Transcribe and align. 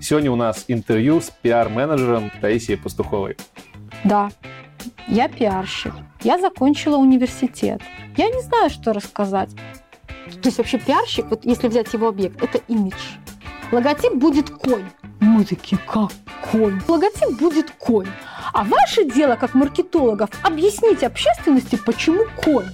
Сегодня 0.00 0.30
у 0.30 0.36
нас 0.36 0.64
интервью 0.68 1.20
с 1.20 1.30
пиар-менеджером 1.42 2.30
Таисией 2.40 2.78
Пастуховой. 2.78 3.36
Да, 4.04 4.30
я 5.08 5.28
пиарщик. 5.28 5.92
Я 6.22 6.38
закончила 6.38 6.96
университет. 6.96 7.82
Я 8.16 8.28
не 8.28 8.40
знаю, 8.42 8.70
что 8.70 8.92
рассказать. 8.92 9.50
То 9.54 10.48
есть 10.48 10.58
вообще 10.58 10.78
пиарщик, 10.78 11.26
вот 11.30 11.44
если 11.44 11.68
взять 11.68 11.92
его 11.92 12.08
объект, 12.08 12.42
это 12.42 12.58
имидж. 12.68 13.16
Логотип 13.72 14.14
будет 14.14 14.50
конь. 14.50 14.86
Мы 15.20 15.44
такие, 15.44 15.78
как 15.78 16.12
конь? 16.50 16.80
Логотип 16.86 17.38
будет 17.38 17.70
конь. 17.72 18.08
А 18.52 18.64
ваше 18.64 19.04
дело, 19.04 19.34
как 19.34 19.54
маркетологов, 19.54 20.30
объяснить 20.42 21.02
общественности, 21.02 21.76
почему 21.84 22.24
конь. 22.36 22.68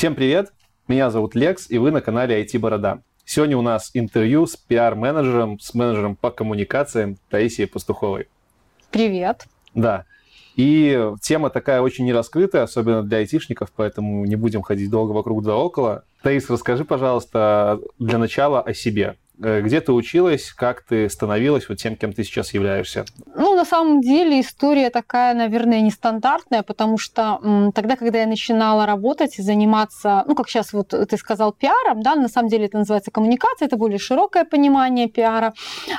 Всем 0.00 0.14
привет! 0.14 0.50
Меня 0.88 1.10
зовут 1.10 1.34
Лекс, 1.34 1.70
и 1.70 1.76
вы 1.76 1.90
на 1.90 2.00
канале 2.00 2.42
IT 2.42 2.58
Борода. 2.58 3.02
Сегодня 3.26 3.58
у 3.58 3.60
нас 3.60 3.90
интервью 3.92 4.46
с 4.46 4.56
пиар-менеджером, 4.56 5.58
с 5.58 5.74
менеджером 5.74 6.16
по 6.16 6.30
коммуникациям 6.30 7.18
Таисией 7.28 7.68
Пастуховой. 7.68 8.28
Привет. 8.90 9.44
Да. 9.74 10.06
И 10.56 10.98
тема 11.20 11.50
такая 11.50 11.82
очень 11.82 12.06
нераскрытая, 12.06 12.62
особенно 12.62 13.02
для 13.02 13.18
айтишников, 13.18 13.72
поэтому 13.76 14.24
не 14.24 14.36
будем 14.36 14.62
ходить 14.62 14.88
долго 14.88 15.12
вокруг 15.12 15.44
да 15.44 15.54
около. 15.54 16.04
Таис, 16.22 16.48
расскажи, 16.48 16.86
пожалуйста, 16.86 17.78
для 17.98 18.16
начала 18.16 18.62
о 18.62 18.72
себе. 18.72 19.16
Э, 19.42 19.62
где 19.62 19.80
ты 19.80 19.92
училась, 19.92 20.52
как 20.52 20.82
ты 20.82 21.08
становилась 21.08 21.68
вот 21.68 21.78
тем, 21.78 21.96
кем 21.96 22.12
ты 22.12 22.24
сейчас 22.24 22.52
являешься? 22.52 23.04
Ну, 23.34 23.54
на 23.54 23.64
самом 23.64 24.00
деле 24.00 24.40
история 24.40 24.90
такая, 24.90 25.34
наверное, 25.34 25.80
нестандартная, 25.80 26.62
потому 26.62 26.98
что 26.98 27.40
м, 27.42 27.72
тогда, 27.72 27.96
когда 27.96 28.20
я 28.20 28.26
начинала 28.26 28.84
работать 28.84 29.38
и 29.38 29.42
заниматься, 29.42 30.24
ну, 30.26 30.34
как 30.34 30.48
сейчас 30.48 30.72
вот 30.72 30.88
ты 30.88 31.16
сказал, 31.16 31.52
пиаром, 31.52 32.02
да, 32.02 32.16
на 32.16 32.28
самом 32.28 32.48
деле 32.48 32.66
это 32.66 32.78
называется 32.78 33.10
коммуникация, 33.10 33.66
это 33.66 33.76
более 33.76 33.98
широкое 33.98 34.44
понимание 34.44 35.08
пиара, 35.08 35.54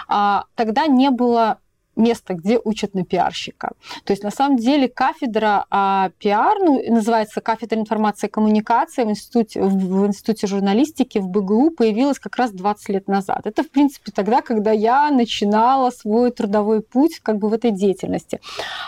а, 0.08 0.46
тогда 0.56 0.86
не 0.86 1.10
было 1.10 1.60
место, 1.96 2.34
где 2.34 2.60
учат 2.64 2.94
на 2.94 3.04
пиарщика. 3.04 3.72
То 4.06 4.14
есть 4.14 4.24
на 4.24 4.32
самом 4.32 4.58
деле 4.58 4.88
кафедра 4.88 5.66
а, 5.70 6.10
пиар, 6.20 6.58
ну, 6.60 6.82
называется 6.90 7.42
кафедра 7.42 7.80
информации 7.80 8.28
и 8.28 8.30
коммуникации 8.30 9.04
в 9.04 9.10
институте, 9.10 9.62
в, 9.62 9.74
в 9.74 10.08
институте 10.08 10.48
журналистики 10.48 11.20
в 11.20 11.28
БГУ 11.28 11.72
появилась 11.72 12.20
как 12.20 12.38
раз 12.38 12.52
20 12.52 12.90
лет 12.90 13.08
назад. 13.08 13.42
Это, 13.46 13.64
в 13.64 13.70
принципе, 13.70 14.12
тогда, 14.12 14.42
когда 14.42 14.72
я 14.72 15.10
начинала 15.12 15.90
свой 15.90 16.32
трудовой 16.32 16.82
путь 16.82 17.20
как 17.20 17.38
бы 17.38 17.50
в 17.50 17.54
этой 17.54 17.72
деятельности. 17.72 18.40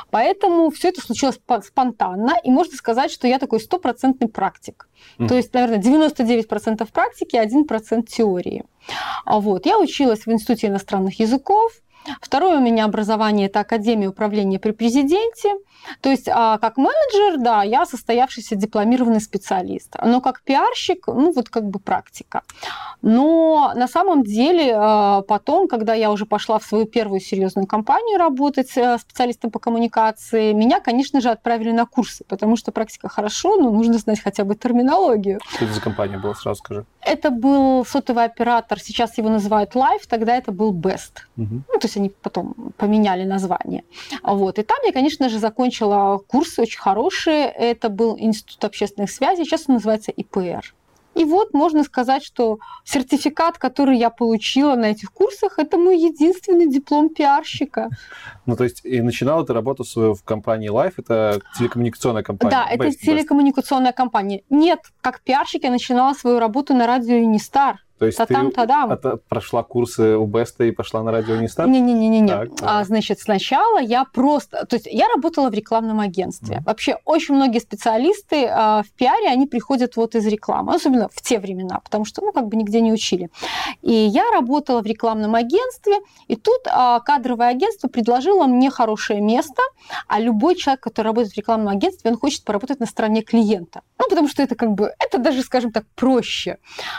Поэтому 0.09 0.69
все 0.71 0.89
это 0.89 1.01
случилось 1.01 1.39
спонтанно, 1.65 2.37
и 2.43 2.49
можно 2.49 2.75
сказать, 2.75 3.11
что 3.11 3.27
я 3.27 3.39
такой 3.39 3.59
стопроцентный 3.59 4.27
практик. 4.27 4.87
Mm. 5.17 5.27
То 5.27 5.35
есть, 5.35 5.53
наверное, 5.53 5.79
99% 5.79 6.87
практики, 6.91 7.35
1% 7.35 8.03
теории. 8.03 8.63
А 9.25 9.39
вот. 9.39 9.65
Я 9.65 9.79
училась 9.79 10.25
в 10.25 10.31
Институте 10.31 10.67
иностранных 10.67 11.19
языков, 11.19 11.71
Второе 12.21 12.57
у 12.57 12.61
меня 12.61 12.85
образование– 12.85 13.47
это 13.47 13.61
Академия 13.61 14.07
управления 14.07 14.59
при 14.59 14.71
президенте. 14.71 15.53
То 16.01 16.09
есть 16.09 16.29
а, 16.29 16.57
как 16.59 16.77
менеджер, 16.77 17.39
да, 17.39 17.63
я 17.63 17.85
состоявшийся 17.85 18.55
дипломированный 18.55 19.21
специалист. 19.21 19.95
Но 20.03 20.21
как 20.21 20.41
пиарщик, 20.43 21.07
ну 21.07 21.31
вот 21.33 21.49
как 21.49 21.65
бы 21.65 21.79
практика. 21.79 22.43
Но 23.01 23.73
на 23.75 23.87
самом 23.87 24.23
деле 24.23 24.73
а, 24.75 25.21
потом, 25.21 25.67
когда 25.67 25.93
я 25.93 26.11
уже 26.11 26.25
пошла 26.25 26.59
в 26.59 26.63
свою 26.63 26.85
первую 26.85 27.19
серьезную 27.19 27.67
компанию 27.67 28.17
работать 28.17 28.77
э, 28.77 28.97
специалистом 28.97 29.51
по 29.51 29.59
коммуникации, 29.59 30.53
меня, 30.53 30.79
конечно 30.79 31.21
же, 31.21 31.29
отправили 31.29 31.71
на 31.71 31.85
курсы, 31.85 32.23
потому 32.27 32.55
что 32.55 32.71
практика 32.71 33.09
хорошо, 33.09 33.57
но 33.57 33.71
нужно 33.71 33.97
знать 33.97 34.21
хотя 34.21 34.43
бы 34.43 34.55
терминологию. 34.55 35.39
Что 35.55 35.65
это 35.65 35.73
за 35.73 35.81
компания 35.81 36.17
была, 36.17 36.33
сразу 36.35 36.59
скажи? 36.59 36.85
Это 37.01 37.29
был 37.29 37.85
сотовый 37.85 38.25
оператор, 38.25 38.79
сейчас 38.79 39.17
его 39.17 39.29
называют 39.29 39.75
Life, 39.75 40.03
тогда 40.07 40.35
это 40.35 40.51
был 40.51 40.73
Best. 40.73 41.23
Угу. 41.37 41.63
Ну, 41.67 41.79
то 41.79 41.87
есть 41.87 41.92
они 41.97 42.09
потом 42.09 42.53
поменяли 42.77 43.23
название. 43.23 43.83
Вот. 44.23 44.59
И 44.59 44.63
там 44.63 44.77
я, 44.85 44.91
конечно 44.91 45.29
же, 45.29 45.39
закончила 45.39 46.17
курсы 46.17 46.61
очень 46.61 46.79
хорошие. 46.79 47.45
Это 47.45 47.89
был 47.89 48.17
Институт 48.19 48.63
общественных 48.63 49.11
связей, 49.11 49.45
сейчас 49.45 49.65
он 49.67 49.75
называется 49.75 50.11
ИПР. 50.11 50.73
И 51.15 51.25
вот 51.25 51.53
можно 51.53 51.83
сказать, 51.83 52.23
что 52.23 52.57
сертификат, 52.83 53.57
который 53.57 53.97
я 53.97 54.09
получила 54.09 54.75
на 54.75 54.85
этих 54.85 55.11
курсах, 55.11 55.59
это 55.59 55.77
мой 55.77 55.99
единственный 55.99 56.67
диплом 56.67 57.09
пиарщика. 57.09 57.89
Ну, 58.45 58.55
то 58.55 58.63
есть, 58.63 58.81
и 58.83 59.01
начинала 59.01 59.45
ты 59.45 59.53
работу 59.53 59.83
свою 59.83 60.15
в 60.15 60.23
компании 60.23 60.71
Life, 60.71 60.93
это 60.97 61.39
телекоммуникационная 61.57 62.23
компания? 62.23 62.51
Да, 62.51 62.67
это 62.67 62.87
Best, 62.87 63.05
телекоммуникационная 63.05 63.93
компания. 63.93 64.41
Нет, 64.49 64.79
как 65.01 65.21
пиарщик 65.21 65.63
я 65.63 65.69
начинала 65.69 66.13
свою 66.13 66.39
работу 66.39 66.73
на 66.73 66.87
радио 66.87 67.15
Юнистар. 67.15 67.77
То 68.03 68.07
есть 68.07 68.17
Та-там, 68.17 68.49
ты 68.49 68.55
та-дам. 68.55 68.99
прошла 69.29 69.63
курсы 69.63 70.17
у 70.17 70.25
Беста 70.25 70.65
и 70.65 70.71
пошла 70.71 71.03
на 71.03 71.11
радио 71.11 71.37
Нестар? 71.37 71.69
Не-не-не-не. 71.69 72.49
А, 72.61 72.83
значит, 72.83 73.19
сначала 73.19 73.79
я 73.79 74.03
просто... 74.03 74.65
То 74.65 74.75
есть 74.75 74.87
я 74.91 75.07
работала 75.07 75.49
в 75.49 75.53
рекламном 75.53 76.01
агентстве. 76.01 76.57
Mm. 76.57 76.63
Вообще 76.65 76.97
очень 77.05 77.35
многие 77.35 77.59
специалисты 77.59 78.45
а, 78.45 78.83
в 78.83 78.91
пиаре, 78.91 79.29
они 79.29 79.47
приходят 79.47 79.95
вот 79.95 80.15
из 80.15 80.27
рекламы, 80.27 80.75
особенно 80.75 81.07
в 81.07 81.21
те 81.21 81.39
времена, 81.39 81.79
потому 81.81 82.03
что, 82.03 82.21
ну, 82.21 82.33
как 82.33 82.49
бы 82.49 82.57
нигде 82.57 82.81
не 82.81 82.91
учили. 82.91 83.29
И 83.81 83.93
я 83.93 84.29
работала 84.33 84.81
в 84.81 84.85
рекламном 84.85 85.35
агентстве, 85.35 85.99
и 86.27 86.35
тут 86.35 86.59
а, 86.67 86.99
кадровое 86.99 87.47
агентство 87.47 87.87
предложило 87.87 88.47
мне 88.47 88.69
хорошее 88.69 89.21
место, 89.21 89.61
а 90.09 90.19
любой 90.19 90.55
человек, 90.55 90.81
который 90.81 91.07
работает 91.07 91.33
в 91.33 91.37
рекламном 91.37 91.69
агентстве, 91.69 92.11
он 92.11 92.17
хочет 92.17 92.43
поработать 92.43 92.81
на 92.81 92.85
стороне 92.85 93.21
клиента. 93.21 93.81
Ну, 93.97 94.09
потому 94.09 94.27
что 94.27 94.43
это 94.43 94.55
как 94.55 94.71
бы, 94.71 94.91
это 94.99 95.19
даже, 95.19 95.41
скажем 95.41 95.71
так, 95.71 95.85
проще. 95.95 96.57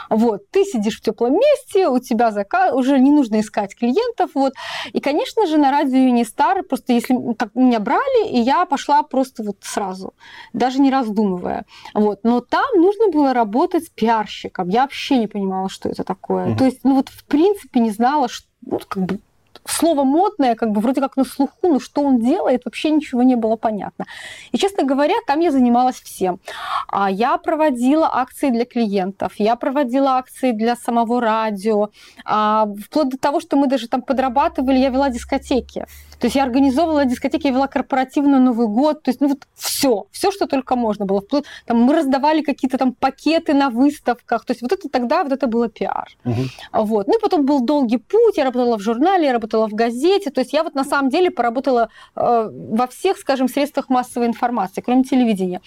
Вот, 0.09 0.49
ты 0.49 0.63
сидишь 0.65 0.94
сидишь 0.95 0.97
в 0.97 1.01
теплом 1.01 1.33
месте, 1.33 1.87
у 1.87 1.99
тебя 1.99 2.31
заказ, 2.31 2.73
уже 2.73 2.99
не 2.99 3.11
нужно 3.11 3.39
искать 3.39 3.75
клиентов. 3.75 4.31
Вот. 4.33 4.53
И, 4.93 4.99
конечно 4.99 5.47
же, 5.47 5.57
на 5.57 5.71
радио 5.71 5.97
Юнистар, 5.97 6.63
просто 6.63 6.93
если 6.93 7.15
как 7.37 7.55
меня 7.55 7.79
брали, 7.79 8.29
и 8.29 8.39
я 8.39 8.65
пошла 8.65 9.03
просто 9.03 9.43
вот 9.43 9.57
сразу, 9.61 10.13
даже 10.53 10.79
не 10.79 10.91
раздумывая. 10.91 11.65
Вот. 11.93 12.19
Но 12.23 12.41
там 12.41 12.65
нужно 12.75 13.09
было 13.09 13.33
работать 13.33 13.85
с 13.85 13.89
пиарщиком. 13.89 14.69
Я 14.69 14.81
вообще 14.81 15.17
не 15.17 15.27
понимала, 15.27 15.69
что 15.69 15.89
это 15.89 16.03
такое. 16.03 16.47
Mm-hmm. 16.47 16.57
То 16.57 16.65
есть, 16.65 16.79
ну 16.83 16.95
вот 16.95 17.09
в 17.09 17.25
принципе 17.25 17.79
не 17.79 17.91
знала, 17.91 18.27
что 18.27 18.47
ну, 18.61 18.79
как 18.87 19.03
бы 19.05 19.19
слово 19.67 20.03
модное, 20.03 20.55
как 20.55 20.71
бы 20.71 20.81
вроде 20.81 21.01
как 21.01 21.17
на 21.17 21.23
слуху, 21.23 21.53
но 21.63 21.79
что 21.79 22.01
он 22.01 22.19
делает, 22.19 22.65
вообще 22.65 22.91
ничего 22.91 23.23
не 23.23 23.35
было 23.35 23.55
понятно. 23.55 24.05
И, 24.51 24.57
честно 24.57 24.83
говоря, 24.83 25.15
там 25.27 25.39
я 25.39 25.51
занималась 25.51 26.01
всем. 26.01 26.39
А 26.87 27.09
Я 27.09 27.37
проводила 27.37 28.09
акции 28.11 28.49
для 28.49 28.65
клиентов, 28.65 29.33
я 29.37 29.55
проводила 29.55 30.17
акции 30.17 30.51
для 30.51 30.75
самого 30.75 31.21
радио, 31.21 31.89
а, 32.25 32.67
вплоть 32.85 33.09
до 33.09 33.17
того, 33.17 33.39
что 33.39 33.57
мы 33.57 33.67
даже 33.67 33.87
там 33.87 34.01
подрабатывали, 34.01 34.77
я 34.77 34.89
вела 34.89 35.09
дискотеки. 35.09 35.85
То 36.19 36.27
есть 36.27 36.35
я 36.35 36.43
организовывала 36.43 37.05
дискотеки, 37.05 37.47
я 37.47 37.53
вела 37.53 37.67
корпоративный 37.67 38.39
Новый 38.39 38.67
год, 38.67 39.03
то 39.03 39.09
есть 39.09 39.21
ну 39.21 39.27
вот 39.27 39.47
все, 39.55 40.07
все, 40.11 40.31
что 40.31 40.47
только 40.47 40.75
можно 40.75 41.05
было. 41.05 41.21
Вплоть, 41.21 41.45
там, 41.65 41.81
мы 41.81 41.93
раздавали 41.93 42.41
какие-то 42.41 42.77
там 42.77 42.93
пакеты 42.93 43.53
на 43.53 43.69
выставках, 43.69 44.45
то 44.45 44.51
есть 44.51 44.61
вот 44.61 44.71
это 44.71 44.89
тогда, 44.89 45.23
вот 45.23 45.33
это 45.33 45.47
было 45.47 45.67
пиар. 45.67 46.07
Угу. 46.23 46.83
Вот. 46.85 47.07
Ну 47.07 47.17
и 47.17 47.21
потом 47.21 47.45
был 47.45 47.61
долгий 47.61 47.97
путь, 47.97 48.37
я 48.37 48.45
работала 48.45 48.77
в 48.77 48.81
журнале, 48.81 49.27
я 49.27 49.33
работала 49.33 49.54
в 49.67 49.73
газете, 49.73 50.31
то 50.31 50.41
есть 50.41 50.53
я 50.53 50.63
вот 50.63 50.75
на 50.75 50.83
самом 50.83 51.09
деле 51.09 51.31
поработала 51.31 51.89
э, 52.15 52.49
во 52.51 52.87
всех, 52.87 53.17
скажем, 53.17 53.47
средствах 53.47 53.89
массовой 53.89 54.27
информации, 54.27 54.81
кроме 54.81 55.03
телевидения. 55.03 55.61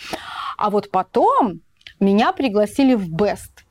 А 0.57 0.71
вот 0.71 0.91
потом 0.91 1.61
меня 2.01 2.33
пригласили 2.33 2.95
в 2.95 3.09
Best– 3.15 3.51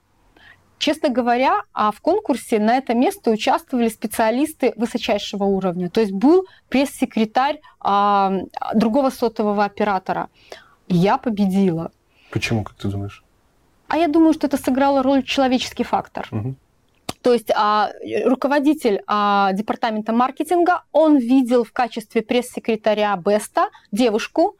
Честно 0.79 1.09
говоря, 1.09 1.63
а 1.73 1.91
в 1.91 2.01
конкурсе 2.01 2.59
на 2.59 2.77
это 2.77 2.93
место 2.93 3.31
участвовали 3.31 3.89
специалисты 3.89 4.73
высочайшего 4.75 5.43
уровня. 5.43 5.89
То 5.89 6.01
есть 6.01 6.13
был 6.13 6.45
пресс-секретарь 6.69 7.61
а, 7.79 8.31
другого 8.75 9.09
сотового 9.09 9.65
оператора. 9.65 10.29
Я 10.87 11.17
победила. 11.17 11.91
Почему, 12.31 12.63
как 12.63 12.75
ты 12.75 12.89
думаешь? 12.89 13.23
А 13.87 13.97
я 13.97 14.07
думаю, 14.07 14.33
что 14.33 14.47
это 14.47 14.57
сыграло 14.57 15.01
роль 15.01 15.23
человеческий 15.23 15.83
фактор. 15.83 16.27
Угу. 16.31 16.55
То 17.27 17.33
есть 17.33 17.51
а, 17.53 17.91
руководитель 18.23 19.03
а, 19.05 19.51
департамента 19.51 20.13
маркетинга, 20.13 20.83
он 20.93 21.17
видел 21.17 21.65
в 21.65 21.73
качестве 21.73 22.21
пресс-секретаря 22.21 23.17
Беста 23.17 23.67
девушку, 23.91 24.55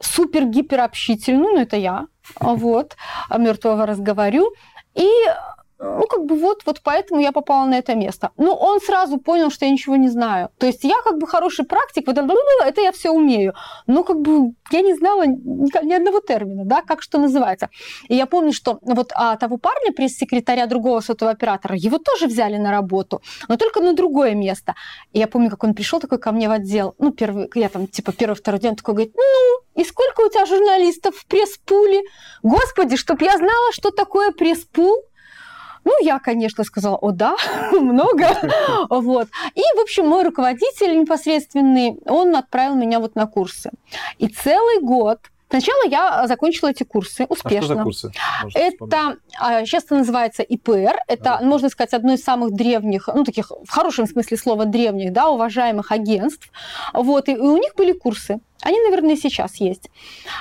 супер-гиперобщительную, 0.00 1.52
ну 1.52 1.60
это 1.60 1.76
я, 1.76 2.06
вот, 2.40 2.96
мертвого 3.28 3.84
разговорю, 3.84 4.50
и 4.94 5.10
ну, 5.78 6.06
как 6.06 6.24
бы 6.24 6.36
вот, 6.36 6.62
вот 6.64 6.80
поэтому 6.82 7.20
я 7.20 7.32
попала 7.32 7.66
на 7.66 7.78
это 7.78 7.94
место. 7.94 8.30
Но 8.36 8.54
он 8.56 8.80
сразу 8.80 9.18
понял, 9.18 9.50
что 9.50 9.66
я 9.66 9.70
ничего 9.70 9.96
не 9.96 10.08
знаю. 10.08 10.48
То 10.58 10.66
есть 10.66 10.84
я 10.84 10.94
как 11.04 11.18
бы 11.18 11.26
хороший 11.26 11.66
практик, 11.66 12.06
вот 12.06 12.16
это 12.16 12.80
я 12.80 12.92
все 12.92 13.10
умею. 13.10 13.54
Но 13.86 14.02
как 14.02 14.20
бы 14.20 14.54
я 14.70 14.80
не 14.80 14.94
знала 14.94 15.26
ни 15.26 15.92
одного 15.92 16.20
термина, 16.20 16.64
да, 16.64 16.82
как 16.82 17.02
что 17.02 17.18
называется. 17.18 17.68
И 18.08 18.14
я 18.14 18.26
помню, 18.26 18.52
что 18.52 18.78
вот 18.82 19.12
а, 19.14 19.36
того 19.36 19.58
парня, 19.58 19.92
пресс-секретаря 19.92 20.66
другого 20.66 21.00
сотового 21.00 21.32
оператора, 21.32 21.76
его 21.76 21.98
тоже 21.98 22.26
взяли 22.26 22.56
на 22.56 22.70
работу, 22.70 23.20
но 23.48 23.56
только 23.56 23.80
на 23.80 23.92
другое 23.92 24.34
место. 24.34 24.74
И 25.12 25.18
я 25.18 25.26
помню, 25.26 25.50
как 25.50 25.64
он 25.64 25.74
пришел 25.74 26.00
такой 26.00 26.18
ко 26.18 26.32
мне 26.32 26.48
в 26.48 26.52
отдел, 26.52 26.94
ну, 26.98 27.12
первый, 27.12 27.50
я 27.54 27.68
там, 27.68 27.86
типа, 27.86 28.12
первый-второй 28.12 28.60
день, 28.60 28.76
такой 28.76 28.94
говорит, 28.94 29.14
ну, 29.14 29.82
и 29.82 29.84
сколько 29.84 30.22
у 30.22 30.30
тебя 30.30 30.46
журналистов 30.46 31.16
в 31.16 31.26
пресс-пуле? 31.26 32.02
Господи, 32.42 32.96
чтоб 32.96 33.20
я 33.20 33.36
знала, 33.36 33.72
что 33.72 33.90
такое 33.90 34.32
пресс-пул, 34.32 34.96
ну, 35.86 35.92
я, 36.02 36.18
конечно, 36.18 36.64
сказала, 36.64 36.96
о, 36.96 37.12
да, 37.12 37.36
много. 37.72 38.26
вот. 38.90 39.28
И, 39.54 39.60
в 39.60 39.80
общем, 39.80 40.08
мой 40.08 40.24
руководитель 40.24 40.98
непосредственный, 41.00 41.96
он 42.06 42.34
отправил 42.34 42.74
меня 42.74 42.98
вот 42.98 43.14
на 43.14 43.26
курсы. 43.26 43.70
И 44.18 44.26
целый 44.26 44.80
год 44.82 45.20
Сначала 45.48 45.86
я 45.88 46.26
закончила 46.26 46.70
эти 46.70 46.82
курсы 46.82 47.24
успешно. 47.28 47.58
А 47.58 47.62
что 47.62 47.74
за 47.74 47.82
курсы? 47.82 48.12
Может, 48.42 48.56
это 48.58 49.16
сейчас 49.64 49.82
а, 49.84 49.86
это 49.86 49.94
называется 49.96 50.42
ИПР. 50.42 50.96
Это, 51.06 51.34
ага. 51.34 51.44
можно 51.44 51.68
сказать, 51.68 51.94
одно 51.94 52.14
из 52.14 52.22
самых 52.24 52.52
древних, 52.52 53.08
ну 53.12 53.24
таких 53.24 53.50
в 53.50 53.70
хорошем 53.70 54.06
смысле 54.06 54.36
слова 54.36 54.64
древних, 54.64 55.12
да, 55.12 55.28
уважаемых 55.28 55.92
агентств. 55.92 56.50
Вот 56.92 57.28
и, 57.28 57.32
и 57.32 57.38
у 57.38 57.56
них 57.56 57.74
были 57.76 57.92
курсы. 57.92 58.40
Они, 58.62 58.80
наверное, 58.80 59.16
сейчас 59.16 59.56
есть. 59.56 59.90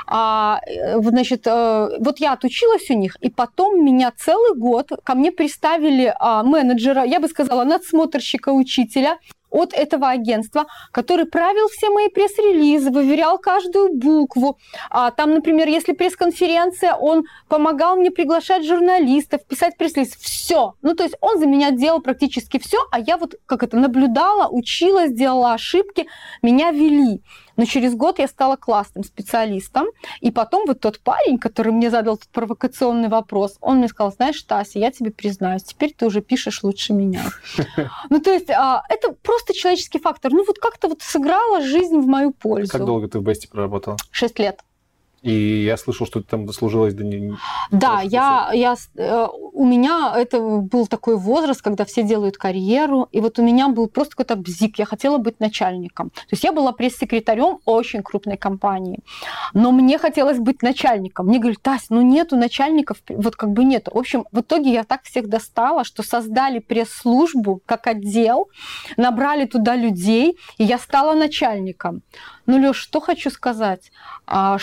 А, 0.08 0.60
э, 0.66 1.00
значит, 1.02 1.46
э, 1.46 1.90
вот 2.00 2.20
я 2.20 2.34
отучилась 2.34 2.90
у 2.90 2.94
них, 2.94 3.18
и 3.18 3.30
потом 3.30 3.84
меня 3.86 4.12
целый 4.18 4.58
год 4.58 4.90
ко 5.04 5.16
мне 5.16 5.32
приставили 5.32 6.14
а, 6.20 6.44
менеджера, 6.44 7.04
я 7.04 7.20
бы 7.20 7.28
сказала, 7.28 7.64
надсмотрщика 7.66 8.50
учителя, 8.50 9.20
от 9.50 9.74
этого 9.74 10.10
агентства, 10.10 10.66
который 10.92 11.26
правил 11.26 11.68
все 11.70 11.90
мои 11.90 12.10
пресс-релизы, 12.10 12.92
выверял 12.92 13.38
каждую 13.38 13.94
букву. 13.94 14.58
А, 14.90 15.12
там, 15.12 15.32
например, 15.34 15.68
если 15.68 15.94
пресс-конференция, 15.94 16.94
он 16.96 17.24
помогал 17.48 17.96
мне 17.96 18.12
приглашать 18.12 18.66
журналистов, 18.66 19.46
писать 19.46 19.78
пресс-релиз. 19.78 20.16
Все. 20.16 20.74
Ну, 20.82 20.96
то 20.96 21.04
есть 21.04 21.16
он 21.22 21.40
за 21.40 21.46
меня 21.46 21.72
делал 21.72 22.02
практически 22.02 22.60
все, 22.60 22.78
а 22.92 23.00
я 23.00 23.18
вот 23.18 23.36
как 23.46 23.64
это 23.64 23.78
наблюдала, 23.78 24.48
училась, 24.50 25.12
делала 25.12 25.54
ошибки, 25.54 26.08
меня 26.42 26.72
вели. 26.72 27.22
Но 27.58 27.66
через 27.66 27.96
год 27.96 28.20
я 28.20 28.28
стала 28.28 28.56
классным 28.56 29.04
специалистом. 29.04 29.88
И 30.22 30.32
потом 30.32 30.66
вот 30.68 30.80
тот 30.80 31.00
парень, 31.00 31.38
который 31.38 31.72
мне 31.72 31.90
задал 31.90 32.16
этот 32.16 32.30
провокационный 32.30 33.10
вопрос, 33.10 33.58
он 33.62 33.78
мне 33.78 33.88
сказал, 33.88 34.12
знаешь, 34.12 34.42
Тася, 34.44 34.80
я 34.80 34.92
тебе 34.92 35.12
признаюсь, 35.12 35.64
теперь 35.64 35.94
ты 35.94 36.06
уже 36.06 36.22
пишешь 36.22 36.64
лучше 36.64 36.94
меня. 36.94 37.24
Ну, 38.10 38.20
то 38.20 38.32
есть 38.32 38.50
а, 38.50 38.84
это 38.90 39.14
просто 39.14 39.54
человеческий 39.54 40.00
фактор. 40.00 40.32
Ну, 40.32 40.46
вот 40.46 40.60
как-то 40.60 40.88
вот 40.88 41.02
сыграла 41.02 41.62
жизнь 41.62 41.98
в 41.98 42.08
мою 42.08 42.32
пользу. 42.32 42.72
Как 42.72 42.86
долго 42.86 43.08
ты 43.08 43.20
в 43.20 43.24
Бесте 43.24 43.48
проработала? 43.48 43.98
Шесть 44.12 44.40
лет. 44.40 44.62
И 45.26 45.64
я 45.64 45.76
слышал, 45.76 46.06
что 46.06 46.22
ты 46.22 46.28
там 46.28 46.46
дослужилась 46.46 46.94
до 46.94 47.04
не... 47.04 47.36
Да, 47.72 48.02
я, 48.04 48.52
я, 48.54 48.76
э, 48.96 49.28
у 49.54 49.66
меня 49.66 50.14
это 50.16 50.40
был 50.40 50.86
такой 50.86 51.18
возраст, 51.18 51.64
когда 51.64 51.84
все 51.84 52.04
делают 52.04 52.38
карьеру, 52.38 53.08
и 53.12 53.20
вот 53.22 53.40
у 53.40 53.44
меня 53.44 53.70
был 53.70 53.88
просто 53.88 54.16
какой-то 54.16 54.36
бзик, 54.36 54.78
я 54.78 54.86
хотела 54.86 55.18
быть 55.18 55.40
начальником. 55.40 56.12
То 56.12 56.34
есть 56.34 56.44
я 56.44 56.52
была 56.52 56.74
пресс-секретарем 56.74 57.58
очень 57.66 58.04
крупной 58.04 58.38
компании, 58.38 59.00
но 59.56 59.72
мне 59.72 59.98
хотелось 59.98 60.38
быть 60.38 60.62
начальником. 60.62 61.26
Мне 61.26 61.40
говорят, 61.40 61.60
Тась, 61.64 61.88
ну 61.90 62.04
нету 62.04 62.38
начальников, 62.38 62.98
вот 63.10 63.36
как 63.36 63.50
бы 63.50 63.64
нету. 63.64 63.90
В 63.96 63.98
общем, 63.98 64.26
в 64.32 64.42
итоге 64.42 64.72
я 64.74 64.84
так 64.84 65.02
всех 65.06 65.28
достала, 65.28 65.84
что 65.84 66.04
создали 66.04 66.60
пресс-службу 66.60 67.64
как 67.66 67.88
отдел, 67.88 68.50
набрали 68.96 69.46
туда 69.46 69.76
людей, 69.76 70.38
и 70.60 70.64
я 70.64 70.78
стала 70.78 71.16
начальником. 71.16 72.04
Ну, 72.46 72.60
Лёш, 72.60 72.78
что 72.78 73.00
хочу 73.00 73.32
сказать, 73.32 73.92
а, 74.28 74.60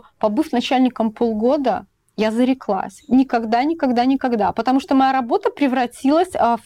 что 0.00 0.18
побыв 0.18 0.52
начальником 0.52 1.12
полгода, 1.12 1.86
я 2.16 2.30
зареклась. 2.30 3.02
Никогда, 3.08 3.64
никогда, 3.64 4.04
никогда. 4.04 4.52
Потому 4.52 4.80
что 4.80 4.94
моя 4.94 5.12
работа 5.12 5.50
превратилась 5.50 6.34
а, 6.34 6.58
в 6.58 6.62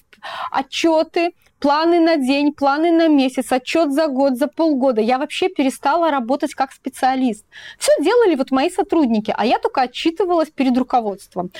отчеты, 0.51 1.35
планы 1.65 1.99
на 1.99 2.19
день, 2.19 2.53
планы 2.53 2.91
на 2.91 3.09
месяц, 3.09 3.51
отчет 3.51 3.91
за 3.91 4.09
год, 4.09 4.37
за 4.37 4.49
полгода. 4.49 5.01
Я 5.01 5.17
вообще 5.17 5.49
перестала 5.49 6.11
работать 6.11 6.55
как 6.55 6.73
специалист. 6.73 7.47
Все 7.79 7.91
делали 8.03 8.35
вот 8.35 8.51
мои 8.51 8.69
сотрудники, 8.69 9.35
а 9.35 9.47
я 9.47 9.59
только 9.59 9.81
отчитывалась 9.81 10.51
перед 10.51 10.77
руководством. 10.77 11.51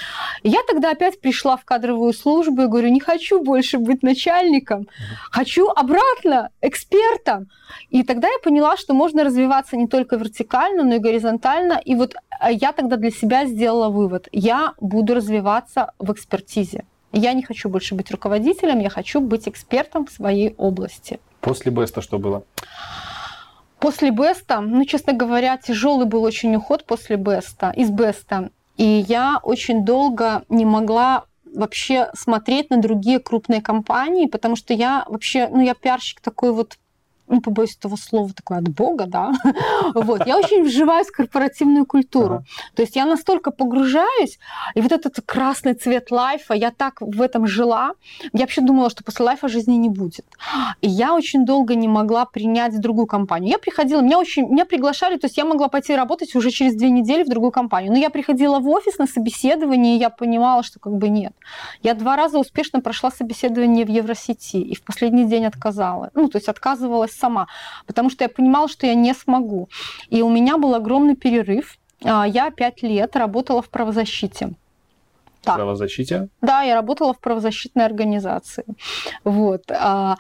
я 0.43 0.61
тогда 0.69 0.91
опять 0.91 1.23
пришла 1.23 1.57
в 1.57 1.65
кадровую 1.65 2.13
службу 2.13 2.63
и 2.63 2.67
говорю, 2.67 2.89
не 2.89 3.01
хочу 3.01 3.41
больше 3.41 3.79
быть 3.79 4.03
начальником, 4.03 4.89
хочу 5.31 5.69
обратно 5.69 6.51
экспертом. 6.61 7.47
И 7.89 8.03
тогда 8.03 8.29
я 8.29 8.39
поняла, 8.45 8.77
что 8.77 8.93
можно 8.93 9.25
развиваться 9.25 9.79
не 9.79 9.89
только 9.89 10.17
вертикально, 10.17 10.83
но 10.83 10.97
и 10.97 10.99
горизонтально. 10.99 11.81
И 11.83 11.95
вот 11.95 12.15
а, 12.41 12.51
я 12.51 12.73
тогда 12.73 12.97
для 12.97 13.11
себя 13.11 13.47
сделала 13.47 13.89
вывод. 13.89 14.29
Я 14.33 14.75
буду 14.81 15.15
развиваться 15.15 15.93
в 15.99 16.13
экспертизе. 16.13 16.85
Я 17.15 17.33
не 17.33 17.43
хочу 17.43 17.69
больше 17.69 17.95
быть 17.95 18.11
руководителем, 18.11 18.81
я 18.81 18.91
хочу 18.91 19.21
быть 19.21 19.47
экспертом 19.49 20.05
в 20.05 20.11
своей 20.11 20.55
области. 20.59 21.21
После 21.41 21.71
Беста 21.71 22.03
что 22.03 22.19
было? 22.19 22.43
После 23.79 24.11
Беста, 24.11 24.61
ну, 24.61 24.85
честно 24.85 25.13
говоря, 25.13 25.57
тяжелый 25.57 26.07
был 26.07 26.25
очень 26.25 26.57
уход 26.57 26.85
после 26.85 27.17
Беста, 27.17 27.71
из 27.71 27.91
Беста. 27.91 28.51
И 28.77 29.05
я 29.09 29.39
очень 29.43 29.85
долго 29.85 30.43
не 30.49 30.65
могла 30.65 31.27
вообще 31.45 32.11
смотреть 32.15 32.71
на 32.71 32.79
другие 32.79 33.21
крупные 33.21 33.63
компании, 33.63 34.27
потому 34.27 34.57
что 34.57 34.75
я 34.75 35.05
вообще, 35.09 35.49
ну, 35.49 35.61
я 35.61 35.75
пиарщик 35.75 36.21
такой 36.21 36.53
вот 36.53 36.79
не 37.29 37.41
побоюсь 37.41 37.77
этого 37.77 37.97
слова, 37.97 38.33
такое 38.35 38.59
от 38.59 38.69
Бога, 38.69 39.07
да, 39.07 39.33
вот, 39.95 40.27
я 40.27 40.39
очень 40.39 40.65
вживаюсь 40.65 41.09
в 41.09 41.13
корпоративную 41.13 41.87
культуру. 41.87 42.35
Ага. 42.35 42.45
То 42.75 42.83
есть 42.83 42.97
я 42.97 43.07
настолько 43.07 43.51
погружаюсь, 43.51 44.39
и 44.75 44.81
вот 44.81 44.93
этот 44.93 45.21
красный 45.25 45.75
цвет 45.75 46.11
лайфа, 46.11 46.55
я 46.55 46.71
так 46.71 47.01
в 47.01 47.23
этом 47.23 47.47
жила, 47.47 47.93
я 48.33 48.41
вообще 48.41 48.61
думала, 48.61 48.91
что 48.91 49.05
после 49.05 49.25
лайфа 49.25 49.49
жизни 49.49 49.75
не 49.75 49.89
будет. 49.89 50.27
И 50.81 50.89
я 50.89 51.15
очень 51.15 51.45
долго 51.45 51.75
не 51.75 51.89
могла 51.89 52.27
принять 52.27 52.79
другую 52.81 53.07
компанию. 53.07 53.51
Я 53.51 53.59
приходила, 53.59 54.01
меня 54.01 54.19
очень, 54.19 54.49
меня 54.49 54.65
приглашали, 54.65 55.17
то 55.17 55.27
есть 55.27 55.37
я 55.37 55.45
могла 55.45 55.69
пойти 55.69 55.95
работать 55.95 56.35
уже 56.35 56.51
через 56.51 56.75
две 56.75 56.91
недели 56.91 57.25
в 57.25 57.29
другую 57.29 57.53
компанию. 57.53 57.93
Но 57.93 57.99
я 57.99 58.11
приходила 58.11 58.59
в 58.59 58.69
офис 58.69 58.99
на 58.99 59.07
собеседование, 59.07 59.97
и 59.97 59.99
я 59.99 60.11
понимала, 60.11 60.63
что 60.63 60.79
как 60.79 60.95
бы 60.97 61.09
нет. 61.09 61.33
Я 61.83 61.95
два 61.95 62.17
раза 62.17 62.39
успешно 62.39 62.81
прошла 62.81 63.11
собеседование 63.11 63.85
в 63.85 63.89
Евросети, 63.89 64.57
и 64.57 64.75
в 64.75 64.83
последний 64.83 65.25
день 65.25 65.47
отказала. 65.47 66.11
Ну, 66.15 66.29
то 66.29 66.39
есть 66.39 66.49
отказывалась 66.49 67.14
сама, 67.15 67.47
потому 67.87 68.11
что 68.11 68.25
я 68.25 68.29
понимала, 68.29 68.69
что 68.69 68.87
я 68.87 68.95
не 68.95 69.15
смогу. 69.15 69.69
И 70.11 70.23
у 70.23 70.31
меня 70.31 70.59
был 70.59 70.75
огромный 70.75 71.17
перерыв. 71.17 71.79
А, 72.05 72.27
я 72.27 72.51
пять 72.51 72.83
лет 72.83 73.17
работала 73.17 73.63
в 73.63 73.69
правозащите. 73.69 74.51
Так. 75.43 75.57
правозащите? 75.57 76.29
Да, 76.41 76.63
я 76.63 76.75
работала 76.75 77.13
в 77.13 77.19
правозащитной 77.19 77.85
организации. 77.85 78.65
Вот. 79.25 79.71
А, 79.71 80.17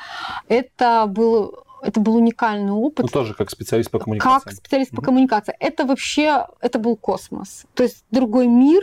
это 0.48 1.06
был 1.08 1.63
это 1.84 2.00
был 2.00 2.16
уникальный 2.16 2.72
опыт. 2.72 3.04
Ну, 3.04 3.08
тоже 3.08 3.34
как 3.34 3.50
специалист 3.50 3.90
по 3.90 3.98
коммуникации. 3.98 4.48
Как 4.48 4.54
специалист 4.54 4.92
mm-hmm. 4.92 4.96
по 4.96 5.02
коммуникации. 5.02 5.54
Это 5.60 5.84
вообще, 5.84 6.46
это 6.60 6.78
был 6.78 6.96
космос. 6.96 7.66
То 7.74 7.82
есть 7.82 8.04
другой 8.10 8.46
мир. 8.46 8.82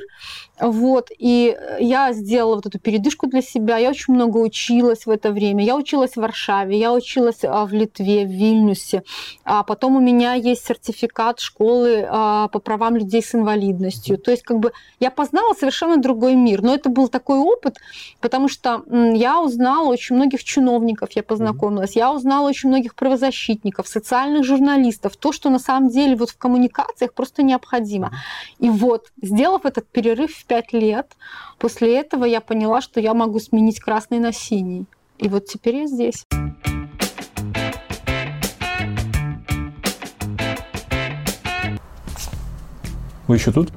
Вот. 0.60 1.10
И 1.18 1.58
я 1.80 2.14
сделала 2.14 2.56
вот 2.56 2.68
эту 2.68 2.80
передышку 2.80 3.28
для 3.28 3.42
себя. 3.42 3.78
Я 3.78 3.90
очень 3.90 4.14
много 4.14 4.38
училась 4.38 5.08
в 5.08 5.10
это 5.10 5.32
время. 5.32 5.66
Я 5.66 5.76
училась 5.76 6.12
в 6.12 6.18
Варшаве, 6.18 6.78
я 6.78 6.94
училась 6.94 7.44
а, 7.44 7.66
в 7.66 7.74
Литве, 7.74 8.26
в 8.26 8.30
Вильнюсе. 8.30 9.04
А 9.44 9.64
потом 9.64 9.96
у 9.96 10.00
меня 10.00 10.36
есть 10.36 10.64
сертификат 10.66 11.40
школы 11.40 12.06
а, 12.08 12.48
по 12.50 12.60
правам 12.60 12.96
людей 12.96 13.24
с 13.24 13.34
инвалидностью. 13.34 14.20
То 14.20 14.30
есть 14.30 14.44
как 14.44 14.60
бы 14.60 14.72
я 15.00 15.10
познала 15.10 15.56
совершенно 15.56 15.98
другой 15.98 16.36
мир. 16.36 16.62
Но 16.62 16.76
это 16.76 16.90
был 16.90 17.08
такой 17.08 17.40
опыт, 17.40 17.78
потому 18.20 18.48
что 18.48 18.84
я 19.16 19.42
узнала 19.42 19.88
очень 19.88 20.16
многих 20.16 20.44
чиновников, 20.44 21.10
я 21.14 21.24
познакомилась. 21.24 21.96
Mm-hmm. 21.96 22.00
Я 22.00 22.14
узнала 22.14 22.48
очень 22.48 22.70
многих 22.70 22.91
многих 22.92 22.96
правозащитников, 22.96 23.88
социальных 23.88 24.44
журналистов, 24.44 25.16
то, 25.18 25.32
что 25.32 25.50
на 25.50 25.60
самом 25.60 25.90
деле 25.90 26.16
вот 26.16 26.30
в 26.30 26.38
коммуникациях 26.38 27.14
просто 27.14 27.44
необходимо. 27.44 28.12
И 28.60 28.70
вот, 28.70 29.12
сделав 29.22 29.66
этот 29.66 29.88
перерыв 29.88 30.32
в 30.32 30.46
пять 30.46 30.74
лет, 30.74 31.08
после 31.58 32.00
этого 32.00 32.26
я 32.26 32.42
поняла, 32.42 32.82
что 32.82 33.00
я 33.00 33.14
могу 33.14 33.40
сменить 33.40 33.80
красный 33.80 34.20
на 34.20 34.34
синий. 34.34 34.86
И 35.20 35.30
вот 35.30 35.46
теперь 35.46 35.76
я 35.76 35.88
здесь. 35.88 36.26
Вы 43.28 43.36
еще 43.36 43.52
тут? 43.52 43.70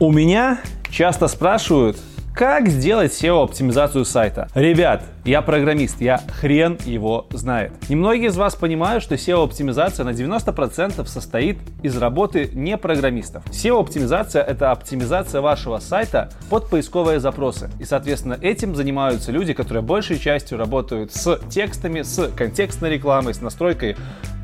У 0.00 0.10
меня 0.12 0.58
часто 0.90 1.28
спрашивают, 1.28 1.96
Как 2.34 2.68
сделать 2.68 3.12
SEO-оптимизацию 3.12 4.04
сайта? 4.04 4.48
Ребят, 4.54 5.02
я 5.26 5.42
программист, 5.42 6.00
я 6.00 6.20
хрен 6.40 6.78
его 6.84 7.26
знает. 7.30 7.72
Немногие 7.88 8.28
из 8.28 8.36
вас 8.36 8.54
понимают, 8.54 9.02
что 9.02 9.16
SEO-оптимизация 9.16 10.04
на 10.04 10.10
90% 10.10 11.04
состоит 11.06 11.58
из 11.82 11.96
работы 11.96 12.48
не 12.54 12.76
программистов. 12.76 13.44
SEO-оптимизация— 13.46 14.42
это 14.46 14.70
оптимизация 14.70 15.40
вашего 15.40 15.78
сайта 15.78 16.30
под 16.48 16.70
поисковые 16.70 17.18
запросы. 17.18 17.70
И, 17.80 17.84
соответственно, 17.84 18.38
этим 18.40 18.76
занимаются 18.76 19.32
люди, 19.32 19.52
которые 19.52 19.82
большей 19.82 20.18
частью 20.18 20.58
работают 20.58 21.12
с 21.12 21.40
текстами, 21.50 22.02
с 22.02 22.30
контекстной 22.36 22.90
рекламой, 22.90 23.34
с 23.34 23.40
настройкой 23.40 23.96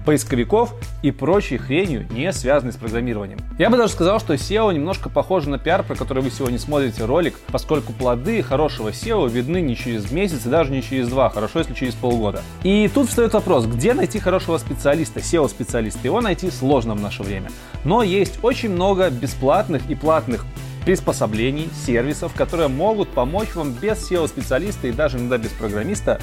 поисковиков 0.04 0.74
и 1.02 1.10
прочей 1.10 1.58
хренью, 1.58 2.06
не 2.10 2.32
связанной 2.32 2.72
с 2.72 2.76
программированием. 2.76 3.38
Я 3.58 3.70
бы 3.70 3.76
даже 3.76 3.92
сказал, 3.92 4.20
что 4.20 4.34
SEO 4.34 4.72
немножко 4.72 5.08
похоже 5.08 5.48
на 5.48 5.58
пиар, 5.58 5.82
про 5.82 5.94
который 5.94 6.22
вы 6.22 6.30
сегодня 6.30 6.58
смотрите 6.58 7.04
ролик, 7.04 7.38
поскольку 7.50 7.92
плоды 7.92 8.42
хорошего 8.42 8.88
SEO 8.88 9.28
видны 9.30 9.60
не 9.60 9.76
через 9.76 10.10
месяц 10.10 10.46
и 10.46 10.48
даже 10.48 10.71
не 10.72 10.82
через 10.82 11.08
два, 11.08 11.30
хорошо, 11.30 11.60
если 11.60 11.74
через 11.74 11.94
полгода. 11.94 12.42
И 12.62 12.90
тут 12.92 13.08
встает 13.08 13.34
вопрос, 13.34 13.66
где 13.66 13.94
найти 13.94 14.18
хорошего 14.18 14.58
специалиста, 14.58 15.20
SEO-специалиста? 15.20 16.00
Его 16.02 16.20
найти 16.20 16.50
сложно 16.50 16.94
в 16.94 17.00
наше 17.00 17.22
время. 17.22 17.50
Но 17.84 18.02
есть 18.02 18.38
очень 18.42 18.70
много 18.70 19.10
бесплатных 19.10 19.88
и 19.88 19.94
платных 19.94 20.44
приспособлений, 20.84 21.68
сервисов, 21.86 22.32
которые 22.34 22.68
могут 22.68 23.08
помочь 23.10 23.54
вам 23.54 23.72
без 23.72 24.10
SEO-специалиста 24.10 24.88
и 24.88 24.92
даже 24.92 25.18
иногда 25.18 25.38
без 25.38 25.50
программиста 25.50 26.20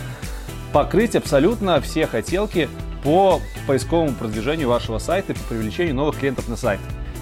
покрыть 0.73 1.15
абсолютно 1.15 1.79
все 1.81 2.05
хотелки 2.05 2.69
по 3.03 3.39
поисковому 3.67 4.13
продвижению 4.13 4.69
вашего 4.69 4.99
сайта 4.99 5.31
и 5.31 5.35
по 5.35 5.43
привлечению 5.43 5.95
новых 5.95 6.17
клиентов 6.17 6.47
на 6.49 6.57
сайт. 6.57 6.79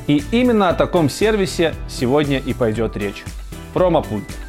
И 0.07 0.24
именно 0.31 0.69
о 0.69 0.74
таком 0.74 1.10
сервисе 1.10 1.75
сегодня 1.88 2.39
и 2.39 2.53
пойдет 2.53 2.98
речь. 2.98 3.24
Промопульт. 3.74 4.46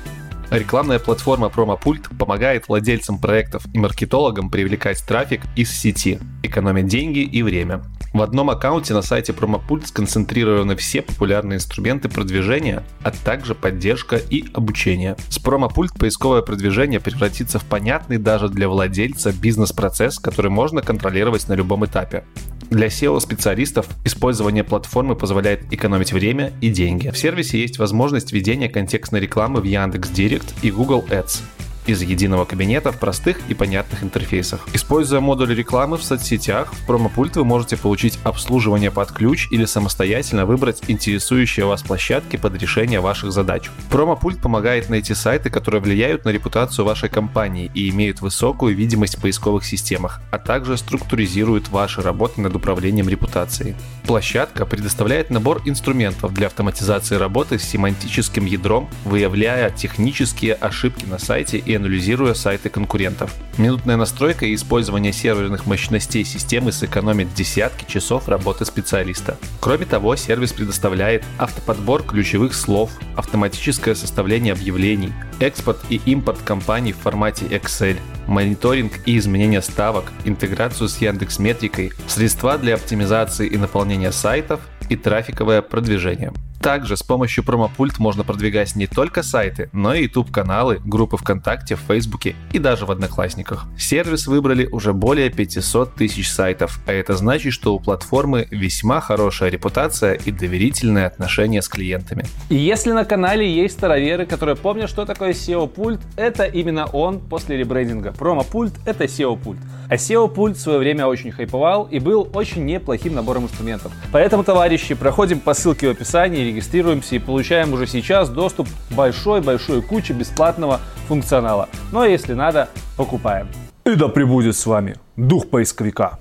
Рекламная 0.51 0.99
платформа 0.99 1.51
Промопульт 1.51 2.09
помогает 2.19 2.69
владельцам 2.69 3.19
проектов 3.19 3.65
и 3.75 3.79
маркетологам 3.79 4.51
привлекать 4.51 5.05
трафик 5.07 5.43
из 5.57 5.71
сети, 5.71 6.19
экономить 6.43 6.87
деньги 6.87 7.19
и 7.19 7.43
время. 7.43 7.83
В 8.13 8.23
одном 8.23 8.49
аккаунте 8.51 8.95
на 8.95 9.03
сайте 9.03 9.33
Промопульт 9.33 9.87
сконцентрированы 9.87 10.77
все 10.77 11.03
популярные 11.03 11.57
инструменты 11.57 12.09
продвижения, 12.09 12.83
а 13.03 13.11
также 13.11 13.55
поддержка 13.55 14.17
и 14.17 14.47
обучение. 14.55 15.17
С 15.29 15.39
Промопульт 15.39 15.93
поисковое 15.93 16.43
продвижение 16.43 17.01
превратится 17.01 17.59
в 17.59 17.65
понятный 17.65 18.19
даже 18.19 18.49
для 18.49 18.69
владельца 18.69 19.33
бизнес-процесс, 19.33 20.19
который 20.19 20.51
можно 20.51 20.81
контролировать 20.81 21.49
на 21.49 21.53
любом 21.53 21.85
этапе. 21.85 22.25
Для 22.71 22.89
SEO-специалистов 22.89 23.87
использование 24.05 24.65
платформы 24.65 25.15
позволяет 25.15 25.73
экономить 25.73 26.13
время 26.13 26.53
и 26.61 26.71
деньги. 26.71 27.11
В 27.11 27.19
сервисе 27.19 27.61
есть 27.61 27.79
возможность 27.79 28.33
ведения 28.33 28.69
контекстной 28.69 29.21
рекламы 29.21 29.61
в 29.61 29.65
Яндекс.Директ 29.65 30.55
и 30.63 30.71
Google 30.71 31.05
Ads 31.09 31.43
из 31.89 32.03
единого 32.03 32.45
кабинета 32.45 32.93
в 32.93 32.99
простых 32.99 33.41
и 33.49 33.55
понятных 33.55 34.03
интерфейсах. 34.03 34.67
Используя 34.75 35.21
модуль 35.21 35.55
рекламы 35.55 35.97
в 35.97 36.05
соцсетях, 36.05 36.75
в 36.75 36.87
промопульт 36.87 37.37
вы 37.37 37.45
можете 37.45 37.79
получить 37.79 38.19
обслуживание 38.25 38.91
под 38.91 39.11
ключ 39.11 39.49
или 39.51 39.65
самостоятельно 39.65 40.45
выбрать 40.45 40.83
интересующие 40.89 41.65
вас 41.65 41.83
площадки 41.83 42.37
под 42.37 42.61
решение 42.61 43.01
ваших 43.01 43.33
задач. 43.33 43.71
Промопульт 43.91 44.43
помогает 44.43 44.91
найти 44.91 45.15
сайты, 45.15 45.49
которые 45.49 45.81
влияют 45.81 46.27
на 46.27 46.29
репутацию 46.29 46.85
вашей 46.85 47.09
компании 47.09 47.71
и 47.75 47.89
имеют 47.89 48.21
высокую 48.21 48.77
видимость 48.77 49.17
в 49.17 49.23
поисковых 49.23 49.65
системах, 49.65 50.21
а 50.31 50.39
также 50.39 50.77
структуризирует 50.77 51.71
ваши 51.71 52.03
работы 52.03 52.43
над 52.43 52.55
управлением 52.55 53.09
репутацией. 53.09 53.75
Площадка 54.07 54.67
предоставляет 54.67 55.31
набор 55.31 55.63
инструментов 55.65 56.35
для 56.35 56.49
автоматизации 56.49 57.17
работы 57.17 57.59
с 57.59 57.63
семантическим 57.63 58.45
ядром, 58.45 58.91
выявляя 59.05 59.71
технические 59.71 60.55
ошибки 60.55 61.07
на 61.07 61.19
сайте 61.19 61.57
и 61.59 61.78
анализируя 61.79 62.35
сайты 62.35 62.69
конкурентов. 62.69 63.35
Минутная 63.57 63.97
настройка 63.97 64.47
и 64.47 64.55
использование 64.55 65.13
серверных 65.13 65.67
мощностей 65.67 66.25
системы 66.25 66.71
сэкономит 66.71 67.33
десятки 67.35 67.91
часов 67.91 68.29
работы 68.29 68.65
специалиста. 68.65 69.39
Кроме 69.61 69.87
того, 69.87 70.15
сервис 70.17 70.53
предоставляет 70.53 71.25
автоподбор 71.39 72.03
ключевых 72.03 72.55
слов, 72.55 72.91
автоматическое 73.17 73.95
составление 73.95 74.53
объявлений, 74.53 75.13
экспорт 75.41 75.79
и 75.89 76.01
импорт 76.05 76.39
компаний 76.43 76.93
в 76.93 76.99
формате 76.99 77.47
Excel, 77.47 77.97
мониторинг 78.27 78.93
и 79.07 79.17
изменение 79.17 79.63
ставок, 79.63 80.13
интеграцию 80.25 80.89
с 80.89 80.99
Яндекс 80.99 81.39
Метрикой, 81.39 81.93
средства 82.07 82.59
для 82.59 82.75
оптимизации 82.75 83.49
и 83.49 83.57
наполнения 83.57 84.13
сайтов 84.13 84.61
и 84.89 84.97
трафиковое 84.97 85.63
продвижение. 85.63 86.33
Также 86.61 86.97
с 86.97 87.03
помощью 87.03 87.45
промопульт 87.45 87.99
можно 87.99 88.25
продвигать 88.25 88.75
не 88.75 88.87
только 88.87 89.23
сайты, 89.23 89.71
но 89.73 89.95
и 89.95 90.03
YouTube-каналы, 90.03 90.81
группы 90.85 91.17
ВКонтакте, 91.17 91.77
в 91.77 91.81
Фейсбуке 91.81 92.35
и 92.53 92.59
даже 92.59 92.87
в 92.87 92.91
Одноклассниках. 92.91 93.67
Сервис 93.79 94.27
выбрали 94.27 94.67
уже 94.67 94.93
более 94.93 95.31
500 95.31 95.95
тысяч 95.95 96.31
сайтов, 96.31 96.81
а 96.87 96.93
это 96.93 97.17
значит, 97.17 97.53
что 97.53 97.75
у 97.75 97.81
платформы 97.81 98.49
весьма 98.51 99.01
хорошая 99.01 99.51
репутация 99.51 100.15
и 100.15 100.31
доверительное 100.31 101.07
отношение 101.07 101.63
с 101.63 101.69
клиентами. 101.69 102.25
И 102.49 102.57
если 102.57 102.93
на 102.93 103.05
канале 103.05 103.49
есть 103.51 103.75
староверы, 103.75 104.27
которые 104.27 104.57
помнят, 104.57 104.91
что 104.91 105.05
такое 105.05 105.33
SEO-пульт, 105.33 106.01
это 106.17 106.45
именно 106.45 106.87
он 106.87 107.21
после 107.21 107.57
ребрендинга. 107.57 108.13
Промопульт— 108.13 108.75
это 108.87 109.05
SEO-пульт. 109.05 109.59
А 109.89 109.95
SEO-пульт 109.95 110.57
в 110.57 110.61
свое 110.61 110.79
время 110.79 111.07
очень 111.07 111.31
хайповал 111.33 111.85
и 111.85 111.99
был 111.99 112.29
очень 112.35 112.67
неплохим 112.67 113.15
набором 113.15 113.45
инструментов. 113.45 113.93
Поэтому, 114.13 114.45
товарищи, 114.45 114.95
проходим 114.95 115.41
по 115.41 115.55
ссылке 115.55 115.89
в 115.89 115.91
описании, 115.93 116.48
регистрируемся 116.49 117.17
и 117.17 117.19
получаем 117.19 117.73
уже 117.73 117.87
сейчас 117.87 118.29
доступ 118.29 118.69
к 118.69 118.95
большой-большой 118.95 119.83
куче 119.83 120.13
бесплатного 120.13 120.81
функционала. 121.07 121.69
Но 121.93 122.05
если 122.05 122.35
надо, 122.35 122.69
покупаем. 122.97 123.49
И 123.85 123.95
да 123.95 124.09
пребудет 124.09 124.57
с 124.57 124.67
вами 124.67 124.97
дух 125.17 125.49
поисковика. 125.49 126.19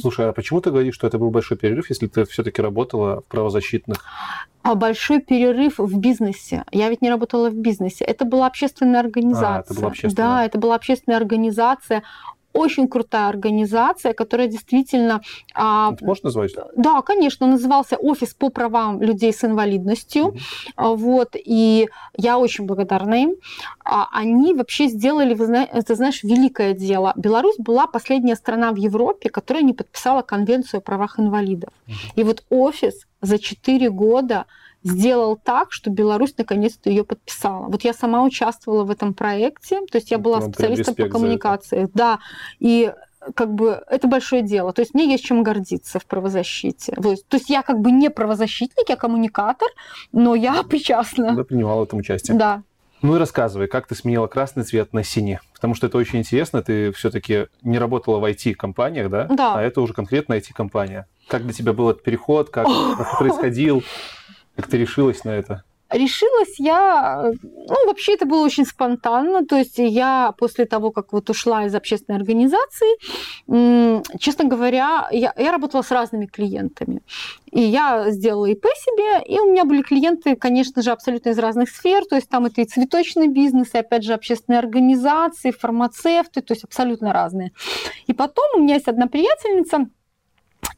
Слушай, 0.00 0.28
а 0.28 0.32
почему 0.32 0.60
ты 0.60 0.70
говоришь, 0.70 0.94
что 0.94 1.06
это 1.06 1.18
был 1.18 1.30
большой 1.30 1.56
перерыв, 1.56 1.88
если 1.88 2.08
ты 2.08 2.26
все-таки 2.26 2.60
работала 2.60 3.22
в 3.22 3.24
правозащитных? 3.24 4.04
А 4.62 4.74
большой 4.74 5.20
перерыв 5.20 5.78
в 5.78 5.98
бизнесе. 5.98 6.64
Я 6.72 6.90
ведь 6.90 7.00
не 7.00 7.08
работала 7.08 7.48
в 7.48 7.54
бизнесе. 7.54 8.04
Это 8.04 8.26
была 8.26 8.46
общественная 8.46 9.00
организация. 9.00 9.56
А, 9.56 9.60
это 9.60 9.74
была 9.74 9.88
общественная. 9.88 10.28
Да, 10.28 10.44
это 10.44 10.58
была 10.58 10.74
общественная 10.74 11.18
организация 11.18 12.02
очень 12.54 12.88
крутая 12.88 13.28
организация, 13.28 14.14
которая 14.14 14.46
действительно... 14.46 15.20
А, 15.54 15.92
Можно 16.00 16.28
назвать? 16.28 16.52
Да, 16.76 17.02
конечно, 17.02 17.46
назывался 17.46 17.96
Офис 17.96 18.32
по 18.32 18.48
правам 18.48 19.02
людей 19.02 19.32
с 19.32 19.44
инвалидностью. 19.44 20.24
Mm-hmm. 20.24 20.96
Вот, 20.96 21.30
и 21.34 21.88
я 22.16 22.38
очень 22.38 22.64
благодарна 22.64 23.14
им. 23.14 23.34
А, 23.84 24.08
они 24.12 24.54
вообще 24.54 24.86
сделали, 24.86 25.34
ты 25.34 25.94
знаешь, 25.94 26.22
великое 26.22 26.72
дело. 26.72 27.12
Беларусь 27.16 27.56
была 27.58 27.86
последняя 27.86 28.36
страна 28.36 28.72
в 28.72 28.76
Европе, 28.76 29.28
которая 29.28 29.64
не 29.64 29.72
подписала 29.72 30.22
Конвенцию 30.22 30.78
о 30.78 30.80
правах 30.80 31.18
инвалидов. 31.18 31.70
Mm-hmm. 31.86 31.92
И 32.16 32.22
вот 32.22 32.44
офис 32.50 33.06
за 33.20 33.38
4 33.38 33.90
года 33.90 34.46
сделал 34.84 35.36
так, 35.36 35.72
что 35.72 35.90
Беларусь 35.90 36.34
наконец-то 36.36 36.90
ее 36.90 37.04
подписала. 37.04 37.66
Вот 37.66 37.82
я 37.82 37.92
сама 37.92 38.22
участвовала 38.22 38.84
в 38.84 38.90
этом 38.90 39.14
проекте, 39.14 39.80
то 39.90 39.96
есть 39.96 40.10
я 40.10 40.18
была 40.18 40.40
Вам 40.40 40.52
специалистом 40.52 40.94
по 40.94 41.08
коммуникации. 41.08 41.88
Да, 41.94 42.20
и 42.60 42.92
как 43.34 43.54
бы 43.54 43.82
это 43.88 44.06
большое 44.06 44.42
дело. 44.42 44.72
То 44.72 44.82
есть 44.82 44.94
мне 44.94 45.10
есть 45.10 45.24
чем 45.24 45.42
гордиться 45.42 45.98
в 45.98 46.06
правозащите. 46.06 46.92
То 46.92 47.10
есть, 47.12 47.26
то 47.26 47.38
есть 47.38 47.48
я 47.48 47.62
как 47.62 47.80
бы 47.80 47.90
не 47.90 48.10
правозащитник, 48.10 48.88
я 48.88 48.96
коммуникатор, 48.96 49.68
но 50.12 50.34
я 50.34 50.62
причастна. 50.62 51.34
Ты 51.34 51.44
принимала 51.44 51.80
в 51.80 51.84
этом 51.84 52.00
участие. 52.00 52.36
Да. 52.36 52.62
Ну 53.00 53.16
и 53.16 53.18
рассказывай, 53.18 53.66
как 53.66 53.86
ты 53.86 53.94
сменила 53.94 54.26
красный 54.26 54.62
цвет 54.64 54.94
на 54.94 55.04
синий? 55.04 55.38
Потому 55.52 55.74
что 55.74 55.86
это 55.86 55.98
очень 55.98 56.20
интересно. 56.20 56.62
Ты 56.62 56.90
все-таки 56.92 57.48
не 57.62 57.78
работала 57.78 58.18
в 58.18 58.24
IT-компаниях, 58.24 59.10
да? 59.10 59.26
Да. 59.26 59.54
А 59.56 59.62
это 59.62 59.82
уже 59.82 59.92
конкретно 59.92 60.34
IT-компания. 60.34 61.06
Как 61.28 61.42
для 61.42 61.52
тебя 61.52 61.74
был 61.74 61.90
этот 61.90 62.02
переход? 62.02 62.48
Как 62.48 62.66
происходил? 63.18 63.82
Как 64.56 64.68
ты 64.68 64.78
решилась 64.78 65.24
на 65.24 65.30
это? 65.30 65.64
Решилась 65.90 66.58
я, 66.58 67.30
ну, 67.42 67.86
вообще 67.86 68.14
это 68.14 68.24
было 68.26 68.44
очень 68.44 68.64
спонтанно, 68.64 69.44
то 69.46 69.56
есть 69.56 69.78
я 69.78 70.32
после 70.38 70.64
того, 70.64 70.90
как 70.90 71.12
вот 71.12 71.30
ушла 71.30 71.66
из 71.66 71.74
общественной 71.74 72.18
организации, 72.18 72.96
честно 74.18 74.46
говоря, 74.46 75.06
я, 75.12 75.32
я 75.36 75.52
работала 75.52 75.82
с 75.82 75.90
разными 75.92 76.26
клиентами. 76.26 77.02
И 77.52 77.60
я 77.60 78.10
сделала 78.10 78.46
ИП 78.46 78.64
себе, 78.64 79.24
и 79.24 79.38
у 79.38 79.52
меня 79.52 79.64
были 79.64 79.82
клиенты, 79.82 80.34
конечно 80.34 80.82
же, 80.82 80.90
абсолютно 80.90 81.28
из 81.28 81.38
разных 81.38 81.68
сфер, 81.68 82.04
то 82.06 82.16
есть 82.16 82.28
там 82.28 82.46
это 82.46 82.62
и 82.62 82.64
цветочный 82.64 83.28
бизнес, 83.28 83.74
и 83.74 83.78
опять 83.78 84.02
же 84.04 84.14
общественные 84.14 84.58
организации, 84.58 85.52
фармацевты, 85.52 86.40
то 86.40 86.54
есть 86.54 86.64
абсолютно 86.64 87.12
разные. 87.12 87.52
И 88.08 88.14
потом 88.14 88.46
у 88.56 88.60
меня 88.60 88.74
есть 88.76 88.88
одна 88.88 89.06
приятельница, 89.06 89.86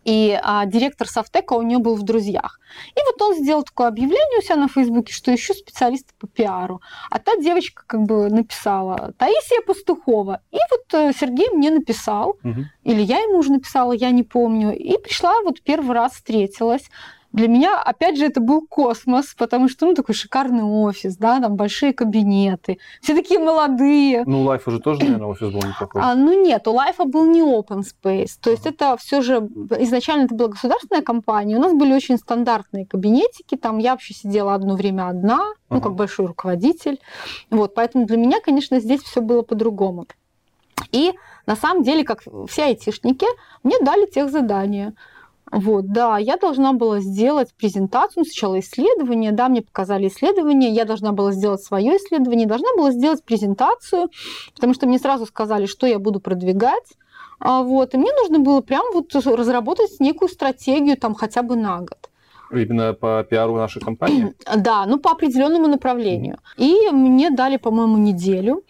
и 0.06 0.38
а, 0.40 0.66
директор 0.66 1.08
Софтека 1.08 1.54
у 1.54 1.62
нее 1.62 1.78
был 1.78 1.96
в 1.96 2.04
друзьях. 2.04 2.60
И 2.94 3.00
вот 3.04 3.20
он 3.20 3.34
сделал 3.34 3.64
такое 3.64 3.88
объявление 3.88 4.38
у 4.38 4.42
себя 4.42 4.54
на 4.54 4.68
Фейсбуке, 4.68 5.12
что 5.12 5.34
ищу 5.34 5.52
специалиста 5.52 6.14
по 6.18 6.28
пиару. 6.28 6.80
А 7.10 7.18
та 7.18 7.36
девочка 7.36 7.82
как 7.84 8.02
бы 8.02 8.30
написала 8.30 9.12
Таисия 9.18 9.60
Пастухова. 9.66 10.40
И 10.52 10.58
вот 10.70 10.94
э, 10.94 11.12
Сергей 11.12 11.50
мне 11.50 11.72
написал, 11.72 12.38
угу. 12.44 12.66
или 12.84 13.02
я 13.02 13.18
ему 13.18 13.38
уже 13.38 13.50
написала, 13.50 13.92
я 13.92 14.12
не 14.12 14.22
помню. 14.22 14.76
И 14.76 14.96
пришла, 14.96 15.32
вот 15.42 15.60
первый 15.60 15.94
раз 15.94 16.12
встретилась. 16.12 16.84
Для 17.36 17.48
меня, 17.48 17.82
опять 17.82 18.16
же, 18.16 18.24
это 18.24 18.40
был 18.40 18.66
космос, 18.66 19.34
потому 19.36 19.68
что, 19.68 19.84
ну, 19.84 19.94
такой 19.94 20.14
шикарный 20.14 20.62
офис, 20.62 21.18
да, 21.18 21.38
там 21.38 21.54
большие 21.54 21.92
кабинеты, 21.92 22.78
все 23.02 23.14
такие 23.14 23.38
молодые. 23.38 24.24
Ну, 24.24 24.40
у 24.40 24.44
Лайфа 24.44 24.70
же 24.70 24.80
тоже, 24.80 25.00
наверное, 25.04 25.26
офис 25.26 25.52
был 25.52 25.60
неплохой. 25.60 26.00
А, 26.02 26.14
ну, 26.14 26.42
нет, 26.42 26.66
у 26.66 26.72
Лайфа 26.72 27.04
был 27.04 27.26
не 27.26 27.42
open 27.42 27.82
space, 27.82 28.38
то 28.40 28.48
есть 28.48 28.64
uh-huh. 28.64 28.70
это 28.70 28.96
все 28.96 29.20
же, 29.20 29.34
изначально 29.78 30.24
это 30.24 30.34
была 30.34 30.48
государственная 30.48 31.02
компания, 31.02 31.56
у 31.56 31.60
нас 31.60 31.74
были 31.74 31.92
очень 31.92 32.16
стандартные 32.16 32.86
кабинетики, 32.86 33.54
там 33.54 33.76
я 33.76 33.90
вообще 33.90 34.14
сидела 34.14 34.54
одно 34.54 34.74
время 34.74 35.08
одна, 35.08 35.40
uh-huh. 35.40 35.74
ну, 35.74 35.80
как 35.82 35.94
большой 35.94 36.26
руководитель, 36.28 36.98
вот, 37.50 37.74
поэтому 37.74 38.06
для 38.06 38.16
меня, 38.16 38.40
конечно, 38.40 38.80
здесь 38.80 39.02
все 39.02 39.20
было 39.20 39.42
по-другому. 39.42 40.06
И 40.90 41.12
на 41.46 41.56
самом 41.56 41.82
деле, 41.82 42.02
как 42.02 42.22
все 42.48 42.64
айтишники, 42.64 43.26
мне 43.62 43.78
дали 43.80 44.06
тех 44.06 44.30
задания. 44.30 44.94
Вот, 45.52 45.92
да, 45.92 46.18
я 46.18 46.36
должна 46.36 46.72
была 46.72 47.00
сделать 47.00 47.54
презентацию, 47.54 48.24
сначала 48.24 48.58
исследование, 48.58 49.30
да, 49.30 49.48
мне 49.48 49.62
показали 49.62 50.08
исследование, 50.08 50.70
я 50.70 50.84
должна 50.84 51.12
была 51.12 51.30
сделать 51.32 51.62
свое 51.62 51.96
исследование, 51.96 52.48
должна 52.48 52.68
была 52.76 52.90
сделать 52.90 53.24
презентацию, 53.24 54.08
потому 54.54 54.74
что 54.74 54.86
мне 54.86 54.98
сразу 54.98 55.24
сказали, 55.24 55.66
что 55.66 55.86
я 55.86 56.00
буду 56.00 56.18
продвигать, 56.18 56.94
а, 57.38 57.62
вот, 57.62 57.94
и 57.94 57.98
мне 57.98 58.10
нужно 58.12 58.40
было 58.40 58.60
прям 58.60 58.82
вот 58.92 59.14
разработать 59.14 60.00
некую 60.00 60.28
стратегию 60.28 60.96
там 60.96 61.14
хотя 61.14 61.42
бы 61.42 61.54
на 61.54 61.78
год. 61.78 62.10
Именно 62.50 62.94
по 62.94 63.24
пиару 63.28 63.56
нашей 63.56 63.82
компании? 63.82 64.34
Да, 64.56 64.86
ну 64.86 64.98
по 64.98 65.10
определенному 65.10 65.66
направлению. 65.66 66.38
И 66.56 66.90
мне 66.92 67.30
дали, 67.30 67.56
по-моему, 67.56 67.96
неделю. 67.98 68.62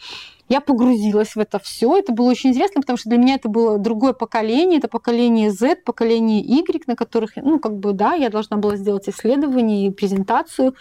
Я 0.48 0.60
погрузилась 0.60 1.34
в 1.34 1.38
это 1.38 1.58
все. 1.58 1.96
Это 1.96 2.12
было 2.12 2.30
очень 2.30 2.50
интересно, 2.50 2.80
потому 2.80 2.96
что 2.96 3.08
для 3.08 3.18
меня 3.18 3.34
это 3.34 3.48
было 3.48 3.78
другое 3.78 4.12
поколение. 4.12 4.78
Это 4.78 4.88
поколение 4.88 5.50
Z, 5.50 5.76
поколение 5.84 6.40
Y, 6.40 6.86
на 6.86 6.94
которых, 6.94 7.36
ну, 7.36 7.58
как 7.58 7.78
бы, 7.78 7.92
да, 7.92 8.14
я 8.14 8.30
должна 8.30 8.56
была 8.56 8.76
сделать 8.76 9.08
исследование 9.08 9.88
и 9.88 9.90
презентацию. 9.90 10.74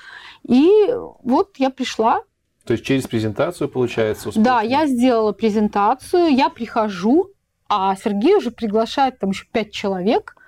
И 0.47 0.69
вот 1.23 1.55
я 1.57 1.69
пришла. 1.69 2.21
То 2.65 2.73
есть 2.73 2.85
через 2.85 3.07
презентацию, 3.07 3.69
получается, 3.69 4.29
успешно? 4.29 4.43
Да, 4.43 4.61
я 4.61 4.87
сделала 4.87 5.31
презентацию, 5.31 6.27
я 6.27 6.49
прихожу, 6.49 7.31
а 7.67 7.95
Сергей 7.95 8.35
уже 8.35 8.51
приглашает 8.51 9.19
там 9.19 9.31
еще 9.31 9.45
пять 9.51 9.71
человек– 9.71 10.35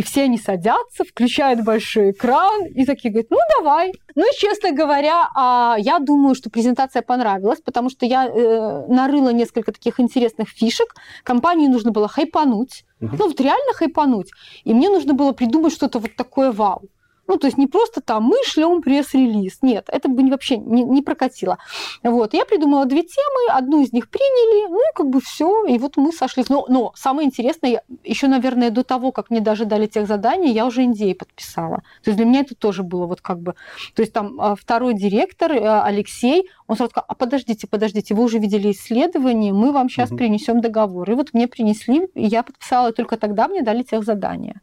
и 0.00 0.02
все 0.02 0.22
они 0.22 0.38
садятся, 0.38 1.04
включают 1.04 1.62
большой 1.62 2.12
экран 2.12 2.64
и 2.64 2.86
такие 2.86 3.12
говорят, 3.12 3.30
ну 3.30 3.36
давай. 3.58 3.92
Ну 4.14 4.22
и, 4.22 4.34
честно 4.34 4.72
говоря, 4.72 5.28
а, 5.36 5.76
я 5.78 5.98
думаю, 5.98 6.34
что 6.34 6.48
презентация 6.48 7.02
понравилась, 7.02 7.60
потому 7.60 7.90
что 7.90 8.06
я 8.06 8.24
э, 8.26 8.86
нарыла 8.88 9.28
несколько 9.28 9.72
таких 9.72 10.00
интересных 10.00 10.48
фишек. 10.48 10.94
Компании 11.22 11.68
нужно 11.68 11.90
было 11.90 12.08
хайпануть, 12.08 12.86
угу. 12.98 13.14
ну 13.18 13.28
вот 13.28 13.40
реально 13.42 13.74
хайпануть. 13.74 14.30
И 14.64 14.72
мне 14.72 14.88
нужно 14.88 15.12
было 15.12 15.32
придумать 15.32 15.74
что-то 15.74 15.98
вот 15.98 16.16
такое 16.16 16.50
вау. 16.50 16.88
Ну, 17.30 17.36
то 17.36 17.46
есть 17.46 17.58
не 17.58 17.68
просто 17.68 18.00
там 18.00 18.24
мы 18.24 18.36
шлем 18.44 18.82
пресс-релиз. 18.82 19.58
Нет, 19.62 19.84
это 19.86 20.08
бы 20.08 20.28
вообще 20.28 20.56
не, 20.56 20.82
не 20.82 21.00
прокатило. 21.00 21.58
Вот. 22.02 22.34
Я 22.34 22.44
придумала 22.44 22.86
две 22.86 23.04
темы, 23.04 23.56
одну 23.56 23.80
из 23.82 23.92
них 23.92 24.10
приняли, 24.10 24.68
ну, 24.68 24.80
как 24.96 25.10
бы 25.10 25.20
все, 25.20 25.64
и 25.66 25.78
вот 25.78 25.96
мы 25.96 26.12
сошлись. 26.12 26.48
Но, 26.48 26.66
но 26.68 26.92
самое 26.96 27.28
интересное, 27.28 27.84
еще, 28.02 28.26
наверное, 28.26 28.70
до 28.70 28.82
того, 28.82 29.12
как 29.12 29.30
мне 29.30 29.38
даже 29.38 29.64
дали 29.64 29.86
тех 29.86 30.08
заданий, 30.08 30.50
я 30.50 30.66
уже 30.66 30.82
индей 30.82 31.14
подписала. 31.14 31.84
То 32.02 32.10
есть 32.10 32.16
для 32.16 32.26
меня 32.26 32.40
это 32.40 32.56
тоже 32.56 32.82
было 32.82 33.06
вот 33.06 33.20
как 33.20 33.38
бы... 33.38 33.54
То 33.94 34.02
есть 34.02 34.12
там 34.12 34.40
а, 34.40 34.56
второй 34.56 34.94
директор, 34.94 35.52
э, 35.52 35.82
Алексей, 35.82 36.50
он 36.66 36.74
сразу 36.74 36.90
сказал, 36.90 37.04
а 37.06 37.14
подождите, 37.14 37.68
подождите, 37.68 38.12
вы 38.16 38.24
уже 38.24 38.40
видели 38.40 38.72
исследование, 38.72 39.52
мы 39.52 39.70
вам 39.70 39.88
сейчас 39.88 40.10
угу. 40.10 40.18
принесем 40.18 40.60
договор. 40.60 41.08
И 41.08 41.14
вот 41.14 41.32
мне 41.32 41.46
принесли, 41.46 42.08
я 42.16 42.42
подписала, 42.42 42.90
и 42.90 42.92
только 42.92 43.16
тогда 43.16 43.46
мне 43.46 43.62
дали 43.62 43.84
тех 43.84 44.02
задания. 44.02 44.60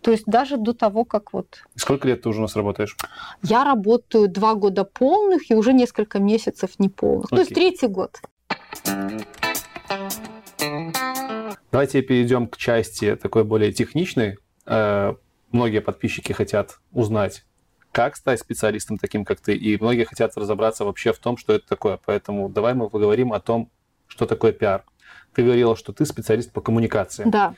То 0.00 0.10
есть 0.10 0.24
даже 0.26 0.56
до 0.56 0.72
того, 0.72 1.04
как 1.04 1.32
вот... 1.32 1.62
Сколько 1.74 2.08
лет 2.08 2.22
ты 2.22 2.28
уже 2.28 2.38
у 2.38 2.42
нас 2.42 2.56
работаешь? 2.56 2.96
Я 3.42 3.64
работаю 3.64 4.28
два 4.28 4.54
года 4.54 4.84
полных 4.84 5.50
и 5.50 5.54
уже 5.54 5.72
несколько 5.72 6.18
месяцев 6.18 6.78
неполных. 6.78 7.26
Окей. 7.26 7.36
То 7.36 7.42
есть 7.42 7.54
третий 7.54 7.86
год. 7.86 8.20
Давайте 11.72 12.02
перейдем 12.02 12.46
к 12.48 12.56
части 12.56 13.16
такой 13.16 13.44
более 13.44 13.72
техничной. 13.72 14.38
Э, 14.66 15.14
многие 15.52 15.80
подписчики 15.80 16.32
хотят 16.32 16.78
узнать, 16.92 17.44
как 17.92 18.16
стать 18.16 18.40
специалистом 18.40 18.98
таким, 18.98 19.24
как 19.24 19.40
ты, 19.40 19.54
и 19.54 19.80
многие 19.80 20.04
хотят 20.04 20.36
разобраться 20.36 20.84
вообще 20.84 21.12
в 21.12 21.18
том, 21.18 21.36
что 21.36 21.52
это 21.52 21.66
такое. 21.68 21.98
Поэтому 22.04 22.48
давай 22.48 22.74
мы 22.74 22.88
поговорим 22.88 23.32
о 23.32 23.40
том, 23.40 23.70
что 24.06 24.26
такое 24.26 24.52
пиар. 24.52 24.84
Ты 25.34 25.42
говорила, 25.42 25.76
что 25.76 25.92
ты 25.92 26.06
специалист 26.06 26.52
по 26.52 26.60
коммуникации. 26.60 27.24
Да 27.26 27.54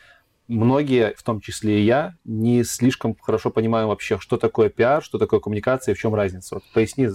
многие, 0.49 1.14
в 1.17 1.23
том 1.23 1.40
числе 1.40 1.81
и 1.81 1.85
я, 1.85 2.14
не 2.25 2.64
слишком 2.64 3.14
хорошо 3.14 3.50
понимаем 3.50 3.88
вообще, 3.88 4.19
что 4.19 4.37
такое 4.37 4.71
пиар, 4.71 5.02
что 5.02 5.19
такое 5.19 5.40
коммуникация 5.40 5.93
и 5.93 5.97
в 5.97 6.00
чем 6.00 6.14
разница. 6.14 6.57
Вот 6.57 6.64
поясни 6.73 7.07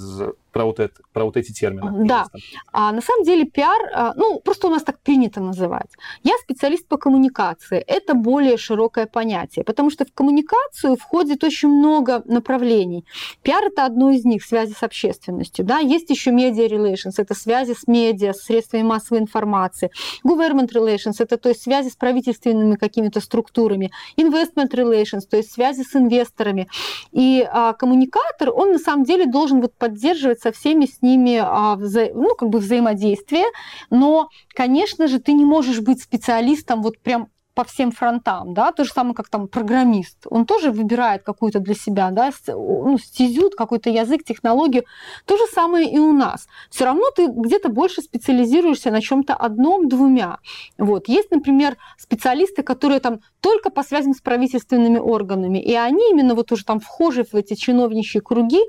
про 0.53 0.65
вот, 0.65 0.79
это, 0.79 1.01
про 1.11 1.25
вот 1.25 1.35
эти 1.35 1.51
термины. 1.51 2.05
Да. 2.07 2.27
А, 2.71 2.91
на 2.91 3.01
самом 3.01 3.25
деле 3.25 3.43
пиар, 3.45 3.81
а, 3.93 4.13
ну, 4.15 4.39
просто 4.39 4.67
у 4.67 4.69
нас 4.69 4.83
так 4.83 4.99
принято 4.99 5.41
называть. 5.41 5.89
Я 6.23 6.33
специалист 6.37 6.87
по 6.87 6.97
коммуникации. 6.97 7.79
Это 7.79 8.13
более 8.13 8.57
широкое 8.57 9.07
понятие, 9.07 9.65
потому 9.65 9.89
что 9.89 10.05
в 10.05 10.13
коммуникацию 10.13 10.95
входит 10.95 11.43
очень 11.43 11.69
много 11.69 12.21
направлений. 12.25 13.03
Пиар– 13.41 13.63
это 13.65 13.85
одно 13.85 14.11
из 14.11 14.25
них, 14.25 14.43
связи 14.43 14.73
с 14.73 14.83
общественностью. 14.83 15.65
Да? 15.65 15.79
Есть 15.79 16.09
еще 16.11 16.29
media 16.29 16.69
relations, 16.69 17.13
это 17.17 17.33
связи 17.33 17.73
с 17.73 17.87
медиа, 17.87 18.33
с 18.33 18.43
средствами 18.43 18.83
массовой 18.83 19.21
информации. 19.21 19.89
Government 20.23 20.69
relations– 20.71 21.15
это 21.19 21.37
то 21.37 21.49
есть 21.49 21.63
связи 21.63 21.89
с 21.89 21.95
правительственными 21.95 22.75
какими-то 22.75 23.21
структурами. 23.21 23.91
Investment 24.17 24.69
relations, 24.71 25.21
то 25.29 25.37
есть 25.37 25.51
связи 25.51 25.81
с 25.81 25.95
инвесторами. 25.95 26.67
И 27.11 27.47
а, 27.51 27.73
коммуникатор, 27.73 28.51
он 28.51 28.73
на 28.73 28.79
самом 28.79 29.03
деле 29.03 29.25
должен 29.25 29.59
вот 29.59 29.73
поддерживать 29.73 30.42
со 30.43 30.51
всеми 30.51 30.85
с 30.85 31.01
ними 31.01 31.41
а, 31.41 31.75
вза... 31.75 32.07
ну, 32.13 32.35
как 32.35 32.49
бы 32.49 32.59
взаимодействие, 32.59 33.45
но, 33.89 34.27
конечно 34.53 35.07
же, 35.07 35.19
ты 35.19 35.31
не 35.31 35.45
можешь 35.45 35.79
быть 35.79 36.03
специалистом 36.03 36.81
вот 36.81 36.99
прям 36.99 37.29
по 37.53 37.63
всем 37.63 37.91
фронтам, 37.91 38.53
да, 38.53 38.71
то 38.71 38.83
же 38.83 38.91
самое, 38.91 39.15
как 39.15 39.29
там 39.29 39.47
программист, 39.47 40.25
он 40.29 40.45
тоже 40.45 40.71
выбирает 40.71 41.23
какую-то 41.23 41.59
для 41.59 41.75
себя, 41.75 42.09
да, 42.11 42.31
ну, 42.47 42.97
стезю, 42.97 43.51
какой-то 43.55 43.89
язык, 43.89 44.23
технологию. 44.23 44.85
То 45.25 45.37
же 45.37 45.43
самое 45.53 45.91
и 45.91 45.99
у 45.99 46.13
нас. 46.13 46.47
Все 46.69 46.85
равно 46.85 47.09
ты 47.15 47.27
где-то 47.27 47.69
больше 47.69 48.01
специализируешься 48.01 48.91
на 48.91 49.01
чем-то 49.01 49.35
одном, 49.35 49.87
двумя. 49.87 50.39
Вот. 50.77 51.07
Есть, 51.07 51.31
например, 51.31 51.77
специалисты, 51.97 52.63
которые 52.63 52.99
там 52.99 53.19
только 53.41 53.69
по 53.69 53.83
связям 53.83 54.13
с 54.13 54.21
правительственными 54.21 54.97
органами, 54.97 55.59
и 55.59 55.73
они 55.75 56.11
именно 56.11 56.35
вот 56.35 56.51
уже 56.51 56.65
там 56.65 56.79
вхожи 56.79 57.23
в 57.23 57.35
эти 57.35 57.53
чиновничьи 57.53 58.21
круги, 58.21 58.61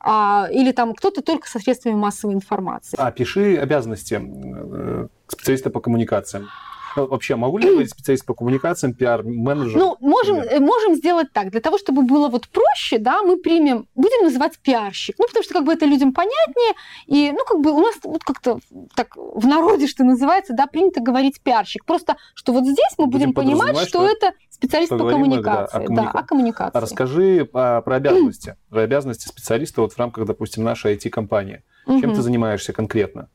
а, 0.00 0.48
или 0.50 0.72
там 0.72 0.94
кто-то 0.94 1.22
только 1.22 1.48
со 1.48 1.60
средствами 1.60 1.94
массовой 1.94 2.34
информации. 2.34 2.96
А 2.98 3.12
пиши 3.12 3.56
обязанности 3.56 4.20
э, 4.20 5.06
специалиста 5.28 5.70
по 5.70 5.80
коммуникациям. 5.80 6.48
Вообще, 6.96 7.36
могу 7.36 7.58
ли 7.58 7.70
я 7.70 7.76
быть 7.76 7.90
специалист 7.90 8.24
по 8.24 8.34
коммуникациям, 8.34 8.94
пиар-менеджер? 8.94 9.78
Ну, 9.78 9.96
можем, 10.00 10.36
э, 10.36 10.60
можем 10.60 10.94
сделать 10.94 11.32
так. 11.32 11.50
Для 11.50 11.60
того, 11.60 11.78
чтобы 11.78 12.02
было 12.02 12.28
вот 12.28 12.48
проще, 12.48 12.98
да, 12.98 13.22
мы 13.22 13.36
примем, 13.36 13.86
будем 13.94 14.24
называть 14.24 14.58
пиарщик. 14.58 15.16
Ну, 15.18 15.26
потому 15.26 15.42
что 15.42 15.54
как 15.54 15.64
бы 15.64 15.72
это 15.72 15.86
людям 15.86 16.12
понятнее. 16.12 16.74
И, 17.06 17.32
ну, 17.32 17.44
как 17.46 17.60
бы 17.60 17.72
у 17.72 17.80
нас 17.80 17.94
вот 18.02 18.24
как-то 18.24 18.58
так 18.94 19.16
в 19.16 19.46
народе, 19.46 19.86
что 19.86 20.04
называется, 20.04 20.52
да, 20.54 20.66
принято 20.66 21.00
говорить 21.00 21.40
пиарщик. 21.40 21.84
Просто, 21.84 22.16
что 22.34 22.52
вот 22.52 22.64
здесь 22.64 22.94
мы 22.98 23.06
будем, 23.06 23.32
будем 23.32 23.34
понимать, 23.34 23.76
что, 23.78 23.86
что 23.88 24.08
это 24.08 24.32
специалист 24.50 24.90
по 24.90 25.08
коммуникации. 25.08 25.78
Да, 25.78 25.82
о, 25.82 25.86
коммуника... 25.86 26.12
да, 26.12 26.18
о 26.18 26.22
коммуникации. 26.22 26.78
Расскажи 26.78 27.48
а, 27.52 27.80
про 27.80 27.96
обязанности. 27.96 28.56
про 28.68 28.82
обязанности 28.82 29.28
специалиста 29.28 29.80
вот 29.82 29.92
в 29.92 29.98
рамках, 29.98 30.26
допустим, 30.26 30.62
нашей 30.64 30.94
IT-компании. 30.96 31.62
Чем 31.86 32.14
ты 32.14 32.22
занимаешься 32.22 32.72
конкретно? 32.72 33.28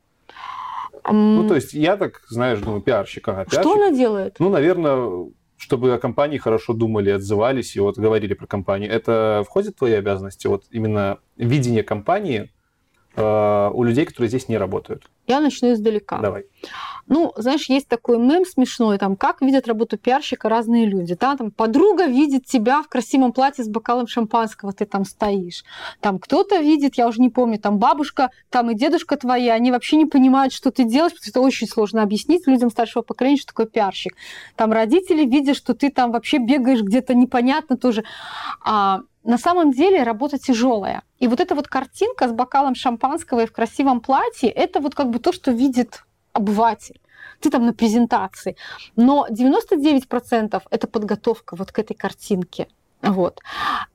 Ну, 1.11 1.47
то 1.47 1.55
есть 1.55 1.73
я 1.73 1.97
так, 1.97 2.21
знаешь, 2.29 2.59
думаю, 2.59 2.81
пиарщик. 2.81 3.27
Ага, 3.27 3.45
пиарщик. 3.45 3.61
Что 3.61 3.73
она 3.73 3.91
делает? 3.91 4.35
Ну, 4.39 4.49
наверное, 4.49 5.31
чтобы 5.57 5.93
о 5.93 5.97
компании 5.97 6.37
хорошо 6.37 6.73
думали, 6.73 7.09
отзывались 7.09 7.75
и 7.75 7.79
вот 7.79 7.97
говорили 7.97 8.33
про 8.33 8.47
компанию. 8.47 8.91
Это 8.91 9.43
входит 9.45 9.75
в 9.75 9.79
твои 9.79 9.93
обязанности? 9.93 10.47
Вот 10.47 10.65
именно 10.71 11.19
видение 11.35 11.83
компании 11.83 12.51
у 13.17 13.83
людей, 13.83 14.05
которые 14.05 14.29
здесь 14.29 14.47
не 14.47 14.57
работают? 14.57 15.09
Я 15.27 15.41
начну 15.41 15.73
издалека. 15.73 16.19
Давай. 16.19 16.45
Ну, 17.07 17.33
знаешь, 17.37 17.69
есть 17.69 17.87
такой 17.87 18.17
мем 18.17 18.45
смешной, 18.45 18.97
там, 18.97 19.15
как 19.15 19.41
видят 19.41 19.67
работу 19.67 19.97
пиарщика 19.97 20.49
разные 20.49 20.85
люди. 20.85 21.17
Да? 21.19 21.35
Там, 21.35 21.51
подруга 21.51 22.05
видит 22.05 22.45
тебя 22.45 22.81
в 22.81 22.89
красивом 22.89 23.31
платье 23.31 23.63
с 23.63 23.67
бокалом 23.69 24.07
шампанского, 24.07 24.73
ты 24.73 24.85
там 24.85 25.05
стоишь. 25.05 25.63
Там 26.01 26.19
кто-то 26.19 26.57
видит, 26.57 26.95
я 26.95 27.07
уже 27.07 27.21
не 27.21 27.29
помню, 27.29 27.59
там 27.59 27.77
бабушка, 27.77 28.29
там 28.49 28.71
и 28.71 28.75
дедушка 28.75 29.15
твои, 29.15 29.47
они 29.47 29.71
вообще 29.71 29.95
не 29.95 30.05
понимают, 30.05 30.53
что 30.53 30.69
ты 30.69 30.83
делаешь, 30.83 31.13
потому 31.13 31.23
что 31.23 31.39
это 31.39 31.41
очень 31.41 31.67
сложно 31.67 32.03
объяснить 32.03 32.45
людям 32.45 32.69
старшего 32.69 33.03
поколения, 33.03 33.37
что 33.37 33.47
такое 33.47 33.67
пиарщик. 33.67 34.15
Там 34.55 34.73
родители 34.73 35.25
видят, 35.25 35.55
что 35.55 35.73
ты 35.73 35.89
там 35.89 36.11
вообще 36.11 36.39
бегаешь 36.39 36.81
где-то 36.81 37.13
непонятно 37.13 37.77
тоже. 37.77 38.03
А 38.63 39.01
на 39.27 39.37
самом 39.37 39.71
деле 39.71 40.03
работа 40.03 40.39
тяжелая. 40.39 41.03
И 41.19 41.27
вот 41.27 41.41
эта 41.41 41.53
вот 41.53 41.67
картинка 41.67 42.29
с 42.29 42.31
бокалом 42.31 42.75
шампанского 42.75 43.41
и 43.41 43.45
в 43.45 43.51
красивом 43.51 43.99
платье, 43.99 44.49
это 44.49 44.79
вот 44.79 44.95
как 44.95 45.09
бы 45.09 45.19
то, 45.19 45.33
что 45.33 45.51
видит 45.51 46.05
обыватель. 46.31 46.99
Ты 47.41 47.49
там 47.49 47.65
на 47.65 47.73
презентации. 47.73 48.55
Но 48.95 49.27
99% 49.29 50.63
это 50.69 50.87
подготовка 50.87 51.57
вот 51.57 51.71
к 51.73 51.79
этой 51.79 51.93
картинке. 51.93 52.67
Вот. 53.01 53.41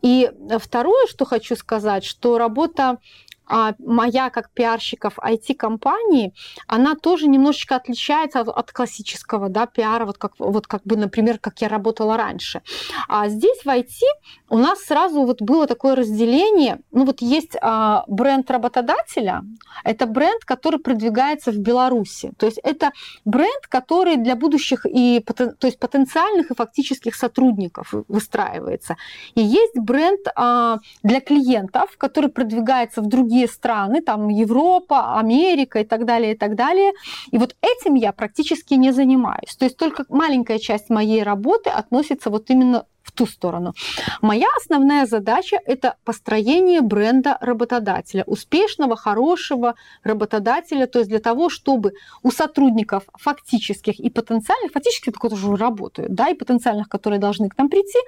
И 0.03 0.31
второе, 0.59 1.07
что 1.07 1.25
хочу 1.25 1.57
сказать, 1.57 2.05
что 2.05 2.37
работа 2.37 2.99
моя 3.48 4.31
как 4.31 4.50
пиарщиков 4.50 5.18
IT-компании, 5.18 6.33
она 6.66 6.94
тоже 6.94 7.26
немножечко 7.28 7.76
отличается 7.76 8.40
от, 8.40 8.48
от 8.48 8.72
классического 8.72 9.48
да, 9.48 9.66
пиара, 9.66 10.07
вот 10.07 10.18
как, 10.18 10.33
вот 10.38 10.66
как 10.66 10.83
бы, 10.85 10.96
например, 10.96 11.38
как 11.38 11.61
я 11.61 11.68
работала 11.68 12.16
раньше. 12.16 12.62
А 13.09 13.28
здесь 13.28 13.62
в 13.64 13.68
IT 13.68 14.00
у 14.48 14.59
нас 14.59 14.81
сразу 14.81 15.22
вот 15.22 15.42
было 15.42 15.66
такое 15.66 15.96
разделение, 15.96 16.81
ну 16.92 17.05
вот 17.05 17.20
есть 17.20 17.57
а, 17.61 18.05
бренд 18.07 18.50
работодателя, 18.50 19.42
это 19.85 20.07
бренд, 20.07 20.44
который 20.44 20.78
продвигается 20.78 21.52
в 21.52 21.59
Беларуси, 21.59 22.33
то 22.38 22.46
есть 22.46 22.59
это 22.62 22.92
бренд, 23.24 23.66
который 23.68 24.16
для 24.16 24.37
будущих 24.37 24.87
и 24.87 25.20
то 25.20 25.66
есть 25.66 25.78
потенциальных 25.78 26.50
и 26.50 26.55
фактических 26.55 27.14
сотрудников 27.14 27.94
выстраивается. 28.09 28.96
И 29.35 29.42
есть 29.42 29.78
бренд 29.78 30.20
а, 30.35 30.78
для 31.02 31.20
клиентов, 31.20 31.96
который 31.98 32.31
продвигается 32.31 33.00
в 33.02 33.09
другие 33.09 33.32
другие 33.33 33.49
страны, 33.49 34.03
там 34.03 34.29
Европа, 34.29 35.18
Америка 35.18 35.81
и 35.81 35.85
так 35.85 36.05
далее, 36.05 36.33
и 36.33 36.37
так 36.37 36.55
далее. 36.55 36.92
И 37.33 37.38
вот 37.38 37.57
этим 37.62 37.95
я 37.95 38.12
практически 38.12 38.75
не 38.75 38.92
занимаюсь. 38.92 39.57
То 39.59 39.64
есть 39.64 39.77
только 39.77 40.05
маленькая 40.09 40.59
часть 40.59 40.90
моей 40.90 41.23
работы 41.23 41.71
относится 41.71 42.31
вот 42.31 42.51
именно 42.51 42.85
ту 43.14 43.27
сторону. 43.27 43.75
Моя 44.20 44.46
основная 44.57 45.07
задача– 45.07 45.59
это 45.66 45.96
построение 46.05 46.81
бренда 46.81 47.38
работодателя, 47.40 48.25
успешного, 48.27 48.96
хорошего 48.96 49.75
работодателя, 50.05 50.87
то 50.87 50.98
есть 50.98 51.11
для 51.11 51.20
того, 51.20 51.51
чтобы 51.51 51.92
у 52.22 52.31
сотрудников 52.31 53.05
фактических 53.14 54.01
и 54.01 54.11
потенциальных, 54.11 54.72
фактически 54.72 55.11
так 55.11 55.25
уже 55.25 55.57
работают, 55.57 56.14
да, 56.14 56.29
и 56.29 56.35
потенциальных, 56.35 56.88
которые 56.88 57.18
должны 57.18 57.48
к 57.48 57.59
нам 57.59 57.68
прийти, 57.68 57.98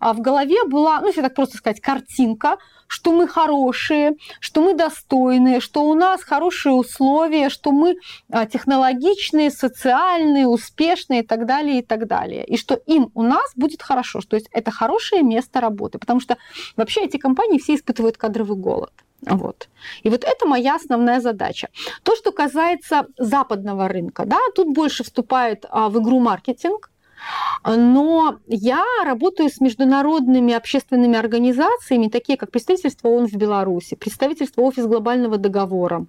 а 0.00 0.12
в 0.12 0.20
голове 0.20 0.64
была, 0.66 1.00
ну, 1.00 1.08
если 1.08 1.22
так 1.22 1.34
просто 1.34 1.56
сказать, 1.56 1.80
картинка, 1.80 2.58
что 2.86 3.12
мы 3.12 3.26
хорошие, 3.26 4.12
что 4.40 4.60
мы 4.60 4.74
достойные, 4.74 5.60
что 5.60 5.82
у 5.84 5.94
нас 5.94 6.22
хорошие 6.22 6.74
условия, 6.74 7.48
что 7.48 7.72
мы 7.72 7.96
а, 8.30 8.46
технологичные, 8.46 9.50
социальные, 9.50 10.46
успешные 10.46 11.22
и 11.22 11.26
так 11.26 11.46
далее, 11.46 11.78
и 11.78 11.82
так 11.82 12.06
далее. 12.06 12.44
И 12.44 12.56
что 12.56 12.74
им 12.74 13.10
у 13.14 13.22
нас 13.22 13.52
будет 13.56 13.82
хорошо, 13.82 14.20
что 14.20 14.34
то 14.34 14.36
есть 14.44 14.48
это 14.52 14.70
хорошее 14.70 15.22
место 15.22 15.60
работы, 15.60 15.98
потому 15.98 16.20
что 16.20 16.36
вообще 16.76 17.04
эти 17.04 17.16
компании 17.16 17.58
все 17.58 17.74
испытывают 17.74 18.16
кадровый 18.16 18.56
голод. 18.56 18.92
Вот. 19.22 19.68
И 20.02 20.10
вот 20.10 20.24
это 20.24 20.46
моя 20.46 20.76
основная 20.76 21.20
задача. 21.20 21.68
То, 22.02 22.14
что 22.14 22.32
касается 22.32 23.06
западного 23.18 23.88
рынка, 23.88 24.24
да, 24.26 24.38
тут 24.54 24.74
больше 24.74 25.02
вступает 25.02 25.64
а, 25.70 25.88
в 25.88 25.98
игру 25.98 26.20
маркетинг, 26.20 26.90
но 27.64 28.36
я 28.46 28.84
работаю 29.04 29.48
с 29.48 29.60
международными 29.60 30.52
общественными 30.52 31.16
организациями, 31.16 32.08
такие 32.08 32.36
как 32.36 32.50
представительство 32.50 33.08
ООН 33.08 33.28
в 33.28 33.34
Беларуси, 33.34 33.94
представительство 33.94 34.60
Офис 34.62 34.84
глобального 34.84 35.38
договора, 35.38 36.04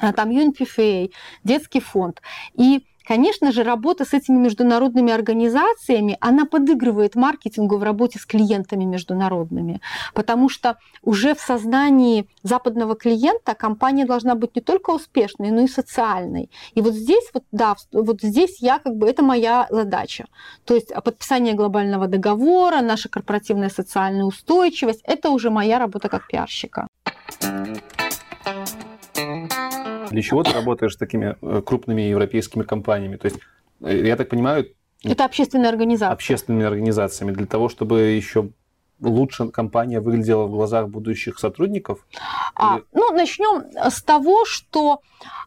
а, 0.00 0.12
там 0.14 0.30
UNPFA, 0.30 1.10
Детский 1.44 1.80
фонд. 1.80 2.22
И 2.54 2.82
Конечно 3.08 3.52
же, 3.52 3.62
работа 3.62 4.04
с 4.04 4.12
этими 4.12 4.36
международными 4.36 5.10
организациями, 5.10 6.18
она 6.20 6.44
подыгрывает 6.44 7.14
маркетингу 7.14 7.78
в 7.78 7.82
работе 7.82 8.18
с 8.18 8.26
клиентами 8.26 8.84
международными, 8.84 9.80
потому 10.12 10.50
что 10.50 10.76
уже 11.02 11.34
в 11.34 11.40
сознании 11.40 12.28
западного 12.42 12.94
клиента 12.96 13.54
компания 13.54 14.04
должна 14.04 14.34
быть 14.34 14.54
не 14.56 14.60
только 14.60 14.90
успешной, 14.90 15.50
но 15.50 15.62
и 15.62 15.68
социальной. 15.68 16.50
И 16.74 16.82
вот 16.82 16.92
здесь, 16.92 17.30
вот, 17.32 17.44
да, 17.50 17.76
вот 17.92 18.20
здесь 18.20 18.60
я 18.60 18.78
как 18.78 18.94
бы, 18.94 19.08
это 19.08 19.22
моя 19.22 19.66
задача. 19.70 20.26
То 20.66 20.74
есть 20.74 20.92
подписание 20.92 21.54
глобального 21.54 22.08
договора, 22.08 22.82
наша 22.82 23.08
корпоративная 23.08 23.70
социальная 23.70 24.24
устойчивость, 24.24 25.00
это 25.04 25.30
уже 25.30 25.48
моя 25.48 25.78
работа 25.78 26.10
как 26.10 26.26
пиарщика. 26.26 26.86
Для 30.10 30.22
чего 30.22 30.42
ты 30.42 30.52
работаешь 30.52 30.94
с 30.94 30.96
такими 30.96 31.36
э, 31.40 31.62
крупными 31.64 32.02
европейскими 32.02 32.62
компаниями? 32.62 33.16
То 33.16 33.26
есть, 33.26 33.38
э, 33.80 34.06
я 34.06 34.16
так 34.16 34.28
понимаю... 34.28 34.66
Это 35.04 35.24
общественные 35.24 35.68
организации. 35.68 36.12
Общественными 36.12 36.66
организациями. 36.66 37.32
Для 37.32 37.46
того, 37.46 37.68
чтобы 37.68 38.00
еще 38.00 38.50
лучше 39.00 39.48
компания 39.48 40.00
выглядела 40.00 40.44
в 40.44 40.50
глазах 40.50 40.88
будущих 40.88 41.38
сотрудников? 41.38 42.06
А, 42.54 42.80
ну, 42.92 43.12
начнем 43.12 43.64
с 43.90 44.02
того, 44.02 44.44
что 44.44 45.00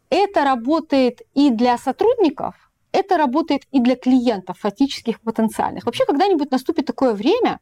это 0.10 0.44
работает 0.44 1.22
и 1.34 1.50
для 1.50 1.78
сотрудников, 1.78 2.56
это 2.92 3.18
работает 3.18 3.64
и 3.72 3.80
для 3.80 3.96
клиентов 3.96 4.60
фактических 4.60 5.22
потенциальных. 5.22 5.86
Вообще 5.86 6.06
когда-нибудь 6.06 6.52
наступит 6.52 6.86
такое 6.86 7.14
время, 7.14 7.60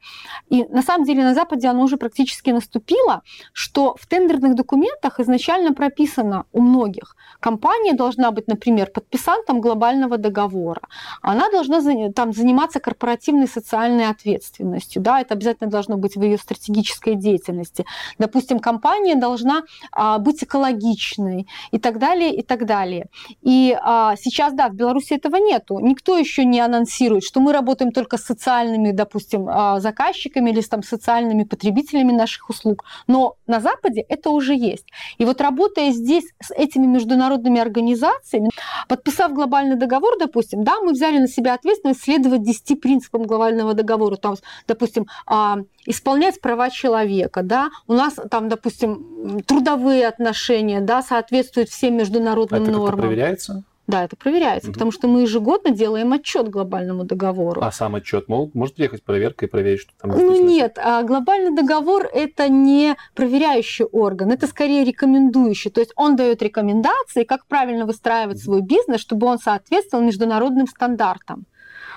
и 0.49 0.65
на 0.65 0.81
самом 0.81 1.05
деле 1.05 1.23
на 1.23 1.33
Западе 1.33 1.67
оно 1.67 1.83
уже 1.83 1.97
практически 1.97 2.49
наступило, 2.49 3.21
что 3.53 3.95
в 3.99 4.07
тендерных 4.07 4.55
документах 4.55 5.19
изначально 5.19 5.73
прописано 5.73 6.45
у 6.51 6.61
многих, 6.61 7.15
компания 7.39 7.93
должна 7.93 8.31
быть, 8.31 8.47
например, 8.47 8.91
подписантом 8.91 9.61
глобального 9.61 10.17
договора, 10.17 10.81
она 11.21 11.49
должна 11.49 11.79
там, 12.13 12.33
заниматься 12.33 12.79
корпоративной 12.79 13.47
социальной 13.47 14.07
ответственностью, 14.07 15.01
да, 15.01 15.21
это 15.21 15.35
обязательно 15.35 15.69
должно 15.69 15.97
быть 15.97 16.15
в 16.15 16.23
ее 16.23 16.37
стратегической 16.37 17.15
деятельности. 17.15 17.85
Допустим, 18.17 18.59
компания 18.59 19.15
должна 19.15 19.63
а, 19.91 20.17
быть 20.17 20.43
экологичной 20.43 21.47
и 21.71 21.79
так 21.79 21.99
далее, 21.99 22.35
и 22.35 22.41
так 22.41 22.65
далее. 22.65 23.07
И 23.41 23.77
а, 23.81 24.15
сейчас, 24.15 24.53
да, 24.53 24.69
в 24.69 24.73
Беларуси 24.73 25.18
этого 25.19 25.35
нету. 25.35 25.79
Никто 25.79 26.17
еще 26.17 26.45
не 26.45 26.59
анонсирует, 26.59 27.23
что 27.23 27.39
мы 27.39 27.53
работаем 27.53 27.91
только 27.91 28.17
с 28.17 28.23
социальными, 28.23 28.91
допустим, 28.91 29.47
а, 29.49 29.79
заказчиками 29.79 30.49
или 30.49 30.61
с 30.61 30.69
там, 30.69 30.83
социальными 30.83 31.43
потребителями 31.43 32.11
наших 32.11 32.49
услуг. 32.49 32.85
Но 33.07 33.35
на 33.47 33.59
Западе 33.59 34.01
это 34.07 34.29
уже 34.29 34.55
есть. 34.55 34.85
И 35.17 35.25
вот 35.25 35.41
работая 35.41 35.91
здесь 35.91 36.25
с 36.41 36.51
этими 36.51 36.85
международными 36.85 37.59
организациями, 37.59 38.49
подписав 38.87 39.33
глобальный 39.33 39.75
договор, 39.75 40.17
допустим, 40.19 40.63
да, 40.63 40.79
мы 40.81 40.93
взяли 40.93 41.19
на 41.19 41.27
себя 41.27 41.53
ответственность 41.53 42.03
следовать 42.03 42.43
10 42.43 42.81
принципам 42.81 43.23
глобального 43.23 43.73
договора. 43.73 44.15
Там, 44.15 44.35
допустим, 44.67 45.07
а, 45.25 45.57
исполнять 45.85 46.41
права 46.41 46.69
человека, 46.69 47.43
да, 47.43 47.69
у 47.87 47.93
нас 47.93 48.15
там, 48.29 48.49
допустим, 48.49 49.41
трудовые 49.45 50.07
отношения, 50.07 50.81
да, 50.81 51.01
соответствуют 51.01 51.69
всем 51.69 51.97
международным 51.97 52.63
это 52.63 52.71
нормам. 52.71 52.93
Это 52.93 53.01
проверяется? 53.01 53.63
Да, 53.89 54.03
это 54.03 54.15
проверяется, 54.15 54.69
угу. 54.69 54.73
потому 54.73 54.91
что 54.91 55.07
мы 55.07 55.21
ежегодно 55.21 55.71
делаем 55.71 56.13
отчет 56.13 56.47
глобальному 56.47 57.05
договору. 57.05 57.59
А 57.63 57.71
сам 57.71 57.95
отчет 57.95 58.27
может 58.27 58.77
ехать 58.77 59.01
проверка 59.01 59.47
и 59.47 59.49
проверить, 59.49 59.79
что 59.81 59.93
там 59.99 60.11
Ну 60.11 60.45
нет, 60.45 60.77
а 60.77 61.01
глобальный 61.01 61.55
договор 61.55 62.07
это 62.13 62.49
не 62.49 62.95
проверяющий 63.15 63.85
орган, 63.85 64.31
это 64.31 64.45
скорее 64.45 64.83
рекомендующий. 64.83 65.71
То 65.71 65.81
есть 65.81 65.91
он 65.95 66.15
дает 66.15 66.43
рекомендации, 66.43 67.23
как 67.23 67.47
правильно 67.47 67.87
выстраивать 67.87 68.39
свой 68.39 68.61
бизнес, 68.61 69.01
чтобы 69.01 69.25
он 69.25 69.39
соответствовал 69.39 70.03
международным 70.03 70.67
стандартам. 70.67 71.47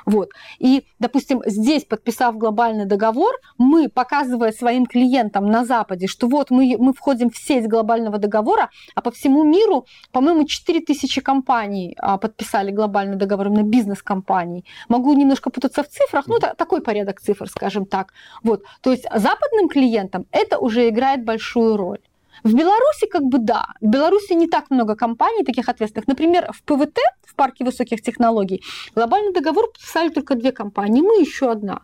Вот. 0.06 0.30
И, 0.58 0.84
допустим, 0.98 1.42
здесь, 1.46 1.84
подписав 1.84 2.36
глобальный 2.36 2.86
договор, 2.86 3.34
мы, 3.58 3.88
показывая 3.88 4.52
своим 4.52 4.86
клиентам 4.86 5.46
на 5.46 5.64
Западе, 5.64 6.06
что 6.06 6.28
вот 6.28 6.50
мы, 6.50 6.76
мы 6.78 6.92
входим 6.92 7.30
в 7.30 7.36
сеть 7.36 7.68
глобального 7.68 8.18
договора, 8.18 8.70
а 8.94 9.00
по 9.00 9.10
всему 9.10 9.44
миру, 9.44 9.86
по-моему, 10.12 10.44
4000 10.44 11.20
компаний 11.20 11.94
а, 11.98 12.18
подписали 12.18 12.70
глобальный 12.70 13.16
договор, 13.16 13.46
именно 13.46 13.62
бизнес-компаний. 13.62 14.64
Могу 14.88 15.12
немножко 15.14 15.50
путаться 15.50 15.82
в 15.82 15.88
цифрах, 15.88 16.26
ну, 16.26 16.36
это 16.36 16.54
такой 16.56 16.80
порядок 16.80 17.20
цифр, 17.20 17.48
скажем 17.48 17.86
так. 17.86 18.12
Вот. 18.42 18.64
То 18.80 18.90
есть 18.90 19.04
западным 19.14 19.68
клиентам 19.68 20.26
это 20.30 20.58
уже 20.58 20.88
играет 20.88 21.24
большую 21.24 21.76
роль. 21.76 21.98
В 22.44 22.54
Беларуси 22.54 23.06
как 23.06 23.22
бы 23.22 23.38
да. 23.38 23.66
В 23.80 23.86
Беларуси 23.86 24.32
не 24.34 24.48
так 24.48 24.70
много 24.70 24.96
компаний 24.96 25.44
таких 25.44 25.68
ответственных. 25.68 26.08
Например, 26.08 26.52
в 26.52 26.62
ПВТ, 26.62 26.98
в 27.26 27.34
парке 27.34 27.64
высоких 27.64 28.02
технологий, 28.02 28.62
глобальный 28.94 29.32
договор 29.32 29.66
подписали 29.72 30.08
только 30.08 30.34
две 30.34 30.52
компании, 30.52 31.02
мы 31.02 31.20
еще 31.20 31.50
одна. 31.50 31.82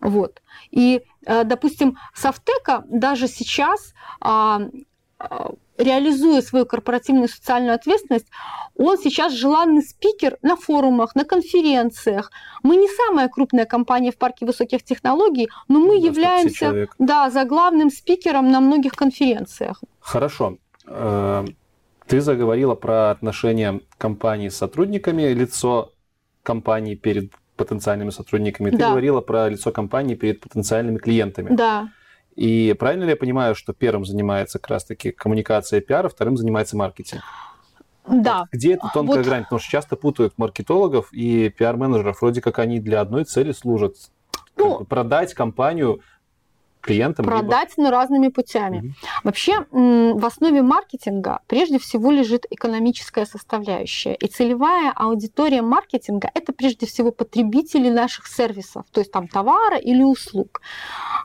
Вот. 0.00 0.42
И, 0.70 1.02
э, 1.26 1.44
допустим, 1.44 1.96
Софтека 2.14 2.84
даже 2.88 3.26
сейчас 3.26 3.94
а, 4.20 4.60
реализуя 5.76 6.40
свою 6.42 6.66
корпоративную 6.66 7.28
социальную 7.28 7.74
ответственность, 7.74 8.26
он 8.76 8.98
сейчас 8.98 9.32
желанный 9.32 9.82
спикер 9.82 10.38
на 10.42 10.56
форумах, 10.56 11.14
на 11.14 11.24
конференциях. 11.24 12.30
Мы 12.62 12.76
не 12.76 12.88
самая 12.88 13.28
крупная 13.28 13.64
компания 13.64 14.12
в 14.12 14.16
парке 14.16 14.46
высоких 14.46 14.82
технологий, 14.82 15.48
но 15.68 15.80
мы 15.80 16.00
да, 16.00 16.06
являемся 16.06 16.88
да, 16.98 17.30
заглавным 17.30 17.90
спикером 17.90 18.50
на 18.50 18.60
многих 18.60 18.92
конференциях. 18.92 19.82
Хорошо. 20.00 20.58
Э, 20.86 21.44
ты 22.06 22.20
заговорила 22.20 22.74
про 22.74 23.10
отношения 23.10 23.80
компании 23.98 24.48
с 24.48 24.56
сотрудниками, 24.56 25.22
лицо 25.32 25.92
компании 26.42 26.94
перед 26.94 27.32
потенциальными 27.56 28.10
сотрудниками. 28.10 28.70
Ты 28.70 28.78
да. 28.78 28.90
говорила 28.90 29.20
про 29.20 29.48
лицо 29.48 29.70
компании 29.72 30.14
перед 30.14 30.40
потенциальными 30.40 30.98
клиентами. 30.98 31.54
Да. 31.54 31.88
И 32.36 32.74
правильно 32.78 33.04
ли 33.04 33.10
я 33.10 33.16
понимаю, 33.16 33.54
что 33.54 33.72
первым 33.72 34.04
занимается 34.04 34.58
как 34.58 34.70
раз-таки 34.70 35.12
коммуникация 35.12 35.80
пиара, 35.80 36.08
вторым 36.08 36.36
занимается 36.36 36.76
маркетинг? 36.76 37.22
Да. 38.08 38.40
Вот 38.40 38.48
где 38.52 38.74
эта 38.74 38.90
тонкая 38.92 39.18
вот. 39.18 39.26
грань? 39.26 39.42
Потому 39.44 39.60
что 39.60 39.70
часто 39.70 39.96
путают 39.96 40.36
маркетологов 40.36 41.12
и 41.12 41.48
пиар-менеджеров. 41.48 42.20
Вроде 42.20 42.40
как 42.40 42.58
они 42.58 42.80
для 42.80 43.00
одной 43.00 43.24
цели 43.24 43.52
служат. 43.52 43.96
Ну, 44.56 44.84
продать 44.84 45.34
компанию 45.34 46.00
клиентам? 46.84 47.24
Продать, 47.24 47.76
либо... 47.76 47.90
но 47.90 47.96
разными 47.96 48.28
путями. 48.28 48.78
Угу. 48.78 48.88
Вообще 49.24 49.66
в 49.70 50.26
основе 50.26 50.62
маркетинга 50.62 51.40
прежде 51.46 51.78
всего 51.78 52.10
лежит 52.10 52.46
экономическая 52.50 53.26
составляющая. 53.26 54.14
И 54.14 54.26
целевая 54.26 54.92
аудитория 54.94 55.62
маркетинга– 55.62 56.30
это 56.34 56.52
прежде 56.52 56.86
всего 56.86 57.10
потребители 57.10 57.88
наших 57.90 58.26
сервисов, 58.26 58.84
то 58.92 59.00
есть 59.00 59.12
там 59.12 59.28
товара 59.28 59.76
или 59.76 60.02
услуг. 60.02 60.60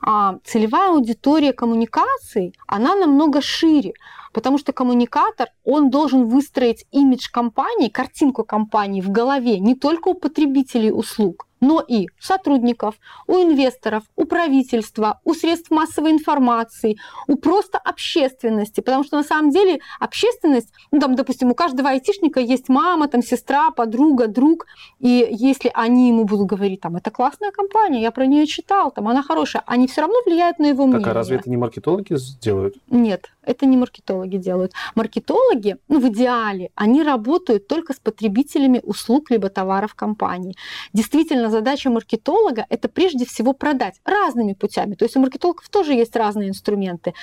А 0.01 0.37
целевая 0.43 0.91
аудитория 0.91 1.53
коммуникаций, 1.53 2.53
она 2.67 2.95
намного 2.95 3.41
шире. 3.41 3.93
Потому 4.31 4.59
что 4.59 4.73
коммуникатор, 4.73 5.47
он 5.63 5.89
должен 5.89 6.25
выстроить 6.25 6.85
имидж 6.91 7.29
компании, 7.31 7.89
картинку 7.89 8.43
компании 8.43 9.01
в 9.01 9.09
голове 9.09 9.59
не 9.59 9.75
только 9.75 10.09
у 10.09 10.13
потребителей 10.13 10.91
услуг, 10.91 11.47
но 11.59 11.83
и 11.85 12.07
сотрудников, 12.19 12.95
у 13.27 13.33
инвесторов, 13.37 14.03
у 14.15 14.25
правительства, 14.25 15.19
у 15.23 15.33
средств 15.33 15.71
массовой 15.71 16.11
информации, 16.11 16.97
у 17.27 17.35
просто 17.35 17.77
общественности. 17.77 18.81
Потому 18.81 19.03
что 19.03 19.17
на 19.17 19.23
самом 19.23 19.51
деле 19.51 19.79
общественность, 19.99 20.69
ну 20.91 20.99
там, 20.99 21.15
допустим, 21.15 21.51
у 21.51 21.55
каждого 21.55 21.89
айтишника 21.89 22.39
есть 22.39 22.69
мама, 22.69 23.07
там, 23.07 23.21
сестра, 23.21 23.71
подруга, 23.71 24.27
друг. 24.27 24.65
И 24.99 25.27
если 25.31 25.71
они 25.73 26.09
ему 26.09 26.25
будут 26.25 26.47
говорить, 26.47 26.81
там, 26.81 26.95
это 26.95 27.11
классная 27.11 27.51
компания, 27.51 28.01
я 28.01 28.11
про 28.11 28.25
нее 28.25 28.45
читал, 28.47 28.91
там, 28.91 29.07
она 29.07 29.23
хорошая, 29.23 29.63
они 29.65 29.87
все 29.87 30.01
равно 30.01 30.17
влияют 30.25 30.59
на 30.59 30.67
его 30.67 30.85
мнение. 30.85 31.03
Так, 31.03 31.11
а 31.11 31.13
разве 31.13 31.37
это 31.37 31.49
не 31.49 31.57
маркетологи 31.57 32.15
сделают? 32.15 32.75
Нет, 32.89 33.31
это 33.43 33.65
не 33.65 33.77
маркетологи 33.77 34.37
делают. 34.37 34.73
Маркетологи, 34.95 35.77
ну, 35.87 35.99
в 35.99 36.07
идеале, 36.09 36.69
они 36.75 37.03
работают 37.03 37.67
только 37.67 37.93
с 37.93 37.99
потребителями 37.99 38.79
услуг 38.83 39.31
либо 39.31 39.49
товаров 39.49 39.95
компании. 39.95 40.55
Действительно, 40.93 41.48
задача 41.49 41.89
маркетолога– 41.89 42.65
это 42.69 42.87
прежде 42.87 43.25
всего 43.25 43.53
продать 43.53 43.99
разными 44.05 44.53
путями. 44.53 44.95
То 44.95 45.05
есть 45.05 45.15
у 45.15 45.19
маркетологов 45.19 45.69
тоже 45.69 45.93
есть 45.93 46.15
разные 46.15 46.49
инструменты. 46.49 47.13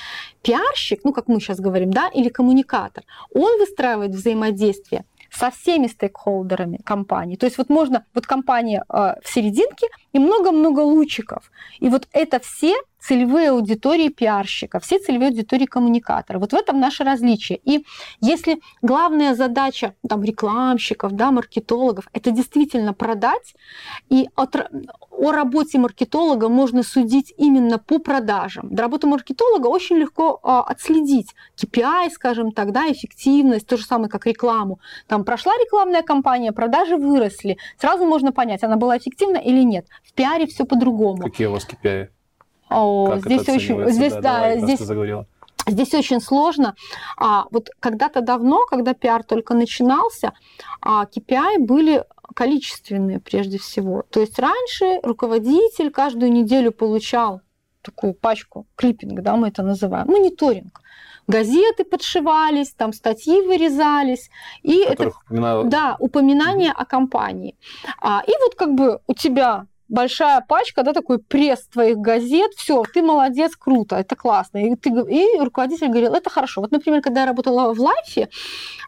Пиарщик, 0.42 1.00
ну, 1.04 1.12
как 1.12 1.28
мы 1.28 1.40
сейчас 1.40 1.60
говорим, 1.60 1.90
да, 1.90 2.08
или 2.08 2.28
коммуникатор, 2.28 3.04
он 3.32 3.58
выстраивает 3.58 4.12
взаимодействие 4.12 5.04
со 5.30 5.50
всеми 5.50 5.86
стейкхолдерами 5.86 6.78
компании. 6.84 7.36
То 7.36 7.46
есть 7.46 7.58
вот 7.58 7.68
можно, 7.68 8.04
вот 8.14 8.26
компания 8.26 8.84
э, 8.88 9.14
в 9.22 9.28
серединке 9.28 9.88
и 10.16 10.18
много-много 10.18 10.81
лучиков. 10.81 11.50
И 11.79 11.88
вот 11.88 12.09
это 12.12 12.40
все 12.40 12.74
целевые 13.07 13.50
аудитории 13.50 14.09
пиарщика, 14.09 14.81
все 14.81 14.98
целевые 14.98 15.29
аудитории 15.29 15.66
коммуникатора. 15.66 16.38
Вот 16.38 16.52
в 16.52 16.57
этом 16.57 16.81
наше 16.81 17.05
различие. 17.05 17.61
И 17.64 17.85
если 18.20 18.61
главная 18.83 19.35
задача 19.35 19.94
там, 20.09 20.24
рекламщиков, 20.24 21.12
да, 21.12 21.31
маркетологов, 21.31 22.09
это 22.12 22.31
действительно 22.31 22.94
продать, 22.94 23.55
и 24.09 24.29
от, 24.35 24.57
о 24.57 25.33
работе 25.33 25.79
маркетолога 25.79 26.48
можно 26.48 26.83
судить 26.83 27.33
именно 27.37 27.79
по 27.79 27.98
продажам. 27.98 28.74
Работу 28.74 29.07
маркетолога 29.07 29.68
очень 29.68 29.96
легко 29.96 30.40
а, 30.42 30.62
отследить. 30.62 31.35
KPI, 31.57 32.11
скажем 32.11 32.50
так, 32.52 32.72
да, 32.72 32.90
эффективность, 32.90 33.66
то 33.66 33.76
же 33.76 33.85
самое, 33.85 34.09
как 34.09 34.26
рекламу. 34.26 34.81
Там 35.07 35.24
прошла 35.24 35.52
рекламная 35.64 36.02
кампания, 36.02 36.52
продажи 36.52 36.96
выросли. 36.96 37.59
Сразу 37.79 38.05
можно 38.05 38.33
понять, 38.33 38.64
она 38.64 38.76
была 38.76 38.98
эффективна 38.98 39.37
или 39.37 39.62
нет. 39.62 39.87
В 40.07 40.12
пиаре 40.12 40.47
все 40.47 40.64
по-другому. 40.64 41.23
Какие 41.23 41.49
у 41.49 41.53
вас 41.53 41.66
KPI? 41.66 42.09
О, 42.71 43.11
как 43.11 43.21
здесь 43.21 43.49
очень, 43.49 43.90
здесь, 43.90 44.12
да, 44.14 44.21
да 44.21 44.57
здесь, 44.59 44.81
Здесь 45.69 45.95
очень 45.95 46.21
сложно. 46.21 46.77
А, 47.16 47.47
вот 47.51 47.71
когда-то 47.81 48.21
давно, 48.21 48.64
когда 48.66 48.95
пиар 48.95 49.25
только 49.25 49.55
начинался, 49.55 50.33
а, 50.81 51.07
KPI 51.07 51.59
были 51.59 52.05
количественные 52.35 53.19
прежде 53.19 53.59
всего. 53.59 54.05
То 54.11 54.21
есть 54.21 54.38
раньше 54.38 55.01
руководитель 55.03 55.90
каждую 55.90 56.33
неделю 56.33 56.71
получал 56.71 57.40
такую 57.83 58.14
пачку, 58.14 58.66
клиппинг, 58.77 59.21
да, 59.23 59.37
мы 59.37 59.49
это 59.49 59.62
называем, 59.62 60.07
мониторинг. 60.07 60.81
Газеты 61.27 61.85
подшивались, 61.85 62.73
там 62.73 62.92
статьи 62.92 63.40
вырезались. 63.40 64.31
И 64.62 64.79
это, 64.79 65.09
упоминал... 65.09 65.64
да, 65.64 65.97
упоминание 65.99 66.71
о 66.71 66.85
компании. 66.85 67.57
А, 68.01 68.23
и 68.25 68.33
вот 68.40 68.55
как 68.55 68.75
бы 68.75 69.01
у 69.09 69.14
тебя 69.14 69.66
большая 69.88 70.40
пачка, 70.40 70.83
да, 70.83 70.92
такой 70.92 71.18
пресс 71.18 71.66
твоих 71.66 71.99
газет, 71.99 72.53
все, 72.57 72.83
ты 72.92 73.03
молодец, 73.03 73.57
круто, 73.57 73.96
это 73.96 74.16
классно. 74.16 74.59
И, 74.59 74.75
ты, 74.77 74.90
и 74.90 75.38
руководитель 75.38 75.88
говорил, 75.88 76.14
это 76.14 76.31
хорошо. 76.31 76.61
Вот, 76.61 76.70
например, 76.70 77.03
когда 77.03 77.20
я 77.20 77.27
работала 77.27 77.72
в 77.72 77.81
Лайфе, 77.81 78.29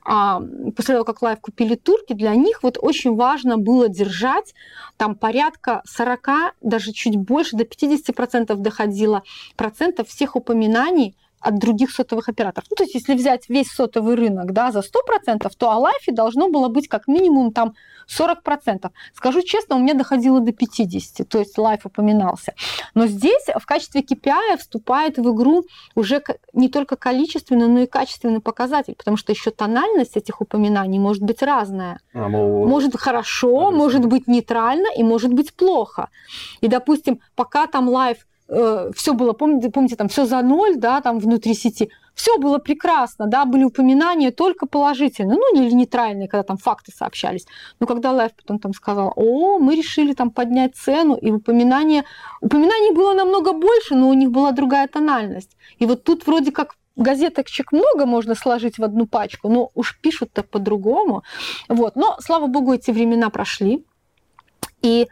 а, 0.05 0.41
после 0.77 0.95
того, 0.95 1.05
как 1.05 1.23
Лайф 1.23 1.41
купили 1.41 1.75
турки, 1.75 2.13
для 2.13 2.35
них 2.35 2.63
вот 2.63 2.79
очень 2.81 3.15
важно 3.15 3.59
было 3.59 3.89
держать 3.89 4.55
там 4.97 5.15
порядка 5.15 5.83
40, 5.87 6.55
даже 6.61 6.93
чуть 6.93 7.17
больше, 7.17 7.57
до 7.57 7.65
50% 7.65 8.55
доходило 8.57 9.23
процентов 9.57 10.09
всех 10.09 10.37
упоминаний 10.37 11.17
от 11.41 11.59
других 11.59 11.91
сотовых 11.91 12.29
операторов. 12.29 12.67
Ну, 12.71 12.77
то 12.77 12.83
есть, 12.83 12.95
если 12.95 13.15
взять 13.15 13.49
весь 13.49 13.71
сотовый 13.71 14.17
рынок 14.17 14.53
да, 14.53 14.73
за 14.73 14.81
100%, 14.81 15.51
то 15.57 15.71
о 15.71 15.79
лайфе 15.79 16.13
должно 16.13 16.49
было 16.49 16.69
быть 16.69 16.89
как 16.89 17.09
минимум 17.09 17.53
там 17.53 17.75
40%. 18.09 18.91
Скажу 19.15 19.43
честно, 19.43 19.77
у 19.77 19.79
меня 19.79 19.95
доходило 19.95 20.41
до 20.41 20.51
50%, 20.51 21.25
то 21.25 21.39
есть 21.39 21.59
лайф 21.59 21.85
упоминался. 21.85 22.55
Но 22.95 23.07
здесь 23.07 23.45
в 23.55 23.67
качестве 23.67 24.01
KPI 24.01 24.57
вступает 24.59 25.19
в 25.19 25.35
игру 25.35 25.65
уже 25.95 26.23
не 26.53 26.69
только 26.69 26.97
количественный, 26.97 27.69
но 27.69 27.81
и 27.81 27.87
качественный 27.87 28.41
показатель, 28.41 28.95
потому 28.97 29.17
что 29.17 29.33
еще 29.33 29.51
тональность 29.51 30.17
этих 30.17 30.41
упоминаний 30.41 30.99
может 30.99 31.23
быть 31.23 31.43
разная. 31.43 32.01
А, 32.15 32.29
мол, 32.29 32.67
может 32.67 32.97
хорошо, 32.97 33.71
может 33.71 34.07
быть 34.07 34.27
нейтрально 34.27 34.89
и 34.97 35.03
может 35.03 35.33
быть 35.33 35.53
плохо. 35.55 36.09
И, 36.61 36.69
допустим, 36.69 37.21
пока 37.35 37.67
там 37.67 37.89
лайф 37.89 38.27
э, 38.49 38.91
все 38.95 39.15
было, 39.15 39.33
помните, 39.33 39.71
помните, 39.71 39.97
там 39.97 40.09
все 40.09 40.27
за 40.27 40.43
ноль, 40.43 40.77
да, 40.77 41.01
там 41.01 41.19
внутри 41.19 41.55
сети, 41.55 41.91
все 42.15 42.39
было 42.39 42.59
прекрасно, 42.59 43.27
да, 43.27 43.45
были 43.45 43.65
упоминания 43.65 44.33
только 44.33 44.67
положительные, 44.67 45.39
ну, 45.39 45.55
или 45.55 45.71
нейтральные, 45.71 46.29
когда 46.29 46.43
там 46.43 46.57
факты 46.57 46.93
сообщались. 46.93 47.47
Но 47.81 47.87
когда 47.87 48.13
Лайф 48.13 48.33
потом 48.35 48.59
там 48.59 48.73
сказал, 48.73 49.13
о, 49.15 49.59
мы 49.59 49.77
решили 49.77 50.15
там 50.15 50.31
поднять 50.31 50.75
цену, 50.75 51.15
и 51.15 51.31
упоминание, 51.31 52.05
упоминаний 52.41 52.95
было 52.95 53.15
намного 53.15 53.53
больше, 53.53 53.95
но 53.95 54.09
у 54.09 54.15
них 54.15 54.31
была 54.31 54.53
другая 54.53 54.89
тональность. 54.89 55.57
И 55.79 55.87
вот 55.87 56.03
тут 56.03 56.27
вроде 56.27 56.51
как 56.51 56.75
газеточек 56.97 57.73
много 57.73 58.07
можно 58.07 58.35
сложить 58.35 58.79
в 58.79 58.85
одну 58.85 59.07
пачку, 59.07 59.49
но 59.49 59.71
уж 59.75 59.99
пишут-то 60.01 60.43
по-другому. 60.43 61.23
Вот. 61.69 61.97
Но, 61.97 62.17
слава 62.21 62.47
богу, 62.47 62.73
эти 62.73 62.91
времена 62.91 63.31
прошли. 63.31 63.85
И 64.83 65.09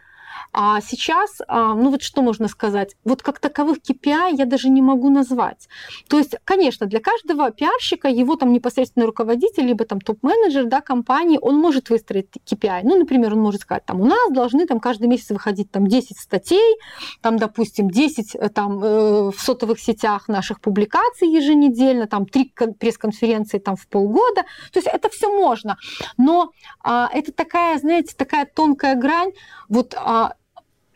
а 0.59 0.81
сейчас, 0.81 1.39
а, 1.47 1.75
ну 1.75 1.91
вот 1.91 2.01
что 2.01 2.23
можно 2.23 2.47
сказать, 2.47 2.95
вот 3.03 3.21
как 3.21 3.37
таковых 3.37 3.77
KPI 3.77 4.37
я 4.37 4.45
даже 4.45 4.69
не 4.69 4.81
могу 4.81 5.11
назвать. 5.11 5.69
То 6.09 6.17
есть, 6.17 6.35
конечно, 6.45 6.87
для 6.87 6.99
каждого 6.99 7.51
пиарщика 7.51 8.07
его 8.07 8.37
там 8.37 8.51
непосредственно 8.51 9.05
руководитель, 9.05 9.67
либо 9.67 9.85
там 9.85 10.01
топ-менеджер 10.01 10.65
да, 10.65 10.81
компании, 10.81 11.37
он 11.39 11.57
может 11.57 11.91
выстроить 11.91 12.29
KPI. 12.43 12.81
Ну, 12.85 12.97
например, 12.97 13.33
он 13.33 13.41
может 13.41 13.61
сказать, 13.61 13.85
там, 13.85 14.01
у 14.01 14.07
нас 14.07 14.31
должны 14.31 14.65
там 14.65 14.79
каждый 14.79 15.07
месяц 15.07 15.29
выходить 15.29 15.69
там 15.69 15.85
10 15.85 16.17
статей, 16.17 16.77
там, 17.21 17.37
допустим, 17.37 17.91
10 17.91 18.33
э, 18.33 18.49
там 18.49 18.83
э, 18.83 19.29
в 19.29 19.39
сотовых 19.39 19.79
сетях 19.79 20.27
наших 20.27 20.59
публикаций 20.59 21.27
еженедельно, 21.27 22.07
там 22.07 22.25
3 22.25 22.53
пресс-конференции 22.79 23.59
там 23.59 23.75
в 23.75 23.87
полгода. 23.87 24.41
То 24.73 24.79
есть 24.79 24.87
это 24.87 25.07
все 25.09 25.31
можно. 25.31 25.77
Но 26.17 26.49
а, 26.83 27.11
это 27.13 27.31
такая, 27.31 27.77
знаете, 27.77 28.15
такая 28.17 28.47
тонкая 28.47 28.95
грань. 28.95 29.33
Вот 29.69 29.93
а, 29.95 30.33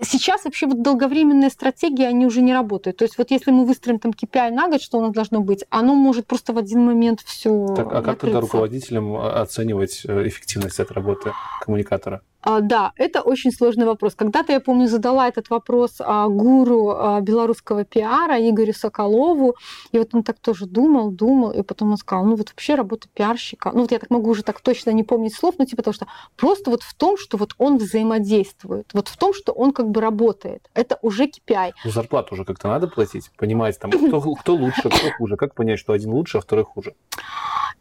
Сейчас 0.03 0.45
вообще 0.45 0.65
вот 0.65 0.81
долговременные 0.81 1.49
стратегии, 1.49 2.03
они 2.03 2.25
уже 2.25 2.41
не 2.41 2.53
работают. 2.53 2.97
То 2.97 3.03
есть 3.03 3.17
вот 3.17 3.29
если 3.29 3.51
мы 3.51 3.65
выстроим 3.65 3.99
там 3.99 4.11
KPI 4.11 4.49
на 4.49 4.67
год, 4.67 4.81
что 4.81 4.97
у 4.97 5.01
нас 5.01 5.11
должно 5.11 5.41
быть, 5.41 5.63
оно 5.69 5.93
может 5.93 6.25
просто 6.25 6.53
в 6.53 6.57
один 6.57 6.83
момент 6.85 7.21
все. 7.21 7.67
Так, 7.75 7.93
а 7.93 8.01
как 8.01 8.19
тогда 8.19 8.39
руководителям 8.41 9.15
оценивать 9.15 10.01
э, 10.05 10.27
эффективность 10.27 10.79
этой 10.79 10.93
работы 10.93 11.33
коммуникатора? 11.61 12.21
А, 12.41 12.61
да, 12.61 12.91
это 12.95 13.21
очень 13.21 13.51
сложный 13.51 13.85
вопрос. 13.85 14.15
Когда-то, 14.15 14.51
я 14.51 14.59
помню, 14.59 14.87
задала 14.87 15.27
этот 15.27 15.49
вопрос 15.49 15.97
а, 15.99 16.27
гуру 16.27 16.89
а, 16.89 17.21
белорусского 17.21 17.85
пиара 17.85 18.37
Игорю 18.49 18.73
Соколову, 18.73 19.55
и 19.91 19.99
вот 19.99 20.13
он 20.13 20.23
так 20.23 20.39
тоже 20.39 20.65
думал, 20.65 21.11
думал, 21.11 21.51
и 21.51 21.61
потом 21.61 21.91
он 21.91 21.97
сказал, 21.97 22.25
ну 22.25 22.35
вот 22.35 22.49
вообще 22.49 22.75
работа 22.75 23.07
пиарщика, 23.13 23.71
ну 23.73 23.81
вот 23.81 23.91
я 23.91 23.99
так 23.99 24.09
могу 24.09 24.31
уже 24.31 24.43
так 24.43 24.59
точно 24.61 24.91
не 24.91 25.03
помнить 25.03 25.35
слов, 25.35 25.55
но 25.57 25.65
типа 25.65 25.81
потому 25.81 25.93
что 25.93 26.07
просто 26.35 26.71
вот 26.71 26.81
в 26.81 26.93
том, 26.93 27.17
что 27.17 27.37
вот 27.37 27.53
он 27.57 27.77
взаимодействует, 27.77 28.89
вот 28.93 29.07
в 29.07 29.17
том, 29.17 29.33
что 29.33 29.51
он 29.51 29.71
как 29.71 29.89
бы 29.89 30.01
работает, 30.01 30.69
это 30.73 30.97
уже 31.01 31.25
KPI. 31.25 31.71
Ну, 31.85 31.91
зарплату 31.91 32.35
уже 32.35 32.45
как-то 32.45 32.67
надо 32.67 32.87
платить, 32.87 33.31
понимаете, 33.37 33.79
там, 33.79 33.91
кто, 33.91 34.21
кто 34.35 34.55
лучше, 34.55 34.89
кто 34.89 35.11
хуже, 35.17 35.37
как 35.37 35.53
понять, 35.53 35.79
что 35.79 35.93
один 35.93 36.11
лучше, 36.11 36.37
а 36.37 36.41
второй 36.41 36.65
хуже? 36.65 36.95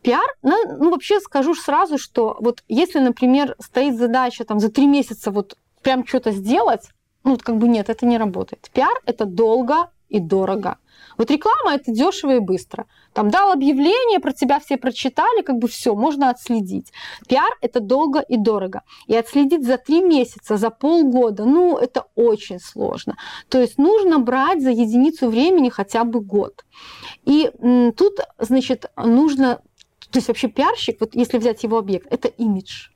Пиар, 0.02 0.34
ну, 0.42 0.56
ну 0.78 0.90
вообще 0.90 1.20
скажу 1.20 1.54
сразу, 1.54 1.98
что 1.98 2.36
вот 2.40 2.62
если, 2.68 3.00
например, 3.00 3.54
стоит 3.58 3.98
задача 3.98 4.44
там 4.50 4.58
за 4.58 4.68
три 4.68 4.88
месяца 4.88 5.30
вот 5.30 5.56
прям 5.80 6.04
что-то 6.04 6.32
сделать, 6.32 6.88
ну 7.22 7.30
вот 7.30 7.42
как 7.44 7.56
бы 7.58 7.68
нет, 7.68 7.88
это 7.88 8.04
не 8.04 8.18
работает. 8.18 8.68
Пиар 8.74 9.00
это 9.06 9.24
долго 9.24 9.90
и 10.08 10.18
дорого. 10.18 10.78
Вот 11.16 11.30
реклама 11.30 11.76
это 11.76 11.92
дешево 11.92 12.34
и 12.34 12.40
быстро. 12.40 12.86
Там 13.12 13.30
дал 13.30 13.52
объявление, 13.52 14.18
про 14.18 14.32
тебя 14.32 14.58
все 14.58 14.76
прочитали, 14.76 15.42
как 15.42 15.58
бы 15.58 15.68
все, 15.68 15.94
можно 15.94 16.30
отследить. 16.30 16.92
Пиар 17.28 17.52
это 17.60 17.78
долго 17.78 18.18
и 18.18 18.36
дорого. 18.36 18.82
И 19.06 19.14
отследить 19.14 19.64
за 19.64 19.76
три 19.76 20.02
месяца, 20.02 20.56
за 20.56 20.70
полгода, 20.70 21.44
ну 21.44 21.78
это 21.78 22.06
очень 22.16 22.58
сложно. 22.58 23.16
То 23.48 23.60
есть 23.60 23.78
нужно 23.78 24.18
брать 24.18 24.62
за 24.62 24.70
единицу 24.70 25.28
времени 25.28 25.68
хотя 25.68 26.02
бы 26.02 26.20
год. 26.20 26.64
И 27.24 27.52
тут, 27.96 28.18
значит, 28.40 28.90
нужно 28.96 29.60
то 30.10 30.18
есть 30.18 30.26
вообще 30.26 30.48
пиарщик, 30.48 30.96
вот 30.98 31.14
если 31.14 31.38
взять 31.38 31.62
его 31.62 31.78
объект, 31.78 32.08
это 32.10 32.26
имидж. 32.26 32.88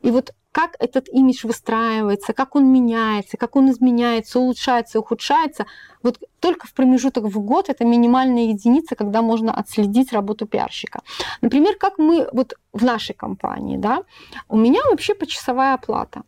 И 0.00 0.10
вот 0.10 0.32
как 0.52 0.74
этот 0.80 1.08
имидж 1.08 1.46
выстраивается, 1.46 2.32
как 2.32 2.56
он 2.56 2.72
меняется, 2.72 3.36
как 3.36 3.56
он 3.56 3.70
изменяется, 3.70 4.40
улучшается, 4.40 4.98
ухудшается, 4.98 5.66
вот 6.02 6.18
только 6.40 6.66
в 6.66 6.72
промежуток 6.72 7.24
в 7.24 7.40
год 7.40 7.68
это 7.68 7.84
минимальная 7.84 8.48
единица, 8.48 8.96
когда 8.96 9.22
можно 9.22 9.52
отследить 9.52 10.12
работу 10.12 10.46
пиарщика. 10.46 11.02
Например, 11.40 11.76
как 11.76 11.98
мы 11.98 12.28
вот 12.32 12.54
в 12.72 12.84
нашей 12.84 13.14
компании, 13.14 13.76
да, 13.76 14.02
у 14.48 14.56
меня 14.56 14.80
вообще 14.90 15.14
почасовая 15.14 15.74
оплата. 15.74 16.22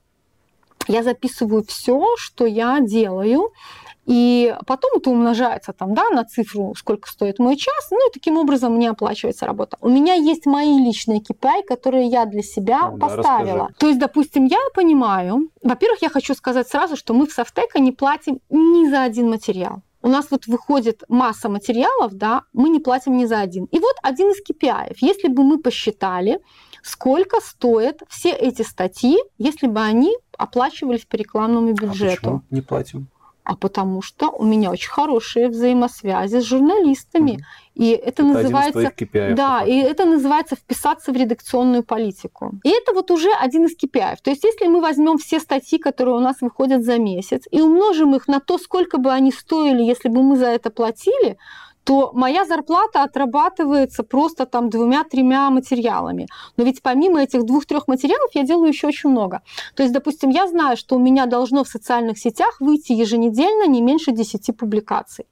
Я 0.89 1.03
записываю 1.03 1.65
все, 1.65 2.07
что 2.17 2.45
я 2.45 2.81
делаю, 2.81 3.53
и 4.05 4.55
потом 4.67 4.93
это 4.97 5.11
умножается 5.11 5.73
там, 5.73 5.95
да, 5.95 6.11
на 6.11 6.25
цифру, 6.25 6.75
сколько 6.77 7.09
стоит 7.09 7.39
мой 7.39 7.57
час, 7.57 7.89
ну 7.91 8.09
и 8.09 8.13
таким 8.13 8.37
образом 8.37 8.75
мне 8.75 8.91
оплачивается 8.91 9.47
работа. 9.47 9.77
У 9.81 9.89
меня 9.89 10.15
есть 10.15 10.47
мои 10.47 10.79
личные 10.79 11.21
KPI, 11.21 11.65
которые 11.69 12.07
я 12.07 12.25
для 12.27 12.43
себя 12.43 12.91
ну, 12.91 12.99
поставила. 12.99 13.69
Расскажи. 13.69 13.75
То 13.79 13.87
есть, 13.87 13.99
допустим, 14.01 14.47
я 14.47 14.59
понимаю, 14.75 15.49
во-первых, 15.63 16.03
я 16.03 16.09
хочу 16.09 16.35
сказать 16.35 16.69
сразу, 16.69 16.97
что 16.97 17.15
мы 17.15 17.27
в 17.27 17.33
Софтека 17.33 17.79
не 17.79 17.93
платим 17.93 18.41
ни 18.51 18.89
за 18.91 19.05
один 19.05 19.31
материал. 19.31 19.83
У 20.05 20.09
нас 20.09 20.27
вот 20.31 20.49
выходит 20.49 21.05
масса 21.09 21.49
материалов, 21.49 22.15
да, 22.15 22.43
мы 22.53 22.71
не 22.71 22.81
платим 22.81 23.17
ни 23.17 23.25
за 23.25 23.39
один. 23.39 23.67
И 23.67 23.79
вот 23.79 23.95
один 24.03 24.33
из 24.33 24.43
KPI. 24.43 24.97
Если 25.01 25.29
бы 25.29 25.45
мы 25.45 25.59
посчитали, 25.59 26.41
сколько 26.83 27.41
стоят 27.41 28.03
все 28.09 28.31
эти 28.31 28.63
статьи, 28.63 29.17
если 29.39 29.69
бы 29.69 29.81
они 29.81 30.17
оплачивались 30.37 31.05
по 31.05 31.15
рекламному 31.15 31.73
бюджету. 31.73 32.01
А 32.01 32.17
почему 32.17 32.43
не 32.51 32.61
платим? 32.63 33.09
А 33.45 33.57
потому 33.57 34.03
что 34.03 34.31
у 34.31 34.45
меня 34.45 34.71
очень 34.71 34.91
хорошие 34.91 35.49
взаимосвязи 35.49 36.41
с 36.41 36.45
журналистами. 36.45 37.31
Mm-hmm. 37.31 37.43
И 37.75 37.91
это, 37.91 38.09
это 38.09 38.23
называется... 38.25 38.93
KPI, 38.97 39.35
да, 39.35 39.65
и 39.65 39.79
это 39.79 40.05
называется 40.05 40.57
вписаться 40.57 41.13
в 41.13 41.17
редакционную 41.17 41.83
политику. 41.83 42.53
И 42.63 42.71
это 42.71 42.93
вот 42.93 43.11
уже 43.11 43.31
один 43.33 43.67
из 43.67 43.77
KPI. 43.77 44.17
То 44.23 44.31
есть 44.31 44.45
если 44.45 44.67
мы 44.67 44.81
возьмем 44.81 45.19
все 45.19 45.41
статьи, 45.41 45.79
которые 45.79 46.17
у 46.17 46.21
нас 46.21 46.41
выходят 46.41 46.85
за 46.85 46.99
месяц, 46.99 47.43
и 47.51 47.61
умножим 47.61 48.15
их 48.15 48.29
на 48.29 48.41
то, 48.41 48.59
сколько 48.59 48.99
бы 48.99 49.11
они 49.11 49.33
стоили, 49.33 49.83
если 49.83 50.09
бы 50.09 50.23
мы 50.23 50.37
за 50.37 50.47
это 50.47 50.71
платили, 50.71 51.37
то 51.85 52.13
моя 52.15 52.45
зарплата 52.45 53.03
отрабатывается 53.03 54.03
просто 54.03 54.47
там 54.47 54.71
двумя-тремя 54.71 55.51
материалами. 55.51 56.27
Но 56.57 56.65
ведь 56.65 56.83
помимо 56.83 57.23
этих 57.23 57.45
двух-трех 57.45 57.89
материалов 57.89 58.31
я 58.35 58.43
делаю 58.45 58.69
еще 58.69 58.89
очень 58.89 59.11
много. 59.11 59.43
То 59.75 59.83
есть, 59.83 59.95
допустим, 59.95 60.31
я 60.31 60.47
знаю, 60.47 60.77
что 60.77 60.97
у 60.97 60.99
меня 60.99 61.27
должно 61.27 61.65
в 61.65 61.69
социальных 61.69 62.19
сетях 62.19 62.61
выйти 62.61 62.93
еженедельно 62.93 63.67
не 63.67 63.83
меньше 63.83 64.13
10 64.13 64.57
публикаций. 64.57 65.27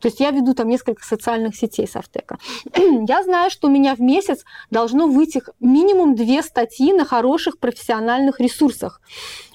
То 0.00 0.08
есть 0.08 0.20
я 0.20 0.30
веду 0.30 0.54
там 0.54 0.68
несколько 0.68 1.04
социальных 1.04 1.56
сетей 1.56 1.86
Софтека. 1.86 2.38
я 3.08 3.22
знаю, 3.22 3.50
что 3.50 3.68
у 3.68 3.70
меня 3.70 3.94
в 3.94 4.00
месяц 4.00 4.44
должно 4.70 5.06
выйти 5.06 5.42
минимум 5.60 6.14
две 6.14 6.42
статьи 6.42 6.92
на 6.92 7.04
хороших 7.04 7.58
профессиональных 7.58 8.40
ресурсах. 8.40 9.00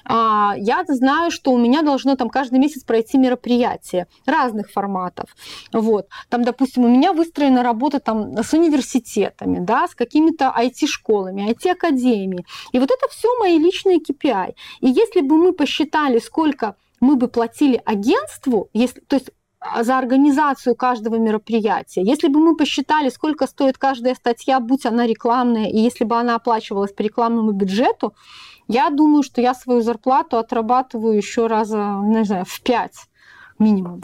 А, 0.04 0.54
я 0.56 0.84
знаю, 0.86 1.30
что 1.30 1.52
у 1.52 1.58
меня 1.58 1.82
должно 1.82 2.16
там 2.16 2.28
каждый 2.28 2.58
месяц 2.58 2.84
пройти 2.84 3.18
мероприятие 3.18 4.06
разных 4.26 4.70
форматов. 4.70 5.34
Вот. 5.72 6.08
Там, 6.28 6.44
допустим, 6.44 6.84
у 6.84 6.88
меня 6.88 7.12
выстроена 7.12 7.62
работа 7.62 8.00
там 8.00 8.36
с 8.36 8.52
университетами, 8.52 9.58
да, 9.60 9.88
с 9.88 9.94
какими-то 9.94 10.54
IT-школами, 10.56 11.50
IT-академиями. 11.50 12.44
И 12.72 12.78
вот 12.78 12.90
это 12.90 13.08
все 13.10 13.28
мои 13.38 13.58
личные 13.58 13.98
KPI. 13.98 14.54
И 14.80 14.88
если 14.88 15.20
бы 15.20 15.36
мы 15.36 15.52
посчитали, 15.52 16.18
сколько 16.18 16.76
мы 17.00 17.16
бы 17.16 17.28
платили 17.28 17.80
агентству, 17.84 18.68
если, 18.72 19.00
то 19.00 19.16
есть 19.16 19.30
за 19.80 19.98
организацию 19.98 20.74
каждого 20.74 21.16
мероприятия. 21.16 22.02
Если 22.02 22.28
бы 22.28 22.40
мы 22.40 22.56
посчитали, 22.56 23.08
сколько 23.08 23.46
стоит 23.46 23.78
каждая 23.78 24.14
статья, 24.14 24.60
будь 24.60 24.86
она 24.86 25.06
рекламная, 25.06 25.68
и 25.68 25.78
если 25.78 26.04
бы 26.04 26.16
она 26.16 26.36
оплачивалась 26.36 26.92
по 26.92 27.02
рекламному 27.02 27.52
бюджету, 27.52 28.14
я 28.68 28.90
думаю, 28.90 29.22
что 29.22 29.40
я 29.40 29.54
свою 29.54 29.82
зарплату 29.82 30.38
отрабатываю 30.38 31.16
еще 31.16 31.46
раза, 31.46 32.00
не 32.02 32.24
знаю, 32.24 32.44
в 32.46 32.60
пять 32.62 33.08
минимум. 33.58 34.02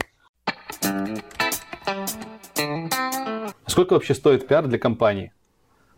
Сколько 3.65 3.93
вообще 3.93 4.13
стоит 4.13 4.47
пиар 4.47 4.67
для 4.67 4.77
компании? 4.77 5.33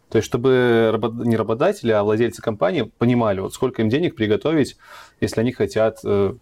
То 0.10 0.18
есть, 0.18 0.28
чтобы 0.28 0.94
не 1.26 1.36
работодатели, 1.36 1.92
а 1.92 2.04
владельцы 2.04 2.42
компании 2.42 2.84
понимали, 3.00 3.40
вот 3.40 3.54
сколько 3.54 3.82
им 3.82 3.90
денег 3.90 4.16
приготовить, 4.16 4.78
если 5.20 5.42
они 5.42 5.52
хотят 5.52 6.00
э, 6.06 6.36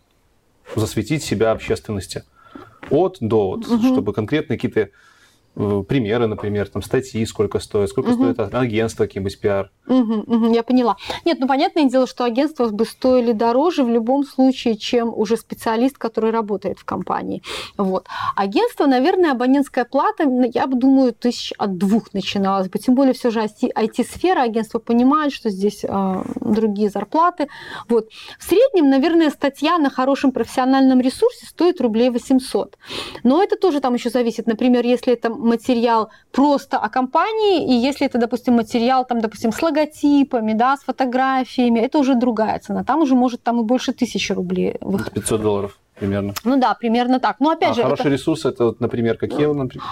засветить 0.75 1.23
себя 1.23 1.51
общественности 1.51 2.25
от 2.91 3.17
до, 3.19 3.51
вот, 3.51 3.67
угу. 3.67 3.87
чтобы 3.93 4.13
конкретно 4.13 4.55
какие-то 4.55 4.89
примеры, 5.55 6.27
например, 6.27 6.69
там 6.69 6.81
статьи, 6.81 7.25
сколько 7.25 7.59
стоят, 7.59 7.89
сколько 7.89 8.09
угу. 8.11 8.31
стоит 8.31 8.53
агентство 8.53 9.05
какие-нибудь 9.05 9.39
пиар. 9.39 9.69
Угу, 9.87 10.23
угу, 10.27 10.53
я 10.53 10.63
поняла. 10.63 10.95
Нет, 11.25 11.39
ну 11.39 11.47
понятное 11.47 11.89
дело, 11.89 12.07
что 12.07 12.23
агентства 12.23 12.69
бы 12.69 12.85
стоили 12.85 13.33
дороже 13.33 13.83
в 13.83 13.89
любом 13.89 14.23
случае, 14.23 14.77
чем 14.77 15.13
уже 15.13 15.35
специалист, 15.35 15.97
который 15.97 16.31
работает 16.31 16.79
в 16.79 16.85
компании. 16.85 17.41
Вот. 17.77 18.07
Агентство, 18.35 18.85
наверное, 18.85 19.31
абонентская 19.31 19.83
плата, 19.85 20.23
я 20.53 20.67
бы 20.67 20.77
думаю, 20.77 21.13
тысяч 21.13 21.53
от 21.57 21.77
двух 21.77 22.13
начиналась 22.13 22.69
бы. 22.69 22.79
Тем 22.79 22.95
более 22.95 23.13
все 23.13 23.29
же 23.29 23.41
IT-сфера, 23.41 24.41
агентство 24.41 24.79
понимает, 24.79 25.33
что 25.33 25.49
здесь 25.49 25.83
э, 25.83 26.23
другие 26.39 26.89
зарплаты. 26.89 27.47
Вот. 27.89 28.07
В 28.39 28.43
среднем, 28.43 28.89
наверное, 28.89 29.29
статья 29.29 29.77
на 29.77 29.89
хорошем 29.89 30.31
профессиональном 30.31 31.01
ресурсе 31.01 31.45
стоит 31.45 31.81
рублей 31.81 32.09
800. 32.09 32.77
Но 33.23 33.43
это 33.43 33.57
тоже 33.57 33.81
там 33.81 33.95
еще 33.95 34.09
зависит. 34.09 34.47
Например, 34.47 34.85
если 34.85 35.13
это 35.13 35.29
материал 35.41 36.09
просто 36.31 36.77
о 36.77 36.89
компании, 36.89 37.65
и 37.65 37.73
если 37.73 38.07
это, 38.07 38.17
допустим, 38.17 38.55
материал, 38.55 39.05
там, 39.05 39.21
допустим, 39.21 39.51
с 39.51 39.61
логотипами, 39.61 40.53
да, 40.53 40.77
с 40.77 40.83
фотографиями, 40.83 41.79
это 41.79 41.99
уже 41.99 42.15
другая 42.15 42.59
цена. 42.59 42.83
Там 42.83 43.01
уже 43.01 43.15
может 43.15 43.43
там 43.43 43.59
и 43.59 43.63
больше 43.63 43.93
тысячи 43.93 44.33
рублей. 44.33 44.75
Выходить. 44.81 45.13
500 45.13 45.41
долларов 45.41 45.79
примерно. 45.99 46.33
Ну 46.43 46.57
да, 46.57 46.73
примерно 46.73 47.19
так. 47.19 47.39
Но 47.39 47.51
опять 47.51 47.71
а 47.71 47.73
же... 47.73 47.83
Хороший 47.83 48.01
это... 48.01 48.09
ресурс, 48.09 48.45
это, 48.45 48.75
например, 48.79 49.17
какие? 49.17 49.45
Например? 49.45 49.85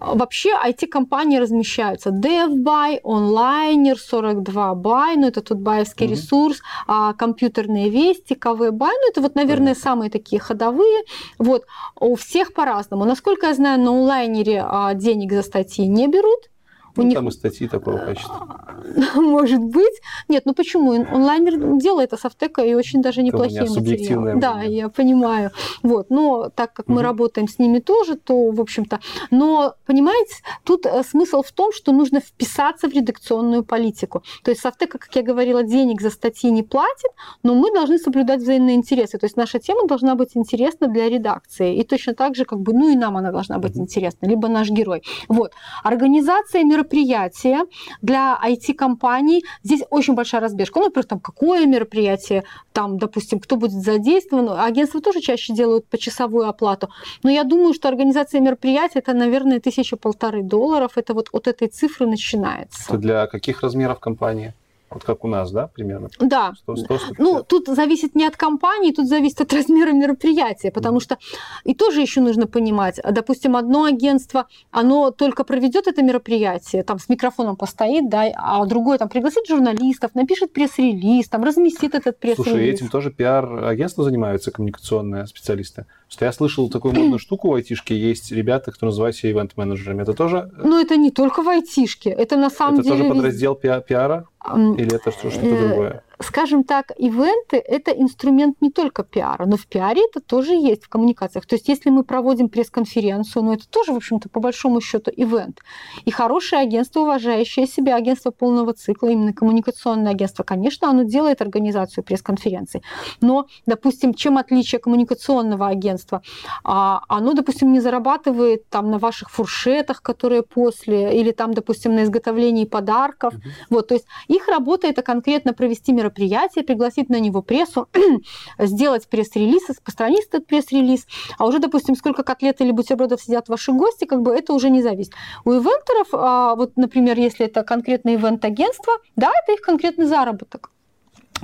Вообще 0.00 0.50
IT-компании 0.50 1.38
размещаются. 1.38 2.10
DevBuy, 2.10 3.02
Onliner, 3.02 3.96
42Buy, 3.96 5.16
ну 5.16 5.28
это 5.28 5.40
тут 5.40 5.58
баевский 5.58 6.06
mm-hmm. 6.06 6.10
ресурс, 6.10 6.60
а, 6.86 7.12
компьютерные 7.14 7.90
вести, 7.90 8.34
КВБuy, 8.34 8.92
ну 8.92 9.10
это 9.10 9.20
вот, 9.20 9.34
наверное, 9.34 9.72
mm-hmm. 9.72 9.82
самые 9.82 10.10
такие 10.10 10.40
ходовые. 10.40 11.04
Вот, 11.38 11.64
у 11.98 12.14
всех 12.16 12.52
по-разному. 12.54 13.04
Насколько 13.04 13.48
я 13.48 13.54
знаю, 13.54 13.80
на 13.80 13.90
онлайнере 13.90 14.64
а, 14.64 14.94
денег 14.94 15.32
за 15.32 15.42
статьи 15.42 15.86
не 15.86 16.06
берут, 16.06 16.48
у 16.96 17.02
ну, 17.02 17.08
них... 17.08 17.14
Там 17.14 17.28
и 17.28 17.30
статьи 17.30 17.68
такого 17.68 17.98
качества. 17.98 18.58
Может 19.14 19.62
быть. 19.62 20.00
Нет, 20.28 20.44
ну 20.46 20.54
почему? 20.54 20.92
Онлайнер 20.92 21.78
делает 21.78 22.12
Асофтека 22.12 22.62
и 22.62 22.74
очень 22.74 23.02
даже 23.02 23.22
неплохие 23.22 23.62
материалы. 23.62 24.34
Да, 24.36 24.62
я 24.62 24.88
понимаю. 24.88 25.50
Вот. 25.82 26.10
Но 26.10 26.50
так 26.54 26.72
как 26.72 26.88
мы 26.88 27.02
работаем 27.02 27.48
с 27.48 27.58
ними 27.58 27.78
тоже, 27.78 28.16
то, 28.16 28.50
в 28.50 28.60
общем-то... 28.60 29.00
Но, 29.30 29.74
понимаете, 29.86 30.34
тут 30.64 30.86
э, 30.86 31.02
смысл 31.02 31.42
в 31.42 31.52
том, 31.52 31.72
что 31.72 31.92
нужно 31.92 32.20
вписаться 32.20 32.88
в 32.88 32.92
редакционную 32.92 33.64
политику. 33.64 34.22
То 34.42 34.50
есть 34.50 34.60
Софтека, 34.60 34.98
как 34.98 35.14
я 35.14 35.22
говорила, 35.22 35.62
денег 35.62 36.00
за 36.00 36.10
статьи 36.10 36.50
не 36.50 36.62
платит, 36.62 37.10
но 37.42 37.54
мы 37.54 37.72
должны 37.72 37.98
соблюдать 37.98 38.40
взаимные 38.40 38.76
интересы. 38.76 39.18
То 39.18 39.26
есть 39.26 39.36
наша 39.36 39.58
тема 39.58 39.86
должна 39.86 40.14
быть 40.14 40.30
интересна 40.34 40.88
для 40.88 41.08
редакции. 41.08 41.76
И 41.76 41.84
точно 41.84 42.14
так 42.14 42.34
же, 42.34 42.44
как 42.44 42.60
бы, 42.60 42.72
ну 42.72 42.90
и 42.90 42.96
нам 42.96 43.16
она 43.16 43.30
должна 43.30 43.58
быть 43.58 43.76
интересна, 43.76 44.26
либо 44.26 44.48
наш 44.48 44.70
герой. 44.70 45.02
Вот. 45.28 45.52
Организация 45.84 46.64
мероприятий 46.64 46.87
мероприятие 46.88 47.60
для 48.02 48.38
IT-компаний, 48.44 49.44
здесь 49.62 49.82
очень 49.90 50.14
большая 50.14 50.40
разбежка. 50.40 50.78
Ну, 50.80 50.86
например, 50.86 51.06
там, 51.06 51.20
какое 51.20 51.66
мероприятие, 51.66 52.44
там, 52.72 52.98
допустим, 52.98 53.40
кто 53.40 53.56
будет 53.56 53.72
задействован. 53.72 54.48
Агентства 54.48 55.00
тоже 55.00 55.20
чаще 55.20 55.54
делают 55.54 55.86
почасовую 55.86 56.48
оплату. 56.48 56.88
Но 57.22 57.30
я 57.30 57.44
думаю, 57.44 57.74
что 57.74 57.88
организация 57.88 58.40
мероприятия, 58.40 59.00
это, 59.00 59.12
наверное, 59.14 59.60
тысяча-полторы 59.60 60.42
долларов. 60.42 60.92
Это 60.96 61.14
вот 61.14 61.28
от 61.32 61.48
этой 61.48 61.68
цифры 61.68 62.06
начинается. 62.06 62.84
Это 62.88 62.98
для 62.98 63.26
каких 63.26 63.62
размеров 63.62 64.00
компании? 64.00 64.54
Вот 64.90 65.04
как 65.04 65.24
у 65.24 65.28
нас, 65.28 65.50
да, 65.50 65.66
примерно? 65.66 66.08
Да. 66.18 66.52
100, 66.62 66.76
100, 66.76 66.98
ну, 67.18 67.42
тут 67.42 67.66
зависит 67.66 68.14
не 68.14 68.26
от 68.26 68.36
компании, 68.36 68.92
тут 68.92 69.06
зависит 69.06 69.40
от 69.40 69.52
размера 69.52 69.92
мероприятия, 69.92 70.70
потому 70.70 70.98
mm-hmm. 70.98 71.02
что 71.02 71.18
и 71.64 71.74
тоже 71.74 72.00
еще 72.00 72.20
нужно 72.20 72.46
понимать, 72.46 72.98
допустим, 73.04 73.56
одно 73.56 73.84
агентство, 73.84 74.46
оно 74.70 75.10
только 75.10 75.44
проведет 75.44 75.86
это 75.86 76.02
мероприятие, 76.02 76.82
там 76.84 76.98
с 76.98 77.08
микрофоном 77.08 77.56
постоит, 77.56 78.08
да, 78.08 78.32
а 78.34 78.64
другое 78.64 78.98
там 78.98 79.08
пригласит 79.08 79.46
журналистов, 79.46 80.14
напишет 80.14 80.52
пресс-релиз, 80.52 81.28
там 81.28 81.44
разместит 81.44 81.94
этот 81.94 82.18
пресс-релиз. 82.18 82.50
Слушай, 82.50 82.68
этим 82.68 82.88
тоже 82.88 83.10
пиар-агентства 83.10 84.04
занимаются, 84.04 84.50
коммуникационные 84.50 85.26
специалисты? 85.26 85.86
Что 86.08 86.24
я 86.24 86.32
слышал 86.32 86.70
такую 86.70 86.94
модную 86.94 87.18
штуку 87.18 87.50
в 87.50 87.54
айтишке, 87.54 87.94
есть 87.94 88.32
ребята, 88.32 88.72
кто 88.72 88.86
называют 88.86 89.14
себя 89.14 89.32
ивент-менеджерами. 89.32 90.02
Это 90.02 90.14
тоже... 90.14 90.50
Ну, 90.56 90.80
это 90.80 90.96
не 90.96 91.10
только 91.10 91.42
в 91.42 91.48
айтишке, 91.48 92.08
это 92.08 92.36
на 92.36 92.48
самом 92.48 92.80
это 92.80 92.84
деле... 92.84 92.96
Это 92.96 93.04
тоже 93.04 93.14
подраздел 93.14 93.54
пиара? 93.54 94.26
Или 94.56 94.94
это 94.94 95.10
что-то 95.10 95.40
другое? 95.40 96.02
Скажем 96.20 96.64
так, 96.64 96.92
ивенты– 96.98 97.56
это 97.68 97.92
инструмент 97.92 98.56
не 98.60 98.70
только 98.70 99.04
пиара, 99.04 99.46
но 99.46 99.56
в 99.56 99.66
пиаре 99.66 100.02
это 100.04 100.20
тоже 100.20 100.52
есть 100.52 100.84
в 100.84 100.88
коммуникациях. 100.88 101.46
То 101.46 101.54
есть 101.54 101.68
если 101.68 101.90
мы 101.90 102.02
проводим 102.02 102.48
пресс-конференцию, 102.48 103.44
ну 103.44 103.52
это 103.52 103.68
тоже, 103.68 103.92
в 103.92 103.96
общем-то, 103.96 104.28
по 104.28 104.40
большому 104.40 104.80
счету 104.80 105.10
ивент. 105.14 105.60
И 106.04 106.10
хорошее 106.10 106.62
агентство, 106.62 107.00
уважающее 107.00 107.66
себя, 107.66 107.96
агентство 107.96 108.30
полного 108.30 108.72
цикла, 108.72 109.08
именно 109.08 109.32
коммуникационное 109.32 110.12
агентство, 110.12 110.42
конечно, 110.42 110.90
оно 110.90 111.04
делает 111.04 111.40
организацию 111.40 112.02
пресс-конференций. 112.02 112.82
Но, 113.20 113.46
допустим, 113.66 114.14
чем 114.14 114.38
отличие 114.38 114.80
коммуникационного 114.80 115.68
агентства? 115.68 116.22
А, 116.64 117.02
оно, 117.08 117.34
допустим, 117.34 117.72
не 117.72 117.80
зарабатывает 117.80 118.68
там 118.68 118.90
на 118.90 118.98
ваших 118.98 119.30
фуршетах, 119.30 120.02
которые 120.02 120.42
после, 120.42 121.20
или 121.20 121.30
там, 121.30 121.54
допустим, 121.54 121.94
на 121.94 122.02
изготовлении 122.02 122.64
подарков. 122.64 123.34
Mm-hmm. 123.34 123.66
Вот, 123.70 123.88
то 123.88 123.94
есть 123.94 124.06
их 124.26 124.48
работа– 124.48 124.86
это 124.88 125.02
конкретно 125.02 125.52
провести 125.52 125.92
мероприятие 125.92 126.07
мероприятие, 126.08 126.64
пригласить 126.64 127.08
на 127.10 127.20
него 127.20 127.42
прессу, 127.42 127.88
сделать 128.58 129.08
пресс-релиз, 129.08 129.68
распространить 129.68 130.26
этот 130.28 130.46
пресс-релиз. 130.46 131.06
А 131.38 131.46
уже, 131.46 131.58
допустим, 131.58 131.94
сколько 131.94 132.22
котлет 132.22 132.60
или 132.60 132.72
бутербродов 132.72 133.20
сидят 133.20 133.48
ваши 133.48 133.72
гости, 133.72 134.04
как 134.04 134.22
бы 134.22 134.32
это 134.32 134.52
уже 134.52 134.70
не 134.70 134.82
зависит. 134.82 135.12
У 135.44 135.52
ивентеров, 135.52 136.08
а, 136.12 136.54
вот, 136.54 136.76
например, 136.76 137.18
если 137.18 137.46
это 137.46 137.62
конкретное 137.62 138.14
ивент-агентство, 138.14 138.92
да, 139.16 139.30
это 139.42 139.52
их 139.52 139.60
конкретный 139.60 140.06
заработок. 140.06 140.70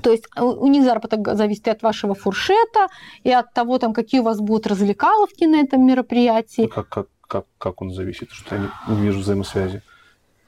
То 0.02 0.10
есть 0.10 0.24
у 0.36 0.66
них 0.66 0.82
заработок 0.82 1.36
зависит 1.36 1.68
и 1.68 1.70
от 1.70 1.82
вашего 1.82 2.14
фуршета, 2.14 2.88
и 3.22 3.30
от 3.30 3.52
того, 3.52 3.78
там, 3.78 3.92
какие 3.92 4.20
у 4.20 4.24
вас 4.24 4.40
будут 4.40 4.66
развлекаловки 4.66 5.44
на 5.44 5.60
этом 5.60 5.86
мероприятии. 5.86 6.66
Как, 6.66 6.88
как, 6.88 7.06
как, 7.20 7.44
как 7.58 7.82
он 7.82 7.90
зависит? 7.90 8.30
Что 8.30 8.56
я 8.56 8.62
не, 8.88 9.00
вижу 9.00 9.20
взаимосвязи. 9.20 9.82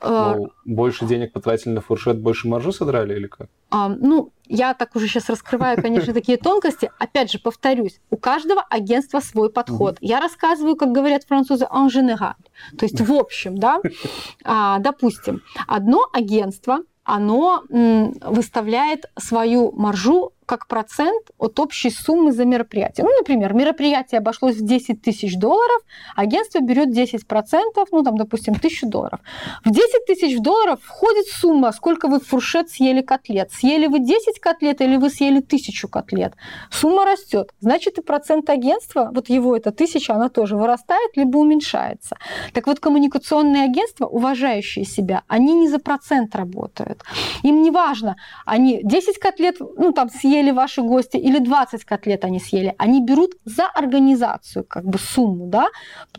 А, 0.00 0.36
больше 0.64 1.06
денег 1.06 1.32
потратили 1.32 1.72
на 1.72 1.80
фуршет, 1.80 2.18
больше 2.18 2.48
маржу 2.48 2.72
содрали 2.72 3.14
или 3.14 3.28
как? 3.28 3.48
А, 3.70 3.88
ну, 3.88 4.32
я 4.46 4.74
так 4.74 4.94
уже 4.96 5.08
сейчас 5.08 5.28
раскрываю, 5.28 5.80
конечно, 5.80 6.12
такие 6.14 6.38
тонкости. 6.38 6.90
Опять 6.98 7.32
же, 7.32 7.38
повторюсь, 7.38 8.00
у 8.10 8.16
каждого 8.16 8.62
агентства 8.70 9.20
свой 9.20 9.50
подход. 9.50 9.98
Я 10.00 10.20
рассказываю, 10.20 10.76
как 10.76 10.92
говорят 10.92 11.24
французы, 11.24 11.66
en 11.70 11.88
général. 11.88 12.34
То 12.78 12.86
есть, 12.86 13.00
в 13.00 13.12
общем, 13.12 13.58
да, 13.58 13.80
а, 14.44 14.78
допустим, 14.78 15.42
одно 15.66 16.08
агентство, 16.12 16.80
оно 17.04 17.62
выставляет 17.68 19.06
свою 19.16 19.72
маржу 19.72 20.32
как 20.46 20.68
процент 20.68 21.30
от 21.38 21.58
общей 21.60 21.90
суммы 21.90 22.32
за 22.32 22.44
мероприятие. 22.44 23.04
Ну, 23.04 23.12
например, 23.18 23.52
мероприятие 23.52 24.18
обошлось 24.18 24.56
в 24.56 24.64
10 24.64 25.02
тысяч 25.02 25.36
долларов, 25.36 25.82
агентство 26.14 26.60
берет 26.60 26.92
10 26.92 27.26
процентов, 27.26 27.88
ну, 27.92 28.02
там, 28.02 28.16
допустим, 28.16 28.54
тысячу 28.54 28.88
долларов. 28.88 29.20
В 29.64 29.70
10 29.70 30.06
тысяч 30.06 30.38
долларов 30.38 30.80
входит 30.82 31.26
сумма, 31.26 31.72
сколько 31.72 32.08
вы 32.08 32.20
в 32.20 32.26
фуршет 32.26 32.70
съели 32.70 33.02
котлет. 33.02 33.50
Съели 33.52 33.86
вы 33.86 33.98
10 33.98 34.40
котлет 34.40 34.80
или 34.80 34.96
вы 34.96 35.10
съели 35.10 35.40
тысячу 35.40 35.88
котлет. 35.88 36.34
Сумма 36.70 37.04
растет. 37.04 37.52
Значит, 37.60 37.98
и 37.98 38.02
процент 38.02 38.48
агентства, 38.48 39.10
вот 39.12 39.28
его 39.28 39.56
эта 39.56 39.72
тысяча, 39.72 40.14
она 40.14 40.28
тоже 40.28 40.56
вырастает, 40.56 41.16
либо 41.16 41.38
уменьшается. 41.38 42.16
Так 42.52 42.66
вот, 42.66 42.80
коммуникационные 42.80 43.64
агентства, 43.64 44.06
уважающие 44.06 44.84
себя, 44.84 45.22
они 45.26 45.54
не 45.54 45.68
за 45.68 45.78
процент 45.78 46.36
работают. 46.36 47.02
Им 47.42 47.62
не 47.62 47.70
важно, 47.70 48.16
они 48.44 48.80
10 48.82 49.18
котлет, 49.18 49.56
ну, 49.60 49.92
там, 49.92 50.08
съели 50.08 50.35
съели 50.36 50.52
ваши 50.52 50.82
гости, 50.82 51.16
или 51.16 51.38
20 51.38 51.84
котлет 51.84 52.24
они 52.24 52.40
съели, 52.40 52.74
они 52.78 53.00
берут 53.00 53.30
за 53.44 53.66
организацию 53.66 54.64
как 54.64 54.84
бы 54.84 54.98
сумму, 54.98 55.46
да. 55.46 55.66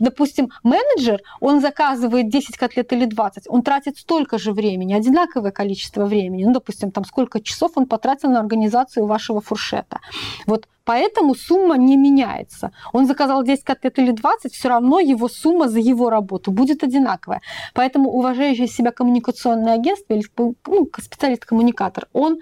Допустим, 0.00 0.48
менеджер, 0.64 1.20
он 1.40 1.60
заказывает 1.60 2.28
10 2.28 2.56
котлет 2.56 2.92
или 2.92 3.06
20, 3.06 3.44
он 3.48 3.62
тратит 3.62 3.98
столько 3.98 4.38
же 4.38 4.52
времени, 4.52 4.94
одинаковое 4.94 5.50
количество 5.50 6.06
времени, 6.06 6.44
ну, 6.44 6.52
допустим, 6.52 6.90
там 6.90 7.04
сколько 7.04 7.40
часов 7.40 7.72
он 7.76 7.86
потратил 7.86 8.30
на 8.30 8.40
организацию 8.40 9.06
вашего 9.06 9.40
фуршета. 9.40 9.98
Вот 10.46 10.66
Поэтому 10.88 11.34
сумма 11.34 11.76
не 11.76 11.98
меняется. 11.98 12.70
Он 12.94 13.06
заказал 13.06 13.44
10 13.44 13.62
котлет 13.62 13.98
или 13.98 14.10
20, 14.12 14.54
все 14.54 14.68
равно 14.68 15.00
его 15.00 15.28
сумма 15.28 15.68
за 15.68 15.80
его 15.80 16.08
работу 16.08 16.50
будет 16.50 16.82
одинаковая. 16.82 17.40
Поэтому 17.74 18.08
уважающее 18.08 18.66
себя 18.66 18.90
коммуникационное 18.90 19.74
агентство 19.74 20.14
или 20.14 20.24
ну, 20.66 20.88
специалист-коммуникатор, 20.98 22.06
он 22.14 22.38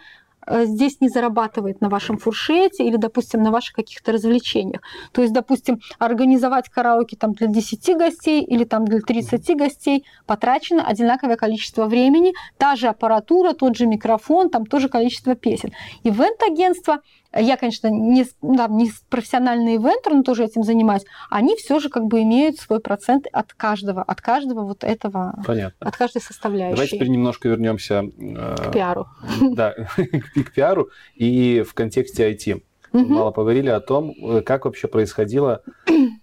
здесь 0.49 1.01
не 1.01 1.09
зарабатывает 1.09 1.80
на 1.80 1.88
вашем 1.88 2.18
фуршете 2.18 2.84
или, 2.84 2.97
допустим, 2.97 3.42
на 3.42 3.51
ваших 3.51 3.74
каких-то 3.74 4.12
развлечениях. 4.12 4.82
То 5.12 5.22
есть, 5.22 5.32
допустим, 5.32 5.80
организовать 5.99 6.68
караоке 6.68 7.16
там 7.16 7.32
для 7.32 7.47
10 7.47 7.97
гостей 7.97 8.42
или 8.42 8.64
там 8.64 8.84
для 8.84 9.01
30 9.01 9.57
гостей 9.57 10.05
потрачено 10.26 10.86
одинаковое 10.86 11.36
количество 11.36 11.86
времени, 11.86 12.32
та 12.59 12.76
же 12.76 12.88
аппаратура, 12.88 13.53
тот 13.53 13.76
же 13.76 13.86
микрофон, 13.86 14.51
там 14.51 14.66
тоже 14.66 14.88
количество 14.88 15.34
песен. 15.34 15.72
Ивент-агентство 16.05 17.01
я, 17.39 17.57
конечно, 17.57 17.89
не, 17.89 18.26
да, 18.43 18.68
не 18.68 18.91
профессиональный 19.09 19.76
ивентер, 19.76 20.14
но 20.14 20.22
тоже 20.22 20.45
этим 20.45 20.62
занимаюсь, 20.62 21.05
они 21.30 21.57
все 21.57 21.78
же 21.80 21.89
как 21.89 22.05
бы 22.05 22.22
имеют 22.22 22.59
свой 22.59 22.80
процент 22.80 23.26
от 23.32 23.53
каждого, 23.53 24.03
от 24.03 24.20
каждого 24.20 24.62
вот 24.62 24.84
этого, 24.84 25.34
Понятно. 25.47 25.87
от 25.87 25.97
каждой 25.97 26.22
составляющей. 26.22 26.74
Давайте 26.74 26.97
теперь 26.97 27.09
немножко 27.09 27.49
вернемся 27.49 28.05
э, 28.18 28.57
к 28.57 28.72
пиару. 28.72 29.09
Да, 29.41 29.74
к 29.97 30.53
пиару 30.53 30.91
и 31.14 31.64
в 31.66 31.74
контексте 31.74 32.30
IT. 32.30 32.62
Мало 32.93 33.30
поговорили 33.30 33.68
о 33.68 33.80
том, 33.80 34.12
э, 34.22 34.43
как 34.43 34.64
вообще 34.64 34.89
происходило 34.89 35.62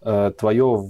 э, 0.02 0.32
твое 0.38 0.90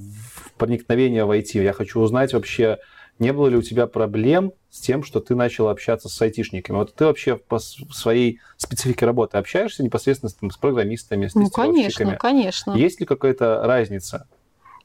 проникновение 0.58 1.26
в 1.26 1.32
IT. 1.32 1.62
Я 1.62 1.74
хочу 1.74 2.00
узнать 2.00 2.34
вообще, 2.34 2.78
не 3.20 3.32
было 3.32 3.47
ли 3.47 3.55
у 3.55 3.61
тебя 3.61 3.88
проблем 3.88 4.53
с 4.70 4.80
тем, 4.80 5.03
что 5.03 5.20
ты 5.20 5.36
начал 5.36 5.70
общаться 5.70 6.09
с 6.09 6.22
айтишниками? 6.22 6.78
Вот 6.78 6.93
ты 6.93 7.05
вообще 7.05 7.38
по 7.38 7.59
своей 7.59 8.39
специфике 8.57 9.05
работы 9.05 9.38
общаешься 9.38 9.84
непосредственно 9.84 10.30
с, 10.30 10.34
там, 10.34 10.51
с 10.51 10.57
программистами, 10.57 11.28
с 11.28 11.36
ну, 11.36 11.49
конечно, 11.49 12.16
конечно. 12.18 12.74
Есть 12.74 12.99
ли 12.99 13.05
какая-то 13.05 13.61
разница 13.64 14.28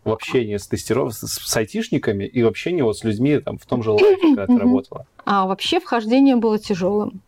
в 0.05 0.11
общении 0.11 0.57
с 0.57 0.67
тестиров... 0.67 1.15
с, 1.15 1.27
с 1.27 1.57
айтишниками 1.57 2.25
и 2.25 2.43
в 2.43 2.47
общении 2.47 2.83
вот 2.83 2.99
с 2.99 3.05
людьми 3.05 3.39
там, 3.39 3.59
в 3.59 3.67
том 3.67 3.83
же 3.83 3.93
лайфе, 3.93 4.21
когда 4.37 4.47
ты 4.47 4.59
работала? 4.59 5.07
А 5.25 5.47
вообще 5.47 5.81
вхождение 5.81 6.37
было 6.37 6.59
тяжелым, 6.59 7.23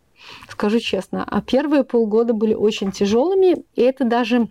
скажу 0.49 0.79
честно. 0.79 1.25
А 1.27 1.41
первые 1.41 1.83
полгода 1.83 2.33
были 2.33 2.53
очень 2.53 2.91
тяжелыми, 2.91 3.63
и 3.75 3.81
это 3.81 4.05
даже 4.05 4.49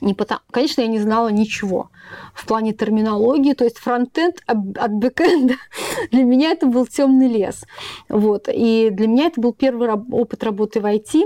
не 0.00 0.14
потому, 0.14 0.40
конечно, 0.50 0.82
я 0.82 0.86
не 0.86 1.00
знала 1.00 1.28
ничего 1.28 1.90
в 2.34 2.46
плане 2.46 2.72
терминологии, 2.72 3.54
то 3.54 3.64
есть 3.64 3.78
фронтенд 3.78 4.36
от 4.46 4.92
бэкенда 4.92 5.54
для 6.10 6.22
меня 6.22 6.52
это 6.52 6.66
был 6.66 6.86
темный 6.86 7.28
лес. 7.28 7.64
Вот. 8.08 8.48
И 8.52 8.90
для 8.90 9.08
меня 9.08 9.26
это 9.26 9.40
был 9.40 9.52
первый 9.52 9.90
опыт 9.90 10.44
работы 10.44 10.80
в 10.80 10.86
IT. 10.86 11.24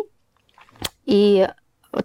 И 1.05 1.49